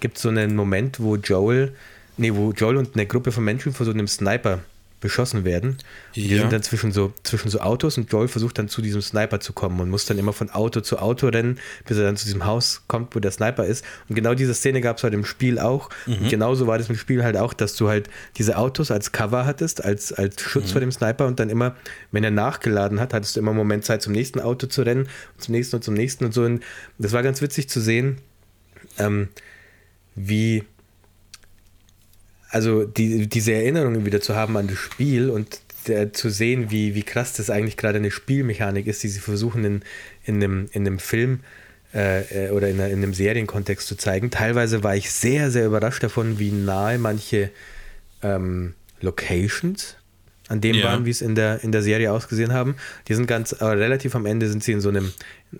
gibt 0.00 0.16
es 0.16 0.22
so 0.22 0.28
einen 0.28 0.56
Moment, 0.56 1.00
wo 1.00 1.16
Joel, 1.16 1.72
nee, 2.16 2.34
wo 2.34 2.52
Joel 2.52 2.76
und 2.76 2.94
eine 2.94 3.06
Gruppe 3.06 3.32
von 3.32 3.44
Menschen 3.44 3.72
von 3.72 3.86
so 3.86 3.92
einem 3.92 4.08
Sniper 4.08 4.60
beschossen 5.00 5.44
werden. 5.44 5.70
Und 5.70 5.84
die 6.16 6.28
Ja. 6.28 6.40
sind 6.40 6.52
dann 6.52 6.62
zwischen 6.62 6.90
so, 6.92 7.12
zwischen 7.22 7.48
so 7.50 7.60
Autos 7.60 7.96
und 7.98 8.10
Joel 8.12 8.28
versucht 8.28 8.58
dann 8.58 8.68
zu 8.68 8.82
diesem 8.82 9.00
Sniper 9.00 9.38
zu 9.40 9.52
kommen 9.52 9.78
und 9.80 9.90
muss 9.90 10.06
dann 10.06 10.18
immer 10.18 10.32
von 10.32 10.50
Auto 10.50 10.80
zu 10.80 10.98
Auto 10.98 11.28
rennen, 11.28 11.58
bis 11.86 11.96
er 11.98 12.04
dann 12.04 12.16
zu 12.16 12.24
diesem 12.24 12.44
Haus 12.46 12.82
kommt, 12.88 13.14
wo 13.14 13.20
der 13.20 13.30
Sniper 13.30 13.64
ist. 13.64 13.84
Und 14.08 14.14
genau 14.16 14.34
diese 14.34 14.54
Szene 14.54 14.80
gab 14.80 14.96
es 14.96 15.04
halt 15.04 15.14
im 15.14 15.24
Spiel 15.24 15.58
auch. 15.58 15.90
Und 16.06 16.28
genauso 16.28 16.66
war 16.66 16.78
das 16.78 16.88
im 16.88 16.96
Spiel 16.96 17.22
halt 17.22 17.36
auch, 17.36 17.52
dass 17.52 17.76
du 17.76 17.88
halt 17.88 18.08
diese 18.36 18.58
Autos 18.58 18.90
als 18.90 19.12
Cover 19.12 19.46
hattest, 19.46 19.84
als, 19.84 20.12
als 20.12 20.40
Schutz 20.42 20.72
vor 20.72 20.80
dem 20.80 20.90
Sniper 20.92 21.26
und 21.26 21.38
dann 21.38 21.50
immer, 21.50 21.76
wenn 22.10 22.24
er 22.24 22.30
nachgeladen 22.30 23.00
hat, 23.00 23.14
hattest 23.14 23.36
du 23.36 23.40
immer 23.40 23.50
einen 23.52 23.58
Moment 23.58 23.84
Zeit, 23.84 24.02
zum 24.02 24.12
nächsten 24.12 24.40
Auto 24.40 24.66
zu 24.66 24.82
rennen, 24.82 25.02
und 25.02 25.42
zum 25.42 25.52
nächsten 25.54 25.76
und 25.76 25.82
zum 25.84 25.94
nächsten 25.94 26.24
und 26.24 26.34
so. 26.34 26.42
Und 26.42 26.62
das 26.98 27.12
war 27.12 27.22
ganz 27.22 27.40
witzig 27.40 27.68
zu 27.68 27.80
sehen, 27.80 28.18
ähm, 28.98 29.28
wie 30.14 30.64
also 32.50 32.84
die, 32.84 33.28
diese 33.28 33.52
Erinnerungen 33.52 34.04
wieder 34.06 34.20
zu 34.20 34.34
haben 34.34 34.56
an 34.56 34.68
das 34.68 34.78
Spiel 34.78 35.30
und 35.30 35.60
der, 35.86 36.12
zu 36.12 36.30
sehen, 36.30 36.70
wie, 36.70 36.94
wie 36.94 37.02
krass 37.02 37.32
das 37.34 37.50
eigentlich 37.50 37.76
gerade 37.76 37.98
eine 37.98 38.10
Spielmechanik 38.10 38.86
ist, 38.86 39.02
die 39.02 39.08
sie 39.08 39.20
versuchen 39.20 39.64
in, 39.64 39.82
in, 40.24 40.36
einem, 40.36 40.68
in 40.72 40.86
einem 40.86 40.98
Film 40.98 41.40
äh, 41.94 42.48
äh, 42.48 42.50
oder 42.50 42.68
in, 42.68 42.80
einer, 42.80 42.88
in 42.90 42.98
einem 42.98 43.14
Serienkontext 43.14 43.86
zu 43.86 43.96
zeigen. 43.96 44.30
Teilweise 44.30 44.82
war 44.82 44.96
ich 44.96 45.10
sehr, 45.10 45.50
sehr 45.50 45.66
überrascht 45.66 46.02
davon, 46.02 46.38
wie 46.38 46.50
nahe 46.50 46.98
manche 46.98 47.50
ähm, 48.22 48.74
Locations 49.00 49.96
an 50.48 50.60
dem 50.60 50.76
Ja. 50.76 50.86
waren, 50.86 51.04
wie 51.04 51.10
es 51.10 51.20
in 51.20 51.34
der, 51.34 51.62
in 51.62 51.72
der 51.72 51.82
Serie 51.82 52.12
ausgesehen 52.12 52.52
haben. 52.52 52.76
Die 53.06 53.14
sind 53.14 53.26
ganz, 53.26 53.52
aber 53.52 53.78
relativ 53.78 54.14
am 54.14 54.26
Ende 54.26 54.48
sind 54.48 54.64
sie 54.64 54.72
in 54.72 54.80
so 54.80 54.88
einem, 54.88 55.12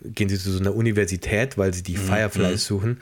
gehen 0.02 0.28
sie 0.28 0.38
zu 0.38 0.50
so 0.50 0.60
einer 0.60 0.74
Universität, 0.74 1.58
weil 1.58 1.74
sie 1.74 1.82
die 1.82 1.96
Fireflies 1.96 2.64
suchen. 2.64 3.00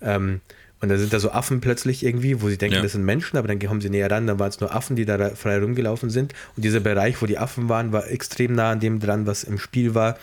Ähm, 0.00 0.40
und 0.80 0.88
da 0.90 0.98
sind 0.98 1.12
da 1.12 1.18
so 1.20 1.30
Affen 1.30 1.60
plötzlich 1.60 2.04
irgendwie, 2.04 2.42
wo 2.42 2.48
sie 2.48 2.58
denken, 2.58 2.76
Ja. 2.76 2.82
das 2.82 2.92
sind 2.92 3.04
Menschen, 3.04 3.36
aber 3.38 3.48
dann 3.48 3.58
kommen 3.58 3.80
sie 3.80 3.88
näher 3.88 4.10
ran, 4.10 4.26
dann 4.26 4.38
waren 4.38 4.50
es 4.50 4.60
nur 4.60 4.74
Affen, 4.74 4.94
die 4.94 5.04
da 5.06 5.30
frei 5.30 5.58
rumgelaufen 5.58 6.10
sind. 6.10 6.34
Und 6.54 6.64
dieser 6.64 6.80
Bereich, 6.80 7.20
wo 7.22 7.26
die 7.26 7.38
Affen 7.38 7.68
waren, 7.68 7.92
war 7.92 8.08
extrem 8.10 8.54
nah 8.54 8.72
an 8.72 8.80
dem 8.80 9.00
dran, 9.00 9.26
was 9.26 9.42
im 9.44 9.58
Spiel 9.58 9.94
war. 9.94 10.18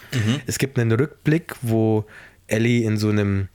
Es 0.46 0.60
gibt 0.60 0.78
einen 0.78 0.92
Rückblick, 0.92 1.56
wo 1.64 2.06
Ellie 2.48 2.86
in 2.86 2.98
so 2.98 3.10
einem, 3.10 3.48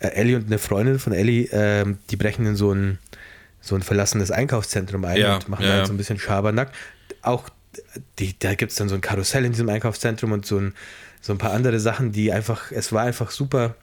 äh, 0.00 0.08
Ellie 0.08 0.36
und 0.36 0.46
eine 0.46 0.58
Freundin 0.58 0.98
von 0.98 1.12
Ellie, 1.12 1.48
ähm, 1.52 1.98
die 2.10 2.16
brechen 2.16 2.46
in 2.46 2.56
so 2.56 2.72
ein, 2.72 2.98
so 3.60 3.76
ein 3.76 3.82
verlassenes 3.82 4.30
Einkaufszentrum 4.32 5.04
ein 5.04 5.16
Ja, 5.16 5.36
und 5.36 5.48
machen 5.48 5.64
ja. 5.64 5.72
halt 5.72 5.86
so 5.86 5.92
ein 5.92 5.96
bisschen 5.96 6.18
Schabernack. 6.18 6.72
Auch 7.22 7.48
die, 8.18 8.36
da 8.38 8.54
gibt 8.54 8.72
es 8.72 8.76
dann 8.78 8.88
so 8.88 8.94
ein 8.96 9.00
Karussell 9.00 9.44
in 9.44 9.52
diesem 9.52 9.68
Einkaufszentrum 9.68 10.32
und 10.32 10.46
so 10.46 10.58
ein, 10.58 10.74
so 11.20 11.32
ein 11.32 11.38
paar 11.38 11.52
andere 11.52 11.80
Sachen, 11.80 12.12
die 12.12 12.32
einfach, 12.32 12.70
es 12.72 12.92
war 12.92 13.02
einfach 13.04 13.30
super. 13.30 13.76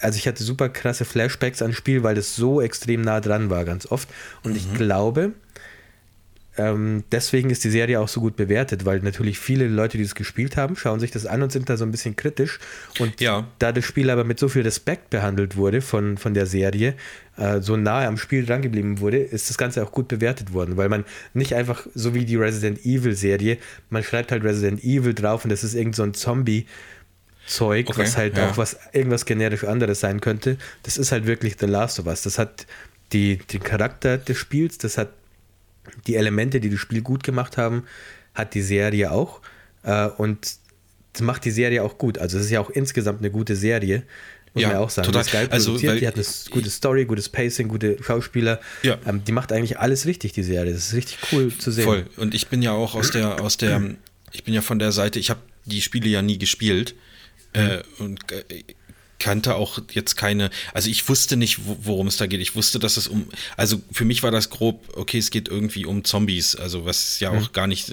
Also 0.00 0.18
ich 0.18 0.26
hatte 0.28 0.42
super 0.42 0.68
krasse 0.68 1.04
Flashbacks 1.04 1.62
ans 1.62 1.76
Spiel, 1.76 2.02
weil 2.02 2.14
das 2.14 2.36
so 2.36 2.60
extrem 2.60 3.02
nah 3.02 3.20
dran 3.20 3.50
war, 3.50 3.64
ganz 3.64 3.86
oft. 3.90 4.08
Und 4.42 4.56
ich 4.56 4.66
Mhm. 4.68 4.74
glaube, 4.74 5.32
ähm, 6.58 7.04
deswegen 7.12 7.50
ist 7.50 7.64
die 7.64 7.70
Serie 7.70 8.00
auch 8.00 8.08
so 8.08 8.20
gut 8.20 8.34
bewertet, 8.36 8.86
weil 8.86 9.00
natürlich 9.00 9.38
viele 9.38 9.68
Leute, 9.68 9.98
die 9.98 10.04
es 10.04 10.14
gespielt 10.14 10.56
haben, 10.56 10.74
schauen 10.74 11.00
sich 11.00 11.10
das 11.10 11.26
an 11.26 11.42
und 11.42 11.52
sind 11.52 11.68
da 11.68 11.76
so 11.76 11.84
ein 11.84 11.90
bisschen 11.90 12.16
kritisch. 12.16 12.58
Und 12.98 13.20
Ja. 13.20 13.46
da 13.58 13.72
das 13.72 13.84
Spiel 13.84 14.08
aber 14.08 14.24
mit 14.24 14.38
so 14.38 14.48
viel 14.48 14.62
Respekt 14.62 15.10
behandelt 15.10 15.56
wurde 15.56 15.82
von, 15.82 16.16
von 16.16 16.32
der 16.32 16.46
Serie, 16.46 16.94
äh, 17.36 17.60
so 17.60 17.76
nahe 17.76 18.06
am 18.06 18.16
Spiel 18.16 18.46
drangeblieben 18.46 19.00
wurde, 19.00 19.18
ist 19.18 19.50
das 19.50 19.58
Ganze 19.58 19.82
auch 19.82 19.92
gut 19.92 20.08
bewertet 20.08 20.54
worden, 20.54 20.78
weil 20.78 20.88
man 20.88 21.04
nicht 21.34 21.54
einfach 21.54 21.86
so 21.94 22.14
wie 22.14 22.24
die 22.24 22.36
Resident 22.36 22.86
Evil 22.86 23.14
Serie, 23.14 23.58
man 23.90 24.02
schreibt 24.02 24.32
halt 24.32 24.42
Resident 24.42 24.82
Evil 24.82 25.12
drauf 25.12 25.44
und 25.44 25.50
das 25.50 25.62
ist 25.62 25.74
irgend 25.74 25.94
so 25.94 26.04
ein 26.04 26.14
Zombie. 26.14 26.64
Zeug, 27.46 27.88
Okay, 27.90 28.00
was 28.00 28.16
halt 28.16 28.36
ja. 28.36 28.50
auch 28.50 28.56
was 28.56 28.76
irgendwas 28.92 29.24
generisch 29.24 29.64
anderes 29.64 30.00
sein 30.00 30.20
könnte. 30.20 30.56
Das 30.82 30.96
ist 30.98 31.12
halt 31.12 31.26
wirklich 31.26 31.56
The 31.60 31.66
Last 31.66 31.98
of 32.00 32.06
Us. 32.06 32.22
Das 32.22 32.38
hat 32.38 32.66
die, 33.12 33.36
den 33.38 33.62
Charakter 33.62 34.18
des 34.18 34.36
Spiels, 34.36 34.78
das 34.78 34.98
hat 34.98 35.10
die 36.06 36.16
Elemente, 36.16 36.60
die 36.60 36.70
das 36.70 36.80
Spiel 36.80 37.02
gut 37.02 37.22
gemacht 37.22 37.56
haben, 37.56 37.84
hat 38.34 38.54
die 38.54 38.62
Serie 38.62 39.12
auch. 39.12 39.40
Äh, 39.84 40.06
und 40.08 40.56
das 41.12 41.22
macht 41.22 41.44
die 41.44 41.50
Serie 41.52 41.82
auch 41.82 41.98
gut. 41.98 42.18
Also 42.18 42.38
es 42.38 42.46
ist 42.46 42.50
ja 42.50 42.60
auch 42.60 42.70
insgesamt 42.70 43.20
eine 43.20 43.30
gute 43.30 43.54
Serie. 43.56 44.02
Muss 44.52 44.62
Ja, 44.62 44.68
man 44.68 44.76
ja 44.78 44.82
auch 44.82 44.90
sagen. 44.90 45.06
total. 45.06 45.22
Die 45.22 45.26
ist 45.28 45.32
geil 45.32 45.48
Also, 45.50 45.70
produziert, 45.72 46.00
die 46.00 46.06
hat 46.08 46.14
eine 46.16 46.24
gute 46.50 46.70
Story, 46.70 47.04
gutes 47.04 47.28
Pacing, 47.28 47.68
gute 47.68 48.02
Schauspieler. 48.02 48.60
Ja. 48.82 48.98
Ähm, 49.06 49.22
die 49.24 49.32
macht 49.32 49.52
eigentlich 49.52 49.78
alles 49.78 50.04
richtig, 50.06 50.32
die 50.32 50.42
Serie. 50.42 50.72
Das 50.72 50.88
ist 50.88 50.94
richtig 50.94 51.18
cool 51.32 51.56
zu 51.56 51.70
sehen. 51.70 51.84
Voll. 51.84 52.06
Und 52.16 52.34
ich 52.34 52.48
bin 52.48 52.60
ja 52.62 52.72
auch 52.72 52.94
aus 52.96 53.10
der, 53.12 53.40
aus 53.40 53.56
der, 53.56 53.82
ich 54.32 54.44
bin 54.44 54.52
ja 54.54 54.62
von 54.62 54.78
der 54.78 54.92
Seite, 54.92 55.18
ich 55.20 55.30
habe 55.30 55.40
die 55.64 55.80
Spiele 55.80 56.08
ja 56.08 56.22
nie 56.22 56.38
gespielt. 56.38 56.94
Äh, 57.56 57.82
und 57.98 58.20
äh, 58.32 58.64
kannte 59.18 59.54
auch 59.54 59.78
jetzt 59.92 60.16
keine, 60.16 60.50
also 60.74 60.90
ich 60.90 61.08
wusste 61.08 61.36
nicht, 61.36 61.60
worum 61.64 62.06
es 62.06 62.16
da 62.16 62.26
geht. 62.26 62.40
Ich 62.40 62.54
wusste, 62.54 62.78
dass 62.78 62.96
es 62.96 63.08
um, 63.08 63.28
also 63.56 63.80
für 63.90 64.04
mich 64.04 64.22
war 64.22 64.30
das 64.30 64.50
grob, 64.50 64.82
okay, 64.94 65.18
es 65.18 65.30
geht 65.30 65.48
irgendwie 65.48 65.86
um 65.86 66.04
Zombies, 66.04 66.54
also 66.54 66.84
was 66.84 67.20
ja 67.20 67.30
auch 67.30 67.48
mhm. 67.48 67.52
gar 67.52 67.66
nicht 67.66 67.92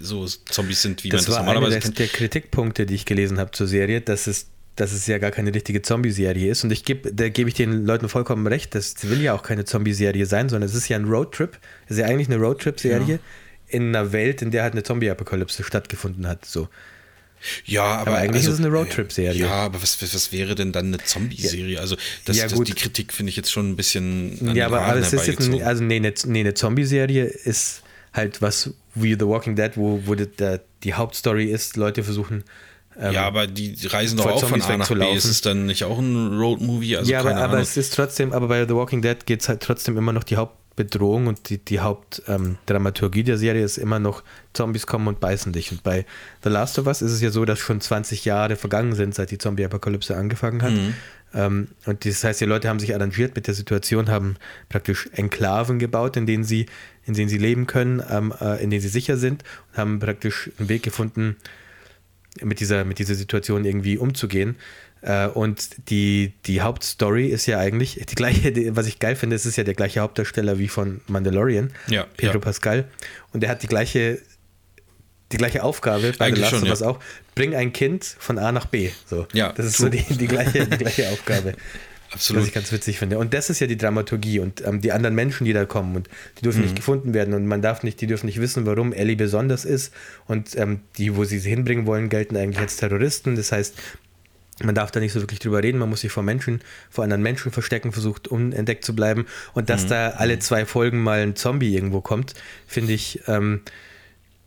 so 0.00 0.26
Zombies 0.26 0.82
sind, 0.82 1.04
wie 1.04 1.08
das 1.08 1.22
man 1.22 1.26
das 1.26 1.36
normalerweise 1.38 1.80
kennt. 1.80 1.98
Das 1.98 2.00
war 2.00 2.06
der 2.06 2.16
Kritikpunkte, 2.16 2.86
die 2.86 2.94
ich 2.94 3.04
gelesen 3.04 3.38
habe 3.38 3.50
zur 3.50 3.66
Serie, 3.66 4.00
dass 4.00 4.26
es 4.26 4.46
dass 4.76 4.92
es 4.92 5.06
ja 5.06 5.18
gar 5.18 5.30
keine 5.30 5.54
richtige 5.54 5.82
Zombie-Serie 5.82 6.50
ist. 6.50 6.64
Und 6.64 6.70
ich 6.70 6.84
gebe, 6.84 7.12
da 7.12 7.28
gebe 7.28 7.50
ich 7.50 7.54
den 7.54 7.84
Leuten 7.84 8.08
vollkommen 8.08 8.46
recht, 8.46 8.74
das 8.74 8.94
will 9.10 9.20
ja 9.20 9.34
auch 9.34 9.42
keine 9.42 9.66
Zombie-Serie 9.66 10.24
sein, 10.24 10.48
sondern 10.48 10.66
es 10.68 10.74
ist 10.74 10.88
ja 10.88 10.96
ein 10.96 11.04
Roadtrip. 11.04 11.58
Es 11.84 11.92
ist 11.92 11.98
ja 11.98 12.06
eigentlich 12.06 12.28
eine 12.28 12.38
Roadtrip-Serie 12.38 13.14
ja. 13.16 13.18
in 13.66 13.94
einer 13.94 14.12
Welt, 14.12 14.40
in 14.40 14.50
der 14.52 14.62
halt 14.62 14.72
eine 14.72 14.82
Zombie-Apokalypse 14.82 15.64
stattgefunden 15.64 16.26
hat. 16.26 16.46
So. 16.46 16.68
Ja, 17.64 17.84
aber, 17.84 18.12
aber 18.12 18.18
eigentlich 18.18 18.42
also, 18.46 18.52
ist 18.52 18.58
es 18.60 18.64
eine 18.64 18.74
Roadtrip-Serie. 18.74 19.40
Ja, 19.40 19.52
aber 19.52 19.82
was, 19.82 20.00
was 20.02 20.32
wäre 20.32 20.54
denn 20.54 20.72
dann 20.72 20.86
eine 20.86 20.98
Zombie-Serie? 20.98 21.80
Also 21.80 21.96
das, 22.24 22.36
ja, 22.36 22.48
das, 22.48 22.60
die 22.60 22.72
Kritik 22.72 23.12
finde 23.12 23.30
ich 23.30 23.36
jetzt 23.36 23.50
schon 23.50 23.70
ein 23.70 23.76
bisschen. 23.76 24.54
ja, 24.54 24.66
aber, 24.66 24.82
aber 24.82 24.98
es 24.98 25.12
ist 25.12 25.26
jetzt 25.26 25.48
ein, 25.48 25.62
also 25.62 25.82
nee, 25.82 25.96
eine, 25.96 26.12
nee, 26.26 26.40
eine 26.40 26.54
Zombie-Serie 26.54 27.24
ist 27.24 27.82
halt 28.12 28.42
was 28.42 28.70
wie 28.94 29.14
The 29.14 29.26
Walking 29.26 29.56
Dead, 29.56 29.72
wo, 29.76 30.02
wo 30.04 30.14
die, 30.14 30.28
die 30.82 30.94
Hauptstory 30.94 31.46
ist, 31.46 31.76
Leute 31.76 32.02
versuchen. 32.02 32.44
Ähm, 32.98 33.12
ja, 33.12 33.26
aber 33.26 33.46
die 33.46 33.76
reisen 33.86 34.18
doch 34.18 34.26
auch 34.26 34.44
von 34.44 34.60
A 34.60 34.76
nach 34.76 34.88
B. 34.88 35.14
Ist 35.14 35.24
es 35.24 35.40
dann 35.40 35.66
nicht 35.66 35.84
auch 35.84 35.98
ein 35.98 36.38
Road-Movie? 36.38 36.96
Also 36.96 37.10
ja, 37.10 37.20
aber, 37.20 37.36
aber 37.36 37.58
es 37.60 37.76
ist 37.76 37.94
trotzdem, 37.94 38.32
aber 38.32 38.48
bei 38.48 38.66
The 38.66 38.74
Walking 38.74 39.00
Dead 39.00 39.24
geht 39.24 39.40
es 39.42 39.48
halt 39.48 39.60
trotzdem 39.60 39.96
immer 39.96 40.12
noch 40.12 40.24
die 40.24 40.36
Haupt 40.36 40.59
Bedrohung 40.84 41.26
und 41.26 41.50
die, 41.50 41.58
die 41.58 41.80
Hauptdramaturgie 41.80 43.20
ähm, 43.20 43.26
der 43.26 43.36
Serie 43.36 43.62
ist 43.62 43.76
immer 43.76 43.98
noch, 43.98 44.22
Zombies 44.54 44.86
kommen 44.86 45.08
und 45.08 45.20
beißen 45.20 45.52
dich. 45.52 45.70
Und 45.72 45.82
bei 45.82 46.06
The 46.42 46.48
Last 46.48 46.78
of 46.78 46.86
Us 46.86 47.02
ist 47.02 47.12
es 47.12 47.20
ja 47.20 47.30
so, 47.30 47.44
dass 47.44 47.58
schon 47.58 47.80
20 47.80 48.24
Jahre 48.24 48.56
vergangen 48.56 48.94
sind, 48.94 49.14
seit 49.14 49.30
die 49.30 49.38
Zombie-Apokalypse 49.38 50.16
angefangen 50.16 50.62
hat. 50.62 50.72
Mhm. 50.72 50.94
Ähm, 51.34 51.68
und 51.84 52.04
das 52.04 52.24
heißt, 52.24 52.40
die 52.40 52.46
Leute 52.46 52.68
haben 52.68 52.80
sich 52.80 52.94
arrangiert 52.94 53.36
mit 53.36 53.46
der 53.46 53.54
Situation, 53.54 54.08
haben 54.08 54.36
praktisch 54.70 55.10
Enklaven 55.12 55.78
gebaut, 55.78 56.16
in 56.16 56.24
denen 56.24 56.44
sie, 56.44 56.66
in 57.04 57.14
denen 57.14 57.28
sie 57.28 57.38
leben 57.38 57.66
können, 57.66 58.02
ähm, 58.10 58.32
äh, 58.40 58.62
in 58.62 58.70
denen 58.70 58.80
sie 58.80 58.88
sicher 58.88 59.18
sind 59.18 59.44
und 59.72 59.78
haben 59.78 59.98
praktisch 59.98 60.50
einen 60.58 60.68
Weg 60.70 60.82
gefunden, 60.82 61.36
mit 62.42 62.60
dieser, 62.60 62.84
mit 62.84 62.98
dieser 62.98 63.14
Situation 63.14 63.64
irgendwie 63.64 63.98
umzugehen. 63.98 64.56
Äh, 65.02 65.28
und 65.28 65.88
die, 65.88 66.34
die 66.46 66.60
Hauptstory 66.60 67.28
ist 67.28 67.46
ja 67.46 67.58
eigentlich 67.58 68.04
die 68.08 68.14
gleiche, 68.14 68.76
was 68.76 68.86
ich 68.86 68.98
geil 68.98 69.16
finde, 69.16 69.36
es 69.36 69.46
ist 69.46 69.56
ja 69.56 69.64
der 69.64 69.74
gleiche 69.74 70.00
Hauptdarsteller 70.00 70.58
wie 70.58 70.68
von 70.68 71.00
Mandalorian, 71.06 71.72
ja, 71.88 72.06
Pedro 72.16 72.34
ja. 72.34 72.40
Pascal. 72.40 72.84
Und 73.32 73.42
er 73.42 73.50
hat 73.50 73.62
die 73.62 73.66
gleiche, 73.66 74.18
die 75.32 75.36
gleiche 75.36 75.62
Aufgabe 75.62 76.12
bei 76.18 76.34
The 76.34 76.40
Last 76.40 76.54
of 76.54 76.62
Us 76.64 76.82
auch. 76.82 77.00
Bring 77.34 77.54
ein 77.54 77.72
Kind 77.72 78.04
von 78.04 78.38
A 78.38 78.52
nach 78.52 78.66
B. 78.66 78.90
So. 79.06 79.26
Ja, 79.32 79.52
das 79.52 79.66
ist 79.66 79.76
true. 79.76 79.86
so 79.86 79.90
die, 79.90 80.16
die, 80.16 80.26
gleiche, 80.26 80.66
die 80.66 80.76
gleiche 80.76 81.08
Aufgabe. 81.12 81.54
Absolut. 82.12 82.42
Was 82.42 82.48
ich 82.48 82.54
ganz 82.54 82.72
witzig 82.72 82.98
finde. 82.98 83.18
Und 83.18 83.32
das 83.34 83.50
ist 83.50 83.60
ja 83.60 83.68
die 83.68 83.76
Dramaturgie 83.76 84.40
und 84.40 84.66
ähm, 84.66 84.80
die 84.80 84.90
anderen 84.90 85.14
Menschen, 85.14 85.44
die 85.44 85.52
da 85.52 85.64
kommen 85.64 85.94
und 85.94 86.08
die 86.38 86.42
dürfen 86.42 86.58
mhm. 86.58 86.64
nicht 86.64 86.76
gefunden 86.76 87.14
werden 87.14 87.34
und 87.34 87.46
man 87.46 87.62
darf 87.62 87.84
nicht, 87.84 88.00
die 88.00 88.08
dürfen 88.08 88.26
nicht 88.26 88.40
wissen, 88.40 88.66
warum 88.66 88.92
Ellie 88.92 89.14
besonders 89.14 89.64
ist 89.64 89.94
und 90.26 90.56
ähm, 90.58 90.80
die, 90.98 91.16
wo 91.16 91.24
sie 91.24 91.38
sie 91.38 91.50
hinbringen 91.50 91.86
wollen, 91.86 92.08
gelten 92.08 92.36
eigentlich 92.36 92.58
als 92.58 92.76
Terroristen. 92.76 93.36
Das 93.36 93.52
heißt, 93.52 93.76
man 94.62 94.74
darf 94.74 94.90
da 94.90 95.00
nicht 95.00 95.12
so 95.12 95.20
wirklich 95.20 95.38
drüber 95.38 95.62
reden, 95.62 95.78
man 95.78 95.88
muss 95.88 96.00
sich 96.00 96.12
vor 96.12 96.22
Menschen, 96.22 96.60
vor 96.90 97.04
anderen 97.04 97.22
Menschen 97.22 97.52
verstecken, 97.52 97.92
versucht 97.92 98.28
unentdeckt 98.28 98.84
zu 98.84 98.94
bleiben. 98.94 99.26
Und 99.54 99.70
dass 99.70 99.84
mhm. 99.84 99.88
da 99.88 100.08
alle 100.10 100.36
mhm. 100.36 100.40
zwei 100.40 100.66
Folgen 100.66 101.02
mal 101.02 101.20
ein 101.20 101.36
Zombie 101.36 101.74
irgendwo 101.74 102.00
kommt, 102.00 102.34
finde 102.66 102.92
ich, 102.92 103.20
ähm, 103.26 103.62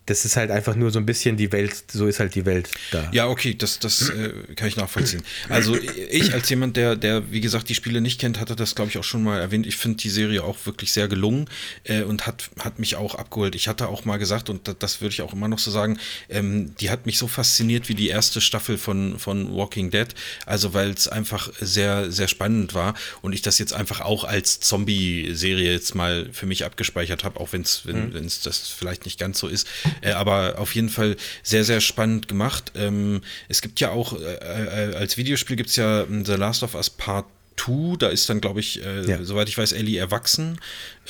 das 0.05 0.25
ist 0.25 0.35
halt 0.35 0.51
einfach 0.51 0.75
nur 0.75 0.91
so 0.91 0.99
ein 0.99 1.05
bisschen 1.05 1.37
die 1.37 1.51
Welt, 1.51 1.85
so 1.91 2.07
ist 2.07 2.19
halt 2.19 2.35
die 2.35 2.45
Welt 2.45 2.69
da. 2.91 3.09
Ja, 3.13 3.27
okay, 3.27 3.53
das, 3.53 3.79
das 3.79 4.09
äh, 4.09 4.33
kann 4.55 4.67
ich 4.67 4.75
nachvollziehen. 4.75 5.23
Also 5.47 5.77
ich 5.77 6.33
als 6.33 6.49
jemand, 6.49 6.75
der, 6.75 6.95
der, 6.95 7.31
wie 7.31 7.39
gesagt, 7.39 7.69
die 7.69 7.75
Spiele 7.75 8.01
nicht 8.01 8.19
kennt, 8.19 8.39
hatte 8.39 8.55
das, 8.55 8.75
glaube 8.75 8.89
ich, 8.89 8.97
auch 8.97 9.03
schon 9.03 9.23
mal 9.23 9.39
erwähnt. 9.39 9.65
Ich 9.65 9.77
finde 9.77 9.97
die 9.97 10.09
Serie 10.09 10.43
auch 10.43 10.57
wirklich 10.65 10.91
sehr 10.91 11.07
gelungen 11.07 11.49
äh, 11.85 12.03
und 12.03 12.27
hat, 12.27 12.49
hat 12.59 12.79
mich 12.79 12.97
auch 12.97 13.15
abgeholt. 13.15 13.55
Ich 13.55 13.69
hatte 13.69 13.87
auch 13.87 14.03
mal 14.03 14.17
gesagt, 14.17 14.49
und 14.49 14.67
das, 14.67 14.75
das 14.77 15.01
würde 15.01 15.13
ich 15.13 15.21
auch 15.21 15.33
immer 15.33 15.47
noch 15.47 15.59
so 15.59 15.71
sagen, 15.71 15.97
ähm, 16.29 16.75
die 16.81 16.89
hat 16.89 17.05
mich 17.05 17.17
so 17.17 17.27
fasziniert 17.27 17.87
wie 17.87 17.95
die 17.95 18.09
erste 18.09 18.41
Staffel 18.41 18.77
von, 18.77 19.19
von 19.19 19.55
Walking 19.55 19.89
Dead. 19.89 20.07
Also 20.45 20.73
weil 20.73 20.91
es 20.91 21.07
einfach 21.07 21.49
sehr, 21.61 22.11
sehr 22.11 22.27
spannend 22.27 22.73
war 22.73 22.93
und 23.21 23.31
ich 23.31 23.41
das 23.41 23.57
jetzt 23.57 23.73
einfach 23.73 24.01
auch 24.01 24.25
als 24.25 24.59
Zombie-Serie 24.59 25.71
jetzt 25.71 25.95
mal 25.95 26.29
für 26.33 26.45
mich 26.45 26.65
abgespeichert 26.65 27.23
habe, 27.23 27.39
auch 27.39 27.53
wenn's, 27.53 27.85
wenn 27.85 28.13
es 28.13 28.39
mhm. 28.39 28.43
das 28.43 28.67
vielleicht 28.67 29.05
nicht 29.05 29.17
ganz 29.17 29.39
so 29.39 29.47
ist. 29.47 29.67
Äh, 30.01 30.11
aber 30.11 30.59
auf 30.59 30.75
jeden 30.75 30.89
Fall 30.89 31.15
sehr, 31.43 31.63
sehr 31.63 31.81
spannend 31.81 32.27
gemacht. 32.27 32.71
Ähm, 32.75 33.21
es 33.49 33.61
gibt 33.61 33.79
ja 33.79 33.89
auch, 33.91 34.19
äh, 34.19 34.91
äh 34.91 34.95
als 34.95 35.17
Videospiel 35.17 35.55
gibt 35.55 35.69
es 35.69 35.75
ja 35.75 36.03
ähm, 36.03 36.25
The 36.25 36.33
Last 36.33 36.63
of 36.63 36.75
Us 36.75 36.89
Part 36.89 37.25
2, 37.57 37.97
da 37.97 38.09
ist 38.09 38.29
dann, 38.29 38.41
glaube 38.41 38.59
ich, 38.59 38.83
äh, 38.83 39.05
ja. 39.05 39.23
soweit 39.23 39.47
ich 39.47 39.57
weiß, 39.57 39.73
Ellie 39.73 39.99
erwachsen. 39.99 40.59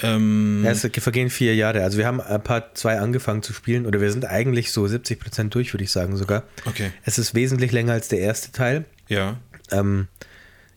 Ähm, 0.01 0.63
ja, 0.65 0.71
es 0.71 0.87
vergehen 0.99 1.29
vier 1.29 1.55
Jahre. 1.55 1.83
Also 1.83 1.97
wir 1.97 2.05
haben 2.05 2.19
Part 2.43 2.77
2 2.77 2.99
angefangen 2.99 3.43
zu 3.43 3.53
spielen 3.53 3.85
oder 3.85 4.01
wir 4.01 4.11
sind 4.11 4.25
eigentlich 4.25 4.71
so 4.71 4.85
70 4.85 5.19
Prozent 5.19 5.55
durch, 5.55 5.73
würde 5.73 5.83
ich 5.83 5.91
sagen 5.91 6.17
sogar. 6.17 6.43
Okay. 6.65 6.91
Es 7.03 7.17
ist 7.17 7.33
wesentlich 7.33 7.71
länger 7.71 7.93
als 7.93 8.07
der 8.07 8.19
erste 8.19 8.51
Teil. 8.51 8.85
Ja. 9.07 9.37
Ähm, 9.71 10.07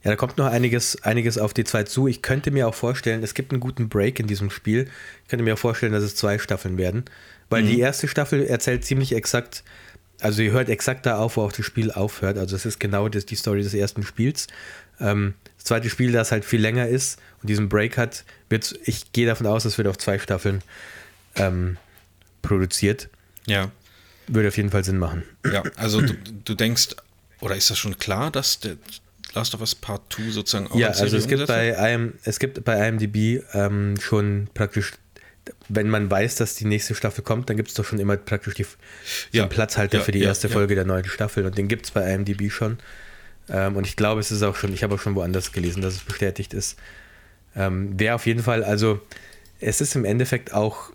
ja, 0.07 0.13
da 0.13 0.17
kommt 0.17 0.39
noch 0.39 0.47
einiges, 0.47 1.03
einiges 1.03 1.37
auf 1.37 1.53
die 1.53 1.65
zwei 1.65 1.83
zu. 1.83 2.07
Ich 2.07 2.23
könnte 2.23 2.53
mir 2.53 2.69
auch 2.69 2.77
vorstellen, 2.77 3.25
es 3.25 3.35
gibt 3.35 3.51
einen 3.51 3.59
guten 3.59 3.89
Break 3.89 4.21
in 4.21 4.29
diesem 4.29 4.51
Spiel. 4.51 4.89
Ich 5.25 5.29
könnte 5.29 5.45
mir 5.45 5.55
auch 5.55 5.59
vorstellen, 5.59 5.93
dass 5.93 6.05
es 6.05 6.15
zwei 6.15 6.39
Staffeln 6.39 6.79
werden. 6.79 7.07
Weil 7.51 7.65
mhm. 7.65 7.67
die 7.71 7.81
erste 7.81 8.07
Staffel 8.07 8.47
erzählt 8.47 8.85
ziemlich 8.85 9.13
exakt, 9.13 9.65
also 10.21 10.43
ihr 10.43 10.53
hört 10.53 10.69
exakt 10.69 11.07
da 11.07 11.19
auf, 11.19 11.37
wo 11.37 11.43
auch 11.43 11.51
das 11.51 11.67
Spiel 11.67 11.91
aufhört. 11.91 12.39
Also 12.39 12.55
es 12.55 12.65
ist 12.65 12.79
genau 12.79 13.09
das, 13.09 13.27
die 13.27 13.35
Story 13.35 13.65
des 13.65 13.75
ersten 13.75 14.05
Spiels. 14.05 14.47
Ähm, 15.01 15.35
das 15.57 15.65
zweite 15.65 15.91
Spiel, 15.91 16.13
das 16.13 16.31
halt 16.31 16.45
viel 16.45 16.61
länger 16.61 16.87
ist 16.87 17.19
und 17.43 17.51
diesen 17.51 17.69
Break 17.69 17.99
hat, 17.99 18.25
wird, 18.49 18.79
ich 18.85 19.11
gehe 19.11 19.27
davon 19.27 19.49
aus, 19.49 19.65
es 19.65 19.77
wird 19.77 19.89
auf 19.89 19.99
zwei 19.99 20.21
Staffeln 20.21 20.63
ähm, 21.35 21.79
produziert. 22.43 23.09
Ja. 23.47 23.73
Würde 24.29 24.47
auf 24.47 24.57
jeden 24.57 24.71
Fall 24.71 24.85
Sinn 24.85 24.99
machen. 24.99 25.25
Ja, 25.53 25.65
also 25.75 26.01
du, 26.01 26.15
du 26.45 26.55
denkst, 26.55 26.95
oder 27.41 27.57
ist 27.57 27.71
das 27.71 27.79
schon 27.79 27.99
klar, 27.99 28.31
dass 28.31 28.61
der 28.61 28.77
Last 29.37 29.55
of 29.55 29.61
Us 29.61 29.75
Part 29.75 30.03
2 30.13 30.31
sozusagen 30.31 30.67
auch 30.67 30.75
Ja, 30.75 30.89
also 30.89 31.17
es 31.17 31.29
gibt, 31.29 31.47
bei 31.47 31.93
IM, 31.93 32.15
es 32.25 32.39
gibt 32.39 32.65
bei 32.65 32.89
IMDb 32.89 33.43
ähm, 33.53 33.95
schon 34.01 34.49
praktisch 34.55 34.93
wenn 35.69 35.89
man 35.89 36.11
weiß, 36.11 36.37
dass 36.37 36.57
die 36.57 36.65
nächste 36.65 36.95
Staffel 36.95 37.23
kommt, 37.23 37.49
dann 37.49 37.57
gibt 37.57 37.69
es 37.69 37.75
doch 37.75 37.85
schon 37.85 37.99
immer 38.01 38.17
praktisch 38.17 38.55
die, 38.55 38.67
ja. 39.33 39.45
den 39.45 39.49
Platzhalter 39.49 39.99
ja, 39.99 40.05
für 40.05 40.13
die 40.13 40.19
ja, 40.19 40.29
erste 40.29 40.49
Folge 40.49 40.75
der 40.75 40.85
neuen 40.85 41.05
Staffel 41.05 41.45
und 41.45 41.57
den 41.57 41.69
gibt 41.69 41.87
es 41.87 41.93
bei 41.93 42.13
IMDb 42.13 42.51
schon. 42.51 42.79
Ähm, 43.49 43.77
und 43.77 43.87
ich 43.87 43.97
glaube, 43.97 44.21
es 44.21 44.33
ist 44.33 44.43
auch 44.43 44.57
schon, 44.57 44.73
ich 44.73 44.83
habe 44.83 44.95
auch 44.95 45.01
schon 45.01 45.15
woanders 45.15 45.53
gelesen, 45.53 45.83
dass 45.83 45.95
es 45.95 46.01
bestätigt 46.01 46.53
ist. 46.53 46.77
Ähm, 47.55 47.99
Wäre 47.99 48.15
auf 48.17 48.27
jeden 48.27 48.43
Fall, 48.43 48.65
also 48.65 49.01
es 49.61 49.81
ist 49.81 49.95
im 49.95 50.05
Endeffekt 50.05 50.53
auch. 50.53 50.93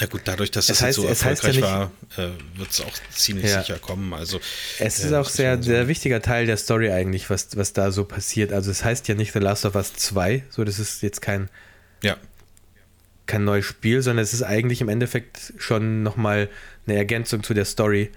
Na 0.00 0.06
gut, 0.06 0.22
dadurch, 0.24 0.50
dass 0.50 0.64
es, 0.64 0.78
das 0.78 0.82
heißt, 0.82 0.96
so 0.96 1.06
erfolgreich 1.06 1.56
ja 1.56 1.62
war, 1.62 1.90
äh, 2.16 2.28
wird 2.56 2.70
es 2.70 2.80
auch 2.80 2.92
ziemlich 3.10 3.50
sicher 3.50 3.78
kommen. 3.78 4.14
Also, 4.14 4.40
es 4.78 5.00
ist 5.00 5.10
äh, 5.10 5.16
auch 5.16 5.28
sehr, 5.28 5.56
so 5.56 5.64
sehr 5.64 5.88
wichtiger 5.88 6.22
Teil 6.22 6.46
der 6.46 6.56
Story 6.56 6.90
eigentlich, 6.90 7.30
was, 7.30 7.56
was 7.56 7.72
da 7.72 7.90
so 7.90 8.04
passiert. 8.04 8.52
Also 8.52 8.70
es 8.70 8.84
heißt 8.84 9.08
ja 9.08 9.14
nicht 9.14 9.32
The 9.32 9.40
Last 9.40 9.64
of 9.64 9.74
Us 9.74 9.94
2, 9.94 10.44
so 10.50 10.64
das 10.64 10.78
ist 10.78 11.02
jetzt 11.02 11.20
kein 11.20 11.48
ja. 12.02 12.16
Kein 13.26 13.44
neues 13.44 13.66
Spiel, 13.66 14.00
sondern 14.00 14.22
es 14.22 14.32
ist 14.32 14.42
eigentlich 14.42 14.80
im 14.80 14.88
Endeffekt 14.88 15.52
schon 15.58 16.02
nochmal 16.02 16.48
eine 16.86 16.96
Ergänzung 16.96 17.42
zu 17.42 17.52
der 17.52 17.66
Story, 17.66 18.10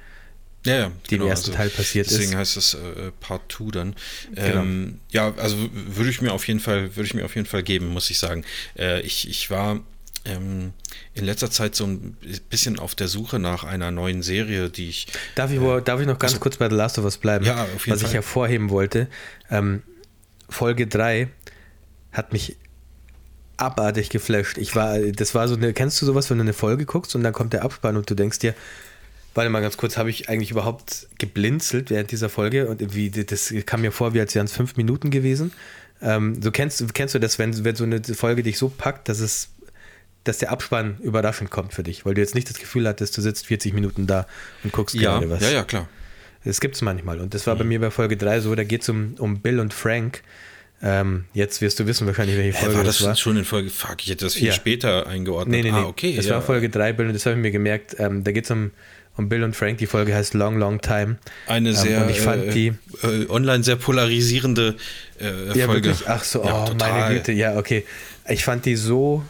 ja, 0.65 0.75
ja, 0.75 0.91
die 1.05 1.15
genau, 1.15 1.25
im 1.25 1.32
ersten 1.32 1.49
also 1.49 1.57
Teil 1.57 1.69
passiert 1.69 2.05
deswegen 2.05 2.21
ist. 2.21 2.29
Deswegen 2.29 2.39
heißt 2.39 2.57
es 2.57 2.73
äh, 2.75 3.11
Part 3.19 3.51
2 3.51 3.71
dann. 3.71 3.95
Genau. 4.34 4.61
Ähm, 4.61 4.99
ja, 5.09 5.34
also 5.36 5.57
würde 5.73 6.09
ich 6.09 6.21
mir 6.21 6.32
auf 6.32 6.47
jeden 6.47 6.59
Fall, 6.59 6.95
würde 6.95 7.07
ich 7.07 7.13
mir 7.13 7.25
auf 7.25 7.36
jeden 7.36 7.47
Fall 7.47 7.63
geben, 7.63 7.88
muss 7.88 8.09
ich 8.09 8.19
sagen. 8.19 8.45
Äh, 8.77 9.01
ich, 9.01 9.27
ich 9.27 9.49
war 9.49 9.82
ähm, 10.26 10.74
in 11.13 11.26
letzter 11.26 11.49
Zeit 11.49 11.76
so 11.76 11.86
ein 11.86 12.17
bisschen 12.49 12.80
auf 12.80 12.95
der 12.95 13.07
Suche 13.07 13.39
nach 13.39 13.63
einer 13.63 13.91
neuen 13.91 14.22
Serie, 14.22 14.69
die 14.69 14.89
ich. 14.89 15.07
Darf 15.36 15.51
ich, 15.51 15.59
äh, 15.59 15.82
darf 15.82 15.99
ich 15.99 16.07
noch 16.07 16.19
ganz 16.19 16.34
also, 16.34 16.41
kurz 16.41 16.57
bei 16.57 16.69
The 16.69 16.76
Last 16.76 16.99
of 16.99 17.05
Us 17.05 17.17
bleiben? 17.17 17.45
Ja, 17.45 17.63
auf 17.63 17.86
jeden 17.86 17.95
Was 17.95 18.01
Fall. 18.01 18.09
ich 18.09 18.13
hervorheben 18.13 18.69
wollte. 18.69 19.07
Ähm, 19.49 19.84
Folge 20.49 20.88
3 20.88 21.30
hat 22.11 22.34
mich 22.34 22.57
abartig 23.57 24.09
geflasht. 24.09 24.57
Ich 24.57 24.76
war, 24.76 24.99
das 24.99 25.36
war 25.36 25.47
so 25.47 25.55
eine, 25.55 25.74
kennst 25.74 26.01
du 26.01 26.05
sowas, 26.05 26.30
wenn 26.30 26.38
du 26.38 26.43
eine 26.43 26.53
Folge 26.53 26.86
guckst 26.86 27.15
und 27.15 27.24
dann 27.24 27.34
kommt 27.34 27.53
der 27.53 27.63
Abspann 27.63 27.95
und 27.95 28.09
du 28.09 28.15
denkst 28.15 28.39
dir, 28.39 28.55
warte 29.34 29.49
mal 29.49 29.61
ganz 29.61 29.78
kurz, 29.78 29.97
habe 29.97 30.09
ich 30.09 30.30
eigentlich 30.30 30.51
überhaupt 30.51 31.07
geblinzelt 31.19 31.89
während 31.89 32.11
dieser 32.11 32.30
Folge 32.30 32.67
und 32.67 32.93
wie, 32.93 33.09
das 33.09 33.53
kam 33.65 33.82
mir 33.82 33.91
vor, 33.91 34.13
wie 34.13 34.19
als 34.19 34.36
wären 34.36 34.45
es 34.45 34.53
fünf 34.53 34.76
Minuten 34.78 35.09
gewesen. 35.09 35.53
Ähm, 36.01 36.41
so 36.41 36.51
kennst, 36.51 36.93
kennst 36.93 37.13
du 37.13 37.19
das, 37.19 37.38
wenn, 37.38 37.63
wenn 37.63 37.76
so 37.76 37.84
eine 37.84 38.01
Folge 38.03 38.43
dich 38.43 38.57
so 38.57 38.69
packt, 38.69 39.07
dass 39.07 39.19
es 39.19 39.49
dass 40.24 40.38
der 40.38 40.51
Abspann 40.51 40.97
überraschend 41.01 41.49
kommt 41.49 41.74
für 41.74 41.84
dich, 41.84 42.05
weil 42.05 42.13
du 42.13 42.22
jetzt 42.22 42.36
nicht 42.36 42.49
das 42.49 42.59
Gefühl 42.59 42.88
hattest, 42.88 43.17
du 43.17 43.22
sitzt 43.22 43.47
40 43.47 43.74
Minuten 43.74 44.07
da 44.07 44.28
und 44.63 44.72
guckst 44.72 44.95
ja, 44.95 45.13
gerade 45.13 45.30
was. 45.30 45.41
Ja, 45.41 45.49
ja, 45.49 45.63
klar. 45.63 45.88
Das 46.43 46.59
gibt 46.59 46.76
es 46.76 46.82
manchmal. 46.82 47.19
Und 47.19 47.34
das 47.34 47.45
war 47.47 47.55
mhm. 47.55 47.59
bei 47.59 47.65
mir 47.65 47.80
bei 47.82 47.91
Folge 47.91 48.17
3 48.17 48.39
so, 48.41 48.55
da 48.55 48.63
geht 48.63 48.82
es 48.82 48.89
um, 48.89 49.15
um 49.17 49.41
Bill 49.41 49.59
und 49.59 49.74
Frank, 49.74 50.24
ähm, 50.84 51.26
jetzt 51.34 51.61
wirst 51.61 51.80
du 51.80 51.86
wissen 51.86 52.07
wahrscheinlich, 52.07 52.38
welche 52.38 52.57
Folge 52.57 52.74
äh, 52.74 52.78
war 52.78 52.84
das, 52.84 52.97
das 52.97 53.07
war. 53.07 53.15
schon 53.15 53.38
in 53.38 53.45
Folge, 53.45 53.69
fuck, 53.69 53.97
ich 54.01 54.09
hätte 54.09 54.26
das 54.26 54.34
viel 54.34 54.47
ja. 54.47 54.53
später 54.53 55.05
eingeordnet. 55.05 55.63
Nee, 55.63 55.69
nee, 55.69 55.72
nee. 55.72 55.84
Ah, 55.84 55.88
okay. 55.88 56.15
Das 56.15 56.26
ja. 56.26 56.36
war 56.36 56.41
Folge 56.41 56.69
3, 56.69 56.93
das 56.93 57.26
habe 57.26 57.36
ich 57.36 57.41
mir 57.41 57.51
gemerkt. 57.51 57.95
Ähm, 57.99 58.24
da 58.24 58.32
geht 58.32 58.45
es 58.45 58.51
um, 58.51 58.72
um 59.15 59.30
Bill 59.30 59.43
und 59.43 59.55
Frank. 59.55 59.78
Die 59.78 59.86
Folge 59.86 60.15
heißt 60.15 60.34
Long, 60.34 60.57
Long 60.57 60.82
Time. 60.82 61.17
Eine 61.45 61.69
Ähm, 61.69 61.76
sehr 61.76 62.03
und 62.03 62.09
ich 62.09 62.19
fand 62.19 62.45
äh, 62.45 62.51
die- 62.51 62.74
äh, 63.03 63.30
online 63.30 63.63
sehr 63.63 63.76
polarisierende 63.76 64.76
äh, 65.19 65.57
Ja, 65.57 65.65
Folge. 65.67 65.89
wirklich. 65.89 66.07
Ach 66.07 66.24
so, 66.24 66.43
Ja, 66.43 66.63
oh, 66.63 66.67
total. 66.67 66.99
meine 66.99 67.15
Güte. 67.15 67.32
Ja, 67.32 67.57
okay. 67.57 67.86
Ich 68.28 68.43
fand 68.43 68.65
die 68.65 68.76
so. 68.76 69.24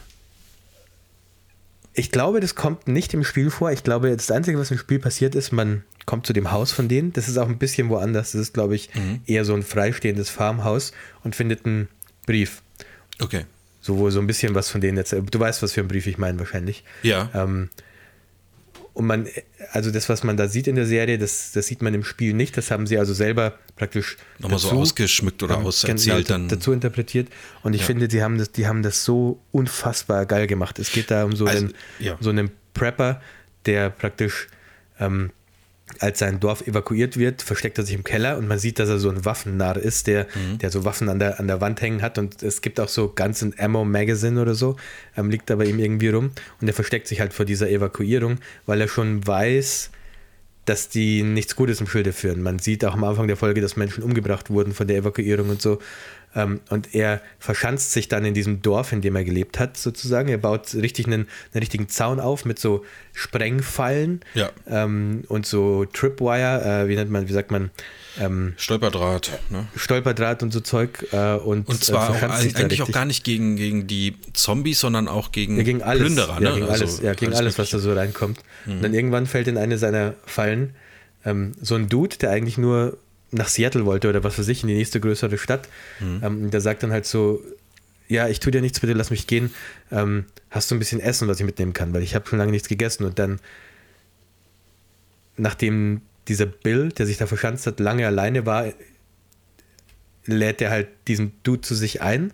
Ich 1.94 2.12
glaube, 2.12 2.40
das 2.40 2.56
kommt 2.56 2.88
nicht 2.88 3.14
im 3.14 3.24
Spiel 3.24 3.50
vor. 3.50 3.72
Ich 3.72 3.84
glaube, 3.84 4.16
das 4.16 4.32
Einzige, 4.32 4.58
was 4.58 4.72
im 4.72 4.78
Spiel 4.78 5.00
passiert 5.00 5.36
ist, 5.36 5.52
man 5.52 5.84
kommt 6.06 6.26
zu 6.26 6.34
dem 6.34 6.52
Haus 6.52 6.72
von 6.72 6.88
denen. 6.88 7.12
Das 7.14 7.28
ist 7.28 7.38
auch 7.38 7.48
ein 7.50 7.58
bisschen 7.58 7.90
woanders. 7.90 8.32
Das 8.32 8.42
ist, 8.42 8.54
glaube 8.54 8.76
ich, 8.76 8.90
Mhm. 8.96 9.22
eher 9.26 9.44
so 9.46 9.54
ein 9.54 9.64
freistehendes 9.64 10.30
Farmhaus 10.30 10.94
und 11.24 11.36
findet 11.36 11.66
einen 11.66 11.90
Brief. 12.26 12.62
Okay. 13.20 13.46
So, 13.82 13.98
wo 13.98 14.10
so 14.10 14.20
ein 14.20 14.28
bisschen 14.28 14.56
was 14.56 14.70
von 14.70 14.80
denen 14.80 14.98
jetzt. 14.98 15.12
Du 15.14 15.40
weißt, 15.40 15.62
was 15.64 15.74
für 15.74 15.82
ein 15.82 15.88
Brief 15.88 16.08
ich 16.08 16.18
meine, 16.18 16.40
wahrscheinlich. 16.40 16.84
Ja. 17.04 17.30
Ähm, 17.34 17.70
und 18.94 19.06
man, 19.08 19.28
also 19.72 19.90
das, 19.90 20.10
was 20.10 20.24
man 20.24 20.36
da 20.38 20.48
sieht 20.50 20.68
in 20.68 20.76
der 20.76 20.86
Serie, 20.86 21.18
das, 21.18 21.52
das 21.54 21.68
sieht 21.68 21.82
man 21.82 21.94
im 21.94 22.04
Spiel 22.04 22.34
nicht. 22.34 22.58
Das 22.58 22.72
haben 22.72 22.88
sie 22.88 22.98
also 22.98 23.14
selber 23.14 23.58
praktisch 23.78 24.18
Nochmal 24.40 24.60
so 24.60 24.68
dazu- 24.70 24.80
ausgeschmückt 24.82 25.42
oder 25.44 25.56
ähm, 25.58 25.66
auserzählt 25.66 26.30
dann. 26.30 26.50
dazu 26.50 26.74
interpretiert. 26.74 27.30
Und 27.64 27.74
ich 27.74 27.82
Ja. 27.82 27.88
finde, 27.88 28.08
die 28.10 28.22
haben, 28.22 28.38
das, 28.38 28.52
die 28.52 28.68
haben 28.68 28.84
das 28.84 29.06
so 29.06 29.40
unfassbar 29.52 30.26
geil 30.26 30.46
gemacht. 30.48 30.78
Es 30.78 30.92
geht 30.92 31.10
da 31.10 31.24
um 31.24 31.36
so, 31.36 31.46
Also, 31.46 31.66
einen, 31.66 31.74
ja. 32.00 32.18
so 32.20 32.30
einen 32.32 32.52
Prepper, 32.74 33.22
der 33.66 33.90
praktisch 33.92 34.48
ähm, 35.00 35.32
als 36.00 36.20
sein 36.20 36.40
Dorf 36.40 36.66
evakuiert 36.68 37.18
wird, 37.18 37.42
versteckt 37.42 37.78
er 37.78 37.84
sich 37.86 37.96
im 37.96 38.04
Keller 38.04 38.38
und 38.38 38.48
man 38.48 38.58
sieht, 38.60 38.80
dass 38.80 38.88
er 38.90 38.98
so 38.98 39.10
ein 39.10 39.26
Waffennarr 39.26 39.78
ist, 39.78 40.08
der, 40.08 40.26
Mhm. 40.36 40.58
der 40.60 40.70
so 40.72 40.86
Waffen 40.86 41.10
an 41.10 41.20
der, 41.20 41.40
an 41.40 41.48
der 41.48 41.60
Wand 41.60 41.82
hängen 41.82 42.02
hat 42.02 42.18
und 42.18 42.42
es 42.44 42.62
gibt 42.62 42.80
auch 42.80 42.88
so 42.88 43.12
ganz 43.14 43.42
ein 43.42 43.54
Ammo 43.58 43.84
Magazine 43.84 44.42
oder 44.42 44.56
so, 44.56 44.78
ähm, 45.18 45.30
liegt 45.30 45.50
da 45.50 45.56
bei 45.58 45.66
ihm 45.66 45.80
irgendwie 45.80 46.10
rum 46.10 46.32
und 46.62 46.68
er 46.68 46.74
versteckt 46.74 47.08
sich 47.08 47.20
halt 47.20 47.34
vor 47.34 47.46
dieser 47.46 47.70
Evakuierung, 47.70 48.38
weil 48.66 48.80
er 48.82 48.88
schon 48.88 49.26
weiß, 49.28 49.92
dass 50.66 50.88
die 50.90 51.24
nichts 51.24 51.56
Gutes 51.56 51.82
im 51.82 51.88
Schilde 51.88 52.14
führen. 52.14 52.42
Man 52.42 52.60
sieht 52.60 52.86
auch 52.86 52.94
am 52.94 53.04
Anfang 53.04 53.28
der 53.28 53.36
Folge, 53.36 53.62
dass 53.62 53.76
Menschen 53.76 54.04
umgebracht 54.04 54.50
wurden 54.50 54.74
von 54.74 54.88
der 54.88 54.98
Evakuierung 54.98 55.50
und 55.50 55.62
so. 55.62 55.80
Ähm, 56.34 56.62
und 56.70 56.96
er 56.96 57.22
verschanzt 57.40 57.92
sich 57.92 58.08
dann 58.08 58.24
in 58.24 58.34
diesem 58.34 58.62
Dorf, 58.62 58.94
in 58.94 59.02
dem 59.02 59.16
er 59.18 59.24
gelebt 59.26 59.60
hat, 59.60 59.76
sozusagen. 59.78 60.30
Er 60.30 60.38
baut 60.38 60.74
richtig 60.76 61.06
einen, 61.08 61.28
einen 61.54 61.60
richtigen 61.60 61.90
Zaun 61.90 62.20
auf 62.22 62.46
mit 62.46 62.58
so 62.60 62.86
Sprengfallen 63.14 64.22
Ja. 64.34 64.50
ähm, 64.68 65.24
und 65.28 65.46
so 65.46 65.86
Tripwire, 65.86 66.84
äh, 66.84 66.88
wie 66.88 66.96
nennt 66.96 67.12
man, 67.12 67.28
wie 67.28 67.34
sagt 67.34 67.52
man, 67.52 67.72
ähm, 68.20 68.54
Stolperdraht. 68.58 69.40
Ne? 69.50 69.68
Stolperdraht 69.76 70.44
und 70.44 70.52
so 70.52 70.60
Zeug. 70.60 71.08
Äh, 71.12 71.36
und, 71.36 71.68
Und 71.68 71.84
zwar 71.84 72.10
äh, 72.16 72.26
auch 72.26 72.56
eigentlich 72.56 72.82
auch 72.82 72.92
gar 72.92 73.06
nicht 73.06 73.24
gegen, 73.24 73.56
gegen 73.56 73.88
die 73.88 74.16
Zombies, 74.34 74.80
sondern 74.80 75.08
auch 75.08 75.32
gegen, 75.32 75.58
Ja, 75.58 75.64
gegen 75.64 75.82
alles. 75.82 76.02
Plünderer. 76.04 76.34
ja, 76.42 76.50
ne? 76.50 76.56
gegen 76.56 76.70
Also 76.70 76.84
alles, 76.86 77.02
ja, 77.02 77.14
gegen 77.14 77.34
alles, 77.34 77.58
was 77.58 77.70
da 77.72 77.80
so 77.80 77.94
reinkommt. 77.94 78.40
Und 78.68 78.82
dann 78.84 78.94
irgendwann 78.94 79.26
fällt 79.26 79.48
in 79.48 79.58
eine 79.58 79.78
seiner 79.78 80.14
Fallen 80.26 80.76
ähm, 81.26 81.54
so 81.62 81.76
ein 81.76 81.90
Dude, 81.90 82.18
der 82.18 82.32
eigentlich 82.32 82.58
nur 82.58 82.98
nach 83.32 83.48
Seattle 83.48 83.86
wollte 83.86 84.10
oder 84.10 84.24
was 84.24 84.38
weiß 84.38 84.48
ich, 84.50 84.64
in 84.64 84.68
die 84.70 84.76
nächste 84.76 85.00
größere 85.00 85.38
Stadt. 85.38 85.68
Ähm, 86.24 86.52
der 86.52 86.62
sagt 86.62 86.84
dann 86.84 86.92
halt 86.92 87.06
so, 87.06 87.42
ja, 88.08 88.28
ich 88.28 88.40
tue 88.40 88.52
dir 88.52 88.62
nichts, 88.62 88.80
bitte 88.80 88.94
lass 88.94 89.10
mich 89.10 89.26
gehen. 89.28 89.52
Ähm, 89.92 90.26
hast 90.50 90.70
du 90.70 90.76
ein 90.76 90.80
bisschen 90.80 91.00
Essen, 91.00 91.28
was 91.28 91.40
ich 91.40 91.46
mitnehmen 91.46 91.74
kann? 91.74 91.94
Weil 91.94 92.04
ich 92.04 92.14
habe 92.14 92.28
schon 92.28 92.40
lange 92.40 92.52
nichts 92.52 92.68
gegessen. 92.68 93.06
Und 93.06 93.20
dann, 93.20 93.40
nachdem 95.38 96.02
dieser 96.28 96.46
Bill, 96.46 96.90
der 96.90 97.06
sich 97.06 97.18
da 97.18 97.26
verschanzt 97.26 97.68
hat, 97.68 97.80
lange 97.80 98.06
alleine 98.06 98.46
war, 98.46 98.66
lädt 100.26 100.62
er 100.62 100.70
halt 100.70 100.90
diesen 101.08 101.32
Dude 101.44 101.62
zu 101.62 101.74
sich 101.74 102.02
ein 102.02 102.34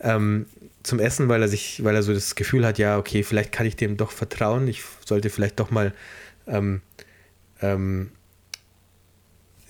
ähm, 0.00 0.46
zum 0.82 1.00
Essen, 1.00 1.28
weil 1.28 1.42
er 1.42 1.48
sich, 1.48 1.82
weil 1.84 1.94
er 1.94 2.02
so 2.02 2.14
das 2.14 2.34
Gefühl 2.34 2.64
hat, 2.64 2.78
ja, 2.78 2.96
okay, 2.98 3.22
vielleicht 3.22 3.50
kann 3.50 3.66
ich 3.66 3.76
dem 3.76 3.96
doch 3.96 4.12
vertrauen. 4.12 4.68
Ich 4.68 4.82
sollte 5.04 5.30
vielleicht 5.30 5.58
doch 5.58 5.70
mal 5.70 5.92
ähm, 6.46 6.80
ähm, 7.60 8.10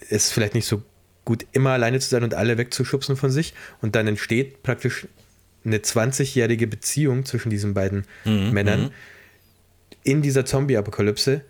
ist 0.09 0.33
vielleicht 0.33 0.55
nicht 0.55 0.67
so 0.67 0.83
gut, 1.25 1.47
immer 1.53 1.71
alleine 1.71 2.01
zu 2.01 2.09
sein 2.09 2.25
und 2.25 2.35
alle 2.35 2.59
wegzuschubsen 2.59 3.17
von 3.17 3.31
sich. 3.31 3.55
Und 3.83 3.95
dann 3.95 4.07
entsteht 4.07 4.63
praktisch 4.63 5.07
eine 5.65 5.79
20-jährige 5.79 6.67
Beziehung 6.67 7.25
zwischen 7.25 7.51
diesen 7.51 7.75
beiden 7.75 8.05
Männern 8.25 8.91
in 10.05 10.23
dieser 10.23 10.45
Zombie-Apokalypse. 10.47 11.43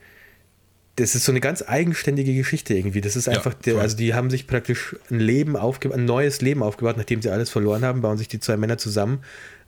Das 0.96 1.14
ist 1.14 1.24
so 1.24 1.30
eine 1.30 1.40
ganz 1.40 1.62
eigenständige 1.64 2.34
Geschichte 2.34 2.74
irgendwie. 2.74 3.00
Das 3.00 3.14
ist 3.14 3.26
Ja, 3.26 3.34
einfach, 3.34 3.54
der, 3.54 3.74
voll. 3.74 3.82
also 3.82 3.96
die 3.96 4.14
haben 4.14 4.30
sich 4.30 4.48
praktisch 4.48 4.96
ein 5.10 5.20
Leben 5.20 5.54
aufgebaut, 5.56 5.96
ein 5.96 6.06
neues 6.06 6.40
Leben 6.40 6.62
aufgebaut, 6.64 6.96
nachdem 6.96 7.22
sie 7.22 7.30
alles 7.30 7.50
verloren 7.50 7.84
haben, 7.84 8.00
bauen 8.00 8.18
sich 8.18 8.26
die 8.26 8.40
zwei 8.40 8.56
Männer 8.56 8.78
zusammen 8.78 9.20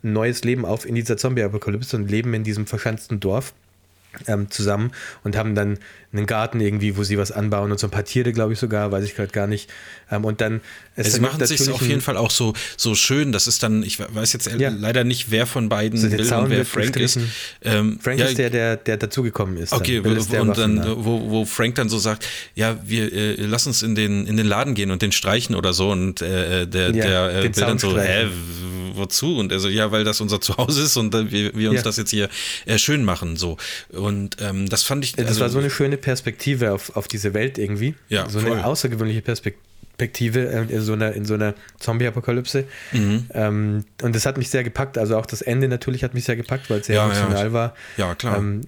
ein 0.03 0.13
neues 0.13 0.43
Leben 0.45 0.65
auf 0.65 0.87
in 0.87 0.95
dieser 0.95 1.17
Zombie-Apokalypse 1.17 1.95
und 1.97 2.11
leben 2.11 2.33
in 2.35 2.43
diesem 2.43 2.67
verschanzten 2.67 3.21
Dorf 3.21 3.53
ähm, 4.27 4.51
zusammen 4.51 4.93
und 5.25 5.37
haben 5.37 5.55
dann 5.55 5.79
einen 6.13 6.27
Garten 6.27 6.61
irgendwie, 6.61 6.97
wo 6.97 7.05
sie 7.05 7.19
was 7.19 7.31
anbauen 7.31 7.71
und 7.71 7.79
so 7.79 7.87
ein 7.87 7.91
paar 7.91 8.05
Tiere, 8.05 8.33
glaube 8.33 8.53
ich 8.53 8.59
sogar, 8.59 8.91
weiß 8.91 9.05
ich 9.05 9.15
gerade 9.15 9.31
gar 9.31 9.47
nicht. 9.47 9.71
Ähm, 10.11 10.25
und 10.25 10.41
dann 10.41 10.61
es 10.97 11.07
Sie 11.07 11.13
ergibt 11.19 11.33
machen 11.33 11.47
sich 11.47 11.71
auf 11.71 11.87
jeden 11.87 12.01
Fall 12.01 12.17
auch 12.17 12.33
so, 12.33 12.53
so 12.77 12.97
schön. 12.97 13.31
Das 13.31 13.47
ist 13.47 13.63
dann, 13.63 13.85
ich 13.85 14.01
weiß 14.01 14.33
jetzt 14.33 14.51
Ja. 14.59 14.71
leider 14.71 15.05
nicht, 15.05 15.31
wer 15.31 15.47
von 15.47 15.69
beiden 15.69 15.99
So, 15.99 16.09
der 16.09 16.25
Zaun 16.25 16.47
und 16.47 16.51
wer 16.51 16.65
Frank 16.65 16.97
ist. 16.97 17.19
Ähm, 17.63 18.01
Frank 18.03 18.19
ja, 18.19 18.27
ist 18.27 18.39
der, 18.39 18.51
der, 18.51 18.77
der 18.77 18.97
dazugekommen 18.97 19.57
ist. 19.57 19.73
Okay, 19.73 20.01
dann. 20.03 20.17
Ist 20.17 20.33
der 20.33 20.43
und 20.43 20.59
dann, 20.59 20.85
wo, 21.05 21.31
wo 21.31 21.45
Frank 21.45 21.77
dann 21.77 21.89
so 21.89 21.99
sagt, 21.99 22.27
ja, 22.57 22.77
wir 22.85 23.13
äh, 23.13 23.35
lass 23.47 23.69
uns 23.69 23.83
in 23.85 23.95
den, 23.95 24.27
in 24.27 24.37
den 24.37 24.47
Laden 24.47 24.75
gehen 24.75 24.91
und 24.91 25.03
den 25.03 25.13
streichen 25.13 25.55
oder 25.55 25.73
so 25.73 25.91
und 25.91 26.21
äh, 26.23 26.67
der, 26.67 26.91
Ja, 26.91 26.91
der 26.91 27.39
äh, 27.39 27.43
den 27.43 27.53
Bill 27.53 27.65
dann 27.65 27.79
so, 27.79 27.97
hä, 27.97 28.27
wozu? 29.01 29.37
Und 29.39 29.51
er 29.53 29.59
so, 29.59 29.69
ja, 29.69 29.91
weil 29.91 30.05
das 30.05 30.21
unser 30.21 30.41
Zuhause 30.41 30.83
ist 30.83 30.97
und 30.97 31.15
äh, 31.15 31.31
wir, 31.31 31.55
wir 31.55 31.71
uns 31.71 31.79
Ja. 31.79 31.83
das 31.85 31.97
jetzt 31.97 32.11
hier 32.11 32.29
äh, 32.67 32.79
schön 32.79 33.05
machen, 33.05 33.37
so. 33.37 33.57
Und 33.91 34.37
ähm, 34.41 34.69
das 34.69 34.83
fand 34.83 35.05
ich, 35.05 35.15
Das 35.15 35.27
also, 35.27 35.41
war 35.41 35.49
so 35.49 35.59
eine 35.59 35.71
schöne 35.71 35.97
Perspektive 35.97 36.73
auf, 36.73 36.95
auf 36.97 37.09
diese 37.09 37.35
Welt 37.35 37.59
irgendwie. 37.59 37.95
Ja, 38.09 38.29
so 38.29 38.41
voll. 38.41 38.53
eine 38.53 38.65
außergewöhnliche 38.67 39.23
Perspektive 39.23 40.49
äh, 40.49 40.73
in 40.73 40.81
so 40.83 40.93
einer, 40.95 41.13
in 41.13 41.25
so 41.25 41.35
einer 41.35 41.55
Zombie-Apokalypse. 41.79 42.65
Mhm. 42.93 43.27
Ähm, 43.35 43.85
und 44.03 44.15
das 44.15 44.27
hat 44.27 44.39
mich 44.39 44.49
sehr 44.51 44.65
gepackt. 44.65 44.97
Also 44.99 45.17
auch 45.19 45.27
das 45.27 45.43
Ende 45.43 45.69
natürlich 45.69 46.05
hat 46.05 46.15
mich 46.15 46.25
sehr 46.25 46.37
gepackt, 46.37 46.71
weil 46.71 46.81
es 46.81 46.87
sehr 46.87 46.97
Ja, 46.97 47.07
emotional 47.07 47.47
ja. 47.47 47.53
war. 47.53 47.75
ja, 47.97 48.15
klar. 48.15 48.39
Ähm, 48.39 48.63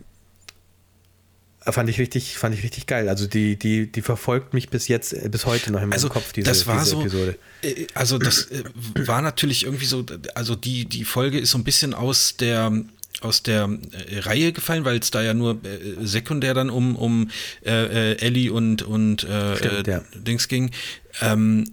fand 1.70 1.88
ich 1.88 1.98
richtig, 1.98 2.38
fand 2.38 2.54
ich 2.54 2.62
richtig 2.64 2.86
geil. 2.86 3.08
Also 3.08 3.26
die, 3.26 3.56
die, 3.56 3.90
die 3.90 4.02
verfolgt 4.02 4.54
mich 4.54 4.68
bis 4.68 4.88
jetzt, 4.88 5.12
äh, 5.12 5.28
bis 5.28 5.46
heute 5.46 5.70
noch 5.70 5.80
in 5.80 5.88
meinem 5.88 5.92
also 5.92 6.08
Kopf, 6.08 6.32
diese, 6.32 6.48
das 6.48 6.66
war 6.66 6.78
diese 6.78 6.90
so, 6.90 7.00
Episode. 7.00 7.38
äh, 7.62 7.86
also 7.94 8.18
das 8.18 8.50
äh, 8.50 8.64
war 9.06 9.22
natürlich 9.22 9.64
irgendwie 9.64 9.86
so, 9.86 10.04
also 10.34 10.54
die, 10.54 10.86
die 10.86 11.04
Folge 11.04 11.38
ist 11.38 11.50
so 11.50 11.58
ein 11.58 11.64
bisschen 11.64 11.94
aus 11.94 12.36
der 12.36 12.72
aus 13.20 13.44
der 13.44 13.68
äh, 14.08 14.18
Reihe 14.20 14.52
gefallen, 14.52 14.84
weil 14.84 14.98
es 14.98 15.12
da 15.12 15.22
ja 15.22 15.32
nur 15.32 15.60
äh, 15.64 16.04
sekundär 16.04 16.54
dann 16.54 16.70
um, 16.70 16.96
um 16.96 17.30
äh, 17.64 18.16
Ellie 18.16 18.52
und, 18.52 18.82
und 18.82 19.20
Stimmt, 19.20 19.86
ja. 19.86 20.02
Dings 20.14 20.48
ging. 20.48 20.72
Ähm, 21.20 21.64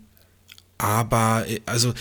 aber 0.78 1.46
also 1.66 1.94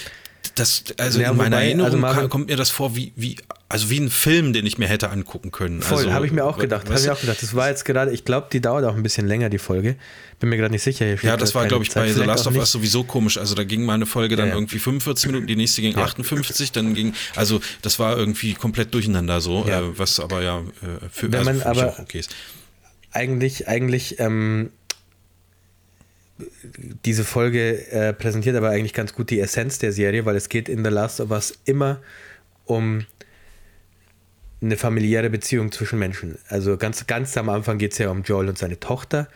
das, 0.58 0.84
also 0.98 1.20
Ja, 1.20 1.30
in 1.30 1.36
meiner 1.36 1.56
wobei, 1.56 1.64
Erinnerung 1.66 1.86
also 1.86 1.98
Marvin- 1.98 2.28
kommt 2.28 2.48
mir 2.48 2.56
das 2.56 2.70
vor 2.70 2.94
wie, 2.96 3.12
wie, 3.16 3.36
also 3.68 3.90
wie 3.90 3.98
ein 3.98 4.10
Film, 4.10 4.52
den 4.52 4.66
ich 4.66 4.78
mir 4.78 4.88
hätte 4.88 5.10
angucken 5.10 5.50
können. 5.50 5.82
Voll, 5.82 5.98
also, 5.98 6.12
habe 6.12 6.26
ich 6.26 6.32
mir 6.32 6.44
auch 6.44 6.58
gedacht. 6.58 6.88
Habe 6.88 6.98
ich 6.98 7.10
auch 7.10 7.20
gedacht. 7.20 7.42
Das 7.42 7.54
war 7.54 7.68
jetzt 7.68 7.84
gerade, 7.84 8.10
ich 8.12 8.24
glaube, 8.24 8.48
die 8.52 8.60
dauert 8.60 8.84
auch 8.84 8.94
ein 8.94 9.02
bisschen 9.02 9.26
länger, 9.26 9.48
die 9.48 9.58
Folge. 9.58 9.96
Bin 10.40 10.50
mir 10.50 10.56
gerade 10.56 10.70
nicht 10.72 10.82
sicher. 10.84 11.20
Ja, 11.22 11.36
das 11.36 11.54
war, 11.54 11.66
glaube 11.66 11.82
ich, 11.84 11.90
Zeit. 11.90 12.04
bei 12.06 12.12
The 12.12 12.22
Last 12.24 12.46
of. 12.46 12.54
Us 12.56 12.70
sowieso 12.72 13.02
komisch. 13.04 13.38
Also 13.38 13.54
da 13.54 13.64
ging 13.64 13.84
mal 13.84 13.94
eine 13.94 14.06
Folge 14.06 14.36
dann 14.36 14.46
Ja, 14.48 14.52
ja. 14.54 14.58
irgendwie 14.58 14.78
45 14.78 15.26
Minuten, 15.26 15.46
die 15.48 15.56
nächste 15.56 15.82
ging 15.82 15.96
Ja. 15.96 16.04
58, 16.04 16.70
dann 16.72 16.94
ging, 16.94 17.12
also 17.34 17.60
das 17.82 17.98
war 17.98 18.16
irgendwie 18.16 18.54
komplett 18.54 18.94
durcheinander 18.94 19.40
so, 19.40 19.64
äh, 19.66 19.98
was 19.98 20.20
aber 20.20 20.42
ja 20.42 20.58
äh, 20.60 20.62
für, 21.10 21.30
Wenn 21.32 21.40
also 21.40 21.44
man 21.50 21.60
für 21.60 21.68
mich 21.68 21.78
aber- 21.82 21.88
auch 21.92 21.98
okay 21.98 22.20
ist. 22.20 22.34
eigentlich, 23.12 23.66
eigentlich, 23.68 24.20
ähm, 24.20 24.70
diese 27.04 27.24
Folge 27.24 27.90
äh, 27.90 28.12
präsentiert 28.12 28.56
aber 28.56 28.70
eigentlich 28.70 28.92
ganz 28.94 29.12
gut 29.12 29.30
die 29.30 29.40
Essenz 29.40 29.78
der 29.78 29.92
Serie, 29.92 30.24
weil 30.24 30.36
es 30.36 30.48
geht 30.48 30.68
in 30.68 30.84
The 30.84 30.90
Last 30.90 31.20
of 31.20 31.30
Us 31.30 31.54
immer 31.64 32.00
um 32.64 33.04
eine 34.60 34.76
familiäre 34.76 35.30
Beziehung 35.30 35.70
zwischen 35.72 35.98
Menschen. 35.98 36.38
Also 36.48 36.76
ganz, 36.76 37.06
ganz 37.06 37.36
am 37.36 37.48
Anfang 37.48 37.78
geht 37.78 37.92
es 37.92 37.98
ja 37.98 38.10
um 38.10 38.22
Joel 38.22 38.48
und 38.48 38.58
seine 38.58 38.78
Tochter, 38.80 39.28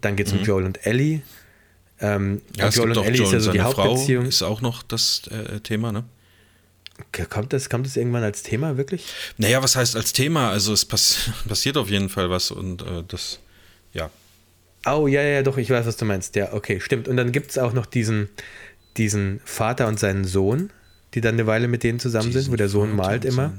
dann 0.00 0.16
geht 0.16 0.28
es 0.28 0.32
um 0.32 0.42
Joel 0.42 0.64
und 0.64 0.86
Ellie. 0.86 1.22
Ähm, 2.00 2.32
Mhm. 2.34 2.42
Ja, 2.56 2.66
und 2.66 2.74
Joel 2.76 2.90
und 2.98 3.04
Ellie 3.06 3.18
Joel 3.22 3.26
ist 3.28 3.32
ja 3.32 3.40
so 3.40 3.52
die 3.52 3.58
seine 3.58 3.70
Frau, 3.70 3.84
Hauptbeziehung. 3.84 4.26
ist 4.26 4.42
auch 4.42 4.60
noch 4.60 4.82
das 4.82 5.22
äh, 5.28 5.60
Thema, 5.60 5.92
ne? 5.92 6.04
Kommt 7.28 7.52
das, 7.52 7.68
kommt 7.68 7.86
das 7.86 7.96
irgendwann 7.96 8.22
als 8.22 8.42
Thema 8.42 8.76
wirklich? 8.78 9.06
Naja, 9.38 9.62
was 9.62 9.76
heißt 9.76 9.96
als 9.96 10.12
Thema? 10.12 10.50
Also 10.50 10.72
es 10.72 10.84
pass 10.84 11.30
passiert 11.48 11.76
auf 11.76 11.90
jeden 11.90 12.08
Fall 12.08 12.30
was 12.30 12.50
und 12.50 12.82
äh, 12.82 13.02
das, 13.08 13.40
ja. 13.92 14.10
Oh, 14.86 15.06
ja, 15.06 15.22
ja, 15.22 15.28
ja, 15.28 15.42
doch, 15.42 15.58
ich 15.58 15.68
weiß, 15.68 15.86
was 15.86 15.96
du 15.96 16.04
meinst. 16.04 16.36
Ja, 16.36 16.52
okay, 16.52 16.80
stimmt. 16.80 17.08
Und 17.08 17.16
dann 17.16 17.32
gibt 17.32 17.50
es 17.50 17.58
auch 17.58 17.72
noch 17.72 17.86
diesen, 17.86 18.28
diesen 18.96 19.40
Vater 19.44 19.88
und 19.88 19.98
seinen 19.98 20.24
Sohn, 20.24 20.70
die 21.14 21.20
dann 21.20 21.34
eine 21.34 21.46
Weile 21.46 21.68
mit 21.68 21.82
denen 21.82 21.98
zusammen 21.98 22.32
sind, 22.32 22.50
wo 22.50 22.56
der 22.56 22.68
Sohn 22.68 22.94
malt 22.94 23.24
immer. 23.24 23.52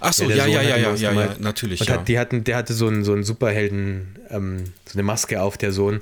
Ach 0.00 0.12
so, 0.12 0.26
der 0.26 0.36
ja, 0.36 0.46
ja, 0.46 0.62
ja, 0.62 0.94
ja, 0.94 1.12
ja, 1.12 1.36
natürlich, 1.38 1.80
Und 1.80 1.90
hat, 1.90 2.08
die 2.08 2.18
hatten, 2.18 2.44
der 2.44 2.56
hatte 2.56 2.74
so 2.74 2.88
einen, 2.88 3.04
so 3.04 3.12
einen 3.12 3.24
Superhelden, 3.24 4.18
ähm, 4.28 4.64
so 4.86 4.94
eine 4.94 5.02
Maske 5.02 5.40
auf, 5.40 5.56
der 5.56 5.72
Sohn. 5.72 6.00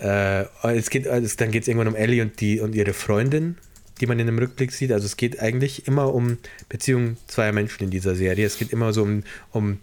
Äh, 0.00 0.44
es 0.62 0.88
geht, 0.88 1.06
es, 1.06 1.36
dann 1.36 1.50
geht 1.50 1.62
es 1.62 1.68
irgendwann 1.68 1.88
um 1.88 1.96
Ellie 1.96 2.22
und, 2.22 2.40
die, 2.40 2.60
und 2.60 2.74
ihre 2.74 2.94
Freundin, 2.94 3.56
die 4.00 4.06
man 4.06 4.18
in 4.18 4.26
dem 4.26 4.38
Rückblick 4.38 4.72
sieht. 4.72 4.92
Also 4.92 5.06
es 5.06 5.16
geht 5.16 5.40
eigentlich 5.40 5.86
immer 5.86 6.14
um 6.14 6.38
Beziehungen 6.68 7.18
zweier 7.26 7.52
Menschen 7.52 7.84
in 7.84 7.90
dieser 7.90 8.14
Serie. 8.14 8.46
Es 8.46 8.58
geht 8.58 8.72
immer 8.72 8.92
so 8.92 9.02
um, 9.02 9.24
um 9.52 9.78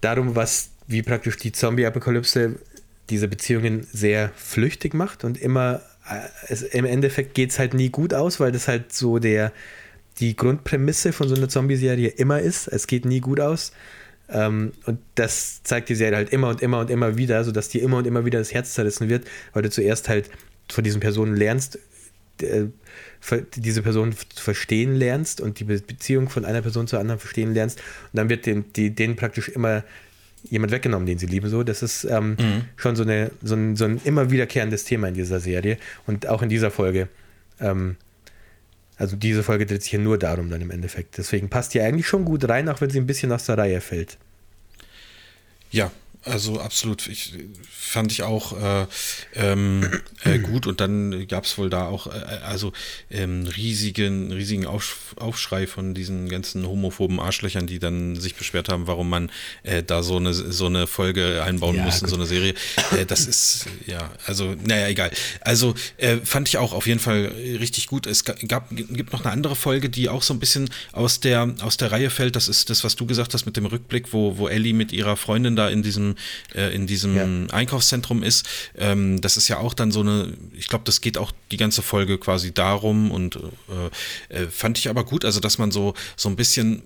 darum, 0.00 0.36
was, 0.36 0.70
wie 0.90 1.02
praktisch 1.02 1.36
die 1.36 1.52
Zombie-Apokalypse 1.52 2.56
diese 3.10 3.28
Beziehungen 3.28 3.86
sehr 3.92 4.30
flüchtig 4.36 4.92
macht 4.92 5.24
und 5.24 5.40
immer, 5.40 5.82
äh, 6.08 6.20
es, 6.48 6.62
im 6.62 6.84
Endeffekt 6.84 7.34
geht 7.34 7.50
es 7.50 7.58
halt 7.58 7.74
nie 7.74 7.90
gut 7.90 8.12
aus, 8.12 8.40
weil 8.40 8.50
das 8.52 8.66
halt 8.66 8.92
so 8.92 9.18
der, 9.18 9.52
die 10.18 10.34
Grundprämisse 10.36 11.12
von 11.12 11.28
so 11.28 11.34
einer 11.34 11.48
Zombie-Serie 11.48 12.08
immer 12.08 12.40
ist. 12.40 12.66
Es 12.68 12.86
geht 12.86 13.04
nie 13.04 13.20
gut 13.20 13.40
aus. 13.40 13.72
Ähm, 14.28 14.72
und 14.84 14.98
das 15.14 15.62
zeigt 15.62 15.88
die 15.88 15.94
Serie 15.94 16.16
halt 16.16 16.30
immer 16.30 16.48
und 16.48 16.60
immer 16.60 16.80
und 16.80 16.90
immer 16.90 17.16
wieder, 17.16 17.44
sodass 17.44 17.68
dir 17.68 17.82
immer 17.82 17.98
und 17.98 18.06
immer 18.06 18.24
wieder 18.24 18.38
das 18.38 18.52
Herz 18.52 18.74
zerrissen 18.74 19.08
wird, 19.08 19.26
weil 19.52 19.62
du 19.62 19.70
zuerst 19.70 20.08
halt 20.08 20.28
von 20.68 20.84
diesen 20.84 21.00
Personen 21.00 21.36
lernst, 21.36 21.78
äh, 22.42 22.66
diese 23.56 23.82
Person 23.82 24.14
verstehen 24.34 24.94
lernst 24.96 25.40
und 25.40 25.60
die 25.60 25.64
Beziehung 25.64 26.28
von 26.28 26.44
einer 26.44 26.62
Person 26.62 26.86
zur 26.86 26.98
anderen 26.98 27.20
verstehen 27.20 27.54
lernst. 27.54 27.78
Und 27.78 28.16
dann 28.16 28.28
wird 28.28 28.46
den, 28.46 28.72
die, 28.72 28.90
denen 28.90 29.16
praktisch 29.16 29.48
immer 29.48 29.84
jemand 30.44 30.72
weggenommen, 30.72 31.06
den 31.06 31.18
sie 31.18 31.26
lieben. 31.26 31.48
So, 31.48 31.62
das 31.62 31.82
ist 31.82 32.04
ähm, 32.04 32.36
mhm. 32.38 32.64
schon 32.76 32.96
so, 32.96 33.02
eine, 33.02 33.30
so, 33.42 33.54
ein, 33.54 33.76
so 33.76 33.84
ein 33.84 34.00
immer 34.04 34.30
wiederkehrendes 34.30 34.84
Thema 34.84 35.08
in 35.08 35.14
dieser 35.14 35.40
Serie 35.40 35.76
und 36.06 36.26
auch 36.26 36.42
in 36.42 36.48
dieser 36.48 36.70
Folge. 36.70 37.08
Ähm, 37.60 37.96
also 38.96 39.16
diese 39.16 39.42
Folge 39.42 39.66
dreht 39.66 39.82
sich 39.82 39.90
hier 39.90 39.98
nur 39.98 40.18
darum 40.18 40.50
dann 40.50 40.60
im 40.60 40.70
Endeffekt. 40.70 41.16
Deswegen 41.18 41.48
passt 41.48 41.74
die 41.74 41.80
eigentlich 41.80 42.06
schon 42.06 42.24
gut 42.24 42.48
rein, 42.48 42.68
auch 42.68 42.80
wenn 42.80 42.90
sie 42.90 42.98
ein 42.98 43.06
bisschen 43.06 43.32
aus 43.32 43.46
der 43.46 43.56
Reihe 43.56 43.80
fällt. 43.80 44.18
Ja, 45.70 45.90
also 46.24 46.60
absolut. 46.60 47.06
Ich 47.06 47.32
fand 47.70 48.12
ich 48.12 48.22
auch 48.22 48.52
äh, 48.52 48.86
ähm, 49.34 50.02
äh, 50.24 50.38
gut 50.38 50.66
und 50.66 50.80
dann 50.80 51.26
gab 51.28 51.44
es 51.44 51.56
wohl 51.56 51.70
da 51.70 51.86
auch 51.86 52.08
äh, 52.08 52.10
also 52.10 52.72
ähm, 53.10 53.46
riesigen 53.46 54.30
riesigen 54.30 54.66
Auf, 54.66 55.14
Aufschrei 55.16 55.66
von 55.66 55.94
diesen 55.94 56.28
ganzen 56.28 56.66
homophoben 56.66 57.20
Arschlöchern, 57.20 57.66
die 57.66 57.78
dann 57.78 58.16
sich 58.16 58.34
beschwert 58.34 58.68
haben, 58.68 58.86
warum 58.86 59.08
man 59.08 59.30
äh, 59.62 59.82
da 59.82 60.02
so 60.02 60.16
eine 60.16 60.34
so 60.34 60.66
eine 60.66 60.86
Folge 60.86 61.42
einbauen 61.42 61.76
ja, 61.76 61.84
muss 61.84 62.02
in 62.02 62.08
so 62.08 62.16
eine 62.16 62.26
Serie. 62.26 62.54
Äh, 62.92 63.06
das 63.06 63.26
ist 63.26 63.66
ja 63.86 64.10
also 64.26 64.54
naja 64.62 64.88
egal. 64.88 65.10
Also 65.40 65.74
äh, 65.96 66.18
fand 66.18 66.48
ich 66.48 66.58
auch 66.58 66.74
auf 66.74 66.86
jeden 66.86 67.00
Fall 67.00 67.32
richtig 67.60 67.86
gut. 67.86 68.06
Es 68.06 68.24
gab 68.24 68.68
gibt 68.70 69.12
noch 69.12 69.24
eine 69.24 69.32
andere 69.32 69.56
Folge, 69.56 69.88
die 69.88 70.10
auch 70.10 70.22
so 70.22 70.34
ein 70.34 70.40
bisschen 70.40 70.68
aus 70.92 71.20
der 71.20 71.54
aus 71.62 71.78
der 71.78 71.92
Reihe 71.92 72.10
fällt. 72.10 72.36
Das 72.36 72.48
ist 72.48 72.68
das, 72.68 72.84
was 72.84 72.94
du 72.94 73.06
gesagt 73.06 73.32
hast 73.32 73.46
mit 73.46 73.56
dem 73.56 73.64
Rückblick, 73.64 74.12
wo 74.12 74.36
wo 74.36 74.48
Ellie 74.48 74.74
mit 74.74 74.92
ihrer 74.92 75.16
Freundin 75.16 75.56
da 75.56 75.68
in 75.68 75.82
diesem 75.82 76.09
äh, 76.54 76.74
in 76.74 76.86
diesem 76.86 77.16
ja. 77.16 77.54
Einkaufszentrum 77.54 78.22
ist. 78.22 78.48
Ähm, 78.76 79.20
das 79.20 79.36
ist 79.36 79.48
ja 79.48 79.58
auch 79.58 79.74
dann 79.74 79.92
so 79.92 80.00
eine, 80.00 80.32
ich 80.52 80.68
glaube, 80.68 80.84
das 80.84 81.00
geht 81.00 81.18
auch 81.18 81.32
die 81.50 81.56
ganze 81.56 81.82
Folge 81.82 82.18
quasi 82.18 82.52
darum 82.52 83.10
und 83.10 83.36
äh, 84.30 84.34
äh, 84.34 84.48
fand 84.48 84.78
ich 84.78 84.88
aber 84.88 85.04
gut, 85.04 85.24
also 85.24 85.40
dass 85.40 85.58
man 85.58 85.70
so, 85.70 85.94
so 86.16 86.28
ein 86.28 86.36
bisschen 86.36 86.82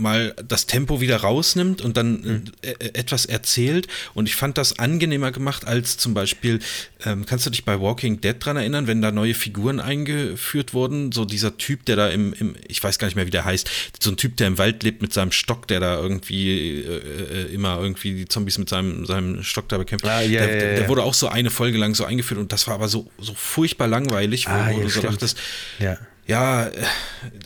mal 0.00 0.34
das 0.46 0.66
Tempo 0.66 1.00
wieder 1.00 1.18
rausnimmt 1.18 1.80
und 1.82 1.96
dann 1.96 2.12
mhm. 2.20 2.42
Äh, 2.62 2.70
äh, 2.72 2.94
etwas 2.94 3.26
erzählt. 3.26 3.86
Und 4.14 4.26
ich 4.26 4.34
fand 4.34 4.58
das 4.58 4.78
angenehmer 4.78 5.32
gemacht 5.32 5.66
als 5.66 5.96
zum 5.96 6.14
Beispiel, 6.14 6.60
ähm, 7.04 7.24
kannst 7.26 7.46
du 7.46 7.50
dich 7.50 7.64
bei 7.64 7.80
Walking 7.80 8.20
Dead 8.20 8.34
dran 8.38 8.56
erinnern, 8.56 8.86
wenn 8.86 9.00
da 9.00 9.10
neue 9.10 9.34
Figuren 9.34 9.80
eingeführt 9.80 10.74
wurden? 10.74 11.12
So 11.12 11.24
dieser 11.24 11.56
Typ, 11.56 11.84
der 11.86 11.96
da 11.96 12.08
im, 12.08 12.32
im 12.34 12.56
ich 12.68 12.82
weiß 12.82 12.98
gar 12.98 13.06
nicht 13.06 13.16
mehr, 13.16 13.26
wie 13.26 13.30
der 13.30 13.44
heißt, 13.44 13.70
so 14.00 14.10
ein 14.10 14.16
Typ, 14.16 14.36
der 14.36 14.48
im 14.48 14.58
Wald 14.58 14.82
lebt 14.82 15.02
mit 15.02 15.12
seinem 15.12 15.32
Stock, 15.32 15.66
der 15.68 15.80
da 15.80 15.98
irgendwie 15.98 16.80
äh, 16.80 17.46
äh 17.48 17.54
immer 17.54 17.80
irgendwie 17.80 18.14
die 18.14 18.28
Zombies 18.28 18.58
mit 18.58 18.68
seinem, 18.68 19.06
seinem 19.06 19.42
Stock 19.42 19.68
da 19.68 19.78
bekämpft. 19.78 20.04
Ah, 20.06 20.20
yeah, 20.20 20.46
der, 20.46 20.46
der, 20.46 20.76
der, 20.76 20.88
wurde 20.88 21.02
auch 21.02 21.14
so 21.14 21.28
eine 21.28 21.50
Folge 21.50 21.78
lang 21.78 21.94
so 21.94 22.04
eingeführt 22.04 22.40
und 22.40 22.52
das 22.52 22.66
war 22.66 22.74
aber 22.74 22.88
so, 22.88 23.10
so 23.18 23.34
furchtbar 23.34 23.88
langweilig, 23.88 24.46
wo, 24.46 24.52
ah, 24.52 24.68
wo 24.70 24.78
ja, 24.78 24.82
du 24.82 24.88
so 24.88 25.00
stimmt. 25.00 25.14
dachtest, 25.14 25.38
ja 25.78 25.98
ja, 26.30 26.70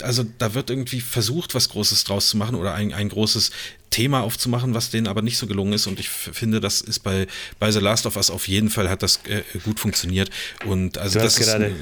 also 0.02 0.26
da 0.36 0.52
wird 0.52 0.68
irgendwie 0.68 1.00
versucht, 1.00 1.54
was 1.54 1.70
Großes 1.70 2.04
draus 2.04 2.28
zu 2.28 2.36
machen 2.36 2.54
oder 2.54 2.74
ein, 2.74 2.92
ein 2.92 3.08
großes 3.08 3.50
Thema 3.88 4.20
aufzumachen, 4.20 4.74
was 4.74 4.90
denen 4.90 5.06
aber 5.06 5.22
nicht 5.22 5.38
so 5.38 5.46
gelungen 5.46 5.72
ist. 5.72 5.86
Und 5.86 5.98
ich 5.98 6.10
finde, 6.10 6.60
das 6.60 6.82
ist 6.82 6.98
bei, 6.98 7.26
bei 7.58 7.72
The 7.72 7.78
Last 7.78 8.04
of 8.04 8.16
Us 8.16 8.30
auf 8.30 8.46
jeden 8.46 8.68
Fall 8.68 8.90
hat 8.90 9.02
das 9.02 9.20
äh, 9.26 9.42
gut 9.64 9.80
funktioniert. 9.80 10.28
Und 10.66 10.98
also 10.98 11.18
du 11.18 11.24
das 11.24 11.38
hast 11.38 11.46
gerade, 11.46 11.72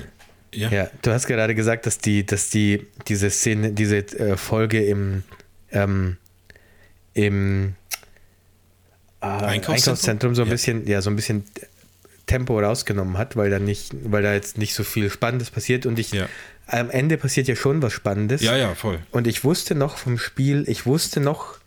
ja. 0.55 0.70
ja. 0.70 0.90
du 1.03 1.11
hast 1.11 1.26
gerade 1.26 1.57
gesagt, 1.57 1.86
dass 1.86 1.98
die, 1.98 2.24
dass 2.24 2.50
die, 2.50 2.86
diese 3.09 3.30
Szene, 3.30 3.72
diese 3.72 3.96
äh, 3.96 4.36
Folge 4.36 4.84
im, 4.84 5.24
ähm, 5.72 6.18
im 7.14 7.74
äh, 9.20 9.26
Einkaufszentrum? 9.26 9.74
Einkaufszentrum 9.74 10.34
so 10.36 10.42
ein 10.42 10.48
ja. 10.48 10.53
bisschen, 10.53 10.86
ja, 10.86 11.03
so 11.03 11.11
ein 11.11 11.16
bisschen 11.16 11.42
Tempo 12.27 12.59
rausgenommen 12.59 13.18
hat, 13.18 13.37
weil 13.37 13.51
da 13.51 13.59
nicht, 13.59 13.93
weil 14.05 14.23
da 14.23 14.33
jetzt 14.33 14.59
nicht 14.59 14.75
so 14.75 14.85
viel 14.85 15.11
Spannendes 15.11 15.51
passiert 15.51 15.87
und 15.87 15.99
ich 15.99 16.12
ja 16.12 16.29
am 16.66 16.91
Ende 16.91 17.18
passiert 17.18 17.49
ja 17.49 17.57
schon 17.57 17.83
was 17.83 17.93
Spannendes. 17.93 18.43
Ja, 18.43 18.57
ja, 18.57 18.75
voll. 18.75 19.01
Und 19.11 19.27
ich 19.27 19.45
wusste 19.45 19.75
noch 19.75 19.97
vom 19.97 20.18
Spiel, 20.18 20.64
ich 20.68 20.87
wusste 20.87 21.20
noch, 21.20 21.59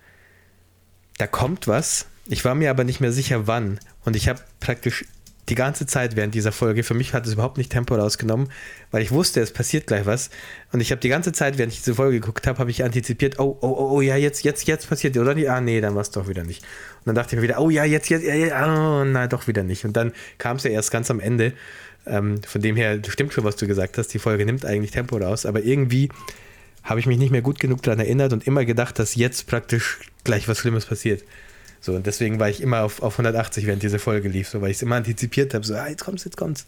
da 1.18 1.28
kommt 1.28 1.68
was. 1.68 2.08
Ich 2.28 2.44
war 2.44 2.56
mir 2.56 2.72
aber 2.72 2.84
nicht 2.84 3.02
mehr 3.02 3.12
sicher, 3.12 3.48
wann. 3.48 3.80
Und 4.04 4.16
ich 4.16 4.28
habe 4.28 4.42
praktisch 4.60 5.06
die 5.50 5.56
ganze 5.56 5.86
Zeit 5.86 6.16
während 6.16 6.34
dieser 6.34 6.52
Folge, 6.52 6.84
für 6.84 6.96
mich 6.96 7.14
hat 7.14 7.28
es 7.28 7.34
überhaupt 7.34 7.58
nicht 7.58 7.72
Tempo 7.72 7.96
rausgenommen, 7.96 8.50
weil 8.92 9.04
ich 9.04 9.12
wusste, 9.12 9.42
es 9.42 9.52
passiert 9.52 9.88
gleich 9.88 10.06
was. 10.06 10.32
Und 10.72 10.82
ich 10.82 10.92
habe 10.92 11.00
die 11.02 11.10
ganze 11.10 11.34
Zeit, 11.34 11.58
während 11.58 11.74
ich 11.74 11.80
diese 11.80 11.96
Folge 11.96 12.20
geguckt 12.20 12.48
habe, 12.48 12.58
habe 12.58 12.72
ich 12.72 12.84
antizipiert, 12.84 13.40
oh, 13.40 13.58
oh, 13.62 13.68
oh, 13.68 13.90
oh, 13.98 14.02
ja, 14.02 14.16
jetzt, 14.16 14.44
jetzt, 14.44 14.68
jetzt 14.68 14.90
passiert, 14.90 15.16
oder 15.18 15.36
nicht? 15.36 15.50
Ah, 15.50 15.62
nee, 15.62 15.82
dann 15.82 15.94
war 15.94 16.02
es 16.02 16.10
doch 16.10 16.28
wieder 16.28 16.44
nicht. 16.44 16.64
Und 17.00 17.08
dann 17.08 17.16
dachte 17.16 17.36
ich 17.36 17.38
mir 17.38 17.44
wieder, 17.44 17.60
oh 17.60 17.70
ja, 17.70 17.86
jetzt, 17.86 18.10
jetzt, 18.10 18.26
ja, 18.26 18.34
ja, 18.34 19.02
oh, 19.02 19.06
nein, 19.06 19.30
doch 19.30 19.48
wieder 19.48 19.64
nicht. 19.64 19.86
Und 19.86 19.96
dann 19.96 20.14
kam 20.40 20.58
es 20.58 20.64
ja 20.64 20.72
erst 20.72 20.92
ganz 20.92 21.12
am 21.12 21.20
Ende. 21.20 21.54
Ähm, 22.08 22.42
von 22.44 22.62
dem 22.62 22.76
her 22.76 23.00
stimmt 23.08 23.34
schon, 23.34 23.44
was 23.44 23.56
du 23.56 23.68
gesagt 23.68 23.98
hast. 23.98 24.14
Die 24.14 24.20
Folge 24.20 24.46
nimmt 24.46 24.66
eigentlich 24.66 24.92
Tempo 24.92 25.18
raus, 25.18 25.46
aber 25.46 25.64
irgendwie 25.64 26.10
habe 26.84 27.00
ich 27.00 27.08
mich 27.08 27.18
nicht 27.18 27.32
mehr 27.32 27.42
gut 27.42 27.60
genug 27.60 27.82
daran 27.82 28.00
erinnert 28.00 28.32
und 28.32 28.46
immer 28.46 28.64
gedacht, 28.64 29.00
dass 29.00 29.16
jetzt 29.16 29.48
praktisch 29.48 30.00
gleich 30.24 30.48
was 30.48 30.60
Schlimmes 30.60 30.86
passiert. 30.86 31.24
So, 31.86 31.94
und 31.94 32.08
deswegen 32.08 32.40
war 32.40 32.50
ich 32.50 32.62
immer 32.62 32.82
auf, 32.82 33.04
auf 33.04 33.14
180, 33.14 33.68
während 33.68 33.84
diese 33.84 34.00
Folge 34.00 34.28
lief, 34.28 34.50
so, 34.50 34.60
weil 34.60 34.72
ich 34.72 34.78
es 34.78 34.82
immer 34.82 34.96
antizipiert 34.96 35.54
habe, 35.54 35.64
so, 35.64 35.76
ah, 35.76 35.88
jetzt 35.88 36.04
kommt's, 36.04 36.24
jetzt 36.24 36.36
kommt's. 36.36 36.66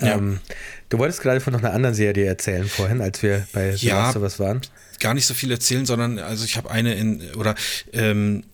Ja. 0.00 0.14
Ähm, 0.14 0.40
du 0.88 0.98
wolltest 0.98 1.20
gerade 1.20 1.40
von 1.40 1.52
noch 1.52 1.60
einer 1.60 1.74
anderen 1.74 1.94
Serie 1.94 2.24
erzählen 2.24 2.66
vorhin, 2.66 3.02
als 3.02 3.22
wir 3.22 3.46
bei 3.52 3.72
ja, 3.72 4.10
sowas 4.10 4.38
waren. 4.38 4.62
Gar 4.98 5.12
nicht 5.12 5.26
so 5.26 5.34
viel 5.34 5.50
erzählen, 5.50 5.84
sondern 5.84 6.18
also 6.18 6.46
ich 6.46 6.56
habe 6.56 6.70
eine 6.70 6.94
in, 6.94 7.20
oder 7.36 7.54
ähm, 7.92 8.44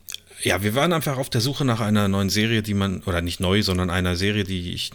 ja, 0.43 0.61
wir 0.63 0.75
waren 0.75 0.93
einfach 0.93 1.19
auf 1.19 1.31
der 1.31 1.41
Suche 1.41 1.65
nach 1.65 1.81
einer 1.81 2.09
neuen 2.09 2.31
Serie, 2.31 2.63
die 2.63 2.75
man, 2.75 3.03
oder 3.05 3.21
nicht 3.21 3.39
neu, 3.39 3.63
sondern 3.63 3.91
einer 3.91 4.17
Serie, 4.17 4.43
die 4.43 4.73
ich, 4.73 4.91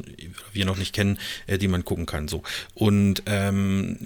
wir 0.51 0.65
noch 0.65 0.77
nicht 0.77 0.93
kennen, 0.93 1.19
äh, 1.47 1.57
die 1.57 1.69
man 1.69 1.85
gucken 1.85 2.05
kann. 2.05 2.27
So. 2.27 2.43
Und 2.73 3.23
ähm, 3.27 3.97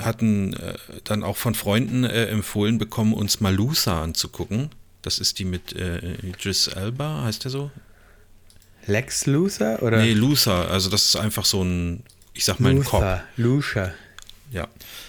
hatten 0.00 0.52
äh, 0.54 0.74
dann 1.04 1.22
auch 1.22 1.38
von 1.38 1.54
Freunden 1.54 2.04
äh, 2.04 2.26
empfohlen 2.26 2.76
bekommen, 2.76 3.14
uns 3.14 3.40
Malusa 3.40 4.02
anzugucken. 4.02 4.70
Das 5.06 5.20
ist 5.20 5.38
die 5.38 5.44
mit 5.44 5.72
äh, 5.72 6.14
Idris 6.24 6.66
Elba, 6.66 7.22
heißt 7.22 7.44
der 7.44 7.52
so? 7.52 7.70
Lex 8.88 9.26
Luthor? 9.26 9.80
Oder? 9.80 9.98
Nee, 9.98 10.14
Luthor. 10.14 10.68
Also 10.68 10.90
das 10.90 11.04
ist 11.04 11.14
einfach 11.14 11.44
so 11.44 11.62
ein, 11.62 12.02
ich 12.34 12.44
sag 12.44 12.58
mal, 12.58 12.70
ein 12.70 12.82
Cop. 12.82 13.20
Luthor. 13.36 13.92
Ja. 14.50 14.66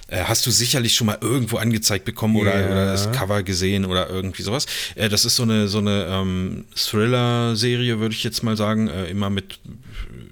Äh, 0.07 0.25
hast 0.25 0.45
du 0.45 0.51
sicherlich 0.51 0.93
schon 0.93 1.07
mal 1.07 1.17
irgendwo 1.19 1.57
angezeigt 1.57 2.05
bekommen 2.05 2.35
oder, 2.35 2.61
ja. 2.61 2.67
oder 2.67 2.85
das 2.91 3.11
Cover 3.11 3.41
gesehen 3.41 3.85
oder 3.85 4.07
irgendwie 4.07 4.43
sowas. 4.43 4.67
Äh, 4.93 5.09
das 5.09 5.25
ist 5.25 5.35
so 5.35 5.41
eine, 5.41 5.67
so 5.67 5.79
eine 5.79 6.05
ähm, 6.11 6.65
Thriller-Serie, 6.75 7.99
würde 7.99 8.13
ich 8.13 8.23
jetzt 8.23 8.43
mal 8.43 8.55
sagen, 8.55 8.89
äh, 8.89 9.05
immer 9.09 9.31
mit 9.31 9.57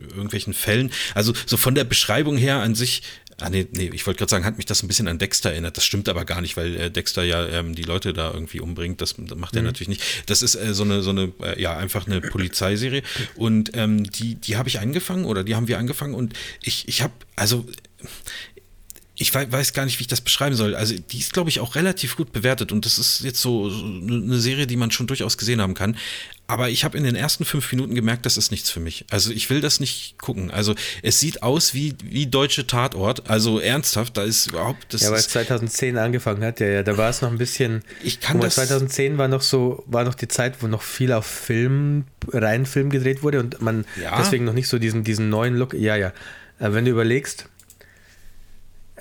irgendwelchen 0.09 0.53
Fällen. 0.53 0.91
Also 1.15 1.33
so 1.47 1.57
von 1.57 1.73
der 1.73 1.85
Beschreibung 1.85 2.37
her 2.37 2.57
an 2.57 2.75
sich 2.75 3.01
Ah, 3.41 3.49
nee, 3.49 3.67
nee, 3.71 3.91
ich 3.93 4.07
wollte 4.07 4.19
gerade 4.19 4.29
sagen, 4.29 4.45
hat 4.45 4.55
mich 4.55 4.65
das 4.65 4.81
ein 4.81 4.87
bisschen 4.87 5.09
an 5.09 5.19
Dexter 5.19 5.51
erinnert. 5.51 5.75
Das 5.75 5.83
stimmt 5.83 6.07
aber 6.07 6.23
gar 6.23 6.39
nicht, 6.39 6.55
weil 6.55 6.75
äh, 6.75 6.91
Dexter 6.91 7.23
ja 7.23 7.45
ähm, 7.47 7.75
die 7.75 7.83
Leute 7.83 8.13
da 8.13 8.31
irgendwie 8.31 8.61
umbringt. 8.61 9.01
Das, 9.01 9.15
das 9.17 9.37
macht 9.37 9.55
er 9.55 9.61
mhm. 9.61 9.67
natürlich 9.67 9.89
nicht. 9.89 10.03
Das 10.27 10.41
ist 10.41 10.55
äh, 10.55 10.73
so 10.73 10.83
eine, 10.83 11.01
so 11.01 11.09
eine, 11.09 11.33
äh, 11.41 11.61
ja, 11.61 11.75
einfach 11.75 12.07
eine 12.07 12.21
Polizeiserie. 12.21 13.03
Und 13.35 13.71
ähm, 13.73 14.09
die, 14.09 14.35
die 14.35 14.55
habe 14.55 14.69
ich 14.69 14.79
angefangen 14.79 15.25
oder 15.25 15.43
die 15.43 15.55
haben 15.55 15.67
wir 15.67 15.79
angefangen 15.79 16.13
und 16.13 16.33
ich, 16.61 16.87
ich 16.87 17.01
habe, 17.01 17.13
also 17.35 17.65
ich 19.17 19.33
weiß 19.33 19.71
gar 19.73 19.85
nicht, 19.85 19.99
wie 19.99 20.03
ich 20.03 20.07
das 20.07 20.19
beschreiben 20.19 20.55
soll. 20.55 20.75
Also 20.75 20.93
die 20.93 21.19
ist, 21.19 21.31
glaube 21.31 21.49
ich, 21.49 21.61
auch 21.61 21.75
relativ 21.75 22.17
gut 22.17 22.33
bewertet 22.33 22.73
und 22.73 22.85
das 22.85 22.99
ist 22.99 23.21
jetzt 23.21 23.41
so 23.41 23.69
eine 23.69 24.39
Serie, 24.39 24.67
die 24.67 24.75
man 24.75 24.91
schon 24.91 25.07
durchaus 25.07 25.37
gesehen 25.37 25.61
haben 25.61 25.73
kann. 25.73 25.97
Aber 26.47 26.69
ich 26.69 26.83
habe 26.83 26.97
in 26.97 27.05
den 27.05 27.15
ersten 27.15 27.45
fünf 27.45 27.71
Minuten 27.71 27.95
gemerkt, 27.95 28.25
das 28.25 28.35
ist 28.35 28.51
nichts 28.51 28.69
für 28.69 28.81
mich. 28.81 29.05
Also 29.09 29.31
ich 29.31 29.49
will 29.49 29.61
das 29.61 29.79
nicht 29.79 30.19
gucken. 30.19 30.51
Also 30.51 30.75
es 31.01 31.19
sieht 31.19 31.43
aus 31.43 31.73
wie, 31.73 31.95
wie 32.03 32.27
deutsche 32.27 32.67
Tatort. 32.67 33.29
Also 33.29 33.59
ernsthaft, 33.59 34.17
da 34.17 34.23
ist 34.23 34.47
überhaupt... 34.47 34.93
Das 34.93 35.01
ja, 35.01 35.11
weil 35.11 35.19
es 35.19 35.29
2010 35.29 35.97
angefangen 35.97 36.43
hat, 36.43 36.59
ja, 36.59 36.67
ja. 36.67 36.83
Da 36.83 36.97
war 36.97 37.09
es 37.09 37.21
noch 37.21 37.31
ein 37.31 37.37
bisschen... 37.37 37.83
Ich 38.03 38.19
kann 38.19 38.41
das... 38.41 38.55
2010 38.55 39.17
war 39.17 39.29
noch 39.29 39.41
so, 39.41 39.83
war 39.87 40.03
noch 40.03 40.13
die 40.13 40.27
Zeit, 40.27 40.61
wo 40.61 40.67
noch 40.67 40.83
viel 40.83 41.13
auf 41.13 41.25
Film, 41.25 42.03
rein 42.31 42.65
Film 42.65 42.89
gedreht 42.89 43.23
wurde 43.23 43.39
und 43.39 43.61
man 43.61 43.85
ja. 43.99 44.15
deswegen 44.17 44.43
noch 44.43 44.53
nicht 44.53 44.67
so 44.67 44.77
diesen, 44.77 45.03
diesen 45.05 45.29
neuen 45.29 45.55
Look... 45.55 45.73
Ja, 45.73 45.95
ja. 45.95 46.09
Äh, 46.59 46.73
wenn 46.73 46.85
du 46.85 46.91
überlegst 46.91 47.47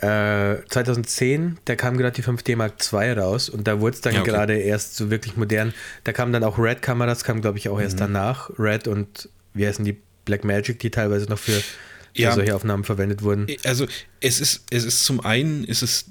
2010, 0.05 1.47
äh, 1.47 1.55
da 1.65 1.77
kam 1.77 1.97
gerade 1.97 2.15
die 2.15 2.23
5D 2.23 2.57
Mark 2.57 2.75
II 2.93 3.13
raus 3.13 3.49
und 3.49 3.67
da 3.69 3.81
wurde 3.81 3.95
es 3.95 4.01
dann 4.01 4.15
ja, 4.15 4.21
okay. 4.21 4.31
gerade 4.31 4.59
erst 4.59 4.97
so 4.97 5.11
wirklich 5.11 5.37
modern. 5.37 5.75
Da 6.05 6.13
kamen 6.13 6.33
dann 6.33 6.45
auch 6.45 6.59
Red-Kameras, 6.59 7.25
kam 7.25 7.41
glaube 7.41 7.59
ich 7.59 7.69
auch 7.69 7.81
erst 7.81 7.97
mhm. 7.97 8.01
danach. 8.01 8.51
Red 8.59 8.89
und 8.89 9.29
wie 9.53 9.67
heißen 9.67 9.85
die 9.85 9.97
Black 10.25 10.45
Magic, 10.45 10.79
die 10.81 10.91
teilweise 10.91 11.27
noch 11.27 11.39
für, 11.39 11.53
für 11.53 11.65
ja. 12.15 12.33
solche 12.35 12.55
Aufnahmen 12.55 12.85
verwendet 12.85 13.23
wurden. 13.23 13.47
Also 13.65 13.87
es 14.21 14.41
ist, 14.41 14.65
es 14.71 14.85
ist 14.85 15.05
zum 15.05 15.21
einen, 15.21 15.65
ist 15.65 15.83
es 15.83 16.07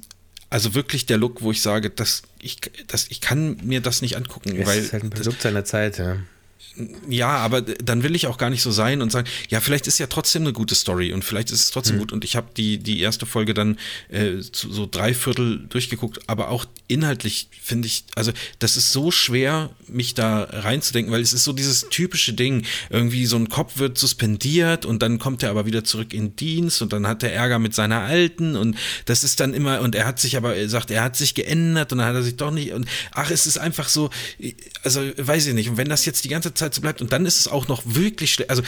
also 0.49 0.75
wirklich 0.75 1.07
der 1.07 1.17
Look, 1.17 1.41
wo 1.41 1.51
ich 1.51 1.61
sage, 1.63 1.89
dass 1.89 2.21
ich, 2.39 2.61
dass 2.87 3.07
ich 3.09 3.21
kann 3.21 3.57
mir 3.63 3.81
das 3.81 4.03
nicht 4.03 4.17
angucken, 4.17 4.55
Es 4.55 4.67
weil 4.67 4.79
ist 4.79 4.93
halt 4.93 5.03
ein 5.03 5.09
das, 5.09 5.21
Produkt 5.21 5.41
seiner 5.41 5.65
Zeit, 5.65 5.97
ja. 5.97 6.17
Ja, 7.07 7.29
aber 7.29 7.61
dann 7.61 8.01
will 8.01 8.15
ich 8.15 8.25
auch 8.25 8.37
gar 8.37 8.49
nicht 8.49 8.63
so 8.63 8.71
sein 8.71 9.01
und 9.01 9.11
sagen, 9.11 9.27
ja, 9.49 9.59
vielleicht 9.59 9.85
ist 9.85 9.99
ja 9.99 10.07
trotzdem 10.07 10.41
eine 10.41 10.53
gute 10.53 10.73
Story 10.73 11.13
und 11.13 11.23
vielleicht 11.23 11.51
ist 11.51 11.61
es 11.61 11.71
trotzdem 11.71 11.99
gut. 11.99 12.11
Und 12.11 12.25
ich 12.25 12.35
habe 12.35 12.47
die, 12.57 12.79
die 12.79 12.99
erste 12.99 13.25
Folge 13.27 13.53
dann 13.53 13.77
äh, 14.09 14.39
zu, 14.39 14.73
so 14.73 14.87
drei 14.89 15.13
Viertel 15.13 15.65
durchgeguckt, 15.69 16.27
aber 16.27 16.49
auch 16.49 16.65
inhaltlich 16.87 17.49
finde 17.61 17.87
ich, 17.87 18.05
also 18.15 18.31
das 18.57 18.75
ist 18.75 18.91
so 18.91 19.11
schwer, 19.11 19.69
mich 19.87 20.15
da 20.15 20.43
reinzudenken, 20.43 21.13
weil 21.13 21.21
es 21.21 21.33
ist 21.33 21.43
so 21.43 21.53
dieses 21.53 21.89
typische 21.89 22.33
Ding. 22.33 22.65
Irgendwie 22.89 23.27
so 23.27 23.35
ein 23.35 23.49
Kopf 23.49 23.77
wird 23.77 23.99
suspendiert 23.99 24.85
und 24.85 25.03
dann 25.03 25.19
kommt 25.19 25.43
er 25.43 25.51
aber 25.51 25.67
wieder 25.67 25.83
zurück 25.83 26.11
in 26.13 26.35
Dienst 26.35 26.81
und 26.81 26.91
dann 26.91 27.05
hat 27.05 27.21
er 27.21 27.33
Ärger 27.33 27.59
mit 27.59 27.75
seiner 27.75 27.99
Alten 27.99 28.55
und 28.55 28.77
das 29.05 29.23
ist 29.23 29.39
dann 29.39 29.53
immer, 29.53 29.81
und 29.81 29.93
er 29.93 30.07
hat 30.07 30.19
sich 30.19 30.37
aber, 30.37 30.55
er 30.55 30.69
sagt, 30.69 30.89
er 30.89 31.03
hat 31.03 31.15
sich 31.15 31.35
geändert 31.35 31.91
und 31.91 31.99
dann 31.99 32.07
hat 32.07 32.15
er 32.15 32.23
sich 32.23 32.35
doch 32.35 32.51
nicht 32.51 32.71
und 32.71 32.87
ach, 33.11 33.29
es 33.29 33.45
ist 33.45 33.59
einfach 33.59 33.89
so, 33.89 34.09
also 34.83 35.01
weiß 35.17 35.45
ich 35.45 35.53
nicht. 35.53 35.69
Und 35.69 35.77
wenn 35.77 35.89
das 35.89 36.05
jetzt 36.05 36.23
die 36.23 36.29
ganze 36.29 36.53
Zeit 36.53 36.62
so 36.71 36.81
bleibt 36.81 37.01
und 37.01 37.11
dann 37.11 37.25
ist 37.25 37.39
es 37.39 37.47
auch 37.47 37.67
noch 37.67 37.81
wirklich 37.85 38.49
also 38.49 38.61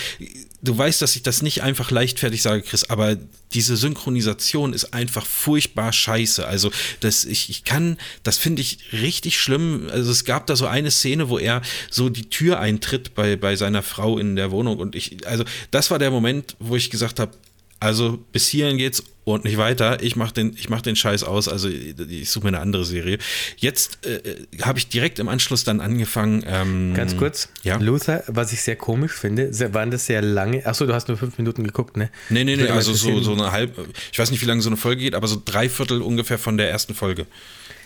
du 0.65 0.77
weißt, 0.77 1.01
dass 1.01 1.15
ich 1.15 1.23
das 1.23 1.41
nicht 1.41 1.63
einfach 1.63 1.91
leichtfertig 1.91 2.41
sage, 2.41 2.61
Chris, 2.63 2.89
aber 2.89 3.17
diese 3.53 3.77
Synchronisation 3.77 4.73
ist 4.73 4.93
einfach 4.93 5.25
furchtbar 5.25 5.93
scheiße. 5.93 6.45
Also 6.45 6.71
das, 6.99 7.23
ich, 7.23 7.49
ich 7.49 7.63
kann, 7.63 7.97
das 8.23 8.37
finde 8.37 8.61
ich 8.61 8.79
richtig 8.91 9.39
schlimm. 9.39 9.87
Also 9.91 10.11
es 10.11 10.25
gab 10.25 10.47
da 10.47 10.55
so 10.55 10.65
eine 10.65 10.91
Szene, 10.91 11.29
wo 11.29 11.37
er 11.37 11.61
so 11.89 12.09
die 12.09 12.29
Tür 12.29 12.59
eintritt 12.59 13.15
bei, 13.15 13.35
bei 13.35 13.55
seiner 13.55 13.83
Frau 13.83 14.17
in 14.17 14.35
der 14.35 14.51
Wohnung 14.51 14.79
und 14.79 14.95
ich, 14.95 15.25
also 15.27 15.45
das 15.71 15.91
war 15.91 15.99
der 15.99 16.11
Moment, 16.11 16.55
wo 16.59 16.75
ich 16.75 16.89
gesagt 16.89 17.19
habe, 17.19 17.31
also 17.79 18.19
bis 18.31 18.47
hierhin 18.47 18.77
geht's 18.77 19.03
und 19.25 19.43
nicht 19.43 19.57
weiter. 19.57 20.01
Ich 20.03 20.15
mach 20.15 20.31
den, 20.31 20.55
ich 20.57 20.69
mach 20.69 20.81
den 20.81 20.95
Scheiß 20.95 21.23
aus. 21.23 21.47
Also 21.49 21.67
ich 21.67 22.29
suche 22.29 22.43
mir 22.45 22.49
eine 22.49 22.59
andere 22.59 22.85
Serie. 22.85 23.17
Jetzt 23.57 24.05
äh, 24.05 24.21
habe 24.61 24.77
ich 24.79 24.87
direkt 24.87 25.17
im 25.19 25.27
Anschluss 25.27 25.63
dann 25.63 25.81
angefangen. 25.81 26.43
Ähm, 26.47 26.93
Ganz 26.93 27.17
kurz, 27.17 27.49
Ja. 27.63 27.77
Luther, 27.77 28.23
was 28.27 28.53
ich 28.53 28.61
sehr 28.61 28.75
komisch 28.75 29.13
finde, 29.13 29.49
waren 29.73 29.89
das 29.91 30.05
sehr 30.05 30.21
lange, 30.21 30.65
achso, 30.65 30.85
du 30.85 30.93
hast 30.93 31.07
nur 31.07 31.17
fünf 31.17 31.37
Minuten 31.39 31.63
geguckt, 31.63 31.97
ne? 31.97 32.09
Nee, 32.29 32.43
nee, 32.43 32.55
nee, 32.55 32.67
also 32.67 32.93
so, 32.93 33.19
so 33.21 33.33
eine 33.33 33.51
halb, 33.51 33.75
ich 34.11 34.19
weiß 34.19 34.29
nicht, 34.31 34.41
wie 34.41 34.45
lange 34.45 34.61
so 34.61 34.69
eine 34.69 34.77
Folge 34.77 35.01
geht, 35.01 35.15
aber 35.15 35.27
so 35.27 35.41
drei 35.43 35.69
Viertel 35.69 36.01
ungefähr 36.03 36.37
von 36.37 36.57
der 36.57 36.69
ersten 36.69 36.93
Folge. 36.93 37.25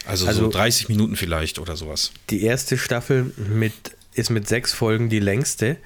Also, 0.06 0.26
so 0.26 0.30
Also- 0.30 0.50
30 0.50 0.90
Minuten 0.90 1.16
vielleicht 1.16 1.58
oder 1.58 1.76
sowas. 1.78 2.12
Die 2.30 2.44
erste 2.44 2.78
Staffel 2.78 3.32
mit, 3.38 3.74
ist 4.14 4.30
mit 4.30 4.48
sechs 4.48 4.74
Folgen 4.74 5.08
die 5.10 5.20
längste. 5.20 5.78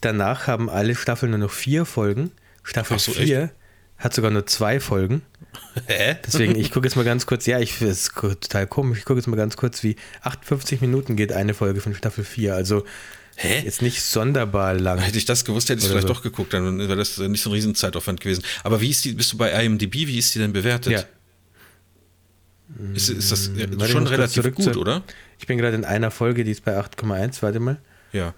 Danach 0.00 0.46
haben 0.46 0.70
alle 0.70 0.94
Staffeln 0.96 1.30
nur 1.30 1.38
noch 1.38 1.50
vier 1.52 1.84
Folgen. 1.84 2.30
Staffel 2.62 2.96
Ach 2.96 3.00
so, 3.00 3.12
4 3.12 3.50
hat 4.02 4.14
sogar 4.14 4.30
nur 4.30 4.46
zwei 4.46 4.80
Folgen. 4.80 5.22
Hä? 5.86 6.16
Deswegen, 6.26 6.56
ich 6.56 6.70
gucke 6.70 6.86
jetzt 6.86 6.96
mal 6.96 7.04
ganz 7.04 7.26
kurz, 7.26 7.46
ja, 7.46 7.58
ich 7.60 7.72
finde 7.72 7.92
es 7.92 8.10
total 8.12 8.66
komisch, 8.66 8.98
ich 8.98 9.04
gucke 9.04 9.18
jetzt 9.18 9.26
mal 9.26 9.36
ganz 9.36 9.56
kurz, 9.56 9.82
wie 9.82 9.96
58 10.22 10.80
Minuten 10.80 11.16
geht 11.16 11.32
eine 11.32 11.54
Folge 11.54 11.80
von 11.80 11.94
Staffel 11.94 12.24
4. 12.24 12.54
Also 12.54 12.84
Hä? 13.36 13.62
jetzt 13.64 13.80
nicht 13.80 14.02
sonderbar 14.02 14.74
lang. 14.74 14.98
Hätte 14.98 15.18
ich 15.18 15.24
das 15.24 15.44
gewusst, 15.44 15.68
hätte 15.68 15.78
ich 15.78 15.84
Oder 15.86 15.92
vielleicht 15.92 16.08
so. 16.08 16.14
doch 16.14 16.22
geguckt, 16.22 16.52
dann 16.52 16.78
wäre 16.78 16.96
das 16.96 17.18
nicht 17.18 17.42
so 17.42 17.50
ein 17.50 17.54
Riesenzeitaufwand 17.54 18.20
gewesen. 18.20 18.44
Aber 18.64 18.80
wie 18.80 18.90
ist 18.90 19.04
die, 19.04 19.12
bist 19.12 19.32
du 19.32 19.38
bei 19.38 19.64
IMDb, 19.64 19.94
wie 19.94 20.18
ist 20.18 20.34
die 20.34 20.40
denn 20.40 20.52
bewertet? 20.52 20.92
Ja. 20.92 21.04
Ist, 22.94 23.10
ist 23.10 23.30
das 23.30 23.50
ja, 23.54 23.66
Warte, 23.70 23.92
schon 23.92 24.06
relativ 24.06 24.54
gut, 24.54 24.76
oder? 24.76 25.02
Ich 25.38 25.46
bin 25.46 25.58
gerade 25.58 25.76
in 25.76 25.84
einer 25.84 26.10
Folge, 26.10 26.44
die 26.44 26.50
ist 26.50 26.64
bei 26.64 26.78
8,1, 26.78 27.42
warte 27.42 27.60
mal. 27.60 27.78
Ja. 28.12 28.34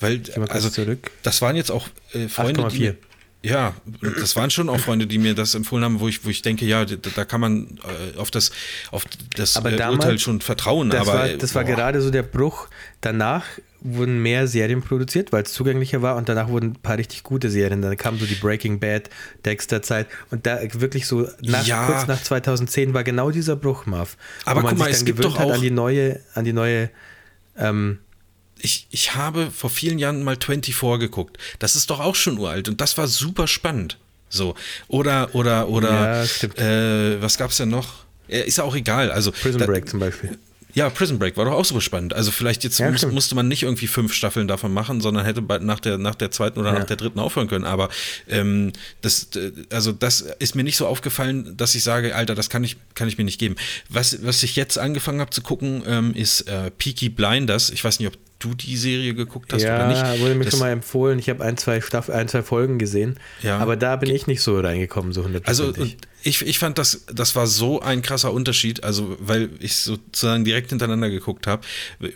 Weil, 0.00 0.22
also, 0.48 0.68
zurück. 0.68 1.10
das 1.22 1.42
waren 1.42 1.56
jetzt 1.56 1.70
auch 1.70 1.88
äh, 2.12 2.28
Freunde, 2.28 2.68
die 2.68 2.90
8,4. 2.90 2.96
Ja, 3.44 3.74
das 4.20 4.36
waren 4.36 4.50
schon 4.50 4.68
auch 4.68 4.78
Freunde, 4.78 5.06
die 5.06 5.18
mir 5.18 5.34
das 5.34 5.54
empfohlen 5.54 5.84
haben, 5.84 6.00
wo 6.00 6.08
ich, 6.08 6.24
wo 6.24 6.28
ich 6.30 6.42
denke, 6.42 6.64
ja, 6.64 6.84
da, 6.84 6.96
da 7.14 7.24
kann 7.24 7.40
man 7.40 7.78
äh, 8.14 8.18
auf 8.18 8.30
das, 8.30 8.52
auf 8.90 9.04
das 9.36 9.56
Aber 9.56 9.72
äh, 9.72 9.76
damals- 9.76 10.04
Urteil 10.04 10.18
schon 10.18 10.40
vertrauen. 10.40 10.90
Das, 10.90 11.00
aber, 11.08 11.18
war, 11.18 11.28
äh, 11.28 11.36
das 11.38 11.54
war 11.54 11.64
boah. 11.64 11.70
gerade 11.74 12.00
so 12.00 12.10
der 12.10 12.22
Bruch. 12.22 12.68
Danach 13.00 13.44
wurden 13.84 14.22
mehr 14.22 14.46
Serien 14.46 14.80
produziert, 14.80 15.32
weil 15.32 15.42
es 15.42 15.52
zugänglicher 15.52 16.02
war 16.02 16.14
und 16.14 16.28
danach 16.28 16.48
wurden 16.48 16.70
ein 16.70 16.74
paar 16.82 16.98
richtig 16.98 17.24
gute 17.24 17.50
Serien. 17.50 17.82
Dann 17.82 17.96
kam 17.96 18.16
so 18.16 18.26
die 18.26 18.36
Breaking 18.36 18.78
Bad, 18.78 19.10
Dexter-Zeit 19.44 20.06
und 20.30 20.46
da 20.46 20.60
wirklich 20.74 21.08
so 21.08 21.28
nach, 21.42 21.66
Ja. 21.66 21.86
kurz 21.86 22.06
nach 22.06 22.22
2010 22.22 22.94
war 22.94 23.02
genau 23.02 23.32
dieser 23.32 23.56
Bruch, 23.56 23.86
Marv. 23.86 24.16
Aber 24.44 24.60
wo 24.60 24.66
man 24.66 24.70
guck 24.70 24.78
mal, 24.78 24.84
sich 24.84 24.92
es 24.92 24.98
dann 25.00 25.06
gibt 25.06 25.18
gewöhnt 25.18 25.34
doch 25.34 25.40
hat 25.40 25.46
auch- 25.48 25.54
an 25.54 25.60
die 25.62 25.72
neue, 25.72 26.20
an 26.34 26.44
die 26.44 26.52
neue 26.52 26.90
ähm, 27.58 27.98
ich, 28.62 28.86
ich 28.90 29.14
habe 29.14 29.50
vor 29.50 29.70
vielen 29.70 29.98
Jahren 29.98 30.22
mal 30.22 30.36
24 30.36 31.00
geguckt. 31.00 31.36
Das 31.58 31.76
ist 31.76 31.90
doch 31.90 32.00
auch 32.00 32.14
schon 32.14 32.38
uralt 32.38 32.68
und 32.68 32.80
das 32.80 32.96
war 32.96 33.06
super 33.08 33.46
spannend. 33.46 33.98
So. 34.28 34.54
Oder, 34.88 35.34
oder, 35.34 35.68
oder, 35.68 36.24
Ja, 36.24 36.48
äh, 36.64 37.20
was 37.20 37.36
gab's 37.36 37.58
denn 37.58 37.68
noch? 37.68 38.04
Ist 38.28 38.56
ja 38.58 38.64
auch 38.64 38.74
egal. 38.74 39.10
Also, 39.10 39.30
Prison 39.32 39.58
da- 39.60 39.66
Break 39.66 39.88
zum 39.88 40.00
Beispiel. 40.00 40.38
Ja, 40.74 40.88
Prison 40.88 41.18
Break 41.18 41.36
war 41.36 41.44
doch 41.44 41.52
auch 41.52 41.66
super 41.66 41.82
spannend. 41.82 42.14
Also 42.14 42.30
vielleicht 42.30 42.64
jetzt 42.64 42.78
Ja, 42.78 42.90
muss, 42.90 43.04
musste 43.04 43.34
man 43.34 43.46
nicht 43.46 43.62
irgendwie 43.62 43.86
fünf 43.86 44.14
Staffeln 44.14 44.48
davon 44.48 44.72
machen, 44.72 45.02
sondern 45.02 45.26
hätte 45.26 45.42
nach 45.60 45.80
der, 45.80 45.98
nach 45.98 46.14
der 46.14 46.30
zweiten 46.30 46.58
oder 46.58 46.72
Ja. 46.72 46.78
nach 46.78 46.86
der 46.86 46.96
dritten 46.96 47.18
aufhören 47.18 47.46
können. 47.46 47.66
Aber 47.66 47.90
ähm, 48.26 48.72
das, 49.02 49.28
also 49.68 49.92
das 49.92 50.22
ist 50.38 50.54
mir 50.54 50.64
nicht 50.64 50.78
so 50.78 50.86
aufgefallen, 50.86 51.58
dass 51.58 51.74
ich 51.74 51.82
sage, 51.84 52.14
Alter, 52.16 52.34
das 52.34 52.48
kann 52.48 52.64
ich, 52.64 52.78
kann 52.94 53.06
ich 53.06 53.18
mir 53.18 53.24
nicht 53.24 53.38
geben. 53.38 53.56
Was, 53.90 54.24
was 54.24 54.42
ich 54.44 54.56
jetzt 54.56 54.78
angefangen 54.78 55.20
habe 55.20 55.30
zu 55.30 55.42
gucken, 55.42 55.82
ähm, 55.86 56.14
ist 56.14 56.48
äh, 56.48 56.70
Peaky 56.70 57.10
Blinders. 57.10 57.68
Ich 57.68 57.84
weiß 57.84 57.98
nicht, 57.98 58.08
ob 58.08 58.14
du 58.42 58.54
die 58.54 58.76
Serie 58.76 59.14
geguckt 59.14 59.52
hast 59.52 59.62
oder 59.62 59.86
nicht. 59.88 59.98
Ja, 60.02 60.18
wurde 60.18 60.34
mir 60.34 60.44
Das- 60.44 60.52
schon 60.52 60.60
mal 60.60 60.70
empfohlen. 60.70 61.18
Ich 61.18 61.28
habe 61.28 61.44
ein, 61.44 61.56
zwei 61.56 61.80
Staff 61.80 62.10
ein, 62.10 62.28
zwei 62.28 62.42
Folgen 62.42 62.78
gesehen. 62.78 63.18
Ja. 63.42 63.58
Aber 63.58 63.76
da 63.76 63.96
bin 63.96 64.10
ich 64.10 64.26
nicht 64.26 64.42
so 64.42 64.58
reingekommen, 64.58 65.12
so 65.12 65.20
Also 65.20 65.28
hundertprozentig. 65.28 65.82
und 65.94 66.08
ich, 66.24 66.42
ich 66.42 66.58
fand 66.58 66.78
das, 66.78 67.04
das 67.12 67.34
war 67.34 67.46
so 67.46 67.80
ein 67.80 68.02
krasser 68.02 68.32
Unterschied, 68.32 68.84
also 68.84 69.16
weil 69.20 69.50
ich 69.58 69.76
sozusagen 69.76 70.44
direkt 70.44 70.70
hintereinander 70.70 71.10
geguckt 71.10 71.46
habe, 71.46 71.62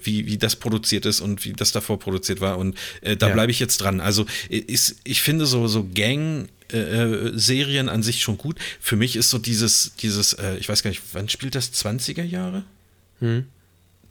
wie, 0.03 0.27
wie 0.27 0.39
das 0.39 0.57
produziert 0.57 1.07
ist 1.07 1.21
und 1.21 1.45
wie 1.45 1.53
das 1.53 1.73
davor 1.73 1.99
produziert 1.99 2.41
war 2.41 2.59
und 2.59 2.77
äh, 3.01 3.17
da 3.17 3.29
Ja. 3.29 3.35
bleibe 3.35 3.51
ich 3.51 3.59
jetzt 3.59 3.79
dran. 3.79 4.01
Also 4.01 4.27
ist, 4.49 4.97
ich 5.05 5.23
finde 5.23 5.47
so, 5.47 5.67
so 5.67 5.89
Gang 5.93 6.49
äh, 6.73 6.79
äh, 6.79 7.33
Serien 7.39 7.89
an 7.89 8.03
sich 8.03 8.23
schon 8.23 8.39
gut. 8.39 8.57
Für 8.81 8.97
mich 8.97 9.15
ist 9.17 9.31
so 9.31 9.39
dieses, 9.39 9.93
dieses, 10.01 10.33
äh, 10.35 10.57
ich 10.59 10.69
weiß 10.69 10.83
gar 10.83 10.91
nicht, 10.91 11.03
wann 11.13 11.29
spielt 11.29 11.55
das? 11.55 11.73
20er 11.73 12.25
Jahre? 12.25 12.65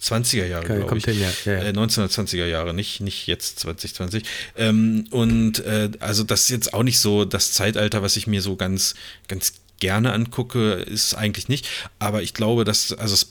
20er 0.01 0.45
Jahre, 0.45 0.65
Okay, 0.65 0.77
glaube 0.77 0.97
ich. 0.97 1.05
hin, 1.05 1.19
ja. 1.19 1.31
Ja, 1.45 1.51
ja. 1.53 1.63
Äh, 1.69 1.71
1920er 1.71 2.45
Jahre, 2.45 2.73
nicht, 2.73 3.01
nicht 3.01 3.27
jetzt 3.27 3.59
2020. 3.59 4.23
Ähm, 4.57 5.05
und 5.11 5.59
äh, 5.59 5.91
also 5.99 6.23
das 6.23 6.41
ist 6.43 6.49
jetzt 6.49 6.73
auch 6.73 6.83
nicht 6.83 6.99
so 6.99 7.25
das 7.25 7.53
Zeitalter, 7.53 8.01
was 8.01 8.17
ich 8.17 8.27
mir 8.27 8.41
so 8.41 8.55
ganz, 8.55 8.95
ganz 9.27 9.53
gerne 9.79 10.13
angucke, 10.13 10.73
ist 10.73 11.15
eigentlich 11.15 11.49
nicht. 11.49 11.67
Aber 11.99 12.21
ich 12.21 12.33
glaube, 12.33 12.63
dass, 12.63 12.93
also, 12.93 13.25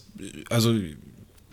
also 0.51 0.75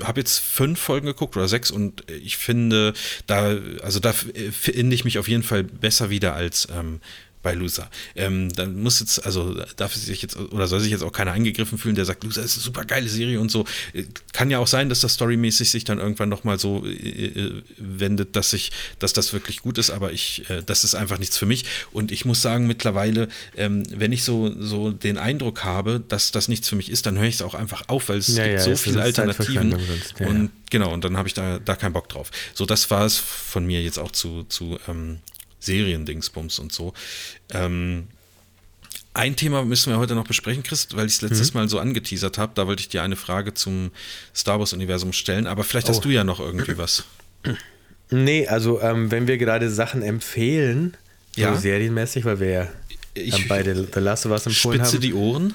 habe 0.03 0.19
jetzt 0.19 0.39
fünf 0.39 0.79
Folgen 0.79 1.07
geguckt 1.07 1.37
oder 1.37 1.47
sechs 1.47 1.71
und 1.71 2.09
ich 2.09 2.37
finde, 2.37 2.93
da, 3.27 3.57
also 3.83 3.99
da 3.99 4.13
finde 4.13 4.95
ich 4.95 5.05
mich 5.05 5.19
auf 5.19 5.27
jeden 5.27 5.43
Fall 5.43 5.63
besser 5.63 6.09
wieder 6.09 6.33
als 6.33 6.67
ähm, 6.75 7.01
bei 7.41 7.53
Loser. 7.53 7.89
Ähm, 8.15 8.49
dann 8.53 8.81
muss 8.81 8.99
jetzt, 8.99 9.25
also 9.25 9.55
darf 9.75 9.95
sich 9.95 10.21
jetzt 10.21 10.37
oder 10.37 10.67
soll 10.67 10.79
sich 10.79 10.91
jetzt 10.91 11.03
auch 11.03 11.11
keiner 11.11 11.31
angegriffen 11.33 11.77
fühlen, 11.77 11.95
der 11.95 12.05
sagt, 12.05 12.23
Loser 12.23 12.43
ist 12.43 12.55
eine 12.55 12.63
super 12.63 12.85
geile 12.85 13.09
Serie 13.09 13.39
und 13.39 13.49
so. 13.49 13.65
Äh, 13.93 14.05
Kann 14.33 14.49
ja 14.51 14.59
auch 14.59 14.67
sein, 14.67 14.89
dass 14.89 15.01
das 15.01 15.13
storymäßig 15.15 15.71
sich 15.71 15.83
dann 15.83 15.99
irgendwann 15.99 16.29
nochmal 16.29 16.59
so 16.59 16.85
äh, 16.85 16.91
äh, 16.91 17.63
wendet, 17.77 18.35
dass 18.35 18.53
ich, 18.53 18.71
dass 18.99 19.13
das 19.13 19.33
wirklich 19.33 19.61
gut 19.61 19.77
ist, 19.77 19.89
aber 19.89 20.11
ich, 20.11 20.49
äh, 20.49 20.61
das 20.65 20.83
ist 20.83 20.95
einfach 20.95 21.17
nichts 21.17 21.37
für 21.37 21.45
mich. 21.45 21.65
Und 21.91 22.11
ich 22.11 22.25
muss 22.25 22.41
sagen, 22.41 22.67
mittlerweile, 22.67 23.27
ähm, 23.57 23.83
wenn 23.91 24.11
ich 24.11 24.23
so, 24.23 24.53
so 24.61 24.91
den 24.91 25.17
Eindruck 25.17 25.63
habe, 25.63 26.01
dass 26.07 26.31
das 26.31 26.47
nichts 26.47 26.69
für 26.69 26.75
mich 26.75 26.89
ist, 26.91 27.05
dann 27.05 27.17
höre 27.17 27.27
ich 27.27 27.35
es 27.35 27.41
auch 27.41 27.55
einfach 27.55 27.83
auf, 27.87 28.09
weil 28.09 28.17
es 28.19 28.27
Ja, 28.27 28.43
gibt 28.43 28.59
ja, 28.59 28.63
so 28.65 28.75
viele 28.75 29.01
Alternativen. 29.01 29.71
Ja, 30.19 30.27
und 30.27 30.43
ja. 30.45 30.49
genau, 30.69 30.93
und 30.93 31.03
dann 31.03 31.17
habe 31.17 31.27
ich 31.27 31.33
da, 31.33 31.59
da 31.59 31.75
keinen 31.75 31.93
Bock 31.93 32.09
drauf. 32.09 32.31
So, 32.53 32.65
das 32.65 32.89
war 32.91 33.05
es 33.05 33.17
von 33.17 33.65
mir 33.65 33.81
jetzt 33.81 33.97
auch 33.97 34.11
zu, 34.11 34.43
zu 34.43 34.79
ähm, 34.87 35.19
Seriendingsbums 35.61 36.59
und 36.59 36.73
so. 36.73 36.93
Ähm, 37.51 38.07
ein 39.13 39.35
Thema 39.35 39.63
müssen 39.65 39.91
wir 39.91 39.97
heute 39.99 40.15
noch 40.15 40.25
besprechen, 40.27 40.63
Chris, 40.63 40.87
weil 40.93 41.05
ich 41.07 41.13
es 41.13 41.21
letztes 41.21 41.53
Mhm. 41.53 41.59
Mal 41.61 41.69
so 41.69 41.79
angeteasert 41.79 42.37
habe. 42.37 42.51
Da 42.55 42.67
wollte 42.67 42.81
ich 42.81 42.89
dir 42.89 43.03
eine 43.03 43.15
Frage 43.15 43.53
zum 43.53 43.91
Star 44.35 44.59
Wars-Universum 44.59 45.11
stellen, 45.13 45.47
aber 45.47 45.63
vielleicht 45.63 45.87
Oh. 45.87 45.91
hast 45.91 46.03
du 46.05 46.09
ja 46.09 46.23
noch 46.23 46.39
irgendwie 46.39 46.77
was. 46.77 47.03
Nee, 48.09 48.47
also 48.47 48.81
ähm, 48.81 49.11
wenn 49.11 49.27
wir 49.27 49.37
gerade 49.37 49.69
Sachen 49.69 50.01
empfehlen, 50.01 50.95
Ja. 51.35 51.53
so 51.53 51.59
serienmäßig, 51.61 52.25
weil 52.25 52.39
wir 52.39 52.49
ja 52.49 52.67
Ich 53.13 53.39
ähm, 53.39 53.45
beide 53.49 53.87
The 53.93 53.99
Last 53.99 54.25
of 54.25 54.31
Us 54.31 54.45
empfohlen 54.45 54.79
Spitze 54.79 54.93
haben. 54.95 55.01
die 55.01 55.13
Ohren. 55.13 55.53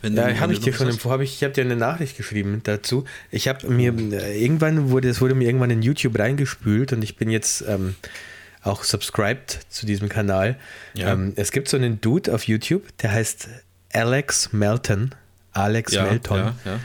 Wenn 0.00 0.16
Ja, 0.16 0.36
habe 0.38 0.52
ich 0.52 0.60
dir 0.60 0.72
schon 0.72 0.86
was 0.86 0.94
empfohlen, 0.94 1.14
hab 1.14 1.20
ich, 1.22 1.34
ich 1.34 1.42
habe 1.44 1.52
dir 1.54 1.62
eine 1.64 1.74
Nachricht 1.76 2.16
geschrieben 2.16 2.60
dazu. 2.64 3.04
Ich 3.32 3.48
habe 3.48 3.68
mir 3.68 3.92
äh, 4.12 4.40
irgendwann 4.40 4.90
wurde 4.90 5.08
es 5.08 5.20
wurde 5.20 5.34
mir 5.34 5.44
irgendwann 5.46 5.70
in 5.70 5.82
YouTube 5.82 6.16
reingespült 6.18 6.92
und 6.92 7.02
ich 7.02 7.16
bin 7.16 7.30
jetzt 7.30 7.64
ähm, 7.66 7.94
auch 8.62 8.84
subscribed 8.84 9.60
zu 9.68 9.86
diesem 9.86 10.08
Kanal. 10.08 10.56
Ja. 10.94 11.12
Ähm, 11.12 11.32
es 11.36 11.50
gibt 11.52 11.68
so 11.68 11.76
einen 11.76 12.00
Dude 12.00 12.32
auf 12.34 12.44
YouTube, 12.44 12.84
der 12.98 13.12
heißt 13.12 13.48
Alex 13.92 14.52
Melton. 14.52 15.14
Alex 15.52 15.92
ja, 15.92 16.04
Melton. 16.04 16.52
ja. 16.64 16.80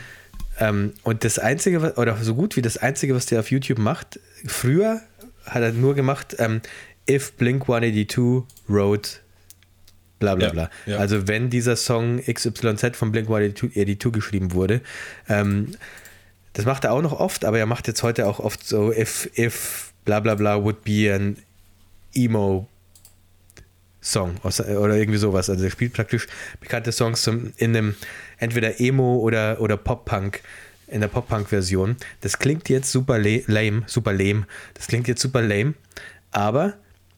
Ähm, 0.60 0.92
und 1.04 1.24
das 1.24 1.38
Einzige, 1.38 1.80
was- 1.82 1.96
oder 1.96 2.16
so 2.16 2.34
gut 2.34 2.56
wie 2.56 2.62
das 2.62 2.76
Einzige, 2.78 3.14
was 3.14 3.26
der 3.26 3.40
auf 3.40 3.50
YouTube 3.50 3.78
macht, 3.78 4.18
früher 4.46 5.00
hat 5.46 5.62
er 5.62 5.72
nur 5.72 5.94
gemacht, 5.94 6.34
ähm, 6.38 6.60
if 7.08 7.32
Blink 7.32 7.62
182 7.68 8.42
wrote 8.66 9.10
bla 10.18 10.34
bla 10.34 10.46
Ja, 10.48 10.52
bla. 10.52 10.70
ja. 10.86 10.98
Also 10.98 11.28
wenn 11.28 11.48
dieser 11.48 11.76
Song 11.76 12.20
XYZ 12.20 12.96
von 12.96 13.12
Blink-182 13.12 14.10
geschrieben 14.10 14.52
wurde, 14.52 14.80
ähm, 15.28 15.76
das 16.54 16.64
macht 16.64 16.82
er 16.84 16.92
auch 16.92 17.02
noch 17.02 17.12
oft, 17.12 17.44
aber 17.44 17.58
er 17.60 17.66
macht 17.66 17.86
jetzt 17.86 18.02
heute 18.02 18.26
auch 18.26 18.40
oft 18.40 18.66
so, 18.66 18.92
if, 18.92 19.30
if 19.38 19.92
bla 20.04 20.18
bla 20.18 20.34
bla 20.34 20.62
would 20.64 20.82
be 20.82 21.14
an 21.14 21.36
emo 22.18 22.68
Song 24.00 24.36
aus- 24.42 24.60
oder 24.60 24.96
irgendwie 24.96 25.18
sowas. 25.18 25.50
Also 25.50 25.64
er 25.64 25.70
spielt 25.70 25.92
praktisch 25.92 26.26
bekannte 26.60 26.92
Songs 26.92 27.22
zum, 27.22 27.52
in 27.56 27.76
einem 27.76 27.94
entweder 28.38 28.80
Emo 28.80 29.18
oder, 29.18 29.60
oder 29.60 29.76
Pop-Punk, 29.76 30.40
in 30.86 31.00
der 31.00 31.08
Pop-Punk-Version. 31.08 31.96
Das 32.20 32.38
klingt 32.38 32.68
jetzt 32.68 32.90
super 32.90 33.18
lame, 33.18 33.82
super 33.86 34.12
lame. 34.12 34.46
Das 34.74 34.86
klingt 34.86 35.08
jetzt 35.08 35.20
super 35.20 35.42
lame, 35.42 35.74
aber 36.30 36.74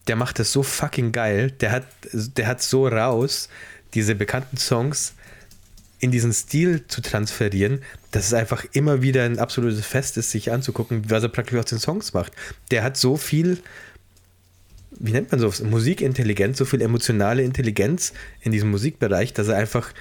der 0.06 0.16
macht 0.16 0.38
das 0.38 0.52
so 0.52 0.62
fucking 0.62 1.12
geil. 1.12 1.50
Der 1.60 1.70
hat, 1.70 1.86
der 2.12 2.46
hat 2.46 2.62
so 2.62 2.88
raus, 2.88 3.48
diese 3.94 4.14
bekannten 4.14 4.56
Songs 4.56 5.14
in 6.00 6.10
diesen 6.10 6.32
Stil 6.32 6.86
zu 6.88 7.02
transferieren, 7.02 7.82
dass 8.10 8.26
es 8.26 8.34
einfach 8.34 8.64
immer 8.72 9.02
wieder 9.02 9.24
ein 9.24 9.38
absolutes 9.38 9.84
Fest 9.84 10.16
ist, 10.16 10.30
sich 10.30 10.50
anzugucken, 10.50 11.10
was 11.10 11.22
er 11.22 11.28
praktisch 11.28 11.58
aus 11.58 11.66
den 11.66 11.78
Songs 11.78 12.14
macht. 12.14 12.32
Der 12.70 12.82
hat 12.82 12.96
so 12.96 13.18
viel 13.18 13.58
wie 15.00 15.12
nennt 15.12 15.32
man 15.32 15.40
so, 15.40 15.52
Musikintelligenz, 15.64 16.58
so 16.58 16.64
viel 16.64 16.82
emotionale 16.82 17.42
Intelligenz 17.42 18.12
in 18.42 18.52
diesem 18.52 18.70
Musikbereich, 18.70 19.32
dass 19.32 19.48
er 19.48 19.56
einfach 19.56 19.92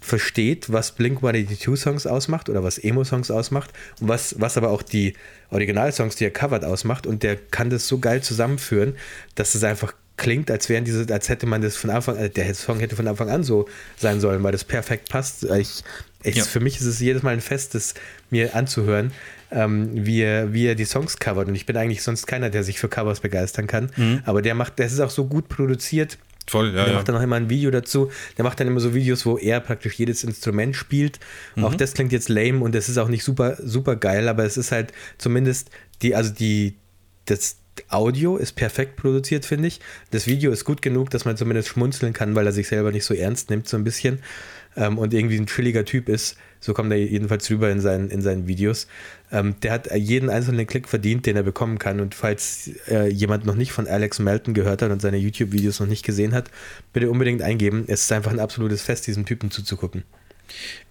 versteht, 0.00 0.70
was 0.72 0.92
Blink-182-Songs 0.92 2.08
ausmacht 2.08 2.48
oder 2.48 2.64
was 2.64 2.78
Emo-Songs 2.78 3.30
ausmacht 3.30 3.70
und 4.00 4.08
was, 4.08 4.34
was 4.40 4.56
aber 4.56 4.70
auch 4.70 4.82
die 4.82 5.14
Originalsongs, 5.50 6.16
die 6.16 6.24
er 6.24 6.32
covert, 6.32 6.64
ausmacht 6.64 7.06
und 7.06 7.22
der 7.22 7.36
kann 7.36 7.70
das 7.70 7.86
so 7.86 7.98
geil 7.98 8.20
zusammenführen, 8.20 8.96
dass 9.36 9.54
es 9.54 9.62
einfach 9.62 9.94
klingt, 10.16 10.50
als 10.50 10.68
wären 10.68 10.84
diese, 10.84 11.12
als 11.12 11.28
hätte 11.28 11.46
man 11.46 11.62
das 11.62 11.76
von 11.76 11.90
Anfang 11.90 12.18
an, 12.18 12.32
der 12.32 12.54
Song 12.54 12.80
hätte 12.80 12.96
von 12.96 13.08
Anfang 13.08 13.30
an 13.30 13.44
so 13.44 13.68
sein 13.96 14.20
sollen, 14.20 14.42
weil 14.42 14.52
das 14.52 14.64
perfekt 14.64 15.08
passt. 15.08 15.44
Ich, 15.44 15.82
ich, 16.24 16.36
Ja. 16.36 16.44
Für 16.44 16.60
mich 16.60 16.76
ist 16.76 16.86
es 16.86 17.00
jedes 17.00 17.22
Mal 17.22 17.30
ein 17.30 17.40
Fest, 17.40 17.74
das 17.74 17.94
mir 18.30 18.54
anzuhören, 18.54 19.12
ähm, 19.50 19.90
wie, 19.92 20.20
er, 20.20 20.52
wie 20.52 20.66
er 20.66 20.74
die 20.74 20.84
Songs 20.84 21.18
covert. 21.18 21.48
Und 21.48 21.54
ich 21.54 21.66
bin 21.66 21.76
eigentlich 21.76 22.02
sonst 22.02 22.26
keiner, 22.26 22.50
der 22.50 22.64
sich 22.64 22.78
für 22.78 22.88
Covers 22.88 23.20
begeistern 23.20 23.66
kann. 23.66 23.90
Aber 24.24 24.42
der 24.42 24.54
macht, 24.54 24.78
das 24.78 24.92
ist 24.92 25.00
auch 25.00 25.10
so 25.10 25.26
gut 25.26 25.48
produziert. 25.48 26.18
Voll, 26.46 26.68
ja, 26.68 26.84
Der 26.84 26.88
ja. 26.88 26.94
macht 26.94 27.08
dann 27.08 27.16
auch 27.16 27.22
immer 27.22 27.36
ein 27.36 27.48
Video 27.50 27.70
dazu. 27.70 28.10
Der 28.36 28.44
macht 28.44 28.58
dann 28.58 28.66
immer 28.66 28.80
so 28.80 28.94
Videos, 28.94 29.24
wo 29.24 29.38
er 29.38 29.60
praktisch 29.60 29.94
jedes 29.94 30.24
Instrument 30.24 30.74
spielt. 30.74 31.20
Mhm. 31.54 31.64
Auch 31.64 31.74
das 31.74 31.94
klingt 31.94 32.12
jetzt 32.12 32.28
lame 32.28 32.60
und 32.60 32.74
das 32.74 32.88
ist 32.88 32.98
auch 32.98 33.08
nicht 33.08 33.24
super, 33.24 33.56
super 33.62 33.96
geil, 33.96 34.28
aber 34.28 34.44
es 34.44 34.56
ist 34.56 34.72
halt 34.72 34.92
zumindest 35.18 35.70
die, 36.02 36.14
also 36.16 36.32
die, 36.32 36.74
das 37.26 37.56
Audio 37.88 38.36
ist 38.36 38.52
perfekt 38.52 38.96
produziert, 38.96 39.46
finde 39.46 39.68
ich. 39.68 39.80
Das 40.10 40.26
Video 40.26 40.50
ist 40.52 40.64
gut 40.64 40.82
genug, 40.82 41.10
dass 41.10 41.24
man 41.24 41.36
zumindest 41.36 41.68
schmunzeln 41.68 42.12
kann, 42.12 42.34
weil 42.34 42.44
er 42.46 42.52
sich 42.52 42.68
selber 42.68 42.90
nicht 42.90 43.04
so 43.04 43.14
ernst 43.14 43.48
nimmt, 43.50 43.68
so 43.68 43.76
ein 43.76 43.84
bisschen. 43.84 44.18
Ähm, 44.76 44.98
und 44.98 45.12
irgendwie 45.12 45.36
ein 45.36 45.46
chilliger 45.46 45.84
Typ 45.84 46.08
ist. 46.08 46.36
So 46.60 46.74
kommt 46.74 46.92
er 46.92 46.98
jedenfalls 46.98 47.50
rüber 47.50 47.70
in 47.70 47.80
seinen, 47.80 48.08
in 48.08 48.22
seinen 48.22 48.46
Videos. 48.46 48.86
Ähm, 49.32 49.56
der 49.62 49.72
hat 49.72 49.94
jeden 49.94 50.30
einzelnen 50.30 50.66
Klick 50.66 50.88
verdient, 50.88 51.26
den 51.26 51.36
er 51.36 51.42
bekommen 51.42 51.78
kann. 51.78 52.00
Und 52.00 52.14
falls 52.14 52.70
äh, 52.88 53.08
jemand 53.08 53.44
noch 53.44 53.56
nicht 53.56 53.72
von 53.72 53.86
Alex 53.86 54.18
Melton 54.18 54.54
gehört 54.54 54.82
hat 54.82 54.90
und 54.90 55.02
seine 55.02 55.16
YouTube-Videos 55.16 55.80
noch 55.80 55.88
nicht 55.88 56.04
gesehen 56.04 56.34
hat, 56.34 56.50
bitte 56.92 57.10
unbedingt 57.10 57.42
eingeben. 57.42 57.84
Es 57.88 58.02
ist 58.02 58.12
einfach 58.12 58.32
ein 58.32 58.40
absolutes 58.40 58.82
Fest, 58.82 59.06
diesem 59.06 59.26
Typen 59.26 59.50
zuzugucken. 59.50 60.04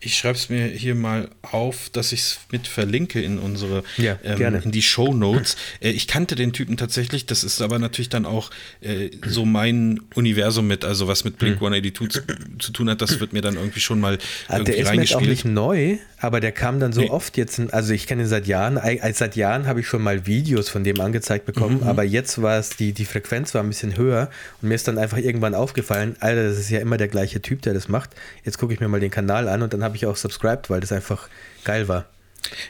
Ich 0.04 0.18
schreibe 0.18 0.36
es 0.36 0.50
mir 0.50 0.66
hier 0.66 0.96
mal 0.96 1.30
auf, 1.44 1.90
dass 1.92 2.12
ich 2.12 2.22
es 2.22 2.40
mit 2.52 2.68
verlinke 2.68 3.22
in 3.22 3.38
unsere, 3.38 3.84
Ja, 3.98 4.18
ähm, 4.24 4.38
gerne. 4.40 4.62
in 4.66 4.72
die 4.72 4.82
Show 4.82 5.14
Notes. 5.14 5.56
Äh, 5.80 5.92
ich 5.92 6.08
kannte 6.08 6.34
den 6.36 6.54
Typen 6.54 6.76
tatsächlich, 6.76 7.28
das 7.28 7.44
ist 7.44 7.62
aber 7.62 7.78
natürlich 7.78 8.10
dann 8.10 8.26
auch 8.26 8.50
äh, 8.82 9.12
so 9.28 9.46
mein 9.46 10.00
Universum 10.16 10.66
mit, 10.66 10.84
also 10.86 11.08
was 11.08 11.24
mit 11.24 11.38
Blink 11.38 11.58
182 11.58 12.10
zu, 12.10 12.22
zu 12.58 12.72
tun 12.72 12.90
hat, 12.90 13.02
das 13.04 13.20
wird 13.20 13.32
mir 13.34 13.42
dann 13.42 13.56
irgendwie 13.56 13.80
schon 13.80 14.00
mal 14.00 14.18
Ah, 14.48 14.56
irgendwie 14.58 14.72
der 14.72 14.82
ist 14.82 14.92
mir 14.92 15.02
jetzt 15.02 15.16
auch 15.16 15.22
nicht 15.22 15.46
neu, 15.46 15.98
aber 16.18 16.40
der 16.40 16.52
kam 16.52 16.80
dann 16.80 16.94
so 16.94 17.02
Nee. 17.02 17.10
oft 17.10 17.38
jetzt, 17.38 17.60
also 17.72 17.94
ich 17.94 18.08
kenne 18.08 18.24
ihn 18.24 18.28
seit 18.28 18.48
Jahren, 18.48 18.80
als 18.80 19.20
seit 19.20 19.36
Jahren 19.36 19.68
habe 19.68 19.82
ich 19.82 19.88
schon 19.88 20.02
mal 20.02 20.26
Videos 20.26 20.68
von 20.70 20.84
dem 20.84 21.00
angezeigt 21.00 21.46
bekommen, 21.46 21.82
Mhm. 21.82 21.88
aber 21.88 22.04
jetzt 22.04 22.42
war 22.42 22.58
es, 22.58 22.72
die, 22.72 22.94
die 22.94 23.06
Frequenz 23.06 23.54
war 23.54 23.62
ein 23.62 23.68
bisschen 23.70 23.98
höher 23.98 24.32
und 24.64 24.70
mir 24.70 24.76
ist 24.76 24.88
dann 24.88 24.98
einfach 24.98 25.18
irgendwann 25.18 25.54
aufgefallen, 25.54 26.16
Alter, 26.22 26.50
das 26.50 26.58
ist 26.58 26.72
ja 26.72 26.80
immer 26.80 26.98
der 26.98 27.08
gleiche 27.08 27.40
Typ, 27.42 27.62
der 27.62 27.76
das 27.76 27.88
macht. 27.88 28.10
Jetzt 28.46 28.58
gucke 28.58 28.74
ich 28.74 28.80
mir 28.80 28.88
mal 28.88 29.00
den 29.00 29.12
Kanal 29.12 29.48
an 29.48 29.51
und 29.62 29.74
dann 29.74 29.84
habe 29.84 29.96
ich 29.98 30.06
auch 30.06 30.16
subscribed, 30.16 30.70
weil 30.70 30.80
das 30.82 30.92
einfach 30.92 31.28
geil 31.64 31.88
war. 31.88 32.06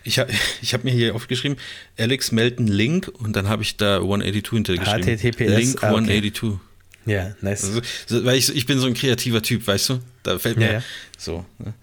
Ich 0.03 0.19
habe 0.19 0.31
ich 0.61 0.73
hab 0.73 0.83
mir 0.83 0.91
hier 0.91 1.15
aufgeschrieben, 1.15 1.57
Alex 1.97 2.31
Melton 2.31 2.67
Link 2.67 3.07
und 3.19 3.35
dann 3.35 3.47
habe 3.49 3.63
ich 3.63 3.77
da 3.77 3.97
182 3.97 4.49
hintergeschrieben. 4.51 5.17
HTTPS, 5.17 5.39
Link 5.57 5.83
ah, 5.83 5.93
okay. 5.93 6.17
182. 6.17 6.59
Ja, 7.05 7.35
nice. 7.41 7.63
Also, 7.63 7.81
so, 8.05 8.25
weil 8.25 8.37
ich, 8.37 8.55
ich 8.55 8.65
bin 8.65 8.79
so 8.79 8.87
ein 8.87 8.93
kreativer 8.93 9.41
Typ, 9.41 9.65
weißt 9.65 9.89
du? 9.89 9.99
Da 10.23 10.37
fällt 10.39 10.57
mir 10.57 10.65
Ja, 10.65 10.71
ja. 10.73 10.83
so. 11.17 11.45
Ne? 11.57 11.73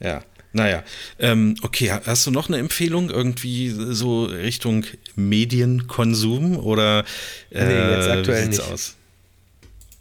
Ja, 0.00 0.22
naja. 0.52 0.82
Ähm, 1.18 1.54
okay, 1.62 1.90
ha- 1.92 2.02
hast 2.04 2.26
du 2.26 2.30
noch 2.30 2.48
eine 2.48 2.58
Empfehlung 2.58 3.08
irgendwie 3.10 3.70
so 3.70 4.24
Richtung 4.24 4.84
Medienkonsum 5.14 6.58
oder 6.58 7.04
äh, 7.50 7.64
Nee, 7.64 7.94
jetzt 7.96 8.08
aktuell 8.08 8.40
wie 8.48 8.52
sieht's 8.52 8.58
nicht. 8.64 8.72
aus? 8.72 8.96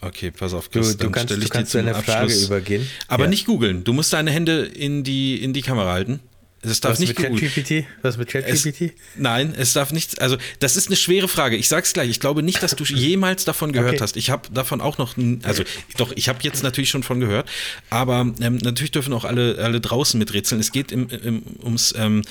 Okay, 0.01 0.31
pass 0.31 0.53
auf, 0.53 0.67
Du, 0.69 0.79
Chris, 0.79 0.97
du 0.97 1.03
dann 1.05 1.11
kannst, 1.11 1.33
du 1.35 1.49
kannst 1.49 1.75
einer 1.75 1.95
Frage 1.95 2.33
übergehen. 2.33 2.87
Aber 3.07 3.23
Ja. 3.25 3.29
nicht 3.29 3.45
googeln. 3.45 3.83
Du 3.83 3.93
musst 3.93 4.13
deine 4.13 4.29
Hände 4.31 4.65
in 4.65 5.03
die, 5.03 5.41
in 5.41 5.53
die 5.53 5.61
Kamera 5.61 5.91
halten. 5.93 6.19
Es 6.61 6.79
darf 6.81 6.93
Was 6.93 6.99
nicht 6.99 7.17
mit 7.19 7.27
ChatGPT? 7.29 7.85
Was 8.01 8.17
mit 8.17 8.27
ChatGPT? 8.29 8.93
nein, 9.17 9.53
es 9.55 9.73
darf 9.73 9.91
nicht, 9.91 10.19
also 10.19 10.35
das 10.59 10.75
ist 10.77 10.87
eine 10.87 10.95
schwere 10.95 11.27
Frage. 11.27 11.55
Ich 11.57 11.67
sag's 11.69 11.93
gleich, 11.93 12.09
ich 12.09 12.19
glaube 12.19 12.41
nicht, 12.41 12.63
dass 12.63 12.75
du 12.75 12.83
jemals 12.87 13.45
davon 13.45 13.71
gehört 13.71 13.93
Okay. 13.93 14.01
hast. 14.01 14.17
Ich 14.17 14.31
habe 14.31 14.49
davon 14.51 14.81
auch 14.81 14.97
noch, 14.97 15.15
also 15.43 15.63
doch, 15.97 16.11
ich 16.15 16.27
habe 16.27 16.39
jetzt 16.41 16.63
natürlich 16.63 16.89
schon 16.89 17.03
von 17.03 17.19
gehört, 17.19 17.47
aber 17.91 18.21
ähm, 18.41 18.57
natürlich 18.57 18.89
dürfen 18.91 19.13
auch 19.13 19.25
alle, 19.25 19.59
alle 19.59 19.79
draußen 19.79 20.17
miträtseln. 20.17 20.59
Es 20.59 20.71
geht 20.71 20.91
im, 20.91 21.07
im, 21.09 21.43
ums 21.63 21.93
ähm, 21.97 22.23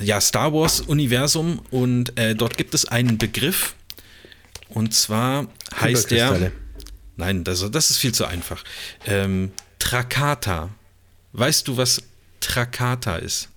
ja, 0.00 0.20
Star 0.20 0.52
Wars-Universum 0.52 1.60
und 1.72 2.16
äh, 2.16 2.36
dort 2.36 2.56
gibt 2.58 2.74
es 2.74 2.84
einen 2.84 3.18
Begriff 3.18 3.74
und 4.68 4.94
zwar 4.94 5.48
heißt 5.80 6.12
der. 6.12 6.52
Nein, 7.18 7.44
das, 7.44 7.70
das 7.70 7.90
ist 7.90 7.98
viel 7.98 8.14
zu 8.14 8.24
einfach, 8.24 8.64
ähm, 9.06 9.52
Trakata. 9.78 10.70
Weißt 11.32 11.68
du, 11.68 11.76
was 11.76 12.02
Trakata 12.40 13.16
ist? 13.16 13.48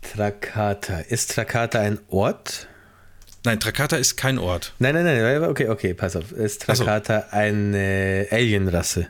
Trakata. 0.00 1.00
Ist 1.00 1.32
Trakata 1.32 1.80
ein 1.80 1.98
Ort? 2.08 2.66
Nein, 3.44 3.60
Trakata 3.60 3.96
ist 3.96 4.16
kein 4.16 4.38
Ort. 4.38 4.72
Nein, 4.78 4.94
nein, 4.94 5.04
nein, 5.04 5.44
okay, 5.44 5.68
okay, 5.68 5.94
pass 5.94 6.16
auf. 6.16 6.32
Ist 6.32 6.64
Ach 6.68 6.76
so. 6.76 6.84
Trakata 6.84 7.26
eine 7.30 8.26
Alienrasse? 8.30 9.08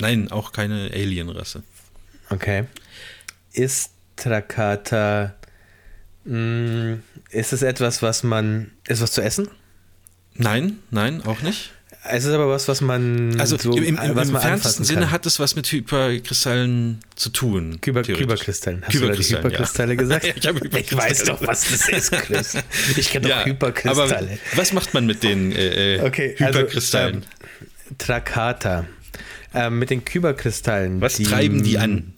Nein, 0.00 0.30
auch 0.30 0.52
keine 0.52 0.90
Alienrasse. 0.92 1.62
Okay. 2.30 2.66
Ist 3.52 3.90
Trakata. 4.16 5.34
Mh, 6.24 6.98
ist 7.30 7.52
es 7.52 7.62
etwas, 7.62 8.02
was 8.02 8.22
man. 8.22 8.72
Ist 8.86 9.00
was 9.00 9.12
zu 9.12 9.22
essen? 9.22 9.48
Nein, 10.38 10.78
nein, 10.90 11.22
auch 11.24 11.42
nicht. 11.42 11.72
Es 12.10 12.24
ist 12.24 12.32
aber 12.32 12.48
was, 12.48 12.68
was 12.68 12.80
man. 12.80 13.38
Also 13.38 13.58
so, 13.58 13.72
im, 13.76 13.98
im, 13.98 14.18
im, 14.18 14.36
fernsten 14.36 14.84
Sinne 14.84 15.10
hat 15.10 15.26
es 15.26 15.40
was 15.40 15.56
mit 15.56 15.70
Hyperkristallen 15.70 17.00
zu 17.16 17.28
tun. 17.28 17.80
Kyber, 17.80 18.02
theoretisch. 18.02 18.26
Kyberkristallen. 18.26 18.82
Hast 18.82 18.94
du 18.94 19.00
da 19.00 19.12
die 19.12 19.22
Kyberkristallen, 19.22 19.42
Hyperkristalle 19.44 19.96
gesagt? 19.96 20.24
Ja, 20.24 20.32
ich 20.36 20.46
habe 20.46 20.60
Hyperkristalle 20.60 21.10
weiß 21.10 21.24
doch, 21.24 21.46
was 21.46 21.68
das 21.70 21.88
ist, 21.88 22.12
Chris. 22.26 22.54
Ich 22.96 23.10
kenne 23.10 23.28
Ja, 23.28 23.40
doch 23.40 23.46
Hyperkristalle. 23.46 24.08
aber 24.08 24.28
was 24.54 24.72
macht 24.72 24.94
man 24.94 25.06
mit 25.06 25.22
den 25.22 25.52
äh, 25.52 25.96
äh, 25.96 26.00
Okay, 26.02 26.34
also, 26.40 26.60
Hyperkristallen? 26.60 27.14
ähm, 27.16 27.96
Trakata. 27.98 28.86
Ähm, 29.54 29.78
mit 29.78 29.90
den 29.90 30.04
Kyberkristallen. 30.04 31.00
was 31.00 31.18
treiben 31.18 31.62
die 31.62 31.78
an? 31.78 32.14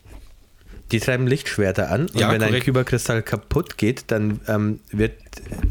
Die 0.92 1.00
treiben 1.00 1.26
Lichtschwerter 1.26 1.90
an 1.90 2.02
und 2.08 2.18
Ja, 2.18 2.30
wenn 2.32 2.42
ein 2.42 2.48
korrekt. 2.48 2.64
Kyberkristall 2.64 3.22
kaputt 3.22 3.78
geht, 3.78 4.04
dann 4.08 4.40
ähm, 4.48 4.80
wird, 4.90 5.12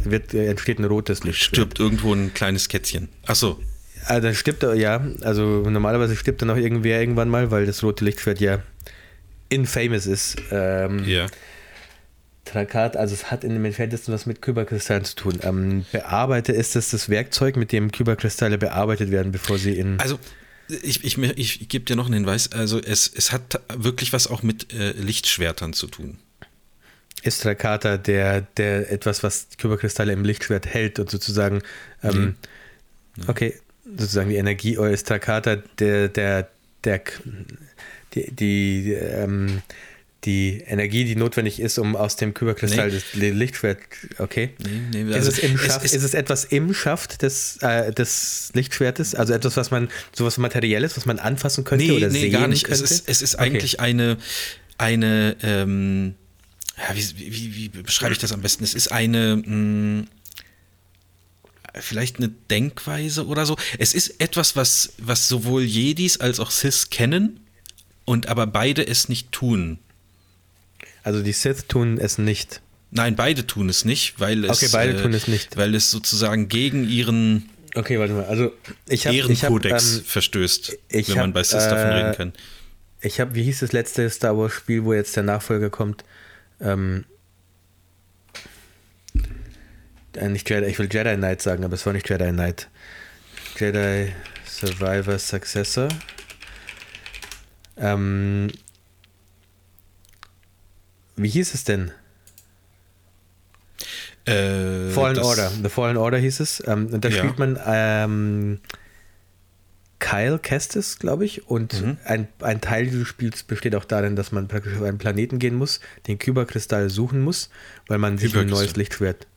wird, 0.04 0.34
äh, 0.34 0.48
entsteht 0.48 0.80
ein 0.80 0.86
rotes 0.86 1.24
Lichtschwert. 1.24 1.56
Stirbt 1.56 1.80
irgendwo 1.80 2.14
ein 2.14 2.34
kleines 2.34 2.70
Kätzchen. 2.70 3.10
Ach 3.28 3.36
so. 3.36 3.60
Ah, 4.06 4.20
dann 4.22 4.34
stirbt 4.34 4.64
er, 4.64 4.76
ja, 4.76 5.06
also 5.22 5.44
normalerweise 5.70 6.16
stirbt 6.16 6.42
dann 6.42 6.50
auch 6.50 6.56
irgendwer 6.58 7.00
irgendwann 7.00 7.30
mal, 7.30 7.52
weil 7.52 7.66
das 7.66 7.84
rote 7.84 8.06
Lichtschwert 8.06 8.40
ja 8.40 8.60
infamous 9.50 10.06
ist. 10.06 10.38
Ähm, 10.52 11.04
Ja. 11.06 11.28
Trakat, 12.46 12.98
also 12.98 13.14
es 13.14 13.30
hat 13.30 13.44
in 13.44 13.52
dem 13.52 13.64
entferntesten 13.66 14.12
was 14.14 14.26
mit 14.26 14.42
Kyberkristallen 14.42 15.04
zu 15.04 15.16
tun. 15.16 15.40
Ähm, 15.44 15.86
bearbeite 15.92 16.52
ist 16.52 16.76
es 16.76 16.90
das 16.90 17.08
Werkzeug, 17.10 17.56
mit 17.58 17.72
dem 17.72 17.92
Kyberkristalle 17.92 18.58
bearbeitet 18.58 19.12
werden, 19.12 19.32
bevor 19.32 19.60
sie 19.60 19.78
in. 19.78 20.00
Also, 20.00 20.18
ich, 20.70 21.04
ich, 21.04 21.18
ich, 21.18 21.62
ich 21.62 21.70
gebe 21.70 21.86
dir 21.86 21.96
noch 21.96 22.06
einen 22.06 22.14
Hinweis. 22.16 22.52
Also, 22.52 22.80
es, 22.80 23.12
es 23.14 23.32
hat 23.32 23.62
wirklich 23.74 24.14
was 24.14 24.28
auch 24.28 24.44
mit 24.44 24.72
äh, 24.74 24.92
Lichtschwertern 24.92 25.74
zu 25.74 25.88
tun. 25.88 26.18
ist 27.24 27.42
Trakata 27.42 27.98
der, 27.98 28.42
der 28.42 28.92
etwas, 28.92 29.24
was 29.24 29.48
Kyberkristalle 29.58 30.14
im 30.14 30.24
Lichtschwert 30.24 30.68
hält 30.68 31.00
und 31.00 31.10
sozusagen, 31.10 31.62
ähm, 32.04 32.36
okay, 33.28 33.56
sozusagen 33.86 34.30
die 34.30 34.38
Energie, 34.38 34.78
oder 34.78 34.92
ist 34.92 35.08
Trakata 35.08 35.58
der, 35.80 36.08
der, 36.08 36.50
der, 36.84 37.02
die, 38.14 38.32
die 38.32 38.94
ähm, 38.94 39.62
die 40.26 40.62
Energie, 40.68 41.06
die 41.06 41.16
notwendig 41.16 41.60
ist, 41.62 41.78
um 41.78 41.96
aus 41.96 42.18
dem 42.18 42.34
Kyberkristall 42.34 42.90
Nee. 42.90 42.96
das 42.96 43.04
Lichtschwert. 43.14 43.80
Okay. 44.18 44.50
Nee, 44.92 45.04
nee, 45.04 45.10
ist, 45.12 45.16
also 45.16 45.30
es 45.32 45.40
im 45.40 45.58
Schaft, 45.58 45.86
ist- 45.86 45.94
ist, 45.94 46.04
es 46.04 46.14
etwas 46.14 46.44
im 46.46 46.74
Schaft 46.74 47.22
des, 47.22 47.58
äh, 47.62 47.94
des 47.94 48.50
Lichtschwertes? 48.54 49.16
Also 49.16 49.34
etwas, 49.34 49.56
was 49.56 49.72
man, 49.72 49.88
sowas 50.14 50.38
Materielles, 50.38 50.98
was 50.98 51.06
man 51.06 51.20
anfassen 51.20 51.64
könnte 51.64 51.86
Nee, 51.86 51.92
oder 51.94 52.10
nee, 52.10 52.20
sehen 52.22 52.32
gar 52.34 52.48
nicht. 52.50 52.66
könnte? 52.66 52.84
Es 52.84 52.92
ist, 52.92 53.08
es 53.08 53.22
ist 53.22 53.36
Okay. 53.36 53.44
eigentlich 53.46 53.80
eine, 53.80 54.18
eine 54.78 55.38
ähm, 55.42 56.16
ja, 56.78 56.96
wie, 56.96 57.32
wie, 57.34 57.56
wie 57.56 57.70
beschreibe 57.82 58.12
ich 58.14 58.20
das 58.20 58.32
am 58.34 58.42
besten? 58.42 58.64
Es 58.66 58.74
ist 58.74 58.92
eine, 58.92 59.38
mh, 59.38 60.06
vielleicht 61.76 62.18
eine 62.18 62.30
Denkweise 62.50 63.26
oder 63.26 63.46
so. 63.46 63.56
Es 63.78 63.94
ist 63.94 64.20
etwas, 64.22 64.56
was, 64.56 64.94
was 64.98 65.28
sowohl 65.28 65.64
Jedis 65.64 66.20
als 66.20 66.40
auch 66.40 66.52
Sith 66.52 66.90
kennen 66.90 67.40
und 68.06 68.28
aber 68.28 68.48
beide 68.48 68.86
es 68.86 69.08
nicht 69.10 69.32
tun. 69.32 69.80
Also 71.04 71.22
die 71.22 71.32
Sith 71.32 71.68
tun 71.68 71.98
es 72.00 72.18
nicht. 72.18 72.62
Nein, 72.92 73.16
beide 73.16 73.46
tun 73.46 73.70
es 73.70 73.86
nicht, 73.86 74.20
weil 74.20 74.46
es, 74.46 74.52
Okay, 74.52 74.70
beide 74.72 75.02
tun 75.02 75.14
es 75.14 75.28
nicht. 75.28 75.58
weil 75.58 75.76
es 75.76 75.92
sozusagen 75.92 76.48
gegen 76.50 76.88
ihren 76.88 77.50
Okay, 77.76 78.00
warte 78.00 78.14
mal. 78.14 78.26
Also 78.26 78.52
ich 78.88 79.06
habe 79.06 79.16
ich 79.16 79.24
hab, 79.24 79.30
Ehrenkodex 79.30 79.98
ähm, 79.98 80.04
verstößt, 80.04 80.78
wenn 80.90 81.06
man 81.10 81.18
hab, 81.18 81.34
bei 81.34 81.44
Sith 81.44 81.64
davon 81.64 81.78
äh, 81.78 81.94
reden 81.94 82.16
kann. 82.16 82.34
Ich 83.02 83.20
habe, 83.20 83.36
wie 83.36 83.44
hieß 83.44 83.60
das 83.60 83.72
letzte 83.72 84.10
Star 84.10 84.38
Wars 84.38 84.54
Spiel, 84.54 84.84
wo 84.84 84.94
jetzt 84.94 85.16
der 85.16 85.24
Nachfolger 85.24 85.70
kommt? 85.70 86.04
Ähm, 86.60 87.06
äh, 90.16 90.28
nicht 90.28 90.50
Jedi, 90.50 90.66
ich 90.68 90.80
will 90.80 90.90
Jedi 90.92 91.16
Knight 91.16 91.42
sagen, 91.42 91.64
aber 91.64 91.76
es 91.76 91.86
war 91.86 91.94
nicht 91.94 92.10
Jedi 92.10 92.32
Knight. 92.32 92.68
Jedi 93.58 94.12
Survivor 94.46 95.20
Successor. 95.20 95.90
Ähm, 97.78 98.50
wie 101.22 101.30
hieß 101.30 101.54
es 101.54 101.64
denn? 101.64 101.92
Äh, 104.26 104.90
Fallen 104.92 105.18
Order. 105.20 105.52
The 105.64 105.70
Fallen 105.70 105.98
Order 105.98 106.18
hieß 106.18 106.40
es. 106.40 106.64
Ähm, 106.68 106.88
und 106.92 107.04
da 107.04 107.10
Ja. 107.10 107.18
spielt 107.18 107.40
man 107.40 107.60
ähm, 107.66 108.60
Kyle 110.00 110.40
Kestis, 110.40 111.00
glaube 111.00 111.26
ich. 111.26 111.48
Und 111.48 111.74
Mhm. 111.82 111.98
ein, 112.06 112.28
ein 112.42 112.62
Teil 112.62 112.86
dieses 112.86 113.08
Spiels 113.08 113.44
besteht 113.44 113.76
auch 113.76 113.86
darin, 113.86 114.16
dass 114.16 114.32
man 114.32 114.48
praktisch 114.48 114.76
auf 114.76 114.84
einen 114.84 114.98
Planeten 114.98 115.40
gehen 115.40 115.56
muss, 115.56 115.80
den 116.08 116.20
Kyberkristall 116.20 116.90
suchen 116.90 117.22
muss, 117.22 117.50
weil 117.88 117.98
man 117.98 118.18
sich 118.18 118.36
ein 118.36 118.48
neues 118.48 118.76
Lichtschwert 118.76 119.28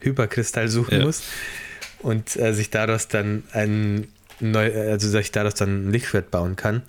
Hyperkristall 0.00 0.68
suchen 0.68 0.98
Ja. 0.98 1.04
muss 1.04 1.22
und 2.00 2.34
äh, 2.36 2.52
sich 2.54 2.70
daraus 2.70 3.06
dann 3.08 3.44
ein 3.52 4.08
neu, 4.40 4.72
also 4.90 5.08
sich 5.08 5.30
daraus 5.30 5.54
dann 5.54 5.86
ein 5.88 5.92
Lichtschwert 5.92 6.30
bauen 6.32 6.56
kann. 6.56 6.82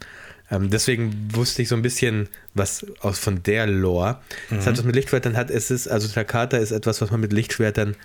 Ähm, 0.53 0.69
deswegen 0.69 1.29
wusste 1.33 1.61
ich 1.63 1.67
so 1.69 1.75
ein 1.75 1.81
bisschen 1.81 2.29
was 2.53 2.85
aus 2.99 3.17
von 3.17 3.41
der 3.43 3.65
Lore. 3.65 4.19
Mhm. 4.49 4.65
hat 4.65 4.77
was 4.77 4.83
mit 4.83 4.95
Lichtschwertern 4.95 5.35
hat, 5.35 5.49
es 5.49 5.71
ist, 5.71 5.87
also 5.87 6.07
Takata 6.07 6.57
ist 6.57 6.71
etwas, 6.71 7.01
was 7.01 7.09
man 7.11 7.19
mit 7.21 7.33
Lichtschwertern 7.33 7.95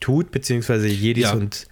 tut, 0.00 0.30
beziehungsweise 0.30 0.86
Jedis 0.88 1.24
Ja. 1.24 1.32
und 1.32 1.66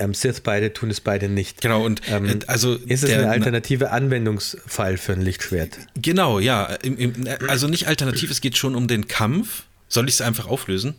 ähm, 0.00 0.14
Sith 0.14 0.40
beide 0.40 0.72
tun 0.72 0.90
es 0.90 1.00
beide 1.00 1.28
nicht. 1.28 1.60
Genau, 1.60 1.84
und 1.84 2.02
Ähm, 2.10 2.26
äh, 2.26 2.38
also 2.48 2.74
ist 2.74 3.04
es 3.04 3.10
der- 3.10 3.20
ein 3.20 3.28
alternative 3.28 3.92
Anwendungsfall 3.92 4.96
für 4.98 5.12
ein 5.12 5.20
Lichtschwert? 5.22 5.78
Genau, 5.94 6.40
ja. 6.40 6.64
Im, 6.82 6.98
im, 6.98 7.14
also 7.46 7.68
nicht 7.68 7.86
alternativ, 7.86 8.30
es 8.32 8.40
geht 8.40 8.56
schon 8.56 8.74
um 8.74 8.88
den 8.88 9.06
Kampf. 9.06 9.62
Soll 9.88 10.08
ich 10.08 10.14
es 10.16 10.20
einfach 10.20 10.48
auflösen? 10.48 10.94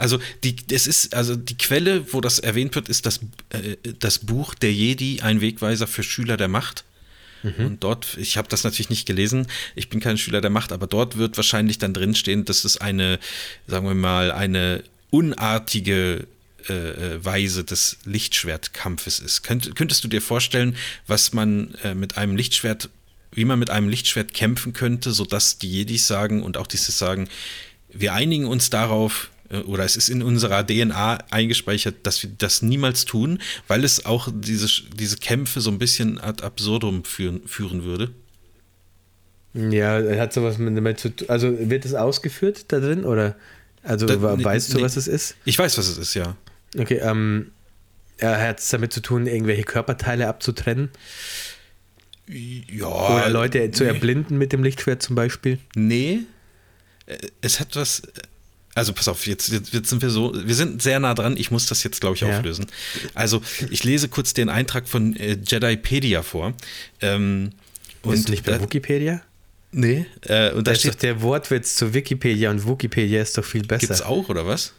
Also 0.00 0.18
die, 0.44 0.56
es 0.70 0.86
ist, 0.86 1.14
also 1.14 1.36
die 1.36 1.56
Quelle, 1.56 2.12
wo 2.12 2.20
das 2.20 2.38
erwähnt 2.38 2.74
wird, 2.74 2.88
ist 2.88 3.06
das, 3.06 3.20
äh, 3.50 3.76
das 3.98 4.18
Buch 4.18 4.54
Der 4.54 4.72
Jedi, 4.72 5.20
ein 5.20 5.40
Wegweiser 5.40 5.86
für 5.86 6.02
Schüler 6.02 6.36
der 6.36 6.48
Macht. 6.48 6.84
Und 7.42 7.82
dort, 7.82 8.18
ich 8.18 8.36
habe 8.36 8.48
das 8.48 8.64
natürlich 8.64 8.90
nicht 8.90 9.06
gelesen, 9.06 9.46
ich 9.74 9.88
bin 9.88 9.98
kein 9.98 10.18
Schüler 10.18 10.42
der 10.42 10.50
Macht, 10.50 10.72
aber 10.72 10.86
dort 10.86 11.16
wird 11.16 11.38
wahrscheinlich 11.38 11.78
dann 11.78 11.94
drinstehen, 11.94 12.44
dass 12.44 12.64
es 12.64 12.76
eine, 12.76 13.18
sagen 13.66 13.86
wir 13.86 13.94
mal, 13.94 14.30
eine 14.30 14.84
unartige 15.08 16.26
äh, 16.68 16.72
äh, 16.72 17.24
Weise 17.24 17.64
des 17.64 17.96
Lichtschwertkampfes 18.04 19.20
ist. 19.20 19.42
Könnt, 19.42 19.74
könntest 19.74 20.04
du 20.04 20.08
dir 20.08 20.20
vorstellen, 20.20 20.76
was 21.06 21.32
man 21.32 21.74
äh, 21.82 21.94
mit 21.94 22.18
einem 22.18 22.36
Lichtschwert, 22.36 22.90
wie 23.32 23.46
man 23.46 23.58
mit 23.58 23.70
einem 23.70 23.88
Lichtschwert 23.88 24.34
kämpfen 24.34 24.74
könnte, 24.74 25.12
sodass 25.12 25.56
die 25.56 25.70
Jedis 25.70 26.06
sagen 26.06 26.42
und 26.42 26.58
auch 26.58 26.66
die 26.66 26.76
Sith 26.76 26.98
sagen, 26.98 27.28
wir 27.88 28.12
einigen 28.12 28.44
uns 28.44 28.68
darauf, 28.68 29.30
oder 29.66 29.84
es 29.84 29.96
ist 29.96 30.08
in 30.08 30.22
unserer 30.22 30.64
DNA 30.66 31.18
eingespeichert, 31.30 31.96
dass 32.04 32.22
wir 32.22 32.30
das 32.38 32.62
niemals 32.62 33.04
tun, 33.04 33.40
weil 33.66 33.82
es 33.84 34.04
auch 34.06 34.28
diese, 34.32 34.68
diese 34.94 35.16
Kämpfe 35.16 35.60
so 35.60 35.70
ein 35.70 35.78
bisschen 35.78 36.20
ad 36.20 36.42
absurdum 36.44 37.04
führen, 37.04 37.46
führen 37.46 37.82
würde. 37.84 38.10
Ja, 39.54 40.00
hat 40.18 40.32
sowas 40.32 40.58
mit, 40.58 40.76
damit 40.76 41.00
zu 41.00 41.08
tun. 41.14 41.28
Also 41.28 41.52
wird 41.68 41.84
es 41.84 41.94
ausgeführt 41.94 42.66
da 42.68 42.78
drin 42.78 43.04
oder? 43.04 43.34
Also 43.82 44.06
Da- 44.06 44.22
wa- 44.22 44.36
nee, 44.36 44.44
weißt 44.44 44.74
du, 44.74 44.80
was 44.82 44.96
es 44.96 45.08
ist? 45.08 45.34
Ich 45.44 45.58
weiß, 45.58 45.76
was 45.78 45.88
es 45.88 45.98
ist, 45.98 46.14
ja. 46.14 46.36
Okay, 46.78 46.98
ähm, 47.02 47.50
hat 48.22 48.60
es 48.60 48.68
damit 48.68 48.92
zu 48.92 49.00
tun, 49.00 49.26
irgendwelche 49.26 49.64
Körperteile 49.64 50.28
abzutrennen 50.28 50.90
Ja. 52.28 52.86
oder 52.86 53.28
Leute 53.30 53.70
zu 53.72 53.82
nee. 53.82 53.88
erblinden 53.88 54.38
mit 54.38 54.52
dem 54.52 54.62
Lichtschwert 54.62 55.02
zum 55.02 55.16
Beispiel. 55.16 55.58
Nee, 55.74 56.20
äh, 57.06 57.16
es 57.40 57.58
hat 57.58 57.74
was. 57.74 58.02
Also 58.74 58.92
pass 58.92 59.08
auf, 59.08 59.26
jetzt, 59.26 59.48
jetzt, 59.48 59.88
sind 59.88 60.00
wir 60.00 60.10
so, 60.10 60.32
wir 60.34 60.54
sind 60.54 60.80
sehr 60.80 61.00
nah 61.00 61.14
dran. 61.14 61.36
Ich 61.36 61.50
muss 61.50 61.66
das 61.66 61.82
jetzt, 61.82 62.00
glaube 62.00 62.14
ich, 62.14 62.22
Ja. 62.22 62.36
auflösen. 62.38 62.66
Also 63.14 63.42
ich 63.70 63.82
lese 63.84 64.08
kurz 64.08 64.32
den 64.32 64.48
Eintrag 64.48 64.88
von 64.88 65.16
äh, 65.16 65.36
Jedipedia 65.44 66.22
vor. 66.22 66.54
Ähm, 67.00 67.50
Und 68.02 68.14
ist 68.14 68.28
nicht 68.28 68.44
bei 68.44 68.52
da, 68.52 68.62
Wikipedia? 68.62 69.22
Nee, 69.72 70.06
äh, 70.22 70.50
und 70.52 70.66
da 70.66 70.70
Da 70.70 70.72
ist 70.72 70.84
doch 70.84 70.90
steht, 70.92 71.02
der 71.02 71.22
Wortwitz 71.22 71.76
zu 71.76 71.94
Wikipedia 71.94 72.50
und 72.50 72.66
Wikipedia 72.66 73.22
ist 73.22 73.36
doch 73.38 73.44
viel 73.44 73.62
besser. 73.62 73.88
gibt's 73.88 74.02
auch, 74.02 74.28
oder 74.28 74.46
was? 74.46 74.72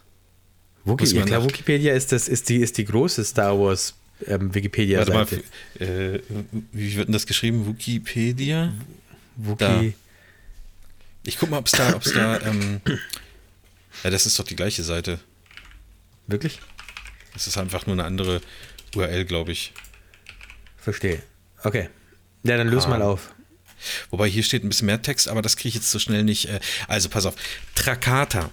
Wiki, 0.83 1.15
ja, 1.15 1.25
klar, 1.25 1.43
Wikipedia 1.45 1.93
ist, 1.93 2.11
das, 2.11 2.27
ist, 2.27 2.49
die, 2.49 2.57
ist 2.57 2.77
die 2.77 2.85
große 2.85 3.23
Star 3.23 3.57
Wars 3.59 3.93
ähm, 4.27 4.53
Warte 4.53 5.11
mal, 5.13 5.27
äh, 5.79 6.19
wie 6.71 6.95
wird 6.95 7.07
denn 7.07 7.13
das 7.13 7.25
geschrieben? 7.25 7.65
Wikipedia? 7.67 8.73
Wiki. 9.35 9.55
da. 9.57 9.83
Ich 11.23 11.37
guck 11.37 11.49
mal, 11.49 11.57
ob 11.59 11.67
es 11.67 11.73
da, 11.73 11.95
ob's 11.95 12.13
da, 12.13 12.39
ähm, 12.41 12.81
ja, 14.03 14.09
das 14.09 14.25
ist 14.25 14.37
doch 14.39 14.45
die 14.45 14.55
gleiche 14.55 14.83
Seite. 14.83 15.19
Wirklich? 16.27 16.59
Das 17.33 17.47
ist 17.47 17.57
einfach 17.57 17.85
nur 17.87 17.95
eine 17.95 18.03
andere 18.05 18.41
URL, 18.95 19.25
glaube 19.25 19.51
ich. 19.51 19.73
Verstehe. 20.77 21.21
Okay. 21.63 21.89
Ja, 22.43 22.57
dann 22.57 22.67
löse 22.67 22.87
Ah. 22.87 22.91
mal 22.91 23.01
auf. 23.01 23.33
Wobei 24.09 24.27
hier 24.27 24.43
steht 24.43 24.63
ein 24.63 24.69
bisschen 24.69 24.85
mehr 24.85 25.01
Text, 25.01 25.27
aber 25.27 25.41
das 25.41 25.55
kriege 25.57 25.69
ich 25.69 25.75
jetzt 25.75 25.91
so 25.91 25.99
schnell 25.99 26.23
nicht. 26.23 26.45
äh, 26.49 26.59
Also 26.87 27.09
pass 27.09 27.25
auf. 27.25 27.35
Trakata 27.75 28.49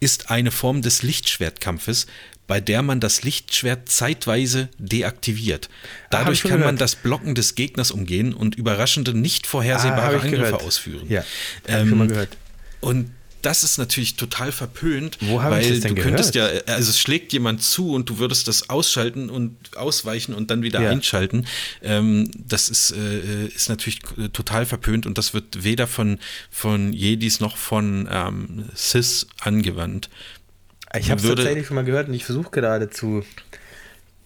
ist 0.00 0.30
eine 0.30 0.50
Form 0.50 0.82
des 0.82 1.02
Lichtschwertkampfes, 1.02 2.06
bei 2.46 2.60
der 2.60 2.82
man 2.82 3.00
das 3.00 3.22
Lichtschwert 3.22 3.88
zeitweise 3.88 4.68
deaktiviert. 4.78 5.70
Dadurch 6.10 6.40
schon 6.40 6.50
kann 6.50 6.60
man 6.60 6.76
das 6.76 6.96
Blocken 6.96 7.34
des 7.34 7.54
Gegners 7.54 7.90
umgehen 7.92 8.34
und 8.34 8.56
überraschende, 8.56 9.14
nicht 9.16 9.46
Ah, 9.46 9.50
vorhersehbare 9.50 10.16
ich 10.16 10.22
Angriffe 10.24 10.36
gehört. 10.44 10.62
ausführen. 10.62 11.06
Ja, 11.08 11.24
ich 11.66 11.72
schon 11.72 11.96
mal 11.98 12.08
gehört. 12.08 12.36
Und 12.80 13.10
das 13.42 13.64
ist 13.64 13.76
natürlich 13.78 14.16
total 14.16 14.52
verpönt, 14.52 15.18
Wo 15.20 15.42
hab 15.42 15.52
ich 15.52 15.66
weil 15.66 15.70
das 15.70 15.80
denn 15.80 15.94
du 15.94 16.02
könntest 16.02 16.32
gehört? 16.32 16.66
ja, 16.68 16.74
also 16.74 16.90
es 16.90 16.98
schlägt 16.98 17.32
jemand 17.32 17.62
zu 17.62 17.92
und 17.92 18.08
du 18.08 18.18
würdest 18.18 18.48
das 18.48 18.70
ausschalten 18.70 19.28
und 19.30 19.56
ausweichen 19.76 20.32
und 20.34 20.50
dann 20.50 20.62
wieder 20.62 20.80
Ja. 20.80 20.90
einschalten. 20.90 21.46
Ähm, 21.82 22.30
das 22.34 22.68
ist, 22.68 22.92
äh, 22.92 23.46
ist 23.46 23.68
natürlich 23.68 24.00
äh, 24.18 24.28
total 24.28 24.64
verpönt 24.66 25.06
und 25.06 25.18
das 25.18 25.34
wird 25.34 25.62
weder 25.64 25.86
von, 25.86 26.18
von 26.50 26.92
Jedis 26.92 27.40
noch 27.40 27.56
von 27.56 28.08
ähm, 28.10 28.64
Cis 28.76 29.26
angewandt. 29.40 30.08
Ich 30.98 31.10
habe 31.10 31.20
es 31.20 31.26
tatsächlich 31.26 31.66
schon 31.66 31.76
mal 31.76 31.84
gehört 31.84 32.08
und 32.08 32.14
ich 32.14 32.24
versuche 32.24 32.50
gerade 32.50 32.90
zu, 32.90 33.24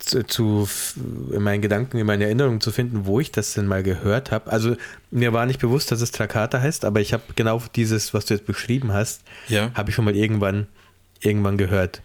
zu, 0.07 0.25
zu 0.25 0.69
in 1.33 1.43
meinen 1.43 1.61
Gedanken, 1.63 1.99
in 1.99 2.07
meinen 2.07 2.23
Erinnerungen 2.23 2.61
zu 2.61 2.71
finden, 2.71 3.07
wo 3.07 3.21
ich 3.21 3.33
das 3.33 3.53
denn 3.55 3.67
mal 3.67 3.83
gehört 3.83 4.31
habe. 4.31 4.51
Also 4.51 4.77
mir 5.11 5.33
war 5.33 5.45
nicht 5.47 5.61
bewusst, 5.61 5.91
dass 5.93 6.01
es 6.01 6.13
Trakata 6.13 6.61
heißt, 6.61 6.85
aber 6.85 7.01
ich 7.01 7.13
habe 7.13 7.23
genau 7.35 7.63
dieses, 7.75 8.15
was 8.15 8.25
du 8.25 8.35
jetzt 8.35 8.47
beschrieben 8.47 8.93
hast, 8.93 9.23
Ja. 9.49 9.71
habe 9.75 9.91
ich 9.91 9.95
schon 9.97 10.05
mal 10.05 10.17
irgendwann, 10.17 10.67
irgendwann 11.21 11.59
gehört. 11.59 12.01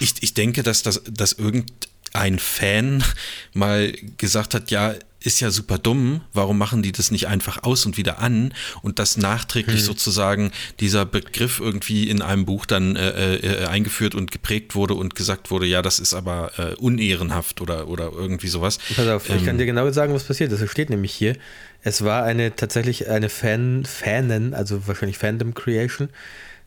Ich, 0.00 0.14
ich 0.22 0.34
denke, 0.34 0.62
dass, 0.62 0.82
das, 0.82 1.02
dass 1.08 1.34
irgendein 1.34 2.38
Fan 2.38 3.04
mal 3.52 3.92
gesagt 4.16 4.54
hat, 4.54 4.70
ja, 4.70 4.94
ist 5.26 5.40
ja 5.40 5.50
super 5.50 5.78
dumm, 5.78 6.20
warum 6.32 6.56
machen 6.56 6.82
die 6.82 6.92
das 6.92 7.10
nicht 7.10 7.26
einfach 7.26 7.64
aus 7.64 7.84
und 7.84 7.96
wieder 7.96 8.20
an 8.20 8.54
und 8.82 8.98
dass 8.98 9.16
nachträglich 9.16 9.82
sozusagen 9.82 10.52
dieser 10.80 11.04
Begriff 11.04 11.60
irgendwie 11.60 12.08
in 12.08 12.22
einem 12.22 12.46
Buch 12.46 12.64
dann 12.64 12.96
äh, 12.96 13.34
äh, 13.34 13.66
eingeführt 13.66 14.14
und 14.14 14.30
geprägt 14.30 14.74
wurde 14.74 14.94
und 14.94 15.14
gesagt 15.14 15.50
wurde, 15.50 15.66
ja, 15.66 15.82
das 15.82 15.98
ist 15.98 16.14
aber 16.14 16.52
äh, 16.58 16.74
unehrenhaft 16.74 17.60
oder, 17.60 17.88
oder 17.88 18.12
irgendwie 18.12 18.48
sowas. 18.48 18.78
Pass 18.94 19.08
auf, 19.08 19.28
ich 19.28 19.44
kann 19.44 19.56
Ähm, 19.56 19.58
dir 19.58 19.66
genau 19.66 19.90
sagen, 19.90 20.14
was 20.14 20.24
passiert 20.24 20.52
ist. 20.52 20.60
Es 20.60 20.70
steht 20.70 20.90
nämlich 20.90 21.12
hier, 21.12 21.36
es 21.82 22.04
war 22.04 22.22
eine 22.22 22.54
tatsächlich 22.54 23.08
eine 23.08 23.28
Fan, 23.28 23.84
Fanen, 23.84 24.54
also 24.54 24.86
wahrscheinlich 24.86 25.18
Fandom 25.18 25.54
Creation, 25.54 26.08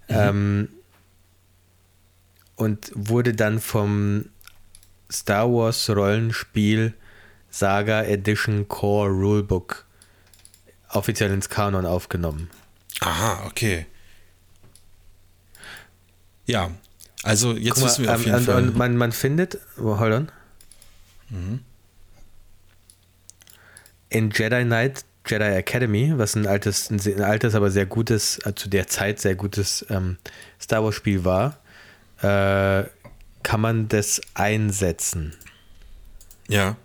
ähm, 0.10 0.70
und 2.56 2.92
wurde 2.94 3.34
dann 3.34 3.62
vom 3.62 4.26
Star 5.10 5.50
Wars 5.50 5.90
Rollenspiel 5.90 6.94
Saga 7.50 8.04
Edition 8.04 8.68
Core 8.68 9.10
Rulebook 9.10 9.86
offiziell 10.90 11.32
ins 11.32 11.50
Kanon 11.50 11.86
aufgenommen. 11.86 12.50
Aha, 13.02 13.46
okay. 13.46 13.86
Ja, 16.46 16.72
also 17.24 17.54
jetzt 17.54 17.76
Guck 17.76 17.84
mal, 17.84 17.86
wissen 17.90 18.04
wir 18.06 18.16
auf 18.16 18.20
ähm, 18.22 18.26
jeden 18.26 18.38
und, 18.38 18.46
Fall. 18.46 18.56
und 18.64 18.78
man, 18.78 18.98
man 18.98 19.12
findet, 19.12 19.58
oh, 19.78 20.00
hold 20.00 20.14
on. 20.14 20.32
Mhm. 21.30 21.60
In 24.10 24.32
Jedi 24.32 24.64
Knight, 24.64 25.06
Jedi 25.28 25.46
Academy, 25.46 26.14
was 26.16 26.36
ein 26.36 26.48
altes, 26.48 26.90
ein 26.90 27.22
altes, 27.22 27.54
aber 27.54 27.70
sehr 27.70 27.86
gutes, 27.86 28.40
äh, 28.46 28.56
zu 28.56 28.68
der 28.68 28.88
Zeit 28.88 29.20
sehr 29.20 29.36
gutes 29.36 29.86
ähm, 29.90 30.18
Star 30.60 30.84
Wars 30.84 30.96
Spiel 30.96 31.24
war, 31.24 31.60
äh, 32.22 32.86
kann 33.44 33.62
man 33.62 33.88
das 33.88 34.22
einsetzen. 34.34 35.36
Ja. 36.48 36.78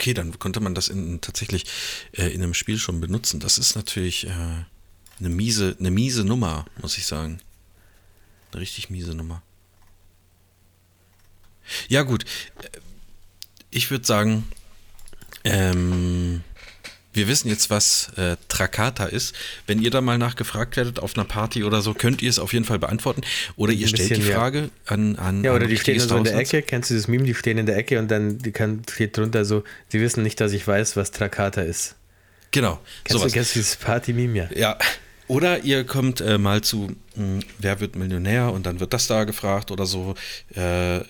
Okay, 0.00 0.14
dann 0.14 0.38
konnte 0.38 0.60
man 0.60 0.74
das 0.74 0.88
in, 0.88 1.20
tatsächlich 1.20 1.66
äh, 2.12 2.28
in 2.28 2.42
einem 2.42 2.54
Spiel 2.54 2.78
schon 2.78 3.02
benutzen. 3.02 3.38
Das 3.38 3.58
ist 3.58 3.76
natürlich 3.76 4.26
äh, 4.26 4.30
eine, 4.30 5.28
miese, 5.28 5.76
eine 5.78 5.90
miese 5.90 6.24
Nummer, 6.24 6.64
muss 6.80 6.96
ich 6.96 7.04
sagen. 7.04 7.38
Eine 8.50 8.62
richtig 8.62 8.88
miese 8.88 9.14
Nummer. 9.14 9.42
Ja, 11.88 12.00
gut. 12.04 12.24
Äh, 12.62 12.78
Ich 13.68 13.90
würde 13.90 14.06
sagen, 14.06 14.46
ähm, 15.44 16.44
wir 17.12 17.28
wissen 17.28 17.48
jetzt, 17.48 17.70
was 17.70 18.10
äh, 18.16 18.36
Trakata 18.48 19.06
ist. 19.06 19.34
Wenn 19.66 19.82
ihr 19.82 19.90
da 19.90 20.00
mal 20.00 20.18
nachgefragt 20.18 20.76
werdet 20.76 21.00
auf 21.00 21.16
einer 21.16 21.24
Party 21.24 21.64
oder 21.64 21.82
so, 21.82 21.94
könnt 21.94 22.22
ihr 22.22 22.30
es 22.30 22.38
auf 22.38 22.52
jeden 22.52 22.64
Fall 22.64 22.78
beantworten. 22.78 23.22
Oder 23.56 23.72
ihr 23.72 23.86
Ein 23.86 23.88
stellt 23.88 24.10
die 24.10 24.14
bisschen, 24.14 24.30
ja. 24.30 24.36
Frage 24.36 24.70
an, 24.86 25.16
an 25.16 25.42
Ja, 25.42 25.52
oder 25.52 25.64
an 25.64 25.70
die 25.70 25.76
stehen 25.76 25.98
so 25.98 26.16
in 26.16 26.24
der. 26.24 26.36
Ecke, 26.36 26.62
kennst 26.62 26.90
du 26.90 26.94
das 26.94 27.08
Meme, 27.08 27.24
die 27.24 27.34
stehen 27.34 27.58
in 27.58 27.66
der 27.66 27.76
Ecke 27.76 27.98
und 27.98 28.10
dann 28.10 28.38
die 28.38 28.52
kann, 28.52 28.82
steht 28.90 29.16
drunter 29.16 29.44
so, 29.44 29.64
sie 29.88 30.00
wissen 30.00 30.22
nicht, 30.22 30.40
dass 30.40 30.52
ich 30.52 30.66
weiß, 30.66 30.96
was 30.96 31.10
Trakata 31.10 31.62
ist. 31.62 31.96
Genau. 32.52 32.80
Kennst 33.04 33.18
sowas. 33.18 33.32
du, 33.32 33.38
kennst 33.38 33.54
dieses 33.54 33.76
Party-Meme, 33.76 34.36
ja? 34.38 34.48
Ja. 34.56 34.78
Oder 35.28 35.62
ihr 35.62 35.84
kommt 35.84 36.20
äh, 36.20 36.38
mal 36.38 36.60
zu 36.62 36.88
mh, 37.14 37.40
Wer 37.58 37.78
wird 37.78 37.94
Millionär 37.94 38.52
und 38.52 38.66
dann 38.66 38.80
wird 38.80 38.92
das 38.92 39.06
da 39.06 39.22
gefragt 39.24 39.70
oder 39.70 39.86
so. 39.86 40.14
Äh, 40.56 41.02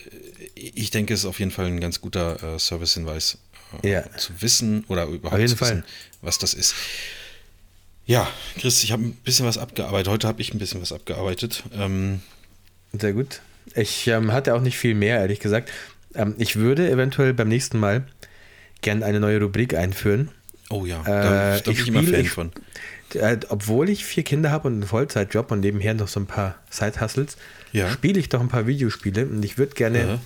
ich 0.55 0.91
denke, 0.91 1.15
es 1.15 1.21
ist 1.21 1.27
auf 1.27 1.39
jeden 1.39 1.51
Fall 1.51 1.67
ein 1.67 1.81
ganz 1.81 2.03
guter 2.03 2.43
äh, 2.43 2.59
Servicehinweis 2.59 3.39
Ja. 3.83 4.05
zu 4.17 4.33
wissen 4.41 4.85
oder 4.89 5.05
überhaupt 5.07 5.37
zu 5.37 5.43
wissen, 5.43 5.57
Fall. 5.59 5.85
was 6.23 6.39
das 6.39 6.55
ist. 6.55 6.75
Ja, 8.07 8.29
Chris, 8.59 8.83
ich 8.83 8.93
habe 8.93 9.05
ein 9.05 9.13
bisschen 9.25 9.47
was 9.47 9.57
abgearbeitet. 9.59 10.09
Heute 10.13 10.27
habe 10.27 10.41
ich 10.43 10.53
ein 10.53 10.59
bisschen 10.59 10.81
was 10.83 10.93
abgearbeitet. 10.93 11.63
Ähm, 11.75 12.21
Sehr 12.93 13.13
gut. 13.13 13.41
Ich 13.77 14.09
ähm, 14.09 14.33
hatte 14.33 14.55
auch 14.55 14.61
nicht 14.63 14.77
viel 14.79 14.95
mehr, 14.95 15.19
ehrlich 15.21 15.39
gesagt. 15.39 15.71
Ähm, 16.15 16.35
ich 16.39 16.57
würde 16.57 16.91
eventuell 16.91 17.33
beim 17.35 17.49
nächsten 17.49 17.79
Mal 17.79 18.05
gern 18.81 19.03
eine 19.05 19.21
neue 19.21 19.41
Rubrik 19.41 19.75
einführen. 19.75 20.31
oh 20.71 20.87
ja, 20.87 21.03
Äh, 21.03 21.05
da, 21.05 21.57
da 21.59 21.63
bin 21.63 21.73
ich 21.73 21.81
ich 21.81 21.89
immer 21.89 22.03
Fan 22.03 22.21
ich- 22.21 22.31
von. 22.31 22.51
Äh, 23.15 23.39
obwohl 23.49 23.89
ich 23.91 24.05
vier 24.05 24.23
Kinder 24.23 24.51
habe 24.53 24.69
und 24.69 24.75
einen 24.75 24.87
Vollzeitjob 24.87 25.51
und 25.51 25.61
nebenher 25.61 25.95
noch 25.95 26.07
so 26.09 26.21
ein 26.21 26.27
paar 26.27 26.57
Side-Hustles, 26.71 27.37
Ja. 27.73 27.91
spiele 27.91 28.19
ich 28.21 28.29
doch 28.29 28.41
ein 28.41 28.49
paar 28.49 28.67
Videospiele 28.69 29.27
und 29.27 29.45
ich 29.45 29.59
würde 29.59 29.75
gerne 29.75 30.21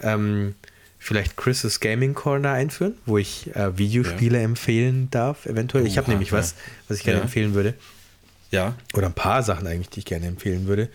ähm, 0.00 0.54
vielleicht 0.98 1.36
Chris' 1.36 1.80
Gaming 1.80 2.14
Corner 2.14 2.52
einführen, 2.52 2.94
wo 3.06 3.18
ich 3.18 3.54
äh, 3.54 3.76
Videospiele 3.78 4.40
empfehlen 4.40 5.08
darf, 5.10 5.46
eventuell. 5.46 5.86
ich 5.86 5.96
habe 5.98 6.10
nämlich 6.10 6.30
ja. 6.30 6.38
was, 6.38 6.54
was 6.88 6.98
ich 6.98 7.04
gerne 7.04 7.18
Ja. 7.18 7.24
empfehlen 7.24 7.54
würde. 7.54 7.74
Ja, 8.50 8.74
Oder 8.94 9.06
ein 9.06 9.14
paar 9.14 9.42
Sachen 9.42 9.66
eigentlich, 9.66 9.90
die 9.90 10.00
ich 10.00 10.06
gerne 10.06 10.26
empfehlen 10.26 10.66
würde. 10.66 10.88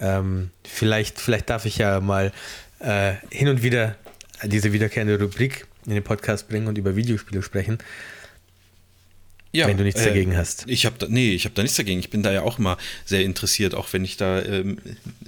Ähm, 0.00 0.50
vielleicht, 0.64 1.20
vielleicht 1.20 1.50
darf 1.50 1.64
ich 1.66 1.78
ja 1.78 2.00
mal 2.00 2.32
äh, 2.78 3.14
hin 3.30 3.48
und 3.48 3.62
wieder 3.64 3.96
diese 4.44 4.72
wiederkehrende 4.72 5.18
Rubrik 5.20 5.66
in 5.86 5.94
den 5.94 6.04
Podcast 6.04 6.48
bringen 6.48 6.68
und 6.68 6.78
über 6.78 6.94
Videospiele 6.94 7.42
sprechen. 7.42 7.78
ja, 9.52 9.66
Wenn 9.66 9.76
du 9.76 9.82
nichts 9.82 10.04
dagegen 10.04 10.36
hast. 10.36 10.64
Ich 10.68 10.86
habe 10.86 10.96
da, 10.98 11.06
nee, 11.08 11.32
ich 11.32 11.44
habe 11.46 11.54
da 11.56 11.62
nichts 11.62 11.76
dagegen. 11.76 11.98
Ich 11.98 12.10
bin 12.10 12.22
da 12.22 12.30
ja 12.30 12.42
auch 12.42 12.58
immer 12.60 12.78
sehr 13.04 13.22
interessiert, 13.24 13.74
auch 13.74 13.92
wenn 13.92 14.04
ich 14.04 14.16
da, 14.16 14.40
ähm, 14.42 14.78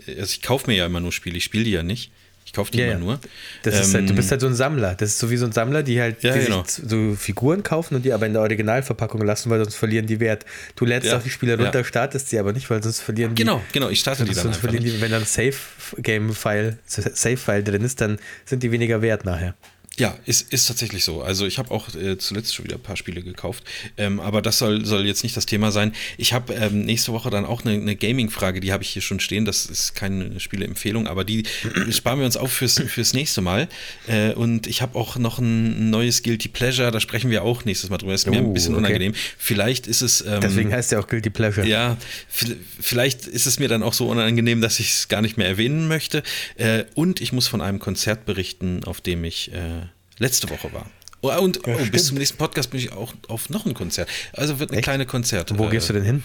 also 0.07 0.23
ich 0.31 0.43
kaufe 0.43 0.69
mir 0.71 0.77
ja 0.77 0.87
immer 0.87 1.01
nur 1.01 1.11
Spiele, 1.11 1.37
ich 1.37 1.45
spiele 1.45 1.65
die 1.65 1.73
ja 1.73 1.83
nicht. 1.83 2.13
Ich 2.51 2.55
kaufe 2.55 2.73
die 2.73 2.79
Ja, 2.79 2.87
immer 2.91 2.99
nur. 2.99 3.21
Das 3.63 3.79
ist 3.79 3.95
halt, 3.95 4.07
du 4.09 4.11
Ähm, 4.11 4.17
bist 4.17 4.33
halt 4.33 4.41
so 4.41 4.49
ein 4.49 4.57
Sammler. 4.57 4.97
Das 4.97 5.11
ist 5.11 5.21
so 5.21 5.31
wie 5.31 5.37
so 5.37 5.47
ein 5.47 5.53
Sammler, 5.53 5.85
die 5.85 6.01
halt 6.01 6.21
Ja, 6.25 6.35
die 6.37 6.47
genau. 6.47 6.65
so 6.67 7.15
Figuren 7.15 7.63
kaufen 7.63 7.95
und 7.95 8.05
die 8.05 8.13
aber 8.13 8.27
in 8.27 8.33
der 8.33 8.43
Originalverpackung 8.43 9.23
lassen, 9.23 9.51
weil 9.51 9.61
sonst 9.61 9.77
verlieren 9.77 10.07
die 10.07 10.19
Wert. 10.19 10.45
Du 10.75 10.85
lädst 10.85 11.07
Ja, 11.07 11.19
auch 11.19 11.23
die 11.23 11.31
Spiele 11.31 11.57
ja. 11.57 11.63
runter, 11.63 11.85
startest 11.85 12.29
sie 12.29 12.41
aber 12.41 12.53
nicht, 12.53 12.69
weil 12.69 12.83
sonst 12.83 13.03
verlieren 13.03 13.37
die. 13.37 13.45
Genau, 13.45 13.63
genau, 13.73 13.89
ich 13.89 14.01
starte 14.01 14.25
die 14.25 14.35
dann 14.35 14.43
sonst 14.43 14.57
verlieren 14.57 14.83
nicht. 14.83 14.97
die, 14.97 15.01
wenn 15.01 15.13
dann 15.13 15.25
Save-Game-File, 15.25 16.79
Save-File 16.87 17.63
drin 17.63 17.85
ist, 17.85 18.01
dann 18.01 18.19
sind 18.45 18.65
die 18.65 18.73
weniger 18.73 19.01
wert 19.01 19.25
nachher. 19.25 19.55
Ja, 20.01 20.17
ist, 20.25 20.51
ist 20.53 20.67
tatsächlich 20.67 21.05
so. 21.05 21.21
Also 21.23 21.47
ich 21.47 21.59
habe 21.59 21.71
auch 21.71 21.95
äh, 21.95 22.17
zuletzt 22.17 22.55
schon 22.55 22.65
wieder 22.65 22.77
ein 22.77 22.83
paar 22.83 22.97
Spiele 22.97 23.23
gekauft. 23.23 23.65
Ähm, 23.99 24.19
aber 24.19 24.41
das 24.41 24.59
soll, 24.59 24.85
soll 24.87 25.07
jetzt 25.07 25.23
nicht 25.23 25.37
das 25.37 25.45
Thema 25.45 25.71
sein. 25.73 25.93
Ich 26.17 26.33
habe 26.33 26.55
ähm, 26.55 26.87
nächste 26.87 27.13
Woche 27.13 27.29
dann 27.29 27.45
auch 27.45 27.65
eine, 27.67 27.75
eine 27.75 27.97
Gaming-Frage, 27.97 28.61
die 28.61 28.73
habe 28.73 28.83
ich 28.83 28.89
hier 28.89 29.03
schon 29.03 29.21
stehen. 29.21 29.45
Das 29.45 29.67
ist 29.67 29.95
keine 29.95 30.41
Spieleempfehlung, 30.41 31.07
aber 31.07 31.25
die 31.25 31.43
sparen 31.91 32.19
wir 32.19 32.25
uns 32.25 32.39
auf 32.39 32.51
fürs, 32.51 32.81
fürs 32.81 33.13
nächste 33.13 33.43
Mal. 33.43 33.69
Äh, 34.09 34.33
und 34.33 34.67
ich 34.67 34.81
habe 34.81 34.99
auch 34.99 35.17
noch 35.19 35.39
ein 35.39 35.91
neues 35.91 36.23
Guilty 36.23 36.49
Pleasure, 36.49 36.91
da 36.91 36.99
sprechen 36.99 37.31
wir 37.31 37.43
auch 37.45 37.67
nächstes 37.67 37.91
Mal 37.91 37.99
drüber. 37.99 38.15
ist 38.15 38.27
mir 38.27 38.41
Oh, 38.41 38.47
ein 38.47 38.55
bisschen 38.55 38.73
okay. 38.75 38.79
unangenehm. 38.85 39.13
Vielleicht 39.37 39.87
ist 39.87 40.01
es. 40.01 40.23
Ähm, 40.23 40.41
Deswegen 40.41 40.73
heißt 40.73 40.93
ja 40.93 40.99
auch 40.99 41.09
Guilty 41.09 41.29
Pleasure. 41.29 41.67
ja, 41.67 41.99
vi- 42.35 42.57
vielleicht 42.81 43.27
ist 43.27 43.45
es 43.47 43.59
mir 43.59 43.69
dann 43.69 43.83
auch 43.83 43.93
so 43.93 44.09
unangenehm, 44.09 44.63
dass 44.63 44.81
ich 44.81 44.93
es 44.93 45.09
gar 45.09 45.21
nicht 45.21 45.37
mehr 45.37 45.47
erwähnen 45.49 45.89
möchte. 45.89 46.23
Äh, 46.57 46.85
und 46.95 47.21
ich 47.21 47.33
muss 47.35 47.49
von 47.49 47.61
einem 47.61 47.79
Konzert 47.81 48.25
berichten, 48.25 48.83
auf 48.85 49.03
dem 49.03 49.25
ich 49.25 49.53
äh, 49.53 49.83
letzte 50.21 50.49
Woche 50.49 50.73
war. 50.73 50.87
Oh, 51.23 51.33
und 51.39 51.67
Ja, 51.67 51.77
oh, 51.77 51.87
bis 51.91 52.07
zum 52.07 52.17
nächsten 52.17 52.39
Podcast 52.39 52.71
bin 52.71 52.81
ich 52.81 52.93
auch 52.93 53.13
auf 53.29 53.51
noch 53.51 53.67
ein 53.67 53.75
Konzert. 53.75 54.09
Also 54.33 54.59
wird 54.59 54.71
eine 54.71 54.79
Echt? 54.79 54.85
kleine 54.85 55.05
Konzert. 55.05 55.59
Wo 55.59 55.69
gehst 55.69 55.89
du 55.89 55.93
denn 55.93 56.05
hin? 56.05 56.23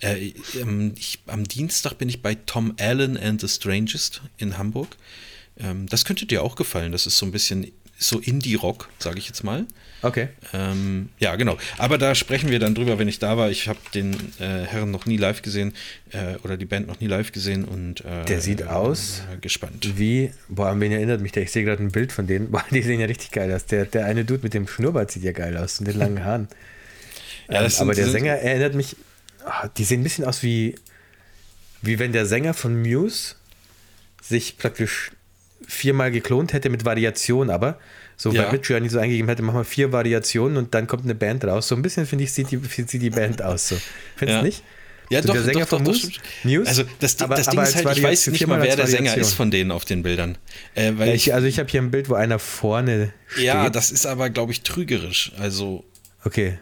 Äh, 0.00 0.32
ähm, 0.58 0.94
ich, 0.96 1.18
am 1.26 1.44
Dienstag 1.44 1.98
bin 1.98 2.08
ich 2.08 2.22
bei 2.22 2.34
Tom 2.34 2.74
Allen 2.78 3.18
and 3.18 3.40
the 3.40 3.48
Strangest 3.48 4.22
in 4.38 4.56
Hamburg. 4.56 4.96
Ähm, 5.58 5.86
das 5.88 6.04
könnte 6.04 6.24
dir 6.24 6.42
auch 6.42 6.56
gefallen. 6.56 6.92
Das 6.92 7.06
ist 7.06 7.18
so 7.18 7.26
ein 7.26 7.32
bisschen 7.32 7.70
so 7.98 8.18
Indie-Rock, 8.18 8.88
sage 8.98 9.18
ich 9.18 9.26
jetzt 9.28 9.44
mal. 9.44 9.66
Okay. 10.02 10.28
Ähm, 10.52 11.08
ja, 11.18 11.34
genau. 11.36 11.56
Aber 11.78 11.96
da 11.96 12.14
sprechen 12.14 12.50
wir 12.50 12.58
dann 12.58 12.74
drüber, 12.74 12.98
wenn 12.98 13.08
ich 13.08 13.20
da 13.20 13.38
war. 13.38 13.50
Ich 13.50 13.68
habe 13.68 13.78
den 13.94 14.12
äh, 14.38 14.64
Herren 14.66 14.90
noch 14.90 15.06
nie 15.06 15.16
live 15.16 15.40
gesehen 15.40 15.72
äh, 16.10 16.36
oder 16.42 16.58
die 16.58 16.66
Band 16.66 16.86
noch 16.88 17.00
nie 17.00 17.06
live 17.06 17.32
gesehen 17.32 17.64
und 17.64 18.04
äh, 18.04 18.24
Der 18.26 18.40
sieht 18.42 18.64
aus 18.66 19.22
äh, 19.32 19.38
gespannt. 19.38 19.98
Wie, 19.98 20.30
boah, 20.48 20.68
an 20.68 20.80
wen 20.80 20.92
erinnert 20.92 21.22
mich 21.22 21.32
der? 21.32 21.44
Ich 21.44 21.52
sehe 21.52 21.64
gerade 21.64 21.82
ein 21.82 21.90
Bild 21.90 22.12
von 22.12 22.26
denen. 22.26 22.50
Boah, 22.52 22.64
die 22.70 22.82
sehen 22.82 23.00
ja 23.00 23.06
richtig 23.06 23.30
geil 23.30 23.50
aus. 23.54 23.64
Der, 23.64 23.86
der 23.86 24.04
eine 24.04 24.26
Dude 24.26 24.42
mit 24.42 24.52
dem 24.52 24.68
Schnurrbart 24.68 25.10
sieht 25.10 25.22
ja 25.22 25.32
geil 25.32 25.56
aus 25.56 25.78
und 25.78 25.86
den 25.88 25.96
langen 25.98 26.24
Haaren. 26.24 26.48
Ja, 27.48 27.62
das 27.62 27.74
ähm, 27.74 27.78
sind- 27.78 27.80
aber 27.82 27.94
der 27.94 28.08
Sänger 28.08 28.32
erinnert 28.36 28.74
mich, 28.74 28.96
ah, 29.44 29.68
die 29.68 29.84
sehen 29.84 30.00
ein 30.00 30.04
bisschen 30.04 30.24
aus 30.24 30.42
wie, 30.42 30.76
wie 31.82 31.98
wenn 31.98 32.12
der 32.12 32.24
Sänger 32.24 32.54
von 32.54 32.80
Muse 32.80 33.34
sich 34.22 34.56
praktisch 34.56 35.10
viermal 35.68 36.10
geklont 36.10 36.52
hätte 36.52 36.70
mit 36.70 36.84
Variation, 36.84 37.50
aber 37.50 37.78
so 38.16 38.30
Ja. 38.32 38.44
bei 38.44 38.52
Midjourney 38.52 38.88
so 38.88 38.98
eingegeben 38.98 39.28
hätte, 39.28 39.42
mach 39.42 39.54
mal 39.54 39.64
vier 39.64 39.90
Variationen 39.92 40.56
und 40.56 40.74
dann 40.74 40.86
kommt 40.86 41.04
eine 41.04 41.14
Band 41.14 41.44
raus. 41.44 41.68
So 41.68 41.74
ein 41.74 41.82
bisschen, 41.82 42.06
finde 42.06 42.24
ich, 42.24 42.32
sieht 42.32 42.50
die, 42.50 42.56
sieht 42.86 42.92
die 43.02 43.10
Band 43.10 43.42
aus. 43.42 43.68
So. 43.68 43.76
Findest 44.16 44.34
Ja. 44.36 44.40
du 44.40 44.46
nicht? 44.46 44.62
Ja, 45.10 45.20
So 45.20 45.28
doch, 45.28 45.34
der 45.34 45.42
Sänger 45.44 45.60
doch, 45.60 45.68
von 45.68 45.84
doch, 45.84 45.94
stimmt. 45.94 46.20
Muse? 46.44 46.66
Also 46.66 46.84
das, 47.00 47.20
Aber- 47.20 47.34
das 47.34 47.48
Ding 47.48 47.60
ist 47.60 47.74
halt, 47.76 47.96
ich 47.98 48.02
weiß 48.02 48.26
nicht 48.28 48.46
mal, 48.46 48.62
wer 48.62 48.74
der 48.76 48.86
Sänger 48.86 49.14
ist 49.16 49.34
von 49.34 49.50
denen 49.50 49.70
auf 49.70 49.84
den 49.84 50.02
Bildern. 50.02 50.38
Äh, 50.74 50.92
weil 50.96 51.08
Ja, 51.08 51.14
ich, 51.14 51.34
also 51.34 51.46
ich 51.46 51.58
habe 51.58 51.68
hier 51.68 51.82
ein 51.82 51.90
Bild, 51.90 52.08
wo 52.08 52.14
einer 52.14 52.38
vorne 52.38 53.12
steht. 53.26 53.44
ja, 53.44 53.68
das 53.68 53.90
ist 53.90 54.06
aber, 54.06 54.30
glaube 54.30 54.52
ich, 54.52 54.62
trügerisch. 54.62 55.32
Also, 55.38 55.84
okay. 56.24 56.58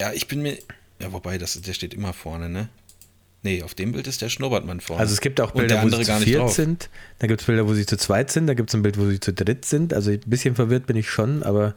ja, 0.00 0.12
ich 0.12 0.28
bin 0.28 0.40
mir, 0.42 0.56
ja, 0.98 1.12
wobei, 1.12 1.36
das, 1.38 1.60
der 1.60 1.74
steht 1.74 1.92
immer 1.94 2.12
vorne, 2.14 2.48
ne? 2.48 2.68
Nee, 3.44 3.62
auf 3.62 3.74
dem 3.74 3.92
Bild 3.92 4.06
ist 4.06 4.22
der 4.22 4.30
Schnurrbartmann 4.30 4.80
vorne. 4.80 5.00
Also 5.00 5.12
es 5.12 5.20
gibt 5.20 5.38
auch 5.38 5.50
Bilder, 5.50 5.74
der 5.74 5.82
wo 5.82 5.82
andere 5.82 6.00
sie 6.00 6.06
zu 6.06 6.10
gar 6.10 6.18
nicht 6.18 6.28
viert 6.30 6.50
sind. 6.50 6.88
Dann 7.18 7.28
gibt 7.28 7.42
es 7.42 7.46
Bilder, 7.46 7.68
wo 7.68 7.74
sie 7.74 7.84
zu 7.84 7.98
zweit 7.98 8.32
sind. 8.32 8.46
Da 8.46 8.54
gibt 8.54 8.70
es 8.70 8.74
ein 8.74 8.80
Bild, 8.80 8.98
wo 8.98 9.06
sie 9.06 9.20
zu 9.20 9.34
dritt 9.34 9.66
sind. 9.66 9.92
Also 9.92 10.10
ein 10.10 10.20
bisschen 10.24 10.54
verwirrt 10.54 10.86
bin 10.86 10.96
ich 10.96 11.10
schon, 11.10 11.42
aber 11.42 11.74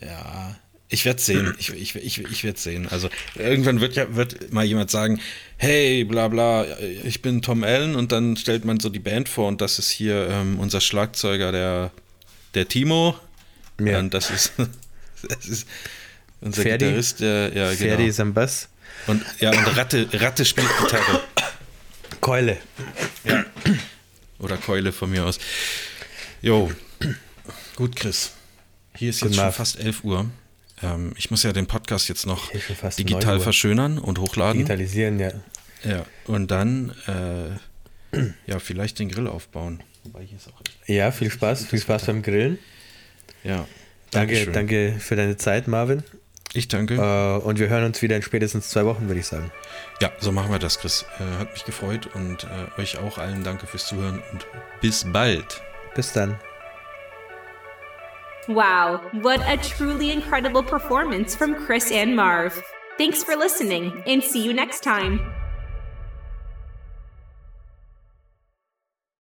Ja, 0.00 0.56
ich 0.88 1.04
werde 1.04 1.20
sehen. 1.20 1.54
Ich, 1.58 1.74
ich, 1.74 1.94
ich, 1.94 2.24
ich 2.24 2.42
werde 2.42 2.58
sehen. 2.58 2.88
Also 2.88 3.10
irgendwann 3.34 3.82
wird 3.82 3.96
ja 3.96 4.16
wird 4.16 4.50
mal 4.50 4.64
jemand 4.64 4.90
sagen, 4.90 5.20
hey, 5.58 6.04
bla 6.04 6.28
bla, 6.28 6.64
ich 7.04 7.20
bin 7.20 7.42
Tom 7.42 7.62
Allen 7.62 7.94
und 7.94 8.10
dann 8.10 8.38
stellt 8.38 8.64
man 8.64 8.80
so 8.80 8.88
die 8.88 8.98
Band 8.98 9.28
vor 9.28 9.46
und 9.46 9.60
das 9.60 9.78
ist 9.78 9.90
hier 9.90 10.26
ähm, 10.30 10.58
unser 10.58 10.80
Schlagzeuger, 10.80 11.52
der, 11.52 11.90
der 12.54 12.66
Timo. 12.66 13.14
Ja. 13.78 13.98
Und 13.98 14.14
das 14.14 14.30
ist, 14.30 14.54
das 15.28 15.46
ist 15.46 15.68
unser 16.40 16.62
Ferdi. 16.62 16.86
Gitarrist, 16.86 17.20
der, 17.20 17.52
ja, 17.54 17.66
Ferdi 17.66 17.96
genau. 17.96 18.08
ist 18.08 18.20
am 18.20 18.32
Bass. 18.32 18.69
Und 19.06 19.24
ja, 19.40 19.50
und 19.50 19.76
Ratte, 19.76 20.08
Ratte 20.12 20.44
spielt 20.44 20.68
Gitarre. 20.78 21.20
Keule. 22.20 22.58
Oder 24.38 24.56
Keule 24.56 24.92
von 24.92 25.10
mir 25.10 25.24
aus. 25.24 25.38
Jo. 26.42 26.70
Gut, 27.76 27.96
Chris. 27.96 28.32
Hier 28.96 29.10
ist 29.10 29.20
Guten 29.20 29.30
jetzt 29.32 29.36
schon 29.36 29.44
Marv. 29.44 29.56
fast 29.56 29.78
11 29.80 30.04
Uhr. 30.04 30.30
Ähm, 30.82 31.12
ich 31.16 31.30
muss 31.30 31.42
ja 31.42 31.52
den 31.52 31.66
Podcast 31.66 32.08
jetzt 32.08 32.26
noch 32.26 32.50
schon 32.50 32.90
digital 32.98 33.32
9 33.34 33.36
Uhr. 33.38 33.42
verschönern 33.42 33.98
und 33.98 34.18
hochladen. 34.18 34.58
Digitalisieren, 34.58 35.18
ja. 35.18 35.32
Ja, 35.84 36.04
und 36.26 36.50
dann 36.50 36.94
äh, 37.06 38.18
ja, 38.46 38.58
vielleicht 38.58 38.98
den 38.98 39.08
Grill 39.08 39.26
aufbauen. 39.26 39.82
Wobei 40.04 40.24
hier 40.24 40.36
ist 40.36 40.48
auch 40.48 40.60
echt. 40.60 40.88
Ja, 40.88 41.10
viel 41.10 41.30
Spaß. 41.30 41.66
Viel 41.66 41.80
Spaß 41.80 42.06
beim 42.06 42.22
Grillen. 42.22 42.58
Ja. 43.44 43.66
Danke, 44.10 44.46
danke 44.46 44.96
für 44.98 45.16
deine 45.16 45.36
Zeit, 45.36 45.68
Marvin. 45.68 46.02
Ich 46.52 46.68
danke. 46.68 46.94
Äh, 46.94 47.44
und 47.44 47.58
wir 47.58 47.68
hören 47.68 47.84
uns 47.84 48.02
wieder 48.02 48.16
in 48.16 48.22
spätestens 48.22 48.70
zwei 48.70 48.84
Wochen, 48.84 49.06
würde 49.08 49.20
ich 49.20 49.26
sagen. 49.26 49.52
Ja, 50.00 50.10
so 50.18 50.32
machen 50.32 50.50
wir 50.50 50.58
das, 50.58 50.78
Chris. 50.80 51.06
Äh, 51.18 51.38
hat 51.38 51.52
mich 51.52 51.64
gefreut 51.64 52.08
und 52.14 52.44
äh, 52.44 52.80
euch 52.80 52.98
auch 52.98 53.18
allen 53.18 53.44
danke 53.44 53.66
fürs 53.66 53.86
Zuhören 53.86 54.22
und 54.32 54.46
bis 54.80 55.04
bald. 55.12 55.62
Bis 55.94 56.12
dann. 56.12 56.38
Wow, 58.48 59.00
what 59.22 59.40
a 59.46 59.56
truly 59.56 60.10
incredible 60.10 60.62
performance 60.62 61.36
from 61.36 61.54
Chris 61.54 61.92
and 61.92 62.16
Marv. 62.16 62.60
Thanks 62.98 63.22
for 63.22 63.36
listening, 63.36 64.02
and 64.06 64.22
see 64.22 64.44
you 64.44 64.52
next 64.52 64.82
time. 64.82 65.20